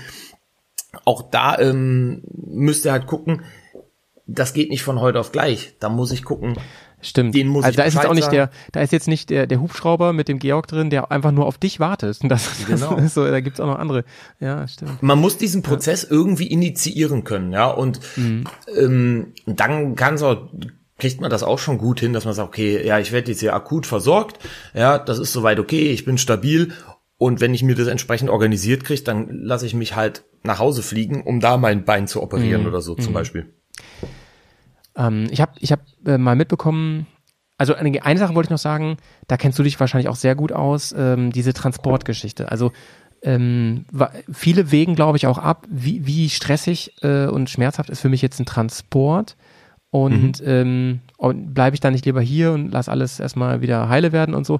auch 1.03 1.21
da 1.29 1.57
ähm, 1.59 2.23
müsst 2.33 2.85
ihr 2.85 2.91
halt 2.91 3.05
gucken, 3.07 3.43
das 4.27 4.53
geht 4.53 4.69
nicht 4.69 4.83
von 4.83 4.99
heute 5.01 5.19
auf 5.19 5.31
gleich. 5.31 5.75
Da 5.79 5.89
muss 5.89 6.11
ich 6.11 6.23
gucken. 6.23 6.57
Stimmt. 7.05 7.35
Den 7.35 7.47
muss 7.47 7.63
also 7.63 7.77
da 7.77 7.83
ist 7.83 7.93
jetzt 7.93 8.05
auch 8.07 8.13
nicht 8.13 8.31
der, 8.31 8.49
da 8.71 8.81
ist 8.81 8.91
jetzt 8.91 9.07
nicht 9.07 9.29
der, 9.29 9.47
der 9.47 9.61
Hubschrauber 9.61 10.11
mit 10.11 10.27
dem 10.27 10.39
Georg 10.39 10.67
drin, 10.67 10.89
der 10.89 11.11
einfach 11.11 11.31
nur 11.31 11.45
auf 11.45 11.57
dich 11.57 11.79
wartet. 11.79 12.19
Und 12.21 12.29
Das, 12.35 12.45
das 12.45 12.65
Genau. 12.67 12.95
ist 12.97 13.13
so, 13.15 13.25
da 13.25 13.39
gibt's 13.39 13.59
auch 13.59 13.67
noch 13.67 13.79
andere. 13.79 14.03
Ja, 14.39 14.67
stimmt. 14.67 15.01
Man 15.03 15.19
muss 15.19 15.37
diesen 15.37 15.61
Prozess 15.61 16.03
irgendwie 16.03 16.47
initiieren 16.47 17.23
können, 17.23 17.51
ja. 17.53 17.67
Und 17.69 17.99
ähm, 18.77 19.33
dann 19.45 19.95
kann's 19.95 20.21
auch, 20.23 20.49
kriegt 20.97 21.21
man 21.21 21.29
das 21.29 21.43
auch 21.43 21.59
schon 21.59 21.77
gut 21.77 21.99
hin, 21.99 22.13
dass 22.13 22.25
man 22.25 22.33
sagt, 22.33 22.47
okay, 22.49 22.85
ja, 22.85 22.99
ich 22.99 23.11
werde 23.11 23.31
jetzt 23.31 23.39
hier 23.41 23.53
akut 23.53 23.85
versorgt, 23.85 24.39
ja, 24.73 24.97
das 24.97 25.19
ist 25.19 25.33
soweit 25.33 25.59
okay, 25.59 25.91
ich 25.91 26.05
bin 26.05 26.17
stabil. 26.17 26.71
Und 27.17 27.39
wenn 27.39 27.53
ich 27.53 27.63
mir 27.63 27.75
das 27.75 27.87
entsprechend 27.87 28.29
organisiert 28.29 28.83
kriege, 28.83 29.01
dann 29.03 29.29
lasse 29.29 29.65
ich 29.65 29.73
mich 29.73 29.95
halt 29.95 30.23
nach 30.43 30.59
Hause 30.59 30.83
fliegen, 30.83 31.23
um 31.23 31.39
da 31.39 31.57
mein 31.57 31.85
Bein 31.85 32.07
zu 32.07 32.21
operieren 32.21 32.67
oder 32.67 32.81
so 32.81 32.93
zum 32.95 33.13
Beispiel. 33.13 33.53
Ähm, 34.95 35.27
ich 35.31 35.41
habe 35.41 35.53
ich 35.59 35.71
hab, 35.71 35.81
äh, 36.05 36.17
mal 36.17 36.35
mitbekommen, 36.35 37.07
also 37.57 37.73
eine, 37.73 38.03
eine 38.03 38.19
Sache 38.19 38.35
wollte 38.35 38.47
ich 38.47 38.51
noch 38.51 38.57
sagen, 38.57 38.97
da 39.27 39.37
kennst 39.37 39.57
du 39.57 39.63
dich 39.63 39.79
wahrscheinlich 39.79 40.09
auch 40.09 40.15
sehr 40.15 40.35
gut 40.35 40.51
aus, 40.51 40.93
ähm, 40.97 41.31
diese 41.31 41.53
Transportgeschichte. 41.53 42.51
Also 42.51 42.71
ähm, 43.21 43.85
viele 44.31 44.71
wägen, 44.71 44.95
glaube 44.95 45.17
ich, 45.17 45.25
auch 45.25 45.37
ab, 45.37 45.65
wie, 45.69 46.05
wie 46.05 46.29
stressig 46.29 46.93
äh, 47.01 47.27
und 47.27 47.49
schmerzhaft 47.49 47.89
ist 47.89 48.01
für 48.01 48.09
mich 48.09 48.21
jetzt 48.21 48.39
ein 48.39 48.45
Transport. 48.45 49.35
Und, 49.89 50.43
ähm, 50.45 50.99
und 51.17 51.53
bleibe 51.53 51.73
ich 51.73 51.79
dann 51.79 51.93
nicht 51.93 52.05
lieber 52.05 52.19
hier 52.19 52.51
und 52.51 52.71
lass 52.71 52.89
alles 52.89 53.19
erstmal 53.19 53.61
wieder 53.61 53.87
heile 53.87 54.11
werden 54.11 54.35
und 54.35 54.45
so. 54.45 54.59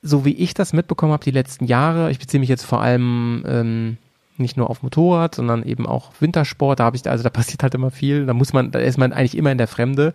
So 0.00 0.24
wie 0.24 0.32
ich 0.32 0.54
das 0.54 0.72
mitbekommen 0.72 1.12
habe 1.12 1.24
die 1.24 1.30
letzten 1.30 1.66
Jahre, 1.66 2.10
ich 2.10 2.18
beziehe 2.18 2.40
mich 2.40 2.48
jetzt 2.48 2.64
vor 2.64 2.80
allem 2.80 3.44
ähm, 3.46 3.98
nicht 4.38 4.56
nur 4.56 4.70
auf 4.70 4.82
Motorrad, 4.82 5.34
sondern 5.34 5.62
eben 5.62 5.86
auch 5.86 6.12
Wintersport. 6.20 6.80
Da 6.80 6.84
habe 6.84 6.96
ich, 6.96 7.08
also 7.08 7.24
da 7.24 7.30
passiert 7.30 7.62
halt 7.62 7.74
immer 7.74 7.90
viel. 7.90 8.26
Da 8.26 8.34
muss 8.34 8.52
man, 8.52 8.70
da 8.70 8.78
ist 8.78 8.98
man 8.98 9.12
eigentlich 9.12 9.36
immer 9.36 9.52
in 9.52 9.58
der 9.58 9.68
Fremde. 9.68 10.14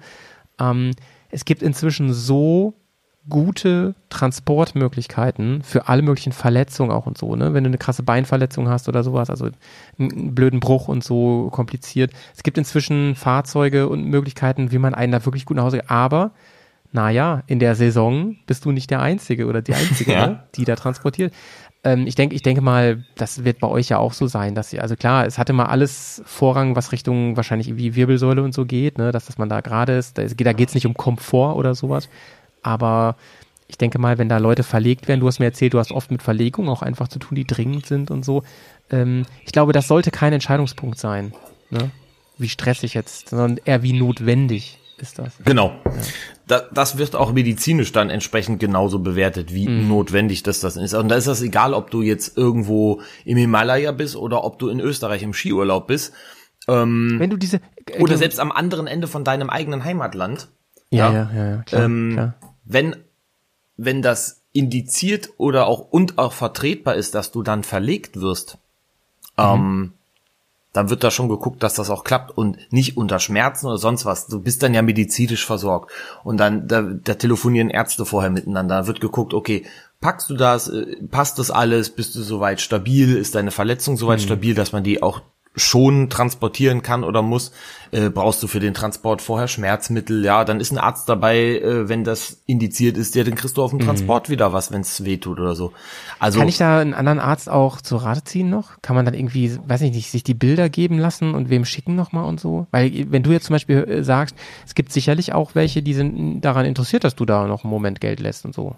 Ähm, 0.60 0.92
es 1.30 1.46
gibt 1.46 1.62
inzwischen 1.64 2.14
so 2.14 2.74
gute 3.30 3.94
Transportmöglichkeiten 4.10 5.62
für 5.64 5.88
alle 5.88 6.02
möglichen 6.02 6.32
Verletzungen 6.32 6.92
auch 6.92 7.06
und 7.06 7.18
so, 7.18 7.36
ne? 7.36 7.54
Wenn 7.54 7.64
du 7.64 7.70
eine 7.70 7.78
krasse 7.78 8.04
Beinverletzung 8.04 8.68
hast 8.68 8.90
oder 8.90 9.04
sowas, 9.04 9.30
also 9.30 9.50
einen, 10.00 10.34
blöden 10.34 10.60
Bruch 10.60 10.88
und 10.88 11.04
so 11.04 11.50
kompliziert. 11.52 12.12
Es 12.36 12.44
gibt 12.44 12.58
inzwischen 12.58 13.16
Fahrzeuge 13.16 13.90
und 13.90 14.06
Möglichkeiten, 14.06 14.72
wie 14.72 14.80
man 14.80 14.96
einen 14.96 15.12
da 15.12 15.24
wirklich 15.26 15.46
gut 15.46 15.58
nach 15.58 15.66
Hause, 15.66 15.90
aber 15.90 16.32
naja, 16.94 17.44
in 17.48 17.60
der 17.60 17.76
Saison 17.76 18.36
bist 18.48 18.66
du 18.66 18.72
nicht 18.72 18.90
der 18.90 19.02
Einzige 19.02 19.46
oder 19.46 19.62
die 19.62 19.74
Einzige, 19.76 20.12
Ja. 20.14 20.28
ne, 20.28 20.44
die 20.56 20.66
da 20.66 20.76
transportiert. 20.76 21.34
Ähm, 21.84 22.06
ich 22.06 22.16
denke, 22.16 22.36
ich 22.36 22.42
denke 22.42 22.62
mal, 22.62 23.04
das 23.16 23.44
wird 23.44 23.60
bei 23.60 23.68
euch 23.68 23.90
ja 23.90 23.98
auch 23.98 24.14
so 24.14 24.28
sein, 24.28 24.54
dass 24.54 24.72
ihr, 24.72 24.82
also 24.82 24.96
klar, 24.96 25.26
es 25.26 25.38
hatte 25.38 25.54
mal 25.54 25.66
alles 25.66 26.22
Vorrang, 26.26 26.76
was 26.76 26.92
Richtung 26.92 27.36
wahrscheinlich 27.36 27.68
irgendwie 27.68 27.96
Wirbelsäule 27.96 28.44
und 28.44 28.54
so 28.54 28.66
geht, 28.66 28.98
ne, 28.98 29.12
dass, 29.12 29.26
dass 29.26 29.38
man 29.38 29.50
da 29.50 29.62
gerade 29.62 29.94
ist. 29.94 30.18
Da, 30.18 30.24
da 30.26 30.54
geht 30.54 30.70
es 30.70 30.76
nicht 30.76 30.86
um 30.86 30.94
Komfort 30.94 31.56
oder 31.56 31.74
sowas. 31.74 32.10
Aber 32.62 33.16
ich 33.68 33.78
denke 33.78 33.98
mal, 33.98 34.18
wenn 34.18 34.30
da 34.30 34.38
Leute 34.38 34.64
verlegt 34.64 35.08
werden, 35.08 35.22
du 35.22 35.28
hast 35.28 35.40
mir 35.40 35.46
erzählt, 35.46 35.74
du 35.74 35.80
hast 35.80 35.92
oft 35.92 36.12
mit 36.12 36.22
Verlegung 36.22 36.70
auch 36.70 36.82
einfach 36.82 37.08
zu 37.08 37.20
tun, 37.20 37.36
die 37.36 37.48
dringend 37.48 37.86
sind 37.86 38.12
und 38.12 38.24
so. 38.24 38.44
Ähm, 38.92 39.26
ich 39.46 39.52
glaube, 39.52 39.74
das 39.74 39.88
sollte 39.88 40.12
kein 40.12 40.34
Entscheidungspunkt 40.34 41.00
sein, 41.00 41.34
ne? 41.70 41.90
wie 42.38 42.50
stressig 42.50 42.94
jetzt, 42.94 43.30
sondern 43.30 43.60
eher 43.64 43.82
wie 43.82 43.94
notwendig 43.94 44.78
ist 45.02 45.20
das. 45.20 45.34
Genau. 45.46 45.74
Da, 46.48 46.64
das 46.74 46.98
wird 46.98 47.16
auch 47.16 47.32
medizinisch 47.34 47.92
dann 47.92 48.10
entsprechend 48.10 48.60
genauso 48.60 49.00
bewertet, 49.00 49.54
wie 49.54 49.68
notwendig 49.68 50.44
das 50.44 50.60
das 50.60 50.78
ist. 50.78 50.94
Und 50.94 51.10
da 51.10 51.16
ist 51.16 51.28
das 51.28 51.42
egal, 51.42 51.74
ob 51.74 51.92
du 51.92 52.02
jetzt 52.02 52.38
irgendwo 52.38 53.02
im 53.26 53.38
Himalaya 53.38 53.92
bist 53.92 54.16
oder 54.16 54.44
ob 54.44 54.60
du 54.60 54.70
in 54.70 54.80
Österreich 54.80 55.24
im 55.24 55.34
Skiurlaub 55.34 55.88
bist 55.88 56.14
Wenn 56.68 57.30
du 57.30 57.38
diese 57.38 57.58
äh, 57.88 58.00
oder 58.00 58.18
selbst 58.18 58.40
am 58.40 58.52
anderen 58.52 58.88
Ende 58.88 59.08
von 59.08 59.24
deinem 59.24 59.50
eigenen 59.50 59.84
Heimatland. 59.84 60.50
ja, 60.92 61.12
ja, 61.12 61.32
ja, 61.34 61.50
ja 61.50 61.58
klar, 61.64 61.84
ähm, 61.84 62.12
klar. 62.14 62.34
Wenn, 62.66 62.96
wenn 63.78 64.02
das 64.02 64.42
indiziert 64.54 65.30
oder 65.38 65.68
auch 65.68 65.80
und 65.92 66.18
auch 66.18 66.34
vertretbar 66.34 66.96
ist, 66.96 67.16
dass 67.16 67.32
du 67.32 67.42
dann 67.44 67.64
verlegt 67.64 68.20
wirst, 68.20 68.58
Mhm. 69.38 69.44
ähm, 69.44 69.94
dann 70.74 70.90
wird 70.90 71.04
da 71.04 71.12
schon 71.12 71.28
geguckt, 71.28 71.64
dass 71.64 71.74
das 71.74 71.90
auch 71.90 72.04
klappt 72.04 72.38
und 72.38 72.58
nicht 72.72 72.96
unter 72.96 73.20
Schmerzen 73.20 73.68
oder 73.68 73.78
sonst 73.78 74.06
was. 74.06 74.28
Du 74.28 74.40
bist 74.40 74.64
dann 74.64 74.74
ja 74.74 74.82
medizinisch 74.82 75.46
versorgt. 75.46 75.92
Und 76.24 76.38
dann, 76.38 76.68
da, 76.68 76.82
da 76.82 77.16
telefonieren 77.16 77.70
Ärzte 77.70 78.06
vorher 78.06 78.30
miteinander. 78.30 78.82
Da 78.82 78.88
wird 78.88 79.02
geguckt, 79.02 79.34
okay, 79.34 79.66
packst 80.00 80.30
du 80.30 80.36
das, 80.36 80.70
äh, 80.70 80.98
passt 81.10 81.40
das 81.40 81.52
alles, 81.52 81.90
bist 81.90 82.16
du 82.16 82.22
soweit 82.22 82.62
stabil, 82.62 83.18
ist 83.18 83.36
deine 83.36 83.52
Verletzung 83.52 83.98
soweit 83.98 84.22
stabil, 84.22 84.56
dass 84.56 84.72
man 84.72 84.84
die 84.84 85.04
auch 85.04 85.22
schon 85.56 86.10
transportieren 86.10 86.82
kann 86.82 87.04
oder 87.04 87.22
muss, 87.22 87.52
äh, 87.92 88.10
brauchst 88.10 88.42
du 88.42 88.48
für 88.48 88.62
den 88.62 88.74
Transport 88.74 89.22
vorher 89.22 89.50
Schmerzmittel, 89.50 90.24
ja, 90.24 90.46
dann 90.46 90.62
ist 90.62 90.72
ein 90.72 90.78
Arzt 90.78 91.10
dabei, 91.10 91.60
äh, 91.60 91.90
wenn 91.90 92.06
das 92.06 92.42
indiziert 92.46 92.98
ist, 92.98 93.16
der 93.16 93.26
dann 93.26 93.36
kriegst 93.36 93.58
du 93.58 93.64
auf 93.64 93.72
dem 93.72 93.80
Transport 93.80 94.30
wieder 94.30 94.54
was, 94.54 94.72
wenn 94.72 94.82
es 94.82 95.04
weh 95.04 95.18
tut 95.18 95.40
oder 95.40 95.56
so. 95.56 95.74
Also 96.20 96.40
Kann 96.40 96.48
ich 96.48 96.58
da 96.58 96.80
einen 96.80 96.94
anderen 96.94 97.20
Arzt 97.20 97.50
auch 97.50 97.82
zu 97.82 97.98
Rate 97.98 98.24
ziehen 98.24 98.50
noch? 98.50 98.82
Kann 98.82 98.96
man 98.96 99.04
dann 99.04 99.14
irgendwie, 99.14 99.58
weiß 99.66 99.82
ich 99.82 99.92
nicht, 99.92 100.10
sich 100.10 100.24
die 100.24 100.34
Bilder 100.34 100.70
geben 100.70 100.98
lassen 100.98 101.34
und 101.34 101.50
wem 101.50 101.66
schicken 101.66 101.96
nochmal 101.96 102.26
und 102.26 102.40
so? 102.40 102.68
Weil 102.72 103.12
wenn 103.12 103.24
du 103.24 103.32
jetzt 103.32 103.46
zum 103.46 103.56
Beispiel 103.56 103.84
äh, 103.84 104.04
sagst, 104.04 104.36
es 104.66 104.74
gibt 104.74 104.94
sicherlich 104.94 105.34
auch 105.34 105.54
welche, 105.54 105.84
die 105.84 105.94
sind 105.94 106.42
daran 106.42 106.66
interessiert, 106.66 107.04
dass 107.04 107.16
du 107.16 107.26
da 107.26 107.46
noch 107.46 107.66
einen 107.66 107.72
Moment 107.72 108.00
Geld 108.00 108.22
lässt 108.22 108.46
und 108.46 108.56
so. 108.56 108.76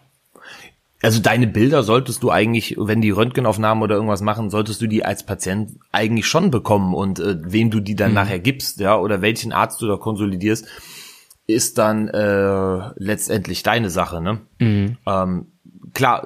Also 1.04 1.20
deine 1.22 1.47
Bilder 1.47 1.84
solltest 1.84 2.24
du 2.24 2.32
eigentlich, 2.32 2.76
wenn 2.80 3.01
die 3.01 3.12
Röntgenaufnahmen 3.12 3.84
oder 3.84 3.95
irgendwas 3.95 4.22
machen, 4.22 4.49
solltest 4.49 4.82
du 4.82 4.88
die 4.88 5.04
als 5.04 5.26
Patient 5.26 5.72
eigentlich 5.91 6.26
schon 6.26 6.49
bekommen 6.49 6.93
und 6.95 7.20
äh, 7.20 7.36
wem 7.43 7.70
du 7.70 7.82
die 7.82 7.95
dann 7.95 8.12
Mhm. 8.12 8.16
nachher 8.16 8.39
gibst, 8.39 8.80
ja, 8.80 8.97
oder 8.97 9.22
welchen 9.22 9.51
Arzt 9.51 9.82
du 9.82 9.88
da 9.88 9.97
konsolidierst, 9.97 10.66
ist 11.45 11.78
dann 11.78 12.08
äh, 12.08 12.91
letztendlich 12.95 13.64
deine 13.64 13.89
Sache, 13.89 14.22
ne? 14.22 14.41
Mhm. 14.60 14.97
Ähm, 15.06 15.47
klar, 15.93 16.26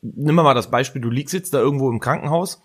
nimm 0.00 0.34
mal 0.36 0.54
das 0.54 0.70
Beispiel, 0.70 1.02
du 1.02 1.10
liegst 1.10 1.34
jetzt 1.34 1.52
da 1.52 1.58
irgendwo 1.58 1.90
im 1.90 1.98
Krankenhaus 1.98 2.62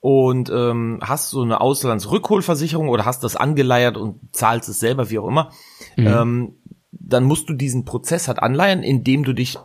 und 0.00 0.50
ähm, 0.50 0.98
hast 1.00 1.30
so 1.30 1.40
eine 1.42 1.62
Auslandsrückholversicherung 1.62 2.90
oder 2.90 3.06
hast 3.06 3.24
das 3.24 3.36
angeleiert 3.36 3.96
und 3.96 4.18
zahlst 4.32 4.68
es 4.68 4.80
selber, 4.80 5.08
wie 5.08 5.18
auch 5.18 5.28
immer, 5.28 5.50
ähm, 5.96 6.56
dann 6.92 7.24
musst 7.24 7.48
du 7.48 7.54
diesen 7.54 7.86
Prozess 7.86 8.28
halt 8.28 8.38
anleiern, 8.40 8.82
indem 8.82 9.24
du 9.24 9.32
dich 9.32 9.58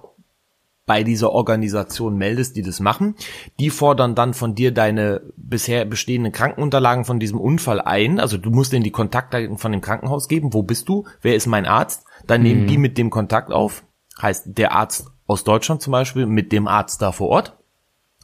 bei 0.86 1.04
dieser 1.04 1.32
Organisation 1.32 2.16
meldest, 2.18 2.56
die 2.56 2.62
das 2.62 2.80
machen. 2.80 3.16
Die 3.60 3.70
fordern 3.70 4.14
dann 4.14 4.34
von 4.34 4.54
dir 4.54 4.72
deine 4.72 5.22
bisher 5.36 5.84
bestehenden 5.86 6.32
Krankenunterlagen 6.32 7.06
von 7.06 7.20
diesem 7.20 7.40
Unfall 7.40 7.82
ein. 7.82 8.20
Also 8.20 8.38
du 8.38 8.52
musst 8.52 8.72
denen 8.72 8.84
die 8.84 8.92
Kontaktdaten 8.92 9.58
von 9.58 9.72
dem 9.72 9.82
Krankenhaus 9.82 10.28
geben. 10.28 10.54
Wo 10.54 10.62
bist 10.62 10.88
du? 10.88 11.06
Wer 11.22 11.36
ist 11.36 11.48
mein 11.48 11.66
Arzt? 11.66 12.06
Dann 12.28 12.44
nehmen 12.44 12.68
die 12.68 12.78
mit 12.78 12.98
dem 12.98 13.10
Kontakt 13.10 13.52
auf. 13.52 13.84
Heißt 14.22 14.58
der 14.58 14.74
Arzt 14.74 15.08
aus 15.28 15.44
Deutschland 15.44 15.82
zum 15.82 15.92
Beispiel 15.92 16.28
mit 16.28 16.52
dem 16.52 16.68
Arzt 16.68 17.02
da 17.02 17.12
vor 17.12 17.30
Ort. 17.30 17.54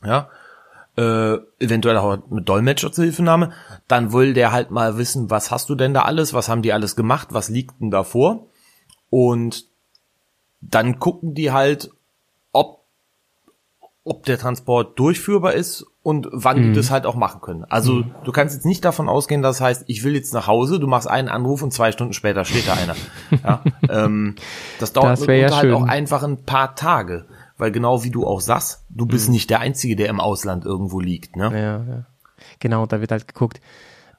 Ja. 0.04 0.30
Äh, 0.98 1.38
eventuell 1.60 1.98
auch 1.98 2.20
mit 2.30 2.48
Dolmetscher 2.48 2.92
zur 2.92 3.06
Hilfenahme. 3.06 3.54
Dann 3.88 4.14
will 4.14 4.34
der 4.34 4.52
halt 4.52 4.70
mal 4.70 4.98
wissen, 4.98 5.32
was 5.32 5.50
hast 5.50 5.70
du 5.70 5.76
denn 5.76 5.94
da 5.94 6.04
alles? 6.04 6.34
Was 6.34 6.48
haben 6.48 6.62
die 6.62 6.74
alles 6.74 6.96
gemacht? 6.96 7.30
Was 7.32 7.50
liegt 7.50 7.82
denn 7.82 7.90
da 7.92 8.04
vor? 8.04 8.48
Und 9.10 9.66
dann 10.62 11.00
gucken 11.00 11.34
die 11.34 11.52
halt, 11.52 11.92
ob 14.04 14.26
der 14.26 14.38
Transport 14.40 14.98
durchführbar 14.98 15.54
ist 15.54 15.86
und 16.02 16.28
wann 16.32 16.62
die 16.64 16.74
das 16.74 16.90
halt 16.90 17.06
auch 17.06 17.14
machen 17.16 17.42
können. 17.42 17.66
Also 17.66 18.04
du 18.24 18.32
kannst 18.32 18.56
jetzt 18.56 18.66
nicht 18.66 18.84
davon 18.84 19.08
ausgehen, 19.08 19.44
das 19.44 19.62
heißt, 19.62 19.84
ich 19.86 20.04
will 20.04 20.16
jetzt 20.16 20.34
nach 20.34 20.48
Hause, 20.48 20.80
du 20.80 20.88
machst 20.88 21.08
einen 21.08 21.30
Anruf 21.30 21.62
und 21.62 21.72
zwei 21.72 21.92
Stunden 21.92 22.14
später 22.14 22.44
steht 22.44 22.68
da 22.68 22.74
einer. 22.74 22.96
Ja, 23.44 23.64
ähm, 23.90 24.36
das 24.80 24.94
dauert 24.94 25.20
Das 25.20 25.26
ja 25.28 25.56
halt 25.56 25.72
auch 25.74 25.84
einfach 25.84 26.24
ein 26.24 26.44
paar 26.44 26.76
Tage, 26.76 27.26
weil 27.58 27.72
genau 27.72 28.04
wie 28.04 28.10
du 28.10 28.26
auch 28.26 28.42
sagst, 28.42 28.86
du 28.90 29.06
bist 29.06 29.30
nicht 29.30 29.50
der 29.50 29.60
Einzige, 29.60 29.96
der 29.96 30.10
im 30.10 30.20
Ausland 30.20 30.66
irgendwo 30.66 31.00
liegt. 31.00 31.36
Ne? 31.36 31.52
Ja, 31.54 31.94
ja. 31.94 32.06
Genau, 32.60 32.86
da 32.88 33.02
wird 33.02 33.12
halt 33.12 33.28
geguckt. 33.28 33.62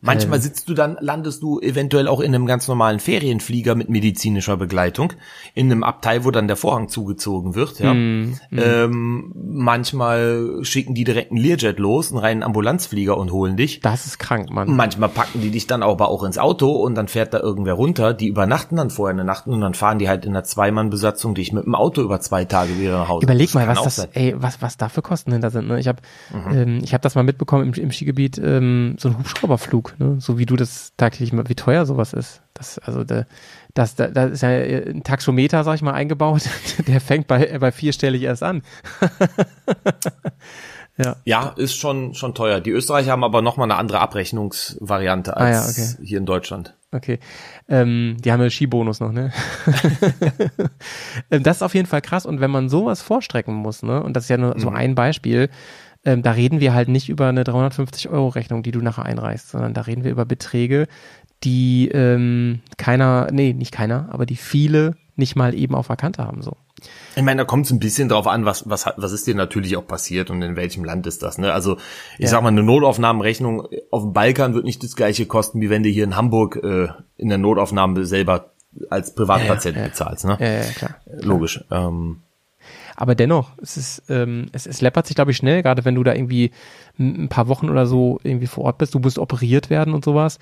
Manchmal 0.05 0.41
sitzt 0.41 0.69
du 0.69 0.75
dann, 0.75 0.97
landest 1.01 1.43
du 1.43 1.61
eventuell 1.61 2.09
auch 2.09 2.21
in 2.21 2.35
einem 2.35 2.47
ganz 2.47 2.69
normalen 2.69 2.99
Ferienflieger 3.01 3.75
mit 3.75 3.89
medizinischer 3.89 4.57
Begleitung, 4.57 5.13
in 5.55 5.71
einem 5.71 5.85
Abteil, 5.85 6.25
wo 6.25 6.31
dann 6.31 6.49
der 6.49 6.57
Vorhang 6.57 6.89
zugezogen 6.89 7.55
wird, 7.55 7.79
ja. 7.79 7.93
Ähm, 7.93 9.33
manchmal 9.35 10.59
schicken 10.63 10.95
die 10.95 11.05
direkt 11.05 11.31
einen 11.31 11.41
Learjet 11.41 11.79
los, 11.79 12.11
einen 12.11 12.19
reinen 12.19 12.43
Ambulanzflieger 12.43 13.17
und 13.17 13.33
holen 13.33 13.57
dich. 13.57 13.81
Das 13.81 14.07
ist 14.07 14.19
krank, 14.19 14.51
Mann. 14.51 14.75
Manchmal 14.75 15.09
packen 15.09 15.41
die 15.41 15.51
dich 15.51 15.67
dann 15.67 15.83
aber 15.83 16.09
auch 16.09 16.25
ins 16.25 16.39
Auto 16.39 16.71
und 16.73 16.95
dann 16.95 17.09
fährt 17.09 17.33
da 17.33 17.41
irgendwer 17.41 17.75
runter, 17.75 18.13
die 18.15 18.29
übernachten 18.29 18.77
dann 18.77 18.91
vorher 18.91 19.15
eine 19.15 19.25
Nacht 19.25 19.47
und 19.47 19.61
dann 19.61 19.75
fahren 19.75 19.99
die 19.99 20.09
halt 20.09 20.25
in 20.25 20.33
einer 20.33 20.45
Zweimann-Besatzung 20.45 21.35
dich 21.35 21.53
mit 21.53 21.65
dem 21.65 21.75
Auto 21.75 22.03
über 22.03 22.21
zwei 22.21 22.45
Tage 22.45 22.79
wieder 22.79 22.99
nach 22.99 23.09
Hause. 23.09 23.25
Überleg 23.25 23.55
mal, 23.55 23.67
kann 23.67 23.77
was 23.77 23.85
das, 23.85 23.97
sein. 23.97 24.09
ey, 24.15 24.35
was, 24.37 24.61
was 24.61 24.77
da 24.77 24.89
für 24.89 25.03
Kosten 25.03 25.33
hinter 25.33 25.51
sind. 25.51 25.69
Ne? 25.69 25.79
Ich 25.79 25.89
habe 25.89 26.01
Mhm. 26.33 26.57
ähm, 26.57 26.81
ich 26.83 26.95
hab 26.95 27.03
das 27.03 27.15
mal 27.15 27.23
mitbekommen 27.23 27.73
im, 27.73 27.83
im 27.83 27.91
Skigebiet, 27.93 28.41
ähm, 28.43 28.97
so 28.99 29.09
ein 29.09 29.19
Hubschrauberflug, 29.19 29.92
ne? 29.99 30.17
so 30.21 30.39
wie 30.39 30.47
du 30.47 30.57
das 30.57 30.93
tagtäglich 30.97 31.33
mal, 31.33 31.49
wie 31.49 31.55
teuer 31.55 31.87
sowas 31.87 32.13
ist. 32.13 32.43
Das, 32.55 32.79
also 32.79 33.05
da, 33.05 33.27
das, 33.75 33.95
da, 33.95 34.09
da 34.09 34.25
ist 34.25 34.43
ja 34.43 34.51
ein 34.51 35.03
Taxometer, 35.03 35.65
sag 35.65 35.75
ich 35.75 35.83
mal, 35.83 35.93
eingebaut, 35.93 36.43
der 36.87 37.01
fängt 37.01 37.27
bei, 37.27 37.59
bei 37.59 37.73
vierstellig 37.73 38.23
erst 38.23 38.43
an. 38.43 38.63
Ja, 41.25 41.49
ist 41.57 41.77
schon, 41.77 42.15
schon 42.15 42.35
teuer. 42.35 42.61
Die 42.61 42.71
Österreicher 42.71 43.13
haben 43.13 43.25
aber 43.25 43.41
nochmal 43.41 43.65
eine 43.65 43.79
andere 43.79 44.01
Abrechnungsvariante 44.01 45.37
Ah 45.37 45.51
ja, 45.51 45.63
als 45.63 45.99
hier 46.03 46.19
in 46.19 46.27
Deutschland. 46.27 46.75
Okay. 46.93 47.19
Ähm, 47.69 48.19
die 48.21 48.31
haben 48.31 48.43
ja 48.43 48.51
Skibonus 48.51 49.01
noch, 49.01 49.13
ne? 49.13 49.33
Ähm, 51.31 51.43
das 51.43 51.57
ist 51.57 51.63
auf 51.63 51.75
jeden 51.75 51.89
Fall 51.89 52.03
krass. 52.03 52.27
Und 52.27 52.41
wenn 52.41 52.51
man 52.51 52.69
sowas 52.69 53.01
vorstrecken 53.01 53.55
muss, 53.55 53.83
ne, 53.83 54.03
und 54.03 54.15
das 54.15 54.25
ist 54.25 54.29
ja 54.29 54.37
nur 54.37 54.59
so 54.59 54.69
ein 54.69 54.95
Beispiel, 54.95 55.49
ähm, 56.05 56.23
da 56.23 56.33
reden 56.33 56.61
wir 56.61 56.75
halt 56.75 56.89
nicht 56.89 57.09
über 57.09 57.29
eine 57.29 57.45
350 57.45 58.09
Euro 58.09 58.29
Rechnung, 58.29 58.63
die 58.63 58.73
du 58.73 58.81
nachher 58.81 59.05
einreichst, 59.05 59.51
sondern 59.51 59.75
da 59.75 59.83
reden 59.83 60.05
wir 60.05 60.11
über 60.11 60.25
Beträge, 60.25 60.89
die 61.45 61.89
ähm, 61.89 62.61
keiner, 62.79 63.29
nee, 63.33 63.53
nicht 63.53 63.73
keiner, 63.73 64.09
aber 64.11 64.27
die 64.27 64.37
viele 64.37 64.97
nicht 65.17 65.37
mal 65.37 65.55
eben 65.55 65.75
auf 65.75 65.89
der 65.89 65.97
Kante 65.97 66.25
haben, 66.25 66.43
so. 66.43 66.57
Ich 67.15 67.23
meine, 67.23 67.43
da 67.43 67.45
kommt 67.45 67.67
es 67.67 67.73
ein 67.73 67.79
bisschen 67.79 68.09
drauf 68.09 68.27
an, 68.27 68.45
was, 68.45 68.69
was, 68.69 68.87
was 68.97 69.13
ist 69.13 69.27
dir 69.27 69.35
natürlich 69.37 69.77
auch 69.77 69.87
passiert 69.87 70.31
und 70.31 70.43
in 70.43 70.57
welchem 70.57 70.85
Land 70.85 71.07
ist 71.07 71.23
das. 71.23 71.39
Ne? 71.39 71.53
Also 71.53 71.77
ich 72.15 72.25
Ja. 72.25 72.29
sag 72.29 72.43
mal, 72.43 72.49
eine 72.49 72.63
Notaufnahmenrechnung 72.63 73.69
auf 73.91 74.03
dem 74.03 74.13
Balkan 74.13 74.55
wird 74.55 74.65
nicht 74.65 74.83
das 74.83 74.97
gleiche 74.97 75.27
kosten, 75.27 75.61
wie 75.61 75.71
wenn 75.71 75.83
du 75.85 75.89
hier 75.91 76.03
in 76.05 76.17
Hamburg 76.17 76.57
äh, 76.57 76.89
in 77.19 77.29
der 77.29 77.39
Notaufnahme 77.39 78.05
selber 78.05 78.53
als 78.91 79.15
Privatpatient 79.15 79.77
Ja, 79.77 79.83
ja. 79.83 79.89
bezahlst. 79.89 80.25
Ne? 80.25 80.37
Ja, 80.41 80.47
ja, 80.47 80.63
klar. 80.73 80.97
Logisch. 81.21 81.63
Ähm, 81.71 82.23
Aber 82.97 83.15
dennoch, 83.15 83.51
es 83.61 83.77
ist, 83.77 84.03
ähm, 84.09 84.49
es, 84.53 84.67
es 84.67 84.81
läppert 84.81 85.07
sich, 85.07 85.15
glaube 85.17 85.31
ich, 85.31 85.37
schnell, 85.37 85.63
gerade 85.63 85.85
wenn 85.85 85.95
du 85.95 86.03
da 86.05 86.15
irgendwie 86.15 86.53
ein 86.99 87.29
paar 87.29 87.49
Wochen 87.49 87.69
oder 87.71 87.87
so 87.87 88.21
irgendwie 88.23 88.47
vor 88.47 88.65
Ort 88.65 88.79
bist, 88.79 88.95
du 88.95 88.99
musst 88.99 89.19
operiert 89.19 89.71
werden 89.71 89.95
und 89.95 90.05
sowas. 90.05 90.39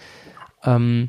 Ähm, 0.65 1.09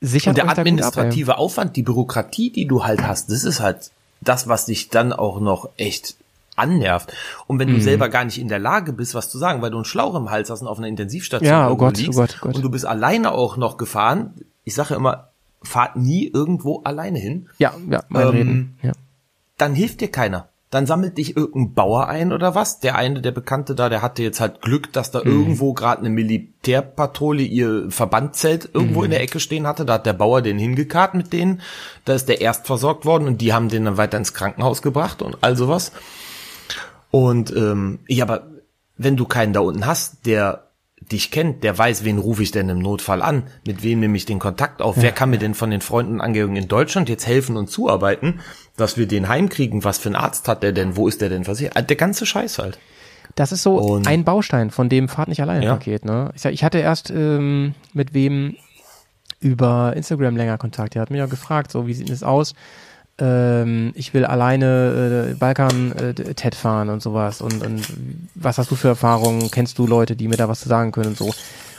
sichert 0.00 0.30
und 0.32 0.36
der 0.38 0.44
gut 0.44 0.52
ab, 0.52 0.58
administrative 0.58 1.38
Aufwand, 1.38 1.76
die 1.76 1.82
Bürokratie, 1.82 2.50
die 2.50 2.66
du 2.66 2.84
halt 2.84 3.06
hast, 3.06 3.30
das 3.30 3.44
ist 3.44 3.60
halt 3.60 3.90
das, 4.20 4.48
was 4.48 4.66
dich 4.66 4.88
dann 4.90 5.12
auch 5.12 5.40
noch 5.40 5.68
echt 5.76 6.16
annervt. 6.56 7.12
Und 7.46 7.58
wenn 7.58 7.68
Mhm. 7.68 7.74
du 7.74 7.80
selber 7.80 8.08
gar 8.08 8.24
nicht 8.24 8.38
in 8.38 8.48
der 8.48 8.58
Lage 8.58 8.92
bist, 8.92 9.14
was 9.14 9.30
zu 9.30 9.38
sagen, 9.38 9.62
weil 9.62 9.70
du 9.70 9.76
einen 9.78 9.84
Schlauch 9.86 10.14
im 10.14 10.30
Hals 10.30 10.50
hast 10.50 10.60
und 10.62 10.68
auf 10.68 10.78
einer 10.78 10.88
Intensivstation 10.88 11.48
Ja, 11.48 11.70
oh 11.70 11.76
Gott, 11.76 11.94
oh 11.96 12.00
liegst 12.02 12.18
Gott, 12.18 12.36
oh 12.40 12.46
Gott. 12.46 12.54
und 12.56 12.62
du 12.62 12.70
bist 12.70 12.84
alleine 12.84 13.32
auch 13.32 13.56
noch 13.56 13.76
gefahren, 13.78 14.34
ich 14.64 14.74
sage 14.74 14.94
immer, 14.94 15.28
fahrt 15.62 15.96
nie 15.96 16.26
irgendwo 16.26 16.80
alleine 16.82 17.18
hin, 17.18 17.48
Ja, 17.58 17.72
ja, 17.88 18.02
mein 18.08 18.22
Ähm, 18.28 18.30
Reden. 18.34 18.78
Ja. 18.82 18.92
Dann 19.60 19.74
hilft 19.74 20.00
dir 20.00 20.10
keiner. 20.10 20.48
Dann 20.70 20.86
sammelt 20.86 21.18
dich 21.18 21.36
irgendein 21.36 21.74
Bauer 21.74 22.06
ein 22.06 22.32
oder 22.32 22.54
was. 22.54 22.78
Der 22.78 22.94
eine, 22.94 23.20
der 23.20 23.32
Bekannte 23.32 23.74
da, 23.74 23.88
der 23.88 24.02
hatte 24.02 24.22
jetzt 24.22 24.38
halt 24.40 24.62
Glück, 24.62 24.92
dass 24.92 25.08
Mhm. 25.12 25.18
da 25.18 25.24
irgendwo 25.24 25.72
gerade 25.74 25.98
eine 26.00 26.10
Militärpatrouille 26.10 27.42
ihr 27.42 27.90
Verbandzelt 27.90 28.70
irgendwo 28.72 29.00
Mhm. 29.00 29.06
in 29.06 29.10
der 29.10 29.20
Ecke 29.22 29.40
stehen 29.40 29.66
hatte. 29.66 29.84
Da 29.84 29.94
hat 29.94 30.06
der 30.06 30.12
Bauer 30.12 30.42
den 30.42 30.60
hingekarrt 30.60 31.14
mit 31.14 31.32
denen. 31.32 31.60
Da 32.04 32.12
ist 32.14 32.28
der 32.28 32.40
erst 32.40 32.68
versorgt 32.68 33.04
worden 33.04 33.26
und 33.26 33.40
die 33.40 33.52
haben 33.52 33.68
den 33.68 33.84
dann 33.84 33.96
weiter 33.96 34.16
ins 34.18 34.32
Krankenhaus 34.32 34.80
gebracht 34.80 35.22
und 35.22 35.38
all 35.40 35.56
sowas. 35.56 35.90
Und 37.10 37.54
ähm, 37.56 37.98
ja, 38.06 38.24
aber 38.24 38.46
wenn 38.96 39.16
du 39.16 39.24
keinen 39.24 39.52
da 39.52 39.60
unten 39.60 39.86
hast, 39.86 40.24
der 40.26 40.69
dich 41.12 41.30
kennt, 41.30 41.64
der 41.64 41.76
weiß, 41.76 42.04
wen 42.04 42.18
rufe 42.18 42.42
ich 42.42 42.50
denn 42.52 42.68
im 42.68 42.78
Notfall 42.78 43.22
an, 43.22 43.44
mit 43.66 43.82
wem 43.82 44.00
nehme 44.00 44.16
ich 44.16 44.26
den 44.26 44.38
Kontakt 44.38 44.80
auf, 44.82 44.96
wer 44.98 45.12
kann 45.12 45.30
mir 45.30 45.38
denn 45.38 45.54
von 45.54 45.70
den 45.70 45.80
Freunden 45.80 46.14
und 46.14 46.20
Angehörigen 46.20 46.56
in 46.56 46.68
Deutschland 46.68 47.08
jetzt 47.08 47.26
helfen 47.26 47.56
und 47.56 47.68
zuarbeiten, 47.70 48.40
dass 48.76 48.96
wir 48.96 49.06
den 49.06 49.28
heimkriegen, 49.28 49.82
was 49.84 49.98
für 49.98 50.08
einen 50.08 50.16
Arzt 50.16 50.46
hat 50.48 50.62
der 50.62 50.72
denn, 50.72 50.96
wo 50.96 51.08
ist 51.08 51.20
der 51.20 51.28
denn 51.28 51.44
versichert, 51.44 51.76
Ah, 51.76 51.82
der 51.82 51.96
ganze 51.96 52.26
Scheiß 52.26 52.58
halt. 52.58 52.78
Das 53.36 53.52
ist 53.52 53.62
so 53.62 53.76
Und- 53.76 54.06
ein 54.08 54.24
Baustein 54.24 54.70
von 54.70 54.88
dem 54.88 55.08
Fahrt 55.08 55.28
nicht 55.28 55.40
alleine 55.40 55.64
Ja. 55.64 55.72
Paket. 55.74 56.04
Ne? 56.04 56.30
Ich, 56.34 56.44
ich 56.44 56.64
hatte 56.64 56.78
erst 56.78 57.10
ähm, 57.10 57.74
mit 57.92 58.12
wem 58.14 58.56
über 59.40 59.94
Instagram 59.96 60.36
länger 60.36 60.58
Kontakt. 60.58 60.94
Der 60.94 61.02
hat 61.02 61.10
mich 61.10 61.18
ja 61.18 61.26
gefragt, 61.26 61.70
so 61.72 61.86
wie 61.86 61.94
sieht 61.94 62.10
es 62.10 62.22
aus? 62.22 62.54
Ähm, 63.20 63.92
ich 63.94 64.14
will 64.14 64.24
alleine 64.24 65.30
äh, 65.30 65.34
Balkan 65.34 65.92
äh, 65.92 66.14
TED 66.14 66.54
fahren 66.54 66.88
und 66.88 67.02
sowas. 67.02 67.40
Und, 67.40 67.64
und 67.64 67.82
was 68.34 68.58
hast 68.58 68.70
du 68.70 68.76
für 68.76 68.88
Erfahrungen? 68.88 69.50
Kennst 69.50 69.78
du 69.78 69.86
Leute, 69.86 70.16
die 70.16 70.28
mir 70.28 70.36
da 70.36 70.48
was 70.48 70.60
zu 70.60 70.68
sagen 70.68 70.92
können 70.92 71.10
und 71.10 71.18
so? 71.18 71.30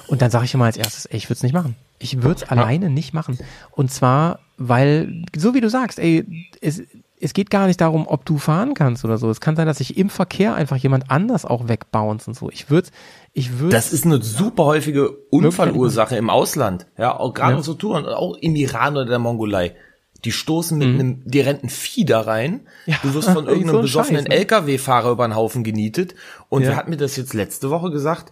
Und 0.08 0.22
dann 0.22 0.30
sage 0.30 0.46
ich 0.46 0.54
immer 0.54 0.66
als 0.66 0.78
erstes, 0.78 1.06
ey, 1.06 1.18
ich 1.18 1.26
würde 1.26 1.38
es 1.38 1.44
nicht 1.44 1.54
machen. 1.54 1.76
Ich 1.98 2.22
würde 2.22 2.44
es 2.44 2.50
alleine 2.50 2.89
nicht 2.89 3.14
machen. 3.14 3.39
Und 3.72 3.92
zwar, 3.92 4.39
weil, 4.58 5.24
so 5.36 5.54
wie 5.54 5.62
du 5.62 5.70
sagst, 5.70 6.00
ey, 6.00 6.26
es, 6.60 6.84
es 7.22 7.34
geht 7.34 7.50
gar 7.50 7.68
nicht 7.68 7.80
darum, 7.80 8.08
ob 8.08 8.26
du 8.26 8.38
fahren 8.38 8.74
kannst 8.74 9.06
oder 9.06 9.18
so. 9.18 9.30
Es 9.30 9.39
kann 9.39 9.56
sein, 9.56 9.68
dass 9.68 9.78
sich 9.78 9.98
im 9.98 10.10
Verkehr 10.10 10.56
einfach 10.56 10.76
jemand 10.76 11.10
anders 11.10 11.46
auch 11.46 11.68
wegbounce 11.68 12.28
und 12.28 12.34
so. 12.34 12.50
Ich 12.50 12.70
würde, 12.70 12.89
ich 13.34 13.60
würde. 13.60 13.74
Das 13.74 13.94
ist 13.94 14.06
eine 14.06 14.22
super 14.22 14.66
häufige 14.66 15.12
Unfallursache 15.30 16.18
im 16.18 16.30
Ausland. 16.30 16.88
Ja, 16.98 17.18
auch 17.18 17.34
gerade 17.34 17.58
ja. 17.58 17.64
so 17.64 17.76
Touren, 17.76 18.06
auch 18.06 18.36
im 18.38 18.56
Iran 18.56 18.98
oder 18.98 19.06
der 19.06 19.20
Mongolei. 19.20 19.76
Die 20.24 20.32
stoßen 20.32 20.78
mit 20.78 20.88
mhm. 20.90 21.00
einem, 21.00 21.22
die 21.26 21.42
rennen 21.42 21.70
Vieh 21.70 22.06
da 22.06 22.22
rein. 22.22 22.68
Ja, 22.86 22.98
du 23.02 23.14
wirst 23.14 23.30
von 23.30 23.48
irgendeinem 23.48 23.78
so 23.78 23.82
besoffenen 23.82 24.26
ne? 24.26 24.36
LKW-Fahrer 24.36 25.12
über 25.12 25.28
den 25.28 25.36
Haufen 25.36 25.64
genietet. 25.64 26.16
Und 26.50 26.64
ja. 26.64 26.70
wer 26.70 26.76
hat 26.78 26.88
mir 26.88 26.98
das 26.98 27.16
jetzt 27.16 27.34
letzte 27.34 27.70
Woche 27.70 27.92
gesagt? 27.92 28.32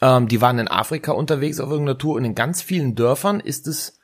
Ähm, 0.00 0.28
die 0.28 0.40
waren 0.40 0.58
in 0.58 0.68
Afrika 0.68 1.12
unterwegs 1.12 1.60
auf 1.60 1.70
irgendeiner 1.70 1.98
Tour 1.98 2.16
und 2.16 2.24
in 2.24 2.34
ganz 2.34 2.60
vielen 2.60 2.94
Dörfern 2.94 3.40
ist 3.40 3.66
es 3.66 3.98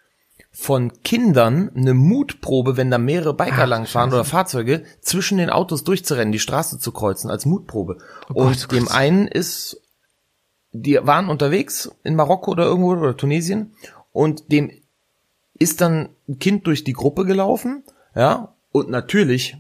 von 0.51 1.03
Kindern 1.03 1.71
eine 1.75 1.95
Mutprobe, 1.95 2.77
wenn 2.77 2.91
da 2.91 2.99
mehrere 2.99 3.35
Biker 3.35 3.65
Ach, 3.65 3.69
langfahren 3.69 4.13
oder 4.13 4.25
Fahrzeuge, 4.25 4.85
zwischen 5.01 5.39
den 5.39 5.51
Autos 5.51 5.85
durchzurennen, 5.85 6.33
die 6.33 6.39
Straße 6.39 6.79
zu 6.79 6.93
kreuzen 6.93 7.31
als 7.31 7.47
Mutprobe. 7.47 7.99
Oh 8.31 8.45
und 8.45 8.69
Gott, 8.69 8.73
dem 8.73 8.85
Gott. 8.87 8.95
einen 8.95 9.29
ist, 9.29 9.81
die 10.73 10.99
waren 11.03 11.29
unterwegs 11.29 11.91
in 12.03 12.17
Marokko 12.17 12.53
oder 12.53 12.65
irgendwo 12.65 12.93
oder 12.93 13.17
Tunesien 13.17 13.75
und 14.13 14.51
dem 14.51 14.71
ist 15.59 15.81
dann 15.81 16.11
ein 16.29 16.39
Kind 16.39 16.67
durch 16.67 16.85
die 16.85 16.93
Gruppe 16.93 17.25
gelaufen, 17.25 17.83
ja, 18.15 18.55
und 18.73 18.91
natürlich, 18.91 19.57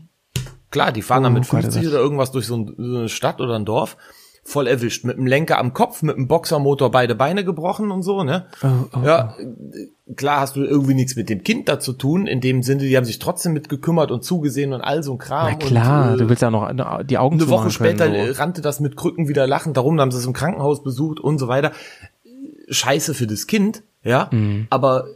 klar, 0.70 0.92
die 0.92 1.02
fahren 1.02 1.20
oh, 1.20 1.24
dann 1.24 1.34
mit 1.34 1.46
50 1.46 1.82
Gott, 1.82 1.90
oder 1.90 2.00
irgendwas 2.00 2.32
durch 2.32 2.46
so, 2.46 2.66
eine 2.78 3.08
Stadt 3.08 3.40
oder 3.40 3.56
ein 3.56 3.64
Dorf 3.64 3.96
voll 4.48 4.66
erwischt. 4.66 5.04
Mit 5.04 5.18
dem 5.18 5.26
Lenker 5.26 5.58
am 5.58 5.74
Kopf, 5.74 6.02
mit 6.02 6.16
dem 6.16 6.26
Boxermotor 6.26 6.90
beide 6.90 7.14
Beine 7.14 7.44
gebrochen 7.44 7.90
und 7.90 8.02
so, 8.02 8.24
ne? 8.24 8.46
Oh, 8.62 8.66
oh, 8.96 9.04
ja, 9.04 9.34
oh. 9.38 10.14
klar 10.14 10.40
hast 10.40 10.56
du 10.56 10.64
irgendwie 10.64 10.94
nichts 10.94 11.16
mit 11.16 11.28
dem 11.28 11.44
Kind 11.44 11.68
da 11.68 11.78
zu 11.78 11.92
tun, 11.92 12.26
in 12.26 12.40
dem 12.40 12.62
Sinne, 12.62 12.80
die 12.80 12.96
haben 12.96 13.04
sich 13.04 13.18
trotzdem 13.18 13.52
mit 13.52 13.68
gekümmert 13.68 14.10
und 14.10 14.24
zugesehen 14.24 14.72
und 14.72 14.80
all 14.80 15.02
so 15.02 15.12
ein 15.12 15.18
Kram. 15.18 15.50
Na 15.50 15.66
klar, 15.66 16.08
und, 16.08 16.14
äh, 16.14 16.16
du 16.18 16.28
willst 16.28 16.42
ja 16.42 16.50
noch 16.50 17.02
die 17.04 17.18
Augen 17.18 17.36
Eine 17.36 17.48
Woche 17.48 17.70
später 17.70 18.08
können, 18.08 18.32
so. 18.32 18.40
rannte 18.40 18.62
das 18.62 18.80
mit 18.80 18.96
Krücken 18.96 19.28
wieder 19.28 19.46
lachend 19.46 19.76
darum, 19.76 19.96
dann 19.96 20.04
haben 20.04 20.12
sie 20.12 20.18
es 20.18 20.26
im 20.26 20.32
Krankenhaus 20.32 20.82
besucht 20.82 21.20
und 21.20 21.38
so 21.38 21.48
weiter. 21.48 21.72
Scheiße 22.70 23.14
für 23.14 23.26
das 23.26 23.46
Kind, 23.46 23.82
ja, 24.02 24.28
mhm. 24.32 24.66
aber 24.70 25.06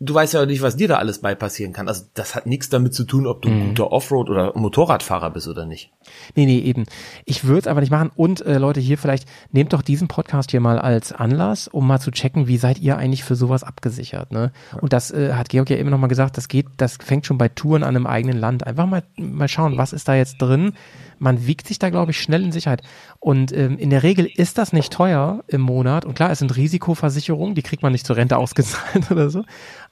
du 0.00 0.14
weißt 0.14 0.32
ja 0.32 0.46
nicht, 0.46 0.62
was 0.62 0.76
dir 0.76 0.88
da 0.88 0.96
alles 0.96 1.20
bei 1.20 1.34
passieren 1.34 1.72
kann. 1.72 1.86
Also 1.86 2.04
das 2.14 2.34
hat 2.34 2.46
nichts 2.46 2.70
damit 2.70 2.94
zu 2.94 3.04
tun, 3.04 3.26
ob 3.26 3.42
du 3.42 3.50
ein 3.50 3.58
mhm. 3.58 3.68
guter 3.68 3.92
Offroad- 3.92 4.30
oder 4.30 4.56
Motorradfahrer 4.56 5.30
bist 5.30 5.46
oder 5.46 5.66
nicht. 5.66 5.92
Nee, 6.34 6.46
nee, 6.46 6.58
eben. 6.58 6.86
Ich 7.26 7.44
würde 7.44 7.60
es 7.60 7.66
aber 7.66 7.80
nicht 7.80 7.90
machen. 7.90 8.10
Und 8.16 8.40
äh, 8.40 8.58
Leute, 8.58 8.80
hier 8.80 8.96
vielleicht, 8.96 9.28
nehmt 9.52 9.74
doch 9.74 9.82
diesen 9.82 10.08
Podcast 10.08 10.50
hier 10.50 10.60
mal 10.60 10.78
als 10.78 11.12
Anlass, 11.12 11.68
um 11.68 11.86
mal 11.86 12.00
zu 12.00 12.10
checken, 12.10 12.48
wie 12.48 12.56
seid 12.56 12.78
ihr 12.78 12.96
eigentlich 12.96 13.24
für 13.24 13.36
sowas 13.36 13.62
abgesichert. 13.62 14.32
Ne? 14.32 14.52
Und 14.80 14.94
das 14.94 15.10
äh, 15.10 15.34
hat 15.34 15.50
Georg 15.50 15.68
ja 15.68 15.76
immer 15.76 15.90
noch 15.90 15.98
mal 15.98 16.06
gesagt, 16.06 16.38
das 16.38 16.48
geht, 16.48 16.66
das 16.78 16.96
fängt 16.96 17.26
schon 17.26 17.38
bei 17.38 17.48
Touren 17.48 17.82
an 17.82 17.94
einem 17.94 18.06
eigenen 18.06 18.38
Land. 18.38 18.66
Einfach 18.66 18.86
mal, 18.86 19.02
mal 19.16 19.48
schauen, 19.48 19.76
was 19.76 19.92
ist 19.92 20.08
da 20.08 20.14
jetzt 20.14 20.38
drin. 20.38 20.72
Man 21.20 21.46
wiegt 21.46 21.68
sich 21.68 21.78
da, 21.78 21.90
glaube 21.90 22.10
ich, 22.10 22.20
schnell 22.20 22.42
in 22.42 22.50
Sicherheit. 22.50 22.82
Und 23.20 23.52
ähm, 23.52 23.78
in 23.78 23.90
der 23.90 24.02
Regel 24.02 24.26
ist 24.26 24.58
das 24.58 24.72
nicht 24.72 24.92
teuer 24.92 25.44
im 25.48 25.60
Monat. 25.60 26.04
Und 26.04 26.14
klar, 26.14 26.30
es 26.30 26.40
sind 26.40 26.56
Risikoversicherungen, 26.56 27.54
die 27.54 27.62
kriegt 27.62 27.82
man 27.82 27.92
nicht 27.92 28.06
zur 28.06 28.16
Rente 28.16 28.36
ausgezahlt 28.38 29.10
oder 29.10 29.30
so. 29.30 29.44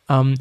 Ähm, 0.09 0.35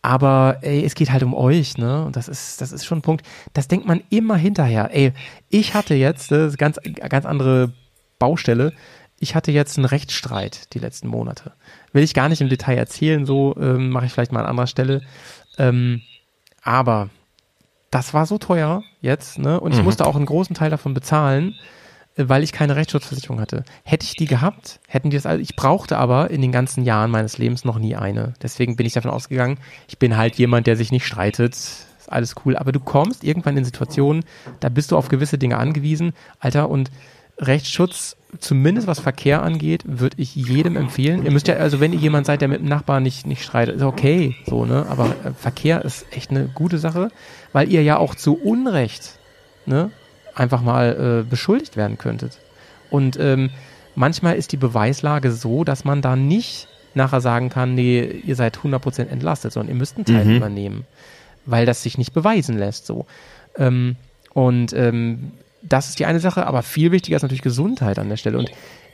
aber 0.00 0.58
ey, 0.62 0.84
es 0.84 0.94
geht 0.94 1.10
halt 1.10 1.24
um 1.24 1.34
euch, 1.34 1.76
ne? 1.76 2.04
Und 2.04 2.14
das 2.14 2.28
ist, 2.28 2.60
das 2.60 2.70
ist 2.70 2.86
schon 2.86 2.98
ein 2.98 3.02
Punkt. 3.02 3.26
Das 3.52 3.66
denkt 3.66 3.86
man 3.86 4.00
immer 4.10 4.36
hinterher. 4.36 4.90
Ey, 4.92 5.12
ich 5.48 5.74
hatte 5.74 5.94
jetzt, 5.94 6.30
das 6.30 6.52
ist 6.52 6.58
ganz, 6.58 6.78
ganz 7.08 7.26
andere 7.26 7.72
Baustelle. 8.20 8.72
Ich 9.18 9.34
hatte 9.34 9.50
jetzt 9.50 9.76
einen 9.76 9.86
Rechtsstreit 9.86 10.72
die 10.72 10.78
letzten 10.78 11.08
Monate. 11.08 11.52
Will 11.92 12.04
ich 12.04 12.14
gar 12.14 12.28
nicht 12.28 12.40
im 12.40 12.48
Detail 12.48 12.76
erzählen, 12.76 13.26
so 13.26 13.56
ähm, 13.58 13.90
mache 13.90 14.06
ich 14.06 14.12
vielleicht 14.12 14.30
mal 14.30 14.40
an 14.40 14.46
anderer 14.46 14.68
Stelle. 14.68 15.02
Ähm, 15.58 16.02
aber 16.62 17.10
das 17.90 18.14
war 18.14 18.26
so 18.26 18.38
teuer 18.38 18.82
jetzt, 19.00 19.38
ne? 19.38 19.58
Und 19.60 19.72
ich 19.72 19.78
mhm. 19.78 19.84
musste 19.84 20.06
auch 20.06 20.16
einen 20.16 20.26
großen 20.26 20.54
Teil 20.54 20.70
davon 20.70 20.94
bezahlen 20.94 21.54
weil 22.18 22.42
ich 22.42 22.52
keine 22.52 22.74
Rechtsschutzversicherung 22.74 23.40
hatte. 23.40 23.64
Hätte 23.84 24.04
ich 24.04 24.16
die 24.16 24.26
gehabt, 24.26 24.80
hätten 24.88 25.10
die 25.10 25.16
das 25.16 25.26
alles. 25.26 25.42
Ich 25.42 25.54
brauchte 25.54 25.98
aber 25.98 26.30
in 26.30 26.42
den 26.42 26.50
ganzen 26.50 26.84
Jahren 26.84 27.10
meines 27.10 27.38
Lebens 27.38 27.64
noch 27.64 27.78
nie 27.78 27.94
eine. 27.94 28.34
Deswegen 28.42 28.74
bin 28.74 28.86
ich 28.86 28.94
davon 28.94 29.12
ausgegangen, 29.12 29.58
ich 29.86 29.98
bin 29.98 30.16
halt 30.16 30.34
jemand, 30.34 30.66
der 30.66 30.76
sich 30.76 30.90
nicht 30.90 31.06
streitet. 31.06 31.52
Ist 31.52 31.86
alles 32.08 32.34
cool. 32.44 32.56
Aber 32.56 32.72
du 32.72 32.80
kommst 32.80 33.22
irgendwann 33.22 33.56
in 33.56 33.64
Situationen, 33.64 34.24
da 34.58 34.68
bist 34.68 34.90
du 34.90 34.96
auf 34.96 35.08
gewisse 35.08 35.38
Dinge 35.38 35.58
angewiesen. 35.58 36.12
Alter, 36.40 36.68
und 36.68 36.90
Rechtsschutz, 37.38 38.16
zumindest 38.40 38.86
was 38.86 39.00
Verkehr 39.00 39.42
angeht, 39.42 39.82
würde 39.86 40.16
ich 40.18 40.34
jedem 40.36 40.76
empfehlen. 40.76 41.24
Ihr 41.24 41.30
müsst 41.30 41.48
ja, 41.48 41.56
also 41.56 41.80
wenn 41.80 41.92
ihr 41.92 41.98
jemand 41.98 42.26
seid, 42.26 42.40
der 42.40 42.48
mit 42.48 42.60
dem 42.60 42.68
Nachbarn 42.68 43.02
nicht, 43.02 43.26
nicht 43.26 43.42
streitet, 43.42 43.76
ist 43.76 43.82
okay, 43.82 44.36
so, 44.46 44.66
ne? 44.66 44.86
Aber 44.88 45.14
äh, 45.24 45.32
Verkehr 45.32 45.84
ist 45.84 46.06
echt 46.10 46.30
eine 46.30 46.46
gute 46.46 46.78
Sache, 46.78 47.10
weil 47.52 47.72
ihr 47.72 47.82
ja 47.82 47.96
auch 47.96 48.14
zu 48.14 48.34
Unrecht, 48.34 49.18
ne? 49.66 49.90
einfach 50.38 50.62
mal 50.62 51.24
äh, 51.24 51.28
beschuldigt 51.28 51.76
werden 51.76 51.98
könntet. 51.98 52.38
Und 52.90 53.18
ähm, 53.18 53.50
manchmal 53.94 54.36
ist 54.36 54.52
die 54.52 54.56
Beweislage 54.56 55.32
so, 55.32 55.64
dass 55.64 55.84
man 55.84 56.00
da 56.00 56.16
nicht 56.16 56.68
nachher 56.94 57.20
sagen 57.20 57.50
kann, 57.50 57.74
nee, 57.74 58.02
ihr 58.02 58.36
seid 58.36 58.58
100% 58.58 59.08
entlastet, 59.08 59.52
sondern 59.52 59.74
ihr 59.74 59.78
müsst 59.78 59.96
einen 59.96 60.04
Teil 60.04 60.24
mhm. 60.24 60.36
übernehmen, 60.36 60.86
weil 61.44 61.66
das 61.66 61.82
sich 61.82 61.98
nicht 61.98 62.12
beweisen 62.12 62.56
lässt 62.58 62.86
so. 62.86 63.06
Ähm, 63.56 63.96
und 64.32 64.72
ähm, 64.72 65.32
das 65.62 65.88
ist 65.88 65.98
die 65.98 66.06
eine 66.06 66.20
Sache, 66.20 66.46
aber 66.46 66.62
viel 66.62 66.92
wichtiger 66.92 67.16
ist 67.16 67.22
natürlich 67.22 67.42
Gesundheit 67.42 67.98
an 67.98 68.08
der 68.08 68.16
Stelle. 68.16 68.38
Und 68.38 68.50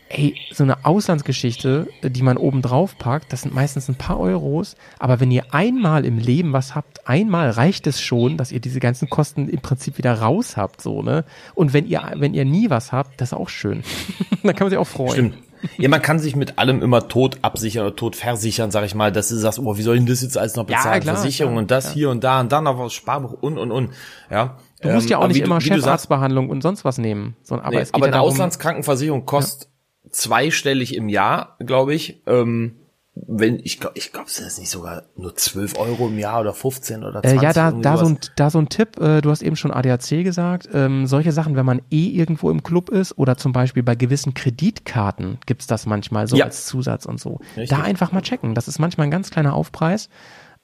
ey, 0.08 0.34
so 0.52 0.62
eine 0.62 0.84
Auslandsgeschichte, 0.84 1.88
die 2.02 2.22
man 2.22 2.36
oben 2.36 2.62
drauf 2.62 2.98
packt, 2.98 3.32
das 3.32 3.42
sind 3.42 3.54
meistens 3.54 3.88
ein 3.88 3.96
paar 3.96 4.20
Euros, 4.20 4.76
aber 4.98 5.20
wenn 5.20 5.30
ihr 5.30 5.52
einmal 5.52 6.04
im 6.04 6.18
Leben 6.18 6.52
was 6.52 6.74
habt, 6.74 7.08
einmal 7.08 7.50
reicht 7.50 7.86
es 7.86 8.00
schon, 8.00 8.36
dass 8.36 8.52
ihr 8.52 8.60
diese 8.60 8.80
ganzen 8.80 9.08
Kosten 9.08 9.48
im 9.48 9.60
Prinzip 9.60 9.98
wieder 9.98 10.20
raus 10.20 10.56
habt, 10.56 10.80
so, 10.80 11.02
ne? 11.02 11.24
Und 11.54 11.72
wenn 11.72 11.86
ihr, 11.86 12.02
wenn 12.16 12.34
ihr 12.34 12.44
nie 12.44 12.70
was 12.70 12.92
habt, 12.92 13.20
das 13.20 13.30
ist 13.30 13.38
auch 13.38 13.48
schön. 13.48 13.82
da 14.42 14.52
kann 14.52 14.66
man 14.66 14.70
sich 14.70 14.78
auch 14.78 14.86
freuen. 14.86 15.12
Stimmt. 15.12 15.34
Ja, 15.78 15.88
man 15.88 16.02
kann 16.02 16.18
sich 16.18 16.36
mit 16.36 16.58
allem 16.58 16.82
immer 16.82 17.08
tot 17.08 17.38
absichern 17.40 17.86
oder 17.86 17.96
tot 17.96 18.16
versichern, 18.16 18.70
sag 18.70 18.84
ich 18.84 18.94
mal, 18.94 19.10
dass 19.10 19.28
du 19.28 19.36
sagst, 19.36 19.58
oh, 19.58 19.76
wie 19.76 19.82
soll 19.82 19.96
ich 19.96 20.00
denn 20.00 20.06
das 20.06 20.22
jetzt 20.22 20.36
alles 20.36 20.56
noch 20.56 20.66
bezahlen? 20.66 20.96
Ja, 20.96 21.00
klar, 21.00 21.16
Versicherung 21.16 21.52
klar, 21.52 21.62
und 21.62 21.70
das 21.70 21.86
ja. 21.86 21.92
hier 21.92 22.10
und 22.10 22.22
da 22.22 22.40
und 22.40 22.52
dann 22.52 22.64
noch 22.64 22.78
was 22.78 22.92
Sparbuch 22.92 23.32
und 23.40 23.56
und 23.56 23.70
und. 23.70 23.90
Ja. 24.30 24.58
Du 24.85 24.95
musst 24.95 25.11
ja 25.11 25.18
auch 25.18 25.24
ähm, 25.24 25.28
nicht 25.28 25.41
immer 25.41 25.61
Chefarztbehandlung 25.61 26.49
und 26.51 26.62
sonst 26.62 26.85
was 26.85 26.99
nehmen. 26.99 27.37
So, 27.43 27.57
aber 27.57 27.70
nee, 27.70 27.78
es 27.78 27.89
geht 27.89 27.95
aber 27.95 28.07
ja 28.07 28.12
eine 28.12 28.16
darum, 28.18 28.30
Auslandskrankenversicherung 28.30 29.26
kostet 29.26 29.68
zweistellig 30.11 30.95
im 30.95 31.09
Jahr, 31.09 31.57
glaube 31.59 31.95
ich. 31.95 32.22
Ähm, 32.26 32.76
wenn 33.14 33.61
ich 33.62 33.78
glaube, 33.78 33.97
ich 33.97 34.12
glaube, 34.12 34.26
es 34.26 34.41
ist 34.41 34.59
nicht 34.59 34.70
sogar 34.70 35.05
nur 35.16 35.37
12 35.37 35.78
Euro 35.78 36.09
im 36.09 36.18
Jahr 36.18 36.41
oder 36.41 36.53
15 36.53 37.05
oder 37.05 37.22
20. 37.22 37.39
Äh, 37.39 37.45
ja, 37.45 37.53
da, 37.53 37.70
da 37.70 37.97
so 37.97 38.07
ein, 38.07 38.18
da 38.35 38.51
so 38.51 38.59
ein 38.59 38.68
Tipp. 38.68 38.99
Äh, 38.99 39.20
du 39.20 39.30
hast 39.30 39.43
eben 39.43 39.55
schon 39.55 39.70
ADAC 39.70 40.24
gesagt. 40.24 40.68
Ähm, 40.72 41.07
solche 41.07 41.30
Sachen, 41.30 41.55
wenn 41.55 41.64
man 41.64 41.80
eh 41.91 42.09
irgendwo 42.09 42.51
im 42.51 42.64
Club 42.64 42.91
ist 42.91 43.16
oder 43.16 43.37
zum 43.37 43.53
Beispiel 43.53 43.85
bei 43.85 43.95
gewissen 43.95 44.35
Kreditkarten 44.35 45.39
gibt's 45.47 45.68
das 45.68 45.87
manchmal 45.87 46.26
so 46.26 46.37
ja. 46.37 46.47
als 46.47 46.66
Zusatz 46.66 47.07
und 47.07 47.20
so. 47.20 47.41
Richtig. 47.57 47.68
Da 47.68 47.85
einfach 47.85 48.11
mal 48.11 48.22
checken. 48.22 48.55
Das 48.55 48.66
ist 48.66 48.80
manchmal 48.80 49.07
ein 49.07 49.12
ganz 49.12 49.30
kleiner 49.30 49.55
Aufpreis. 49.55 50.09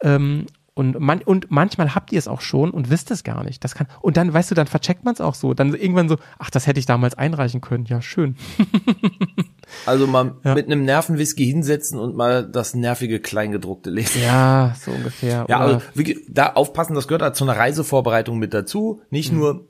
Ähm, 0.02 0.46
und, 0.80 0.98
man, 0.98 1.20
und 1.20 1.50
manchmal 1.50 1.94
habt 1.94 2.10
ihr 2.10 2.18
es 2.18 2.26
auch 2.26 2.40
schon 2.40 2.70
und 2.70 2.88
wisst 2.88 3.10
es 3.10 3.22
gar 3.22 3.44
nicht. 3.44 3.62
Das 3.62 3.74
kann, 3.74 3.86
und 4.00 4.16
dann, 4.16 4.32
weißt 4.32 4.50
du, 4.50 4.54
dann 4.54 4.66
vercheckt 4.66 5.04
man 5.04 5.12
es 5.12 5.20
auch 5.20 5.34
so. 5.34 5.52
Dann 5.52 5.74
irgendwann 5.74 6.08
so, 6.08 6.16
ach, 6.38 6.48
das 6.48 6.66
hätte 6.66 6.80
ich 6.80 6.86
damals 6.86 7.18
einreichen 7.18 7.60
können. 7.60 7.84
Ja, 7.84 8.00
schön. 8.00 8.34
also 9.86 10.06
mal 10.06 10.36
ja. 10.42 10.54
mit 10.54 10.64
einem 10.64 10.86
Nervenwhisky 10.86 11.44
hinsetzen 11.44 11.98
und 11.98 12.16
mal 12.16 12.48
das 12.48 12.72
nervige 12.72 13.20
Kleingedruckte 13.20 13.90
lesen. 13.90 14.22
Ja, 14.22 14.74
so 14.80 14.90
ungefähr. 14.90 15.44
Ja, 15.50 15.58
also, 15.60 15.82
wie, 15.92 16.24
da 16.30 16.54
aufpassen, 16.54 16.94
das 16.94 17.06
gehört 17.06 17.20
halt 17.20 17.36
zu 17.36 17.44
einer 17.44 17.58
Reisevorbereitung 17.58 18.38
mit 18.38 18.54
dazu. 18.54 19.02
Nicht 19.10 19.32
mhm. 19.32 19.38
nur 19.38 19.68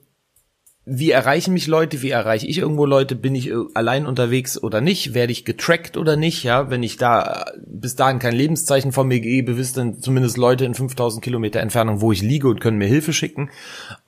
wie 0.93 1.13
erreichen 1.13 1.55
mich 1.55 1.69
Leute, 1.69 2.03
wie 2.03 2.11
erreiche 2.11 2.49
ich 2.49 2.59
irgendwo 2.59 2.85
Leute, 2.85 3.15
bin 3.15 3.37
ich 3.37 3.49
äh, 3.49 3.55
allein 3.75 4.07
unterwegs 4.07 4.61
oder 4.61 4.81
nicht, 4.81 5.15
werde 5.15 5.31
ich 5.31 5.45
getrackt 5.45 5.97
oder 5.97 6.17
nicht, 6.17 6.43
ja, 6.43 6.69
wenn 6.69 6.83
ich 6.83 6.97
da 6.97 7.45
äh, 7.47 7.59
bis 7.65 7.95
dahin 7.95 8.19
kein 8.19 8.35
Lebenszeichen 8.35 8.91
von 8.91 9.07
mir 9.07 9.21
gebe, 9.21 9.57
wissen 9.57 9.77
dann 9.77 10.01
zumindest 10.01 10.37
Leute 10.37 10.65
in 10.65 10.75
5000 10.75 11.23
Kilometer 11.23 11.61
Entfernung, 11.61 12.01
wo 12.01 12.11
ich 12.11 12.23
liege 12.23 12.49
und 12.49 12.61
können 12.61 12.77
mir 12.77 12.89
Hilfe 12.89 13.13
schicken. 13.13 13.51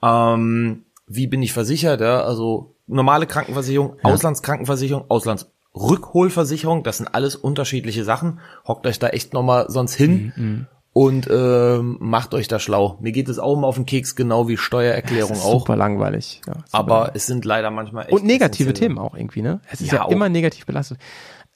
Ähm, 0.03 0.83
wie 1.07 1.27
bin 1.27 1.41
ich 1.41 1.53
versichert, 1.53 2.01
ja, 2.01 2.21
also 2.21 2.75
normale 2.85 3.27
Krankenversicherung, 3.27 3.95
ja. 4.03 4.11
Auslandskrankenversicherung, 4.11 5.05
Auslandsrückholversicherung, 5.07 6.83
das 6.83 6.97
sind 6.97 7.07
alles 7.07 7.37
unterschiedliche 7.37 8.03
Sachen. 8.03 8.41
Hockt 8.67 8.85
euch 8.87 8.99
da 8.99 9.07
echt 9.07 9.31
nochmal 9.31 9.67
sonst 9.69 9.93
hin. 9.93 10.33
Mhm, 10.35 10.43
mhm 10.43 10.67
und 10.93 11.27
ähm, 11.29 11.97
macht 11.99 12.35
euch 12.35 12.47
da 12.47 12.59
schlau. 12.59 12.97
Mir 13.01 13.11
geht 13.11 13.27
es 13.27 13.39
auch 13.39 13.57
immer 13.57 13.67
auf 13.67 13.75
den 13.75 13.87
Keks, 13.87 14.15
genau 14.15 14.47
wie 14.47 14.57
Steuererklärung 14.57 15.37
auch. 15.37 15.59
Super 15.61 15.75
langweilig. 15.75 16.41
Ja, 16.45 16.53
super 16.53 16.67
aber 16.71 16.93
langweilig. 16.93 17.15
es 17.15 17.25
sind 17.25 17.45
leider 17.45 17.71
manchmal 17.71 18.05
echt 18.05 18.13
und 18.13 18.23
negative 18.23 18.73
Themen 18.73 18.99
auch 18.99 19.15
irgendwie, 19.15 19.41
ne? 19.41 19.59
Es 19.71 19.81
ist 19.81 19.91
ja, 19.91 20.05
ja 20.05 20.11
immer 20.11 20.29
negativ 20.29 20.65
belastet. 20.67 20.99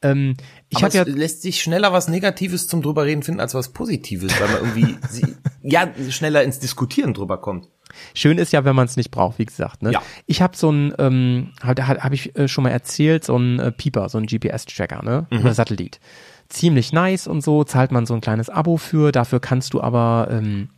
Ähm, 0.02 0.36
ich 0.70 0.84
habe 0.84 0.94
ja 0.96 1.04
lässt 1.04 1.42
sich 1.42 1.62
schneller 1.62 1.92
was 1.92 2.08
Negatives 2.08 2.68
zum 2.68 2.84
drüber 2.84 3.06
reden 3.06 3.24
finden 3.24 3.40
als 3.40 3.56
was 3.56 3.70
Positives, 3.70 4.40
weil 4.40 4.48
man 4.50 4.58
irgendwie 4.58 4.98
sie, 5.10 5.36
ja 5.64 5.88
schneller 6.10 6.44
ins 6.44 6.60
Diskutieren 6.60 7.14
drüber 7.14 7.40
kommt. 7.40 7.68
Schön 8.14 8.38
ist 8.38 8.54
ja, 8.54 8.66
wenn 8.66 8.76
man 8.76 8.86
es 8.86 8.98
nicht 8.98 9.12
braucht, 9.12 9.40
wie 9.40 9.46
gesagt. 9.46 9.82
Ne? 9.82 9.94
Ja. 9.94 10.02
Ich 10.26 10.42
habe 10.42 10.56
so 10.58 10.72
ein, 10.72 10.94
ähm, 11.00 11.54
habe 11.62 11.88
hab 11.88 12.14
ich 12.14 12.36
äh, 12.38 12.48
schon 12.48 12.64
mal 12.64 12.70
erzählt, 12.70 13.24
so 13.24 13.38
ein 13.38 13.60
äh, 13.60 13.72
Pieper, 13.72 14.10
so 14.10 14.18
ein 14.18 14.28
GPS-Tracker, 14.28 15.04
ne, 15.04 15.26
mhm. 15.32 15.40
über 15.40 15.54
Satellit 15.54 16.00
ziemlich 16.50 16.94
nice 16.94 17.28
und 17.28 17.42
so, 17.42 17.64
zahlt 17.64 17.92
man 17.92 18.06
so 18.06 18.14
ein 18.14 18.22
kleines 18.22 18.50
Abo 18.50 18.78
für. 18.78 19.12
Dafür 19.12 19.40
kannst 19.40 19.74
du 19.74 19.82
aber 19.82 20.28
ähm, 20.32 20.70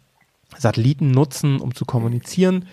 Satelliten 0.58 1.12
nutzen, 1.12 1.60
um 1.60 1.76
zu 1.76 1.86
kommunizieren. 1.86 2.66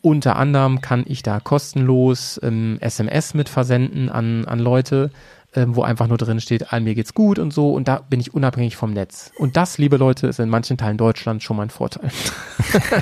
Unter 0.00 0.36
anderem 0.36 0.80
kann 0.80 1.04
ich 1.06 1.22
da 1.22 1.38
kostenlos 1.40 2.40
ähm, 2.42 2.78
SMS 2.80 3.34
mit 3.34 3.48
versenden 3.48 4.08
an, 4.08 4.44
an 4.46 4.58
Leute, 4.58 5.10
ähm, 5.54 5.76
wo 5.76 5.82
einfach 5.82 6.08
nur 6.08 6.18
drin 6.18 6.40
steht, 6.40 6.72
all 6.72 6.80
mir 6.80 6.94
geht's 6.94 7.14
gut 7.14 7.38
und 7.38 7.52
so. 7.52 7.72
Und 7.72 7.86
da 7.86 8.00
bin 8.08 8.18
ich 8.18 8.34
unabhängig 8.34 8.76
vom 8.76 8.92
Netz. 8.92 9.32
Und 9.38 9.56
das, 9.56 9.78
liebe 9.78 9.98
Leute, 9.98 10.26
ist 10.26 10.40
in 10.40 10.48
manchen 10.48 10.76
Teilen 10.76 10.96
Deutschlands 10.96 11.44
schon 11.44 11.56
mal 11.56 11.64
ein 11.64 11.70
Vorteil. 11.70 12.10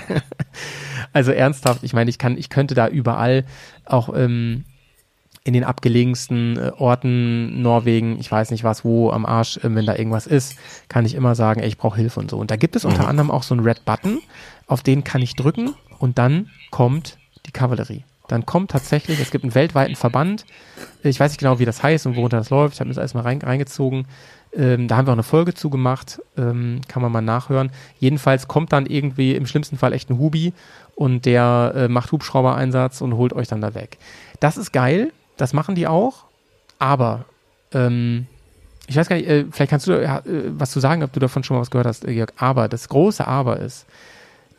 also 1.13 1.33
ernsthaft, 1.33 1.85
ich 1.85 1.95
meine, 1.95 2.11
ich 2.11 2.19
kann, 2.19 2.37
ich 2.37 2.51
könnte 2.51 2.75
da 2.75 2.87
überall 2.87 3.45
auch 3.87 4.11
ähm, 4.15 4.65
in 5.45 5.55
den 5.55 5.65
abgelegensten 5.65 6.57
äh, 6.59 6.73
Orten 6.77 7.63
Norwegen, 7.63 8.19
ich 8.19 8.31
weiß 8.31 8.51
nicht 8.51 8.65
was, 8.65 8.85
wo 8.85 9.11
am 9.11 9.25
Arsch, 9.25 9.57
äh, 9.59 9.75
wenn 9.75 9.87
da 9.87 9.97
irgendwas 9.97 10.27
ist, 10.27 10.57
kann 10.89 11.07
ich 11.07 11.15
immer 11.15 11.35
sagen, 11.35 11.61
ey, 11.61 11.69
ich 11.69 11.79
brauche 11.79 11.97
Hilfe 11.97 12.21
und 12.21 12.31
so. 12.31 12.39
Und 12.39 12.51
da 12.51 12.57
gibt 12.57 12.77
es 12.77 12.85
unter 12.85 13.09
anderem 13.09 13.31
auch 13.31 13.43
so 13.43 13.55
einen 13.55 13.65
Red 13.65 13.85
Button, 13.85 14.21
auf 14.67 14.83
den 14.83 15.03
kann 15.05 15.23
ich 15.23 15.35
drücken 15.35 15.75
und 15.99 16.19
dann 16.19 16.51
kommt 16.71 17.17
die 17.47 17.53
Kavallerie. 17.53 18.05
Dann 18.29 18.47
kommt 18.47 18.71
tatsächlich, 18.71 19.19
es 19.19 19.33
gibt 19.33 19.43
einen 19.43 19.57
weltweiten 19.57 19.97
Verband, 19.97 20.45
ich 21.03 21.19
weiß 21.19 21.33
nicht 21.33 21.41
genau, 21.41 21.59
wie 21.59 21.65
das 21.65 21.83
heißt 21.83 22.07
und 22.07 22.17
worunter 22.17 22.37
das 22.37 22.51
läuft, 22.51 22.75
ich 22.75 22.81
habe 22.81 22.89
mir 22.89 22.95
das 22.95 22.99
alles 22.99 23.15
mal 23.15 23.23
rein, 23.23 23.43
reingezogen. 23.43 24.07
Ähm, 24.53 24.89
da 24.89 24.97
haben 24.97 25.07
wir 25.07 25.13
auch 25.13 25.17
eine 25.17 25.23
Folge 25.23 25.55
zugemacht, 25.55 26.21
ähm, 26.37 26.81
kann 26.87 27.03
man 27.03 27.11
mal 27.11 27.23
nachhören. 27.23 27.71
Jedenfalls 27.99 28.47
kommt 28.47 28.73
dann 28.73 28.87
irgendwie 28.87 29.35
im 29.35 29.47
schlimmsten 29.47 29.79
Fall 29.79 29.93
echt 29.93 30.11
ein 30.11 30.19
Hubi 30.19 30.53
und 30.95 31.25
der 31.25 31.73
äh, 31.75 31.89
macht 31.89 32.13
Hubschrauber-Einsatz 32.13 33.01
und 33.01 33.17
holt 33.17 33.33
euch 33.33 33.49
dann 33.49 33.61
da 33.61 33.75
weg. 33.75 33.99
Das 34.39 34.57
ist 34.57 34.73
geil, 34.73 35.13
das 35.41 35.53
machen 35.53 35.75
die 35.75 35.87
auch, 35.87 36.25
aber 36.79 37.25
ähm, 37.73 38.27
ich 38.87 38.97
weiß 38.97 39.09
gar 39.09 39.17
nicht, 39.17 39.29
äh, 39.29 39.47
vielleicht 39.51 39.71
kannst 39.71 39.87
du 39.87 39.93
äh, 39.93 40.21
was 40.49 40.73
zu 40.73 40.81
sagen, 40.81 41.03
ob 41.03 41.13
du 41.13 41.21
davon 41.21 41.45
schon 41.45 41.57
mal 41.57 41.61
was 41.61 41.71
gehört 41.71 41.87
hast, 41.87 42.05
äh, 42.05 42.11
Jörg. 42.11 42.33
Aber 42.37 42.69
das 42.69 42.89
große 42.89 43.27
Aber 43.27 43.61
ist, 43.61 43.87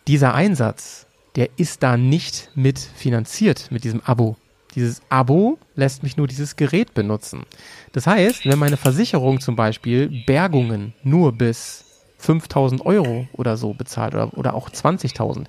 dieser 0.07 0.33
Einsatz, 0.33 1.05
der 1.35 1.49
ist 1.57 1.83
da 1.83 1.97
nicht 1.97 2.49
mit 2.55 2.79
finanziert 2.79 3.69
mit 3.71 3.83
diesem 3.83 4.01
Abo. 4.05 4.37
Dieses 4.75 5.01
Abo 5.09 5.59
lässt 5.75 6.01
mich 6.01 6.15
nur 6.15 6.27
dieses 6.27 6.55
Gerät 6.55 6.93
benutzen. 6.93 7.43
Das 7.91 8.07
heißt, 8.07 8.45
wenn 8.45 8.57
meine 8.57 8.77
Versicherung 8.77 9.41
zum 9.41 9.57
Beispiel 9.57 10.23
Bergungen 10.25 10.93
nur 11.03 11.33
bis 11.33 11.83
5000 12.19 12.85
Euro 12.85 13.27
oder 13.33 13.57
so 13.57 13.73
bezahlt 13.73 14.13
oder, 14.13 14.37
oder 14.37 14.53
auch 14.53 14.69
20.000, 14.69 15.45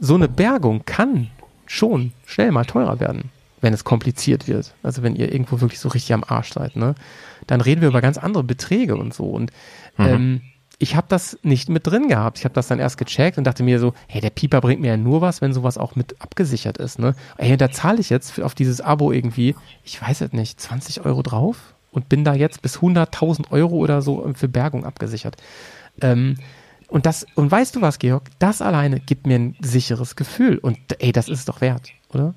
so 0.00 0.14
eine 0.14 0.28
Bergung 0.28 0.84
kann 0.86 1.30
schon 1.66 2.12
schnell 2.24 2.52
mal 2.52 2.64
teurer 2.64 3.00
werden 3.00 3.30
wenn 3.64 3.74
es 3.74 3.82
kompliziert 3.82 4.46
wird. 4.46 4.74
Also 4.82 5.02
wenn 5.02 5.16
ihr 5.16 5.32
irgendwo 5.32 5.60
wirklich 5.60 5.80
so 5.80 5.88
richtig 5.88 6.12
am 6.12 6.22
Arsch 6.22 6.52
seid, 6.52 6.76
ne? 6.76 6.94
Dann 7.46 7.60
reden 7.60 7.80
wir 7.80 7.88
über 7.88 8.00
ganz 8.00 8.18
andere 8.18 8.44
Beträge 8.44 8.96
und 8.96 9.12
so. 9.12 9.24
Und 9.24 9.50
mhm. 9.96 10.06
ähm, 10.06 10.40
ich 10.78 10.96
habe 10.96 11.06
das 11.08 11.38
nicht 11.42 11.68
mit 11.68 11.86
drin 11.86 12.08
gehabt. 12.08 12.38
Ich 12.38 12.44
habe 12.44 12.54
das 12.54 12.68
dann 12.68 12.78
erst 12.78 12.98
gecheckt 12.98 13.38
und 13.38 13.44
dachte 13.44 13.62
mir 13.62 13.80
so, 13.80 13.94
hey, 14.06 14.20
der 14.20 14.30
Pieper 14.30 14.60
bringt 14.60 14.80
mir 14.80 14.88
ja 14.88 14.96
nur 14.96 15.20
was, 15.20 15.40
wenn 15.40 15.54
sowas 15.54 15.78
auch 15.78 15.96
mit 15.96 16.20
abgesichert 16.20 16.78
ist, 16.78 16.98
ne? 16.98 17.14
Ey, 17.38 17.56
da 17.56 17.70
zahle 17.70 18.00
ich 18.00 18.10
jetzt 18.10 18.40
auf 18.40 18.54
dieses 18.54 18.80
Abo 18.80 19.10
irgendwie, 19.12 19.54
ich 19.82 20.00
weiß 20.00 20.20
es 20.20 20.32
nicht, 20.32 20.60
20 20.60 21.04
Euro 21.04 21.22
drauf 21.22 21.74
und 21.90 22.08
bin 22.08 22.22
da 22.22 22.34
jetzt 22.34 22.60
bis 22.60 22.78
100.000 22.78 23.50
Euro 23.50 23.76
oder 23.76 24.02
so 24.02 24.30
für 24.34 24.48
Bergung 24.48 24.84
abgesichert. 24.84 25.36
Ähm, 26.02 26.36
und 26.88 27.06
das, 27.06 27.26
und 27.34 27.50
weißt 27.50 27.74
du 27.76 27.80
was, 27.80 27.98
Georg? 27.98 28.28
Das 28.38 28.60
alleine 28.60 29.00
gibt 29.00 29.26
mir 29.26 29.36
ein 29.36 29.56
sicheres 29.60 30.16
Gefühl. 30.16 30.58
Und 30.58 30.78
ey, 30.98 31.12
das 31.12 31.28
ist 31.28 31.48
doch 31.48 31.60
wert, 31.60 31.90
oder? 32.12 32.34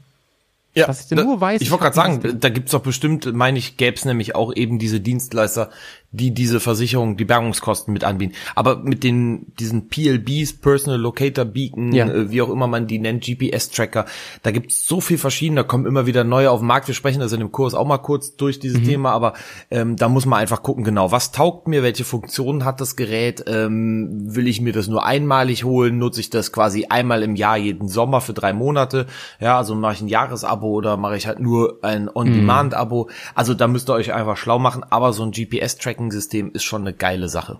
Ja, 0.78 0.86
dass 0.86 1.02
ich, 1.02 1.08
da, 1.08 1.24
nur 1.24 1.42
weiß, 1.42 1.62
ich 1.62 1.72
wollte 1.72 1.84
gerade 1.84 1.96
sagen, 1.96 2.40
da 2.40 2.50
gibt's 2.50 2.72
doch 2.72 2.82
bestimmt, 2.82 3.34
meine 3.34 3.58
ich, 3.58 3.78
gäbe 3.78 3.98
es 3.98 4.06
nämlich 4.06 4.36
auch 4.36 4.56
eben 4.56 4.78
diese 4.78 5.00
Dienstleister, 5.00 5.72
die 6.12 6.34
diese 6.34 6.62
Versicherung, 6.62 7.18
die 7.18 7.26
Bergungskosten 7.26 7.94
mit 7.94 8.06
anbieten. 8.06 8.34
Aber 8.56 8.78
mit 8.78 9.04
den 9.04 9.54
diesen 9.60 9.90
PLBs, 9.90 10.54
Personal 10.54 11.00
Locator 11.00 11.44
Beacon, 11.44 11.92
ja. 11.92 12.08
äh, 12.08 12.32
wie 12.32 12.42
auch 12.42 12.50
immer 12.50 12.68
man 12.68 12.88
die 12.88 12.98
nennt, 12.98 13.26
GPS-Tracker, 13.26 14.06
da 14.42 14.52
gibt's 14.52 14.88
so 14.88 15.02
viel 15.02 15.18
verschiedene, 15.18 15.62
da 15.62 15.68
kommen 15.68 15.86
immer 15.86 16.06
wieder 16.06 16.24
neue 16.24 16.50
auf 16.50 16.62
den 16.62 16.68
Markt. 16.68 16.88
Wir 16.88 16.96
sprechen 16.96 17.20
das 17.20 17.34
in 17.34 17.40
dem 17.40 17.52
Kurs 17.52 17.74
auch 17.74 17.86
mal 17.86 17.98
kurz 17.98 18.38
durch 18.38 18.60
dieses 18.60 18.80
mhm. 18.80 18.86
Thema, 18.86 19.12
aber 19.12 19.34
ähm, 19.70 19.98
da 19.98 20.08
muss 20.08 20.26
man 20.26 20.40
einfach 20.40 20.64
gucken, 20.64 20.86
genau, 20.86 21.12
was 21.12 21.34
taugt 21.34 21.68
mir, 21.68 21.84
welche 21.84 22.06
Funktionen 22.06 22.64
hat 22.64 22.80
das 22.80 22.96
Gerät, 22.96 23.44
ähm, 23.46 24.34
will 24.34 24.48
ich 24.48 24.62
mir 24.62 24.72
das 24.72 24.88
nur 24.88 25.06
einmalig 25.06 25.66
holen, 25.66 25.98
nutze 25.98 26.22
ich 26.22 26.30
das 26.30 26.54
quasi 26.54 26.86
einmal 26.86 27.22
im 27.22 27.36
Jahr 27.36 27.58
jeden 27.58 27.90
Sommer 27.90 28.22
für 28.22 28.34
drei 28.34 28.54
Monate, 28.54 29.08
ja, 29.42 29.58
also 29.58 29.76
mache 29.76 29.96
ich 29.96 30.02
ein 30.02 30.08
Jahresabo 30.08 30.68
oder 30.68 30.96
mache 30.96 31.18
ich 31.18 31.28
halt 31.28 31.42
nur 31.42 31.80
ein 31.82 32.10
On-Demand-Abo. 32.14 33.06
Mhm. 33.10 33.14
Also 33.36 33.54
da 33.54 33.68
müsst 33.68 33.90
ihr 33.90 33.94
euch 33.94 34.14
einfach 34.14 34.38
schlau 34.38 34.58
machen, 34.58 34.86
aber 34.90 35.12
so 35.12 35.24
ein 35.24 35.32
GPS-Tracker 35.32 35.97
Tracking-System 35.98 36.52
ist 36.54 36.64
schon 36.64 36.82
eine 36.82 36.94
geile 36.94 37.28
Sache. 37.28 37.60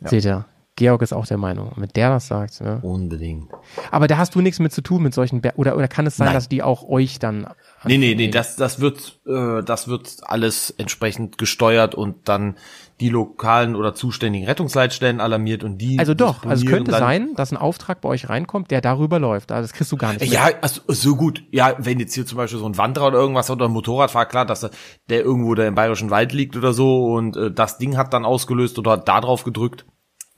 Ja. 0.00 0.08
Seht 0.08 0.24
ihr. 0.24 0.46
Georg 0.74 1.02
ist 1.02 1.12
auch 1.12 1.26
der 1.26 1.36
Meinung. 1.36 1.72
Mit 1.76 1.96
der 1.96 2.08
das 2.08 2.28
sagt, 2.28 2.62
ne? 2.62 2.80
Unbedingt. 2.82 3.50
Aber 3.90 4.06
da 4.06 4.16
hast 4.16 4.34
du 4.34 4.40
nichts 4.40 4.58
mit 4.58 4.72
zu 4.72 4.80
tun 4.80 5.02
mit 5.02 5.12
solchen 5.12 5.42
Ber 5.42 5.52
oder 5.56 5.76
oder 5.76 5.86
kann 5.86 6.06
es 6.06 6.16
sein, 6.16 6.26
Nein. 6.26 6.34
dass 6.34 6.48
die 6.48 6.62
auch 6.62 6.88
euch 6.88 7.18
dann 7.18 7.46
Nee, 7.84 7.98
nee, 7.98 8.14
nee, 8.14 8.28
das 8.28 8.56
das 8.56 8.80
wird 8.80 9.20
äh, 9.26 9.62
das 9.62 9.88
wird 9.88 10.16
alles 10.22 10.70
entsprechend 10.70 11.36
gesteuert 11.36 11.94
und 11.94 12.26
dann 12.26 12.56
die 13.02 13.08
lokalen 13.08 13.74
oder 13.74 13.94
zuständigen 13.94 14.46
Rettungsleitstellen 14.46 15.20
alarmiert 15.20 15.64
und 15.64 15.78
die 15.78 15.98
Also 15.98 16.14
doch, 16.14 16.46
also 16.46 16.64
es 16.64 16.70
könnte 16.70 16.92
sein, 16.92 17.34
dass 17.34 17.50
ein 17.50 17.56
Auftrag 17.56 18.00
bei 18.00 18.08
euch 18.08 18.28
reinkommt, 18.28 18.70
der 18.70 18.80
darüber 18.80 19.18
läuft. 19.18 19.50
Also 19.50 19.66
das 19.66 19.72
kriegst 19.72 19.90
du 19.90 19.96
gar 19.96 20.12
nicht. 20.12 20.32
Ja, 20.32 20.48
also, 20.60 20.82
so 20.86 21.16
gut. 21.16 21.42
Ja, 21.50 21.74
wenn 21.78 21.98
jetzt 21.98 22.14
hier 22.14 22.24
zum 22.24 22.38
Beispiel 22.38 22.60
so 22.60 22.66
ein 22.66 22.78
Wanderer 22.78 23.08
oder 23.08 23.18
irgendwas 23.18 23.50
oder 23.50 23.66
ein 23.66 23.72
Motorradfahrer, 23.72 24.26
klar, 24.26 24.46
dass 24.46 24.70
der 25.10 25.22
irgendwo 25.22 25.54
da 25.56 25.66
im 25.66 25.74
bayerischen 25.74 26.10
Wald 26.10 26.32
liegt 26.32 26.56
oder 26.56 26.72
so 26.72 27.12
und 27.12 27.36
äh, 27.36 27.50
das 27.50 27.78
Ding 27.78 27.96
hat 27.96 28.14
dann 28.14 28.24
ausgelöst 28.24 28.78
oder 28.78 28.96
da 28.96 29.20
drauf 29.20 29.42
gedrückt 29.42 29.84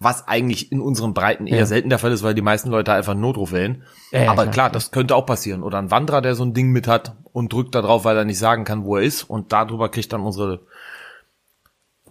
was 0.01 0.29
eigentlich 0.29 0.71
in 0.73 0.81
unseren 0.81 1.15
Breiten 1.15 1.47
eher 1.47 1.61
ja. 1.61 1.67
selten 1.67 1.89
der 1.89 1.99
Fall 1.99 2.13
ist, 2.13 2.23
weil 2.23 2.35
die 2.35 2.43
meisten 2.43 2.69
Leute 2.69 2.93
einfach 2.93 3.13
einen 3.13 3.21
Notruf 3.21 3.53
wählen. 3.53 3.85
Ja, 4.11 4.31
Aber 4.31 4.43
klar, 4.43 4.53
klar, 4.53 4.71
das 4.71 4.91
könnte 4.91 5.17
auch 5.17 5.25
passieren. 5.25 5.63
Oder 5.63 5.79
ein 5.79 5.91
Wanderer, 5.91 6.21
der 6.21 6.35
so 6.35 6.45
ein 6.45 6.53
Ding 6.53 6.71
mit 6.71 6.87
hat 6.87 7.17
und 7.33 7.53
drückt 7.53 7.75
da 7.75 7.83
drauf, 7.83 8.05
weil 8.05 8.17
er 8.17 8.25
nicht 8.25 8.39
sagen 8.39 8.65
kann, 8.65 8.85
wo 8.85 8.97
er 8.97 9.03
ist 9.03 9.23
und 9.23 9.53
darüber 9.53 9.89
kriegt 9.89 10.13
dann 10.13 10.21
unsere 10.21 10.67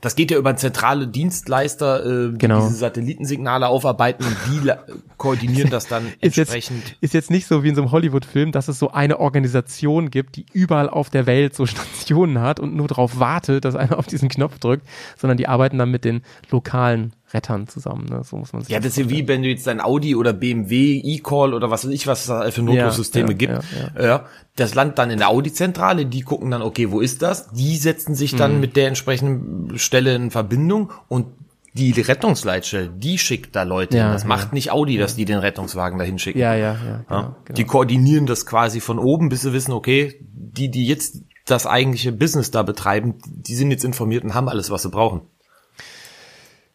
das 0.04 0.16
geht 0.16 0.32
ja 0.32 0.38
über 0.38 0.54
zentrale 0.58 1.08
Dienstleister, 1.08 2.06
äh, 2.06 2.32
die 2.34 2.38
genau. 2.38 2.60
diese 2.60 2.76
Satellitensignale 2.76 3.70
aufarbeiten 3.70 4.26
und 4.26 4.36
die 4.50 4.70
koordinieren 5.16 5.70
das 5.70 5.88
dann 5.88 6.08
ist 6.20 6.38
entsprechend. 6.38 6.84
Jetzt, 6.90 6.98
ist 7.02 7.14
jetzt 7.14 7.32
nicht 7.32 7.48
so 7.48 7.64
wie 7.64 7.70
in 7.70 7.76
so 7.76 7.82
einem 7.82 7.92
Hollywood-Film, 7.92 8.52
dass 8.52 8.68
es 8.68 8.78
so 8.78 8.92
eine 8.92 9.22
Organisation 9.22 10.12
gibt, 10.12 10.36
die 10.36 10.46
überall 10.52 10.90
auf 10.90 11.10
der 11.10 11.26
Welt 11.26 11.56
so 11.56 11.66
Stationen 11.66 12.42
hat 12.42 12.60
und 12.60 12.76
nur 12.76 12.90
darauf 12.90 13.20
wartet, 13.20 13.64
dass 13.64 13.76
einer 13.78 13.98
auf 13.98 14.08
diesen 14.08 14.28
Knopf 14.28 14.60
drückt, 14.60 14.86
sondern 15.18 15.38
die 15.38 15.48
arbeiten 15.48 15.78
dann 15.78 15.90
mit 15.90 16.04
den 16.04 16.22
lokalen 16.52 17.14
Rettern 17.34 17.68
zusammen. 17.68 18.06
Ne? 18.10 18.22
So 18.24 18.38
muss 18.38 18.54
man 18.54 18.62
sich 18.62 18.72
ja, 18.72 18.80
das 18.80 18.98
ist 18.98 18.98
ja 18.98 19.10
wie 19.10 19.28
wenn 19.28 19.42
du 19.42 19.50
jetzt 19.50 19.68
dein 19.68 19.82
Audi 19.82 20.16
oder 20.16 20.34
BMW 20.34 21.00
E-Call 21.04 21.54
oder 21.54 21.72
was 21.72 21.86
weiß 21.86 21.92
ich, 21.92 22.08
was 22.08 22.22
es 22.22 22.28
da 22.28 22.50
für 22.52 22.62
Notrufsysteme 22.62 23.32
ja, 23.32 23.38
gibt. 23.38 23.54
Ja, 23.54 23.62
ja. 23.98 24.06
ja, 24.06 24.26
das 24.56 24.76
landet 24.76 25.00
dann 25.00 25.10
in 25.10 25.18
der 25.20 25.30
Audi-Zentrale, 25.30 26.06
die 26.06 26.22
gucken 26.22 26.52
dann, 26.52 26.62
okay, 26.62 26.92
wo 26.92 27.00
ist 27.00 27.22
das? 27.22 27.52
Die 27.52 27.78
setzen 27.78 28.16
sich 28.16 28.36
dann 28.36 28.56
mhm. 28.56 28.60
mit 28.60 28.76
der 28.76 28.88
entsprechenden 28.88 29.78
Stelle 29.78 30.16
in 30.16 30.32
Verbindung 30.32 30.92
und 31.08 31.28
die 31.74 31.92
Rettungsleitstelle, 32.00 32.90
die 32.90 33.18
schickt 33.18 33.56
da 33.56 33.64
Leute 33.64 33.98
ja, 33.98 34.04
hin. 34.04 34.14
Das 34.14 34.24
ja. 34.24 34.28
macht 34.28 34.54
nicht 34.54 34.72
Audi, 34.72 34.98
dass 34.98 35.16
die 35.16 35.26
den 35.26 35.40
Rettungswagen 35.40 35.98
dahin 35.98 36.20
schicken. 36.20 36.40
Ja, 36.40 36.54
ja, 36.54 36.74
ja. 36.74 37.06
Genau, 37.08 37.36
genau. 37.46 37.56
Die 37.56 37.64
koordinieren 37.64 38.28
das 38.28 38.46
quasi 38.46 38.80
von 38.80 39.00
oben, 39.00 39.30
bis 39.30 39.42
sie 39.42 39.54
wissen, 39.54 39.72
okay, 39.72 40.20
die, 40.22 40.70
die 40.70 40.86
jetzt 40.86 41.24
das 41.46 41.66
eigentliche 41.66 42.12
Business 42.12 42.52
da 42.52 42.64
betreiben, 42.64 43.16
die 43.26 43.56
sind 43.56 43.72
jetzt 43.72 43.84
informiert 43.84 44.24
und 44.24 44.34
haben 44.34 44.50
alles, 44.50 44.70
was 44.70 44.84
sie 44.84 44.90
brauchen. 44.90 45.22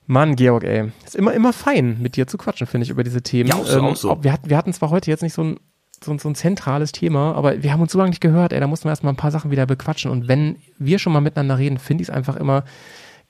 Mann, 0.09 0.37
Georg, 0.37 0.65
ey. 0.65 0.91
Ist 1.05 1.17
immer, 1.17 1.35
immer 1.35 1.53
fein, 1.53 2.01
mit 2.01 2.17
dir 2.17 2.27
zu 2.27 2.39
quatschen, 2.39 2.67
finde 2.67 2.85
ich, 2.85 2.91
über 2.91 3.05
diese 3.05 3.23
Themen. 3.23 3.51
Ja, 3.51 3.57
auch 3.57 3.67
so, 3.67 3.79
ähm, 3.79 3.85
auch 3.85 3.97
so. 3.97 4.25
Wir, 4.25 4.33
hatten, 4.33 4.49
wir 4.49 4.57
hatten 4.57 4.73
zwar 4.73 4.89
heute 4.89 5.11
jetzt 5.11 5.23
nicht 5.23 5.35
so 5.35 5.45
ein, 5.45 5.61
so, 6.03 6.17
so 6.17 6.31
ein 6.31 6.35
zentrales 6.35 6.93
Thema, 6.93 7.35
aber 7.35 7.63
wir 7.63 7.73
haben 7.73 7.83
uns 7.83 7.93
so 7.93 7.99
lange 7.99 8.09
nicht 8.09 8.23
gehört, 8.23 8.55
ey. 8.55 8.61
Da 8.61 8.67
mussten 8.67 8.87
wir 8.87 8.91
erstmal 8.91 9.13
ein 9.13 9.19
paar 9.19 9.31
Sachen 9.31 9.51
wieder 9.51 9.67
bequatschen. 9.67 10.11
Und 10.11 10.27
wenn 10.27 10.57
wir 10.79 10.99
schon 10.99 11.13
mal 11.13 11.21
miteinander 11.21 11.59
reden, 11.59 11.79
finde 11.79 12.03
ich 12.03 12.09
es 12.09 12.15
einfach 12.15 12.37
immer 12.37 12.65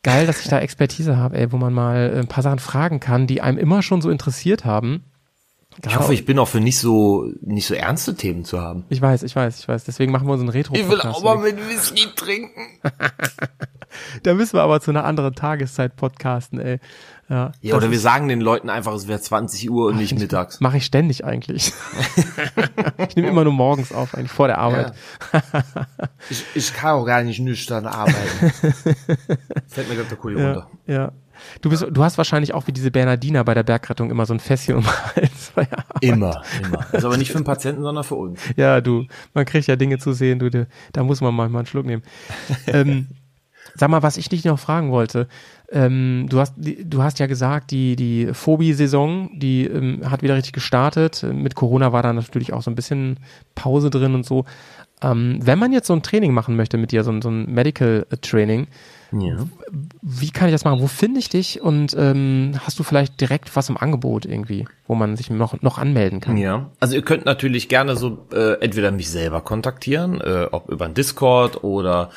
geil, 0.04 0.26
dass 0.26 0.40
ich 0.40 0.48
da 0.48 0.60
Expertise 0.60 1.16
habe, 1.16 1.36
ey, 1.36 1.50
wo 1.50 1.56
man 1.56 1.74
mal 1.74 2.14
ein 2.16 2.28
paar 2.28 2.44
Sachen 2.44 2.60
fragen 2.60 3.00
kann, 3.00 3.26
die 3.26 3.40
einem 3.40 3.58
immer 3.58 3.82
schon 3.82 4.00
so 4.00 4.08
interessiert 4.08 4.64
haben. 4.64 5.02
Ich 5.86 5.96
hoffe, 5.96 6.14
ich 6.14 6.24
bin 6.24 6.38
auch 6.38 6.48
für 6.48 6.60
nicht 6.60 6.78
so 6.78 7.30
nicht 7.40 7.66
so 7.66 7.74
ernste 7.74 8.14
Themen 8.14 8.44
zu 8.44 8.60
haben. 8.60 8.84
Ich 8.88 9.00
weiß, 9.00 9.22
ich 9.22 9.34
weiß, 9.34 9.60
ich 9.60 9.68
weiß. 9.68 9.84
Deswegen 9.84 10.12
machen 10.12 10.26
wir 10.26 10.36
so 10.36 10.42
einen 10.42 10.50
retro 10.50 10.74
Ich 10.74 10.88
will 10.88 11.00
auch 11.00 11.22
mal 11.22 11.38
mit 11.38 11.56
Whisky 11.68 12.08
trinken. 12.14 12.80
da 14.22 14.34
müssen 14.34 14.54
wir 14.54 14.62
aber 14.62 14.80
zu 14.80 14.90
einer 14.90 15.04
anderen 15.04 15.34
Tageszeit 15.34 15.96
podcasten, 15.96 16.60
ey. 16.60 16.80
Ja, 17.28 17.52
ja 17.60 17.76
oder 17.76 17.90
wir 17.90 18.00
sagen 18.00 18.28
den 18.28 18.40
Leuten 18.40 18.70
einfach, 18.70 18.94
es 18.94 19.06
wäre 19.06 19.20
20 19.20 19.70
Uhr 19.70 19.88
und 19.88 19.96
nicht 19.96 20.12
ich, 20.12 20.18
mittags. 20.18 20.60
Mache 20.60 20.78
ich 20.78 20.86
ständig 20.86 21.24
eigentlich. 21.24 21.72
ich 23.08 23.16
nehme 23.16 23.28
immer 23.28 23.44
nur 23.44 23.52
morgens 23.52 23.92
auf, 23.92 24.14
eigentlich 24.14 24.32
vor 24.32 24.46
der 24.46 24.58
Arbeit. 24.58 24.94
Ja. 25.32 25.42
ich, 26.30 26.44
ich 26.54 26.72
kann 26.72 26.92
auch 26.92 27.04
gar 27.04 27.22
nicht 27.22 27.40
nüchtern 27.40 27.86
arbeiten. 27.86 28.16
Fällt 29.68 29.88
mir 29.88 29.96
gerade 29.96 30.08
der 30.08 30.16
Kuli 30.16 30.40
ja, 30.40 30.46
runter. 30.46 30.70
Ja. 30.86 31.12
Du 31.60 31.70
bist, 31.70 31.86
du 31.90 32.04
hast 32.04 32.18
wahrscheinlich 32.18 32.54
auch 32.54 32.66
wie 32.66 32.72
diese 32.72 32.90
Bernardiner 32.90 33.44
bei 33.44 33.54
der 33.54 33.62
Bergrettung 33.62 34.10
immer 34.10 34.26
so 34.26 34.34
ein 34.34 34.40
Fässchen 34.40 34.76
um 34.76 34.86
Hals. 35.16 35.52
Immer, 36.00 36.42
immer. 36.62 36.78
Das 36.92 36.92
ist 36.92 37.04
aber 37.04 37.16
nicht 37.16 37.32
für 37.32 37.38
den 37.38 37.44
Patienten, 37.44 37.82
sondern 37.82 38.04
für 38.04 38.16
uns. 38.16 38.40
Ja, 38.56 38.80
du, 38.80 39.06
man 39.34 39.44
kriegt 39.44 39.66
ja 39.66 39.76
Dinge 39.76 39.98
zu 39.98 40.12
sehen, 40.12 40.38
du, 40.38 40.66
da 40.92 41.02
muss 41.02 41.20
man 41.20 41.34
manchmal 41.34 41.60
einen 41.60 41.66
Schluck 41.66 41.86
nehmen. 41.86 42.02
ähm, 42.66 43.08
Sag 43.74 43.90
mal, 43.90 44.02
was 44.02 44.16
ich 44.16 44.28
dich 44.28 44.44
noch 44.44 44.58
fragen 44.58 44.90
wollte. 44.90 45.28
Ähm, 45.70 46.26
du, 46.28 46.40
hast, 46.40 46.54
du 46.56 47.02
hast 47.02 47.18
ja 47.18 47.26
gesagt, 47.26 47.70
die, 47.70 47.96
die 47.96 48.28
Phobie-Saison, 48.32 49.30
die 49.38 49.66
ähm, 49.66 50.10
hat 50.10 50.22
wieder 50.22 50.34
richtig 50.34 50.52
gestartet. 50.52 51.24
Mit 51.32 51.54
Corona 51.54 51.92
war 51.92 52.02
da 52.02 52.12
natürlich 52.12 52.52
auch 52.52 52.62
so 52.62 52.70
ein 52.70 52.74
bisschen 52.74 53.18
Pause 53.54 53.90
drin 53.90 54.14
und 54.14 54.24
so. 54.24 54.46
Ähm, 55.02 55.38
wenn 55.42 55.58
man 55.58 55.72
jetzt 55.72 55.86
so 55.86 55.92
ein 55.94 56.02
Training 56.02 56.32
machen 56.32 56.56
möchte 56.56 56.76
mit 56.78 56.92
dir, 56.92 57.04
so 57.04 57.10
ein, 57.12 57.22
so 57.22 57.30
ein 57.30 57.46
Medical 57.52 58.06
äh, 58.10 58.16
Training, 58.16 58.66
Ja. 59.12 59.36
wie 60.02 60.30
kann 60.30 60.48
ich 60.48 60.52
das 60.54 60.64
machen? 60.64 60.80
Wo 60.80 60.86
finde 60.88 61.20
ich 61.20 61.28
dich? 61.28 61.60
Und 61.62 61.94
ähm, 61.98 62.54
hast 62.64 62.78
du 62.78 62.82
vielleicht 62.82 63.20
direkt 63.20 63.54
was 63.56 63.68
im 63.68 63.76
Angebot 63.76 64.24
irgendwie, 64.26 64.66
wo 64.86 64.94
man 64.94 65.16
sich 65.16 65.30
noch, 65.30 65.60
noch 65.62 65.78
anmelden 65.78 66.20
kann? 66.20 66.36
Ja, 66.36 66.70
also 66.80 66.94
ihr 66.96 67.02
könnt 67.02 67.24
natürlich 67.26 67.68
gerne 67.68 67.96
so 67.96 68.26
äh, 68.32 68.54
entweder 68.60 68.90
mich 68.90 69.08
selber 69.08 69.40
kontaktieren, 69.40 70.20
äh, 70.20 70.46
ob 70.50 70.68
über 70.68 70.84
ein 70.86 70.94
Discord 70.94 71.62
oder 71.62 72.10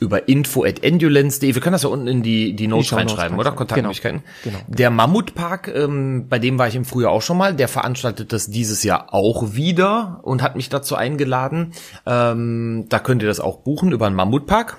über 0.00 0.28
info@endurance.de. 0.28 1.54
Wir 1.54 1.60
können 1.60 1.72
das 1.72 1.82
ja 1.82 1.88
unten 1.88 2.06
in 2.06 2.22
die 2.22 2.54
die 2.54 2.66
Notes 2.66 2.92
reinschreiben, 2.92 3.38
oder? 3.38 3.52
Kontaktmöglichkeiten. 3.52 4.22
Genau. 4.42 4.58
Der 4.68 4.90
Mammutpark, 4.90 5.68
ähm, 5.74 6.26
bei 6.28 6.38
dem 6.38 6.58
war 6.58 6.68
ich 6.68 6.76
im 6.76 6.84
Frühjahr 6.84 7.12
auch 7.12 7.22
schon 7.22 7.38
mal. 7.38 7.54
Der 7.54 7.68
veranstaltet 7.68 8.32
das 8.32 8.48
dieses 8.48 8.82
Jahr 8.82 9.12
auch 9.14 9.54
wieder 9.54 10.20
und 10.22 10.42
hat 10.42 10.56
mich 10.56 10.68
dazu 10.68 10.96
eingeladen. 10.96 11.72
Ähm, 12.06 12.86
da 12.88 12.98
könnt 12.98 13.22
ihr 13.22 13.28
das 13.28 13.40
auch 13.40 13.58
buchen 13.58 13.92
über 13.92 14.08
den 14.08 14.14
Mammutpark. 14.14 14.76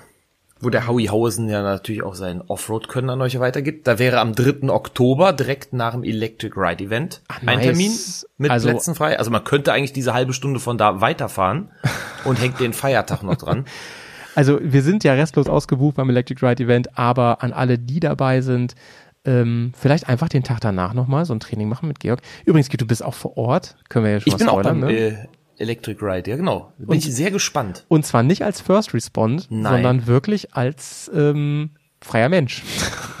Wo 0.58 0.70
der 0.70 0.88
Howie 0.88 1.10
Hausen 1.10 1.50
ja 1.50 1.60
natürlich 1.60 2.02
auch 2.02 2.14
sein 2.14 2.40
Offroad-Können 2.40 3.10
an 3.10 3.20
euch 3.20 3.38
weitergibt. 3.38 3.86
Da 3.86 3.98
wäre 3.98 4.20
am 4.20 4.34
3. 4.34 4.70
Oktober, 4.70 5.34
direkt 5.34 5.74
nach 5.74 5.92
dem 5.92 6.02
Electric 6.02 6.54
Ride 6.58 6.82
Event, 6.84 7.20
ein 7.28 7.44
nice. 7.58 7.62
Termin 7.62 7.92
mit 8.38 8.50
Also- 8.50 8.70
Plätzen 8.70 8.94
frei. 8.94 9.18
Also 9.18 9.30
man 9.30 9.44
könnte 9.44 9.74
eigentlich 9.74 9.92
diese 9.92 10.14
halbe 10.14 10.32
Stunde 10.32 10.58
von 10.58 10.78
da 10.78 11.02
weiterfahren 11.02 11.70
und 12.24 12.40
hängt 12.40 12.58
den 12.58 12.72
Feiertag 12.72 13.22
noch 13.22 13.36
dran. 13.36 13.66
Also 14.36 14.58
wir 14.62 14.82
sind 14.82 15.02
ja 15.02 15.14
restlos 15.14 15.48
ausgebucht 15.48 15.96
beim 15.96 16.10
Electric 16.10 16.46
Ride 16.46 16.62
Event, 16.62 16.98
aber 16.98 17.42
an 17.42 17.52
alle, 17.52 17.78
die 17.78 18.00
dabei 18.00 18.42
sind, 18.42 18.74
ähm, 19.24 19.72
vielleicht 19.76 20.08
einfach 20.08 20.28
den 20.28 20.44
Tag 20.44 20.60
danach 20.60 20.94
nochmal 20.94 21.24
so 21.24 21.34
ein 21.34 21.40
Training 21.40 21.68
machen 21.68 21.88
mit 21.88 22.00
Georg. 22.00 22.20
Übrigens, 22.44 22.68
du 22.68 22.86
bist 22.86 23.02
auch 23.02 23.14
vor 23.14 23.36
Ort, 23.36 23.76
können 23.88 24.04
wir 24.04 24.12
ja 24.12 24.20
schon 24.20 24.28
Ich 24.28 24.34
mal 24.34 24.38
bin 24.38 24.48
auch 24.48 24.60
spoilern, 24.60 24.80
beim 24.82 24.90
ne? 24.90 24.96
äh, 24.96 25.14
Electric 25.58 26.04
Ride, 26.04 26.30
ja 26.30 26.36
genau. 26.36 26.72
Bin 26.78 26.98
ich 26.98 27.12
sehr 27.12 27.30
gespannt. 27.30 27.86
Und 27.88 28.04
zwar 28.04 28.22
nicht 28.22 28.44
als 28.44 28.60
First 28.60 28.92
Respond, 28.92 29.46
Nein. 29.50 29.72
sondern 29.72 30.06
wirklich 30.06 30.54
als 30.54 31.10
ähm, 31.14 31.70
freier 32.02 32.28
Mensch. 32.28 32.62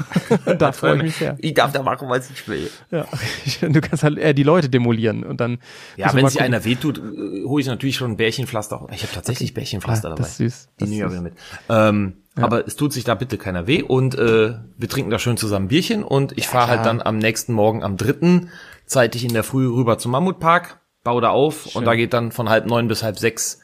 da 0.58 0.72
freue 0.72 0.96
ich 0.96 1.02
mich 1.02 1.16
sehr. 1.16 1.36
Ich 1.40 1.54
darf 1.54 1.72
da 1.72 1.82
machen, 1.82 2.08
was 2.08 2.30
ich 2.30 2.46
will. 2.48 2.70
Ja. 2.90 3.06
Du 3.60 3.80
kannst 3.80 4.02
halt 4.02 4.18
eher 4.18 4.34
die 4.34 4.42
Leute 4.42 4.68
demolieren 4.68 5.24
und 5.24 5.40
dann 5.40 5.58
Ja, 5.96 6.12
wenn 6.14 6.28
sich 6.28 6.40
einer 6.40 6.64
wehtut, 6.64 6.98
äh, 6.98 7.44
hole 7.44 7.60
ich 7.60 7.66
natürlich 7.66 7.96
schon 7.96 8.12
ein 8.12 8.16
Bärchenpflaster. 8.16 8.86
Ich 8.92 9.02
habe 9.02 9.12
tatsächlich 9.12 9.54
Bärchenpflaster 9.54 10.08
Ah, 10.08 10.10
dabei. 10.10 10.22
das 10.22 10.30
ist 10.32 10.36
süß. 10.38 10.68
Die 10.78 10.84
Das 10.84 10.88
nehme 10.90 11.04
ich 11.06 11.10
wieder 11.10 11.22
mit. 11.22 11.34
Ähm, 11.68 12.14
Aber 12.36 12.66
es 12.66 12.76
tut 12.76 12.92
sich 12.92 13.04
da 13.04 13.14
bitte 13.14 13.38
keiner 13.38 13.66
weh 13.66 13.82
und 13.82 14.14
äh, 14.16 14.54
wir 14.76 14.88
trinken 14.88 15.10
da 15.10 15.18
schön 15.18 15.36
zusammen 15.36 15.68
Bierchen 15.68 16.02
und 16.04 16.36
ich 16.36 16.48
fahre 16.48 16.68
halt 16.68 16.86
dann 16.86 17.00
am 17.00 17.18
nächsten 17.18 17.52
Morgen 17.52 17.82
am 17.82 17.96
dritten 17.96 18.50
zeitig 18.84 19.24
in 19.24 19.32
der 19.32 19.42
Früh 19.42 19.66
rüber 19.66 19.98
zum 19.98 20.12
Mammutpark, 20.12 20.80
baue 21.02 21.20
da 21.22 21.30
auf 21.30 21.74
und 21.74 21.84
da 21.86 21.94
geht 21.94 22.12
dann 22.12 22.30
von 22.30 22.48
halb 22.48 22.66
neun 22.66 22.88
bis 22.88 23.02
halb 23.02 23.18
sechs 23.18 23.60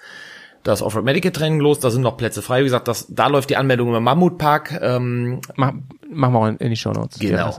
das 0.62 0.82
Offroad 0.82 1.04
Medical 1.04 1.32
Training 1.32 1.60
los. 1.60 1.80
Da 1.80 1.90
sind 1.90 2.02
noch 2.02 2.16
Plätze 2.16 2.42
frei. 2.42 2.60
Wie 2.60 2.64
gesagt, 2.64 2.88
das, 2.88 3.06
da 3.08 3.26
läuft 3.26 3.50
die 3.50 3.56
Anmeldung 3.56 3.94
im 3.94 4.02
Mammutpark. 4.02 4.78
Ähm, 4.80 5.40
Mach, 5.56 5.72
machen 6.10 6.32
wir 6.32 6.38
auch 6.38 6.46
in, 6.46 6.70
die 6.70 6.76
Show 6.76 6.92
Notes. 6.92 7.18
Genau. 7.18 7.54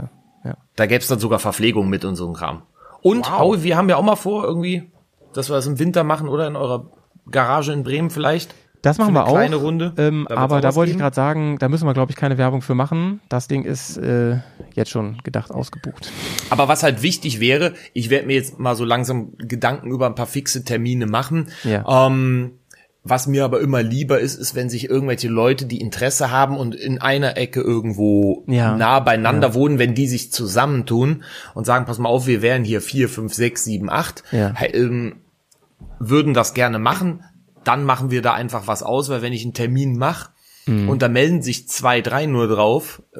Ja. 0.45 0.55
da 0.75 0.85
gäb's 0.85 1.07
dann 1.07 1.19
sogar 1.19 1.39
Verpflegung 1.39 1.89
mit 1.89 2.03
und 2.05 2.15
so 2.15 2.27
ein 2.27 2.33
Kram. 2.33 2.63
Und 3.01 3.25
Wow. 3.25 3.39
Howie, 3.39 3.63
wir 3.63 3.77
haben 3.77 3.89
ja 3.89 3.97
auch 3.97 4.03
mal 4.03 4.15
vor, 4.15 4.43
irgendwie, 4.45 4.91
dass 5.33 5.49
wir 5.49 5.55
das 5.55 5.67
im 5.67 5.79
Winter 5.79 6.03
machen 6.03 6.27
oder 6.29 6.47
in 6.47 6.55
eurer 6.55 6.87
Garage 7.29 7.71
in 7.73 7.83
Bremen 7.83 8.09
vielleicht. 8.09 8.53
Das 8.81 8.97
machen 8.97 9.13
wir 9.13 9.25
auch. 9.25 9.31
kleine 9.31 9.55
Runde. 9.55 9.93
Ähm, 9.97 10.27
aber 10.27 10.59
da 10.59 10.75
wollte 10.75 10.91
ich 10.91 10.97
gerade 10.97 11.15
sagen, 11.15 11.57
da 11.57 11.69
müssen 11.69 11.87
wir, 11.87 11.93
glaube 11.93 12.11
ich, 12.11 12.17
keine 12.17 12.37
Werbung 12.37 12.61
für 12.61 12.75
machen. 12.75 13.21
Das 13.29 13.47
Ding 13.47 13.63
ist 13.63 13.95
äh, 13.95 14.39
jetzt 14.73 14.91
schon 14.91 15.19
gedacht 15.23 15.51
ausgebucht. 15.51 16.11
Aber 16.49 16.67
was 16.67 16.83
halt 16.83 17.01
wichtig 17.01 17.39
wäre, 17.39 17.75
ich 17.93 18.09
werde 18.09 18.27
mir 18.27 18.35
jetzt 18.35 18.59
mal 18.59 18.75
so 18.75 18.83
langsam 18.83 19.37
Gedanken 19.37 19.89
über 19.89 20.05
ein 20.07 20.15
paar 20.15 20.25
fixe 20.25 20.65
Termine 20.65 21.05
machen. 21.05 21.47
Ja. 21.63 22.07
Ähm, 22.07 22.59
was 23.05 23.27
mir 23.27 23.43
aber 23.43 23.59
immer 23.59 23.83
lieber 23.83 24.19
ist, 24.19 24.35
ist, 24.35 24.55
wenn 24.55 24.69
sich 24.69 24.89
irgendwelche 24.89 25.27
Leute, 25.27 25.65
die 25.65 25.81
Interesse 25.81 26.31
haben 26.31 26.55
und 26.57 26.73
in 26.73 27.01
einer 27.01 27.35
Ecke 27.37 27.59
irgendwo 27.61 28.43
Ja. 28.47 28.77
nah 28.77 28.99
beieinander 29.01 29.53
wohnen, 29.53 29.77
wenn 29.77 29.93
die 29.93 30.07
sich 30.07 30.31
zusammentun 30.31 31.23
und 31.53 31.65
sagen, 31.65 31.85
pass 31.85 31.99
mal 31.99 32.07
auf, 32.09 32.27
wir 32.27 32.41
wären 32.41 32.63
hier 32.63 32.79
vier, 32.81 33.09
fünf, 33.09 33.33
sechs, 33.33 33.65
sieben, 33.65 33.89
acht, 33.89 34.23
Ja. 34.31 34.53
ähm, 34.61 35.17
würden 35.99 36.33
das 36.33 36.53
gerne 36.53 36.79
machen, 36.79 37.23
dann 37.63 37.83
machen 37.83 38.09
wir 38.11 38.21
da 38.21 38.33
einfach 38.33 38.67
was 38.67 38.83
aus, 38.83 39.09
weil 39.09 39.21
wenn 39.21 39.33
ich 39.33 39.43
einen 39.43 39.53
Termin 39.53 39.97
mache 39.97 40.29
Mhm. 40.65 40.87
und 40.87 41.01
da 41.01 41.09
melden 41.09 41.41
sich 41.41 41.67
zwei, 41.67 41.99
drei 41.99 42.25
nur 42.25 42.47
drauf 42.47 43.01
äh, 43.13 43.19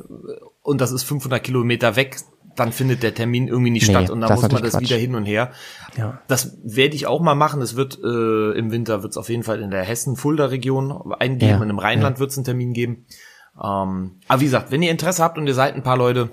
und 0.62 0.80
das 0.80 0.94
ist 0.94 1.04
500 1.04 1.44
Kilometer 1.44 1.98
weg, 1.98 2.16
dann 2.56 2.72
findet 2.72 3.04
der 3.04 3.14
Termin 3.16 3.48
irgendwie 3.48 3.72
nicht 3.72 3.88
Nee, 3.88 3.94
statt 3.94 4.10
und 4.10 4.22
dann 4.22 4.32
muss 4.34 4.42
man 4.42 4.62
das 4.62 4.72
Quatsch. 4.72 4.82
wieder 4.82 4.98
hin 4.98 5.16
und 5.16 5.26
her. 5.26 5.52
Ja. 5.98 6.22
Das 6.28 6.58
werde 6.64 6.96
ich 6.96 7.08
auch 7.08 7.20
mal 7.22 7.36
machen. 7.36 7.62
Es 7.62 7.76
wird 7.76 8.00
äh, 8.04 8.52
im 8.58 8.72
Winter 8.72 9.02
wird 9.04 9.12
es 9.14 9.18
auf 9.18 9.30
jeden 9.30 9.44
Fall 9.44 9.60
in 9.62 9.72
der 9.72 9.84
Hessen-Fulda-Region 9.84 11.14
eingeben 11.20 11.52
Ja, 11.52 11.60
und 11.60 11.70
im 11.70 11.80
Rheinland 11.80 12.20
wird 12.20 12.32
es 12.32 12.38
einen 12.38 12.46
Termin 12.46 12.74
geben. 12.74 13.06
Ähm, 13.56 14.20
aber 14.28 14.42
wie 14.42 14.46
gesagt, 14.46 14.72
wenn 14.72 14.82
ihr 14.82 14.92
Interesse 14.92 15.24
habt 15.24 15.38
und 15.38 15.48
ihr 15.48 15.54
seid 15.54 15.76
ein 15.76 15.84
paar 15.84 15.98
Leute, 15.98 16.30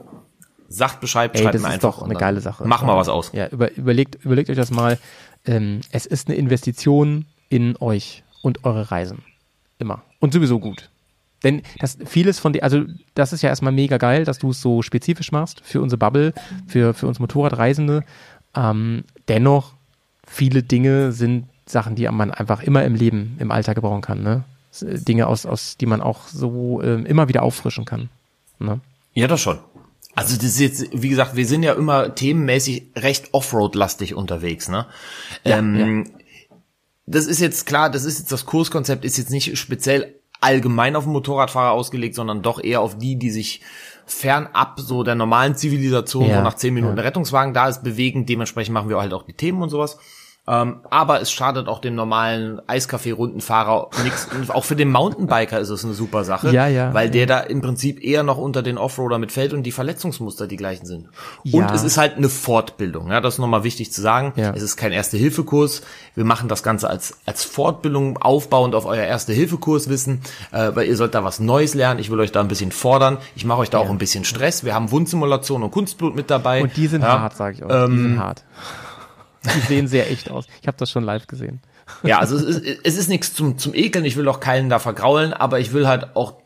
sagt 0.69 1.01
Bescheid, 1.01 1.33
Ey, 1.35 1.43
schreibt 1.43 1.55
das 1.57 1.63
mir 1.63 1.69
ist 1.69 1.75
einfach. 1.75 1.97
doch 1.99 2.03
eine 2.03 2.15
geile 2.15 2.41
Sache. 2.41 2.67
Machen 2.67 2.87
wir 2.89 2.97
was 2.97 3.09
aus. 3.09 3.31
Ja, 3.33 3.49
über, 3.49 3.73
überlegt, 3.77 4.25
überlegt 4.25 4.51
euch 4.51 4.57
das 4.57 4.71
mal. 4.71 4.99
Ähm, 5.45 5.81
es 5.91 6.07
ist 6.07 6.29
eine 6.29 6.37
Investition 6.37 7.27
in 7.49 7.77
euch 7.81 8.25
und 8.43 8.65
eure 8.65 8.91
Reisen. 8.91 9.23
Immer. 9.79 10.03
Und 10.21 10.33
sowieso 10.33 10.59
gut. 10.61 10.91
Denn 11.43 11.63
das 11.79 11.97
vieles 12.05 12.39
von 12.39 12.53
dir, 12.53 12.63
also 12.63 12.85
das 13.15 13.33
ist 13.33 13.43
ja 13.43 13.49
erstmal 13.49 13.73
mega 13.73 13.97
geil, 13.97 14.25
dass 14.25 14.39
du 14.39 14.51
es 14.51 14.61
so 14.61 14.83
spezifisch 14.83 15.33
machst 15.33 15.63
für 15.65 15.81
unsere 15.81 15.99
Bubble, 15.99 16.35
für, 16.67 16.93
für 16.95 17.07
uns 17.07 17.19
Motorradreisende. 17.19 18.05
Ähm, 18.55 19.05
dennoch, 19.29 19.73
viele 20.27 20.63
Dinge 20.63 21.13
sind 21.13 21.47
Sachen, 21.67 21.95
die 21.95 22.09
man 22.09 22.31
einfach 22.31 22.63
immer 22.63 22.85
im 22.85 22.95
Leben, 22.95 23.37
im 23.39 23.51
Alltag 23.51 23.77
gebrauchen 23.77 24.03
kann. 24.03 24.23
Ne? 24.23 24.45
S- 24.73 24.85
Dinge, 25.05 25.27
aus, 25.29 25.47
aus, 25.47 25.77
die 25.77 25.87
man 25.87 26.01
auch 26.01 26.29
so 26.29 26.83
ähm, 26.83 27.07
immer 27.07 27.29
wieder 27.29 27.43
auffrischen 27.43 27.85
kann. 27.85 28.11
Ne? 28.59 28.81
Ja, 29.15 29.27
das 29.27 29.41
schon. 29.41 29.59
Also 30.15 30.35
das 30.37 30.45
ist 30.45 30.61
jetzt, 30.61 30.87
wie 30.93 31.09
gesagt, 31.09 31.37
wir 31.37 31.47
sind 31.47 31.63
ja 31.63 31.73
immer 31.73 32.15
themenmäßig 32.15 32.89
recht 32.97 33.33
Offroad-lastig 33.33 34.15
unterwegs, 34.15 34.69
ne? 34.69 34.87
ähm, 35.45 36.11
Das 37.07 37.27
ist 37.27 37.41
jetzt 37.41 37.67
klar, 37.67 37.91
das 37.91 38.05
ist 38.05 38.19
jetzt 38.19 38.33
das 38.33 38.45
Kurskonzept, 38.45 39.05
ist 39.05 39.17
jetzt 39.19 39.31
nicht 39.31 39.57
speziell 39.57 40.15
allgemein 40.41 40.97
auf 40.97 41.05
den 41.05 41.13
Motorradfahrer 41.13 41.73
ausgelegt, 41.73 42.15
sondern 42.15 42.43
doch 42.43 42.63
eher 42.63 42.81
auf 42.81 42.99
die, 42.99 43.17
die 43.17 43.31
sich 43.31 43.61
fernab 44.07 44.81
so 44.81 45.03
der 45.03 45.15
normalen 45.15 45.55
Zivilisation, 45.55 46.29
Ja, 46.29 46.39
so 46.39 46.43
nach 46.43 46.55
zehn 46.55 46.75
Minuten 46.75 46.93
ja. 46.93 46.97
der 46.97 47.05
Rettungswagen 47.05 47.55
da 47.55 47.69
ist, 47.69 47.83
bewegen. 47.83 48.27
Dementsprechend 48.27 48.75
machen 48.75 48.89
wir 48.89 48.99
halt 48.99 49.13
auch 49.13 49.23
die 49.23 49.33
Themen 49.33 49.63
und 49.63 49.71
sowas. 49.71 49.99
Ähm, 50.49 50.81
aber 50.91 51.21
es 51.21 51.31
schadet 51.31 51.69
auch 51.69 51.81
dem 51.81 51.95
normalen 51.95 52.61
Eiscafé-Rundenfahrer 52.67 53.91
nichts. 54.03 54.27
Und 54.35 54.51
Auch 54.51 54.65
für 54.65 54.75
den 54.75 54.91
Mountainbiker 54.91 55.61
ist 55.61 55.69
es 55.69 55.85
eine 55.85 55.95
super 55.95 56.25
Sache, 56.25 56.51
Ja, 56.51 56.67
ja, 56.67 56.93
weil 56.95 57.07
ja. 57.07 57.13
der 57.13 57.27
da 57.27 57.41
im 57.41 57.61
Prinzip 57.61 58.03
eher 58.03 58.23
noch 58.23 58.39
unter 58.39 58.63
den 58.63 58.79
Offroader 58.79 59.19
mitfällt 59.19 59.53
und 59.53 59.63
die 59.65 59.71
Verletzungsmuster 59.73 60.47
die 60.47 60.57
gleichen 60.57 60.87
sind. 60.87 61.09
Und 61.45 61.53
Ja. 61.53 61.75
es 61.75 61.85
ist 61.85 61.99
halt 61.99 62.17
eine 62.17 62.29
Fortbildung, 62.29 63.11
ja, 63.11 63.21
das 63.21 63.35
ist 63.35 63.39
nochmal 63.39 63.65
wichtig 63.65 63.93
zu 63.93 64.01
sagen. 64.01 64.33
Ja. 64.37 64.53
Es 64.55 64.63
ist 64.63 64.77
kein 64.77 64.93
Erste-Hilfe-Kurs. 64.93 65.83
Wir 66.15 66.25
machen 66.25 66.49
das 66.49 66.63
Ganze 66.63 66.89
als, 66.89 67.19
als 67.27 67.45
Fortbildung 67.45 68.17
aufbauend 68.19 68.75
auf 68.75 68.87
euer 68.87 69.05
Erste-Hilfe-Kurswissen, 69.05 70.21
äh, 70.53 70.71
weil 70.75 70.89
ihr 70.89 70.97
sollt 70.97 71.15
da 71.15 71.23
was 71.23 71.39
Neues 71.39 71.75
lernen. 71.75 72.01
Ich 72.01 72.11
will 72.11 72.19
euch 72.19 72.33
da 72.33 72.41
ein 72.41 72.49
bisschen 72.49 72.73
fordern. 72.73 73.19
Ich 73.37 73.45
mache 73.45 73.61
euch 73.61 73.71
da 73.71 73.79
auch 73.79 73.91
ein 73.91 73.99
bisschen 73.99 74.25
Stress. 74.25 74.65
Wir 74.65 74.75
haben 74.75 74.91
Wundsimulation 74.91 75.63
und 75.63 75.71
Kunstblut 75.71 76.17
mit 76.17 76.31
dabei. 76.31 76.63
Und 76.63 76.77
die 76.77 76.87
sind 76.87 77.03
ja. 77.03 77.21
hart, 77.21 77.37
sage 77.37 77.57
ich 77.57 77.63
auch. 77.65 77.69
die 77.87 77.97
sind 77.97 78.19
hart. 78.19 78.43
Die 79.45 79.61
sehen 79.61 79.89
sehr 79.89 80.11
echt 80.11 80.31
aus. 80.31 80.47
Ich 80.61 80.69
habe 80.69 80.77
das 80.77 80.91
schon 80.91 81.05
live 81.05 81.27
gesehen. 81.27 81.61
Ja, 82.03 82.19
also 82.19 82.37
es 82.37 82.43
ist, 82.43 82.79
es 82.85 82.97
ist 82.97 83.09
nichts 83.09 83.35
zum, 83.35 83.59
zum 83.59 83.75
Ekeln, 83.75 84.05
ich 84.05 84.17
will 84.17 84.29
auch 84.29 84.41
keinen 84.41 84.69
da 84.69 84.79
vergraulen, 84.79 85.33
aber 85.33 85.59
ich 85.59 85.73
will 85.73 85.89
halt 85.89 86.15
auch 86.15 86.40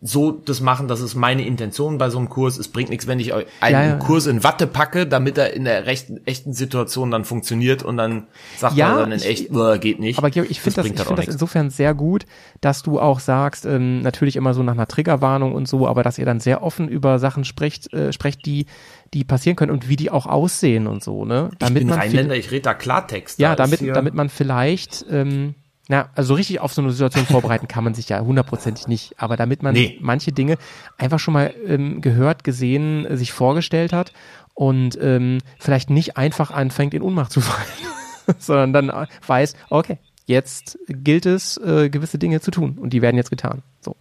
so 0.00 0.30
das 0.30 0.60
machen, 0.60 0.86
das 0.86 1.00
ist 1.00 1.16
meine 1.16 1.44
Intention 1.44 1.98
bei 1.98 2.08
so 2.08 2.18
einem 2.18 2.28
Kurs. 2.28 2.56
Es 2.56 2.68
bringt 2.68 2.88
nichts, 2.88 3.08
wenn 3.08 3.18
ich 3.18 3.34
euch 3.34 3.46
einen 3.60 3.74
Ja, 3.74 3.84
ja. 3.88 3.96
Kurs 3.96 4.26
in 4.26 4.44
Watte 4.44 4.68
packe, 4.68 5.08
damit 5.08 5.36
er 5.38 5.54
in 5.54 5.64
der 5.64 5.86
rechten, 5.86 6.24
echten 6.24 6.52
Situation 6.52 7.10
dann 7.10 7.24
funktioniert 7.24 7.82
und 7.82 7.96
dann 7.96 8.28
sagt 8.58 8.76
Ja, 8.76 8.92
er 8.92 8.98
dann 9.00 9.10
in 9.12 9.18
ich- 9.18 9.26
echt, 9.26 9.50
"Uah, 9.50 9.76
geht 9.76 9.98
nicht. 9.98 10.16
Aber 10.18 10.30
Georg, 10.30 10.48
ich 10.50 10.60
finde 10.60 10.76
das, 10.76 10.84
bringt 10.84 10.94
ich 10.94 10.98
halt 11.00 11.08
find 11.08 11.18
das 11.18 11.26
nichts. 11.26 11.34
insofern 11.34 11.70
sehr 11.70 11.94
gut, 11.94 12.26
dass 12.60 12.84
du 12.84 13.00
auch 13.00 13.18
sagst, 13.18 13.66
ähm, 13.66 14.00
natürlich 14.02 14.36
immer 14.36 14.54
so 14.54 14.62
nach 14.62 14.74
einer 14.74 14.86
Triggerwarnung 14.86 15.52
und 15.52 15.66
so, 15.66 15.88
aber 15.88 16.04
dass 16.04 16.16
ihr 16.16 16.26
dann 16.26 16.38
sehr 16.38 16.62
offen 16.62 16.86
über 16.88 17.18
Sachen 17.18 17.44
sprecht, 17.44 17.92
äh, 17.92 18.12
sprecht, 18.12 18.46
die, 18.46 18.66
die 19.14 19.24
passieren 19.24 19.56
können 19.56 19.72
und 19.72 19.88
wie 19.88 19.96
die 19.96 20.12
auch 20.12 20.26
aussehen 20.26 20.86
und 20.86 21.02
so, 21.02 21.24
ne? 21.24 21.50
ich 21.60 21.74
bin 21.74 21.88
man 21.88 21.98
Rheinländer, 21.98 22.36
ich 22.36 22.52
rede 22.52 22.62
da 22.62 22.74
Klartext. 22.74 23.40
Ja, 23.40 23.56
Da 23.56 23.64
damit, 23.64 23.80
damit 23.96 24.14
man 24.14 24.28
vielleicht, 24.28 25.04
ähm, 25.10 25.54
na, 25.88 26.10
also 26.14 26.34
richtig 26.34 26.60
auf 26.60 26.72
so 26.74 26.82
eine 26.82 26.90
Situation 26.92 27.24
vorbereiten 27.26 27.66
kann 27.66 27.82
man 27.82 27.94
sich 27.94 28.08
ja 28.10 28.20
hundertprozentig 28.20 28.86
nicht, 28.88 29.14
aber 29.18 29.36
damit 29.36 29.62
man 29.62 29.72
Nee. 29.74 29.98
manche 30.02 30.32
Dinge 30.32 30.58
einfach 30.98 31.18
schon 31.18 31.34
mal 31.34 31.54
ähm, 31.66 32.00
gehört, 32.02 32.44
gesehen, 32.44 33.06
äh, 33.06 33.16
sich 33.16 33.32
vorgestellt 33.32 33.92
hat 33.94 34.12
und 34.54 34.98
ähm, 35.00 35.38
vielleicht 35.58 35.88
nicht 35.88 36.16
einfach 36.18 36.50
anfängt, 36.50 36.92
in 36.92 37.00
Ohnmacht 37.02 37.32
zu 37.32 37.40
fallen, 37.40 37.66
sondern 38.38 38.72
dann 38.74 38.88
äh, 38.90 39.06
weiß, 39.26 39.54
okay, 39.70 39.98
jetzt 40.26 40.78
gilt 40.88 41.24
es, 41.24 41.56
äh, 41.56 41.88
gewisse 41.88 42.18
Dinge 42.18 42.40
zu 42.42 42.50
tun 42.50 42.76
und 42.78 42.90
die 42.92 43.00
werden 43.00 43.16
jetzt 43.16 43.30
getan. 43.30 43.62
So. 43.80 43.96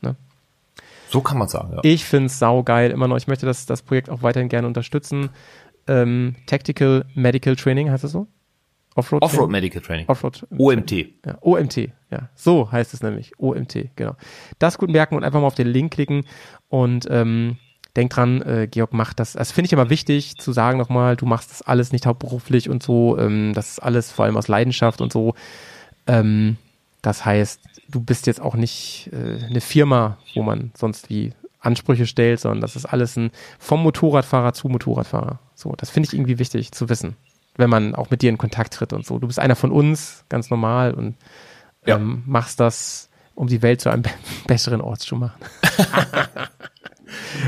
Ne? 0.00 0.16
So 1.10 1.20
kann 1.20 1.36
man 1.36 1.48
sagen, 1.48 1.72
ja. 1.74 1.80
Ich 1.82 2.06
find's 2.06 2.38
saugeil, 2.38 2.90
immer 2.90 3.08
noch. 3.08 3.18
Ich 3.18 3.26
möchte 3.26 3.44
das, 3.44 3.66
das 3.66 3.82
Projekt 3.82 4.08
auch 4.08 4.22
weiterhin 4.22 4.48
gerne 4.48 4.66
unterstützen. 4.66 5.28
Ähm, 5.86 6.34
Tactical 6.46 7.04
Medical 7.14 7.56
Training, 7.56 7.90
heißt 7.90 8.04
es 8.04 8.12
so? 8.12 8.26
Offroad? 8.96 9.22
Offroad? 9.22 9.50
Medical 9.50 9.80
Training. 9.82 10.08
Offroad. 10.08 10.46
OMT. 10.56 10.92
Ja, 10.92 11.38
OMT, 11.42 11.76
ja. 12.10 12.30
So 12.34 12.72
heißt 12.72 12.94
es 12.94 13.02
nämlich. 13.02 13.32
OMT, 13.38 13.90
genau. 13.94 14.16
Das 14.58 14.78
gut 14.78 14.90
merken 14.90 15.16
und 15.16 15.24
einfach 15.24 15.40
mal 15.40 15.46
auf 15.46 15.54
den 15.54 15.68
Link 15.68 15.92
klicken 15.92 16.24
und 16.68 17.06
ähm, 17.10 17.58
denk 17.94 18.10
dran, 18.10 18.42
äh, 18.42 18.68
Georg 18.70 18.92
macht 18.92 19.20
das. 19.20 19.34
Das 19.34 19.52
finde 19.52 19.66
ich 19.66 19.74
aber 19.74 19.90
wichtig 19.90 20.36
zu 20.36 20.52
sagen 20.52 20.78
nochmal, 20.78 21.16
du 21.16 21.26
machst 21.26 21.50
das 21.50 21.62
alles 21.62 21.92
nicht 21.92 22.06
hauptberuflich 22.06 22.68
und 22.68 22.82
so. 22.82 23.18
Ähm, 23.18 23.52
das 23.54 23.72
ist 23.72 23.78
alles 23.80 24.10
vor 24.10 24.24
allem 24.24 24.36
aus 24.36 24.48
Leidenschaft 24.48 25.00
und 25.00 25.12
so. 25.12 25.34
Ähm, 26.06 26.56
das 27.02 27.24
heißt, 27.24 27.60
du 27.88 28.00
bist 28.00 28.26
jetzt 28.26 28.40
auch 28.40 28.54
nicht 28.54 29.10
äh, 29.12 29.44
eine 29.44 29.60
Firma, 29.60 30.18
wo 30.34 30.42
man 30.42 30.72
sonst 30.74 31.10
wie 31.10 31.32
Ansprüche 31.60 32.06
stellt, 32.06 32.40
sondern 32.40 32.60
das 32.60 32.76
ist 32.76 32.86
alles 32.86 33.16
ein 33.16 33.30
vom 33.58 33.82
Motorradfahrer 33.82 34.52
zu 34.52 34.68
Motorradfahrer. 34.68 35.40
So, 35.54 35.74
das 35.76 35.90
finde 35.90 36.08
ich 36.08 36.14
irgendwie 36.14 36.38
wichtig 36.38 36.72
zu 36.72 36.88
wissen, 36.88 37.16
wenn 37.56 37.70
man 37.70 37.94
auch 37.94 38.10
mit 38.10 38.22
dir 38.22 38.30
in 38.30 38.38
Kontakt 38.38 38.74
tritt 38.74 38.92
und 38.92 39.04
so. 39.06 39.18
Du 39.18 39.26
bist 39.26 39.38
einer 39.38 39.56
von 39.56 39.70
uns, 39.72 40.24
ganz 40.28 40.50
normal 40.50 40.94
und 40.94 41.16
Ja. 41.86 41.96
ähm, 41.96 42.22
machst 42.26 42.60
das, 42.60 43.08
um 43.34 43.46
die 43.48 43.62
Welt 43.62 43.80
zu 43.80 43.90
einem 43.90 44.02
be 44.02 44.10
besseren 44.46 44.80
Ort 44.80 45.00
zu 45.00 45.16
machen. 45.16 45.40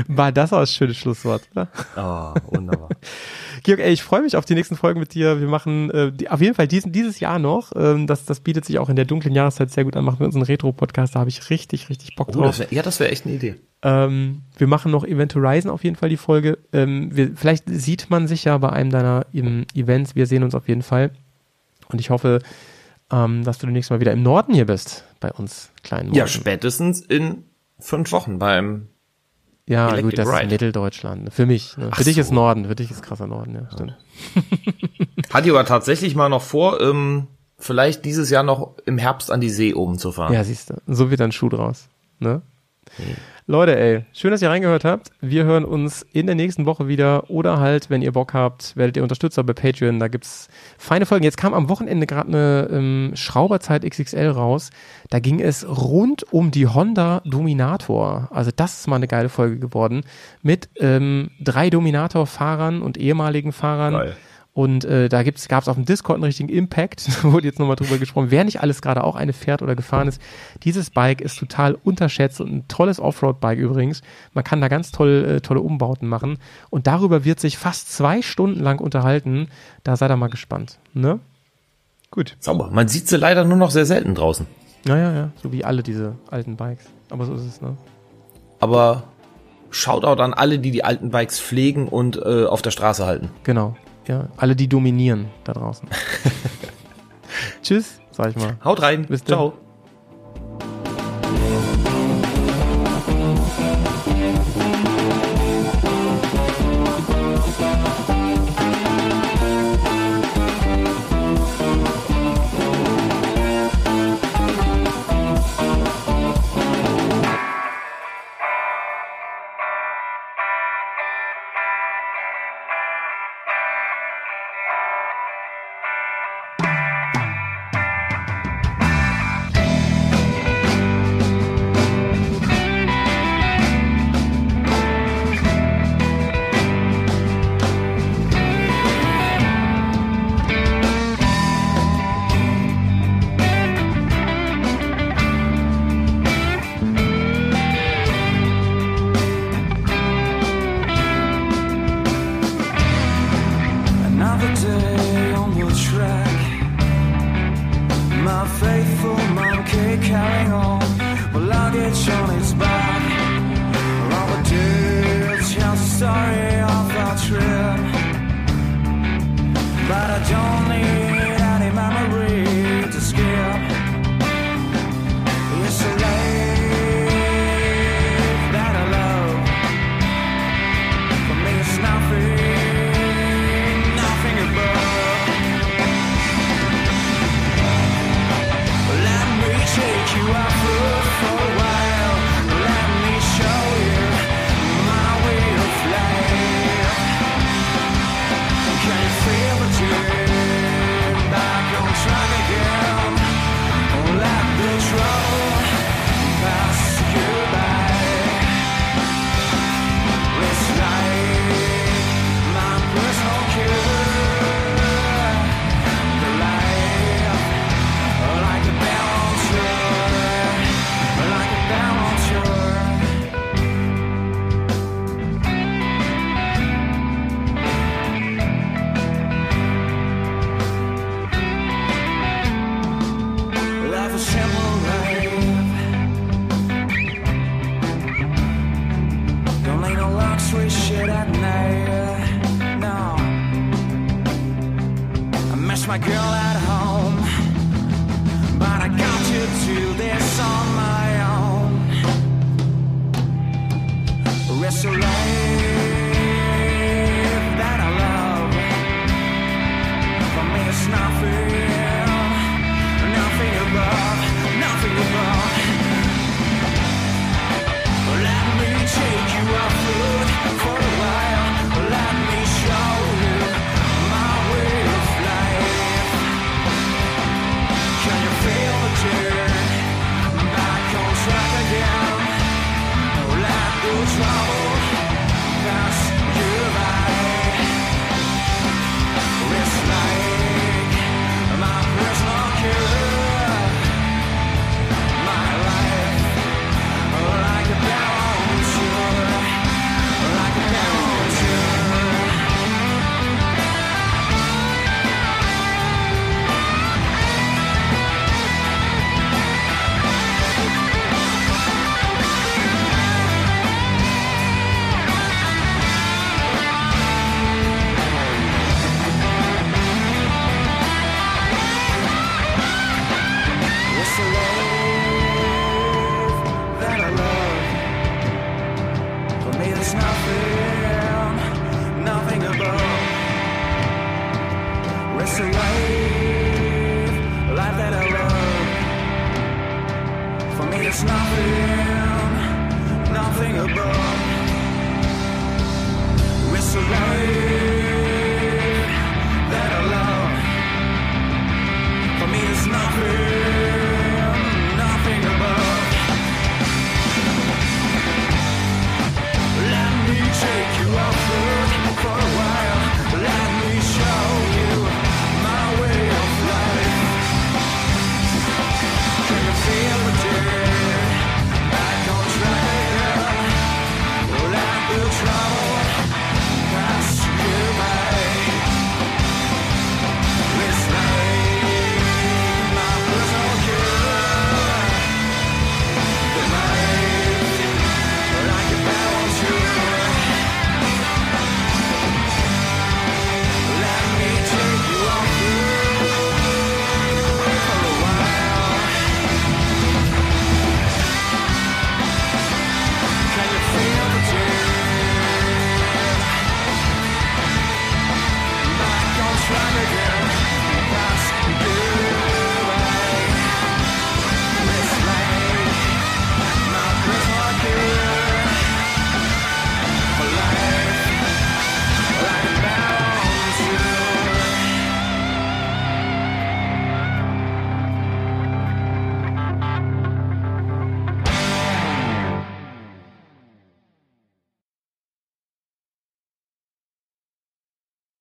War 0.07 0.31
das 0.31 0.53
auch 0.53 0.59
ein 0.59 0.67
schönes 0.67 0.97
Schlusswort, 0.97 1.43
oder? 1.51 1.67
Ah, 1.95 2.33
wunderbar. 2.47 2.89
Georg, 3.63 3.79
ey, 3.79 3.91
ich 3.91 4.03
freue 4.03 4.21
mich 4.21 4.35
auf 4.37 4.45
die 4.45 4.55
nächsten 4.55 4.75
Folgen 4.77 4.99
mit 4.99 5.13
dir. 5.13 5.39
Wir 5.41 5.47
machen 5.47 5.89
äh, 5.91 6.11
die, 6.11 6.29
auf 6.29 6.39
jeden 6.41 6.55
Fall 6.55 6.67
diesen, 6.67 6.91
dieses 6.91 7.19
Jahr 7.19 7.39
noch. 7.39 7.71
Ähm, 7.75 8.07
das, 8.07 8.25
das 8.25 8.39
bietet 8.39 8.65
sich 8.65 8.79
auch 8.79 8.89
in 8.89 8.95
der 8.95 9.05
dunklen 9.05 9.33
Jahreszeit 9.35 9.69
sehr 9.71 9.83
gut 9.83 9.95
an. 9.97 10.05
Machen 10.05 10.19
wir 10.19 10.25
unseren 10.25 10.43
Retro-Podcast. 10.43 11.15
Da 11.15 11.19
habe 11.19 11.29
ich 11.29 11.49
richtig, 11.49 11.89
richtig 11.89 12.15
Bock 12.15 12.29
Oh, 12.29 12.33
drauf. 12.33 12.45
das 12.45 12.59
wär, 12.59 12.67
ja, 12.71 12.81
das 12.81 12.99
wäre 12.99 13.11
echt 13.11 13.25
eine 13.25 13.35
Idee. 13.35 13.55
Ähm, 13.81 14.41
wir 14.57 14.67
machen 14.67 14.91
noch 14.91 15.05
Event 15.05 15.35
Horizon 15.35 15.71
auf 15.71 15.83
jeden 15.83 15.95
Fall 15.95 16.09
die 16.09 16.17
Folge. 16.17 16.57
Ähm, 16.73 17.15
wir, 17.15 17.31
vielleicht 17.35 17.63
sieht 17.67 18.09
man 18.09 18.27
sich 18.27 18.43
ja 18.45 18.57
bei 18.57 18.69
einem 18.69 18.89
deiner 18.91 19.25
ähm, 19.33 19.65
Events. 19.73 20.15
Wir 20.15 20.25
sehen 20.25 20.43
uns 20.43 20.55
auf 20.55 20.67
jeden 20.67 20.81
Fall. 20.83 21.11
Und 21.91 21.99
ich 21.99 22.09
hoffe, 22.09 22.39
ähm, 23.11 23.43
dass 23.43 23.57
du 23.57 23.65
demnächst 23.67 23.89
mal 23.91 23.99
wieder 23.99 24.13
im 24.13 24.21
Norden 24.23 24.53
hier 24.53 24.65
bist 24.65 25.03
bei 25.19 25.31
uns 25.31 25.71
kleinen 25.83 26.13
Ja, 26.13 26.23
Morgen. 26.23 26.29
spätestens 26.29 27.01
in 27.01 27.43
fünf 27.79 28.11
Wochen 28.11 28.37
beim 28.39 28.87
Ja, 29.69 29.87
Electric 29.89 30.03
gut, 30.03 30.17
das 30.17 30.27
Ride. 30.27 30.43
ist 30.45 30.51
Mitteldeutschland. 30.51 31.33
Für 31.33 31.45
mich. 31.45 31.77
Ne? 31.77 31.85
Für 31.85 31.91
Ach 31.93 32.03
dich 32.03 32.17
ist 32.17 32.29
so. 32.29 32.33
Norden, 32.33 32.65
für 32.65 32.75
dich 32.75 32.89
ist 32.89 33.03
krasser 33.03 33.27
Norden, 33.27 33.53
ja, 33.55 33.69
stimmt. 33.71 33.95
Hatte 35.31 35.47
ich 35.47 35.53
aber 35.53 35.63
tatsächlich 35.63 36.15
mal 36.15 36.27
noch 36.27 36.41
vor, 36.41 36.81
ähm, 36.81 37.27
vielleicht 37.57 38.03
dieses 38.03 38.31
Jahr 38.31 38.43
noch 38.43 38.73
im 38.85 38.97
Herbst 38.97 39.31
an 39.31 39.41
die 39.41 39.49
See 39.49 39.73
oben 39.75 39.99
zu 39.99 40.11
fahren. 40.11 40.33
Ja, 40.33 40.43
siehst 40.43 40.71
du. 40.71 40.75
So 40.87 41.11
wird 41.11 41.21
ein 41.21 41.31
Schuh 41.31 41.49
draus. 41.49 41.87
Ne? 42.19 42.41
Leute, 43.49 43.79
ey, 43.79 44.05
schön, 44.13 44.29
dass 44.29 44.43
ihr 44.43 44.49
reingehört 44.51 44.85
habt. 44.85 45.09
Wir 45.21 45.43
hören 45.43 45.65
uns 45.65 46.05
in 46.13 46.27
der 46.27 46.35
nächsten 46.35 46.67
Woche 46.67 46.87
wieder 46.87 47.31
oder 47.31 47.59
halt, 47.59 47.89
wenn 47.89 48.03
ihr 48.03 48.11
Bock 48.11 48.35
habt, 48.35 48.77
werdet 48.77 48.95
ihr 48.95 49.01
Unterstützer 49.01 49.43
bei 49.43 49.53
Patreon. 49.53 49.99
Da 49.99 50.07
gibt's 50.07 50.49
feine 50.77 51.07
Folgen. 51.07 51.23
Jetzt 51.23 51.37
kam 51.37 51.55
am 51.55 51.67
Wochenende 51.67 52.05
gerade 52.05 52.27
eine 52.27 52.69
ähm, 52.71 53.11
Schrauberzeit 53.15 53.83
XXL 53.83 54.27
raus. 54.27 54.69
Da 55.09 55.19
ging 55.19 55.39
es 55.39 55.67
rund 55.67 56.31
um 56.31 56.51
die 56.51 56.67
Honda 56.67 57.23
Dominator. 57.25 58.27
Also 58.31 58.51
das 58.55 58.81
ist 58.81 58.87
mal 58.87 58.97
eine 58.97 59.07
geile 59.07 59.29
Folge 59.29 59.57
geworden 59.57 60.03
mit 60.43 60.69
ähm, 60.75 61.31
drei 61.41 61.71
Dominator-Fahrern 61.71 62.83
und 62.83 62.99
ehemaligen 62.99 63.51
Fahrern. 63.51 63.93
Geil. 63.93 64.17
Und 64.53 64.83
äh, 64.83 65.09
da 65.09 65.23
gibt's, 65.23 65.47
gab's 65.47 65.67
auf 65.67 65.75
dem 65.75 65.85
Discord 65.85 66.15
einen 66.17 66.23
richtigen 66.25 66.49
Impact, 66.49 67.07
da 67.23 67.31
wurde 67.31 67.47
jetzt 67.47 67.59
nochmal 67.59 67.75
drüber 67.75 67.97
gesprochen, 67.97 68.31
wer 68.31 68.43
nicht 68.43 68.61
alles 68.61 68.81
gerade 68.81 69.03
auch 69.03 69.15
eine 69.15 69.33
fährt 69.33 69.61
oder 69.61 69.75
gefahren 69.75 70.07
ist. 70.07 70.21
Dieses 70.63 70.89
Bike 70.89 71.21
ist 71.21 71.37
total 71.37 71.77
unterschätzt 71.83 72.41
und 72.41 72.51
ein 72.51 72.67
tolles 72.67 72.99
Offroad-Bike 72.99 73.59
übrigens. 73.59 74.01
Man 74.33 74.43
kann 74.43 74.59
da 74.59 74.67
ganz 74.67 74.91
toll, 74.91 75.25
äh, 75.37 75.41
tolle 75.41 75.61
Umbauten 75.61 76.07
machen. 76.07 76.39
Und 76.69 76.87
darüber 76.87 77.23
wird 77.25 77.39
sich 77.39 77.57
fast 77.57 77.91
zwei 77.93 78.21
Stunden 78.21 78.59
lang 78.59 78.79
unterhalten. 78.79 79.47
Da 79.83 79.95
seid 79.95 80.11
ihr 80.11 80.17
mal 80.17 80.29
gespannt. 80.29 80.79
Ne? 80.93 81.19
Gut. 82.11 82.35
Sauber. 82.39 82.69
Man 82.71 82.87
sieht 82.87 83.07
sie 83.07 83.17
leider 83.17 83.45
nur 83.45 83.57
noch 83.57 83.71
sehr 83.71 83.85
selten 83.85 84.15
draußen. 84.15 84.47
Naja, 84.85 85.13
ja, 85.13 85.29
so 85.41 85.51
wie 85.51 85.63
alle 85.63 85.83
diese 85.83 86.15
alten 86.31 86.55
Bikes. 86.55 86.85
Aber 87.09 87.25
so 87.25 87.33
ist 87.35 87.45
es, 87.45 87.61
ne? 87.61 87.75
Aber 88.59 89.03
Shoutout 89.71 90.21
an 90.21 90.33
alle, 90.33 90.59
die 90.59 90.71
die 90.71 90.83
alten 90.83 91.11
Bikes 91.11 91.39
pflegen 91.39 91.87
und 91.87 92.17
äh, 92.17 92.45
auf 92.45 92.61
der 92.61 92.71
Straße 92.71 93.05
halten. 93.05 93.29
Genau. 93.43 93.75
Ja, 94.09 94.27
alle, 94.37 94.55
die 94.55 94.67
dominieren 94.67 95.27
da 95.43 95.53
draußen. 95.53 95.87
Tschüss, 97.61 98.01
sag 98.09 98.31
ich 98.31 98.37
mal. 98.37 98.57
Haut 98.63 98.81
rein. 98.81 99.05
Bis 99.05 99.23
dann. 99.23 99.37
Ciao. 99.37 99.68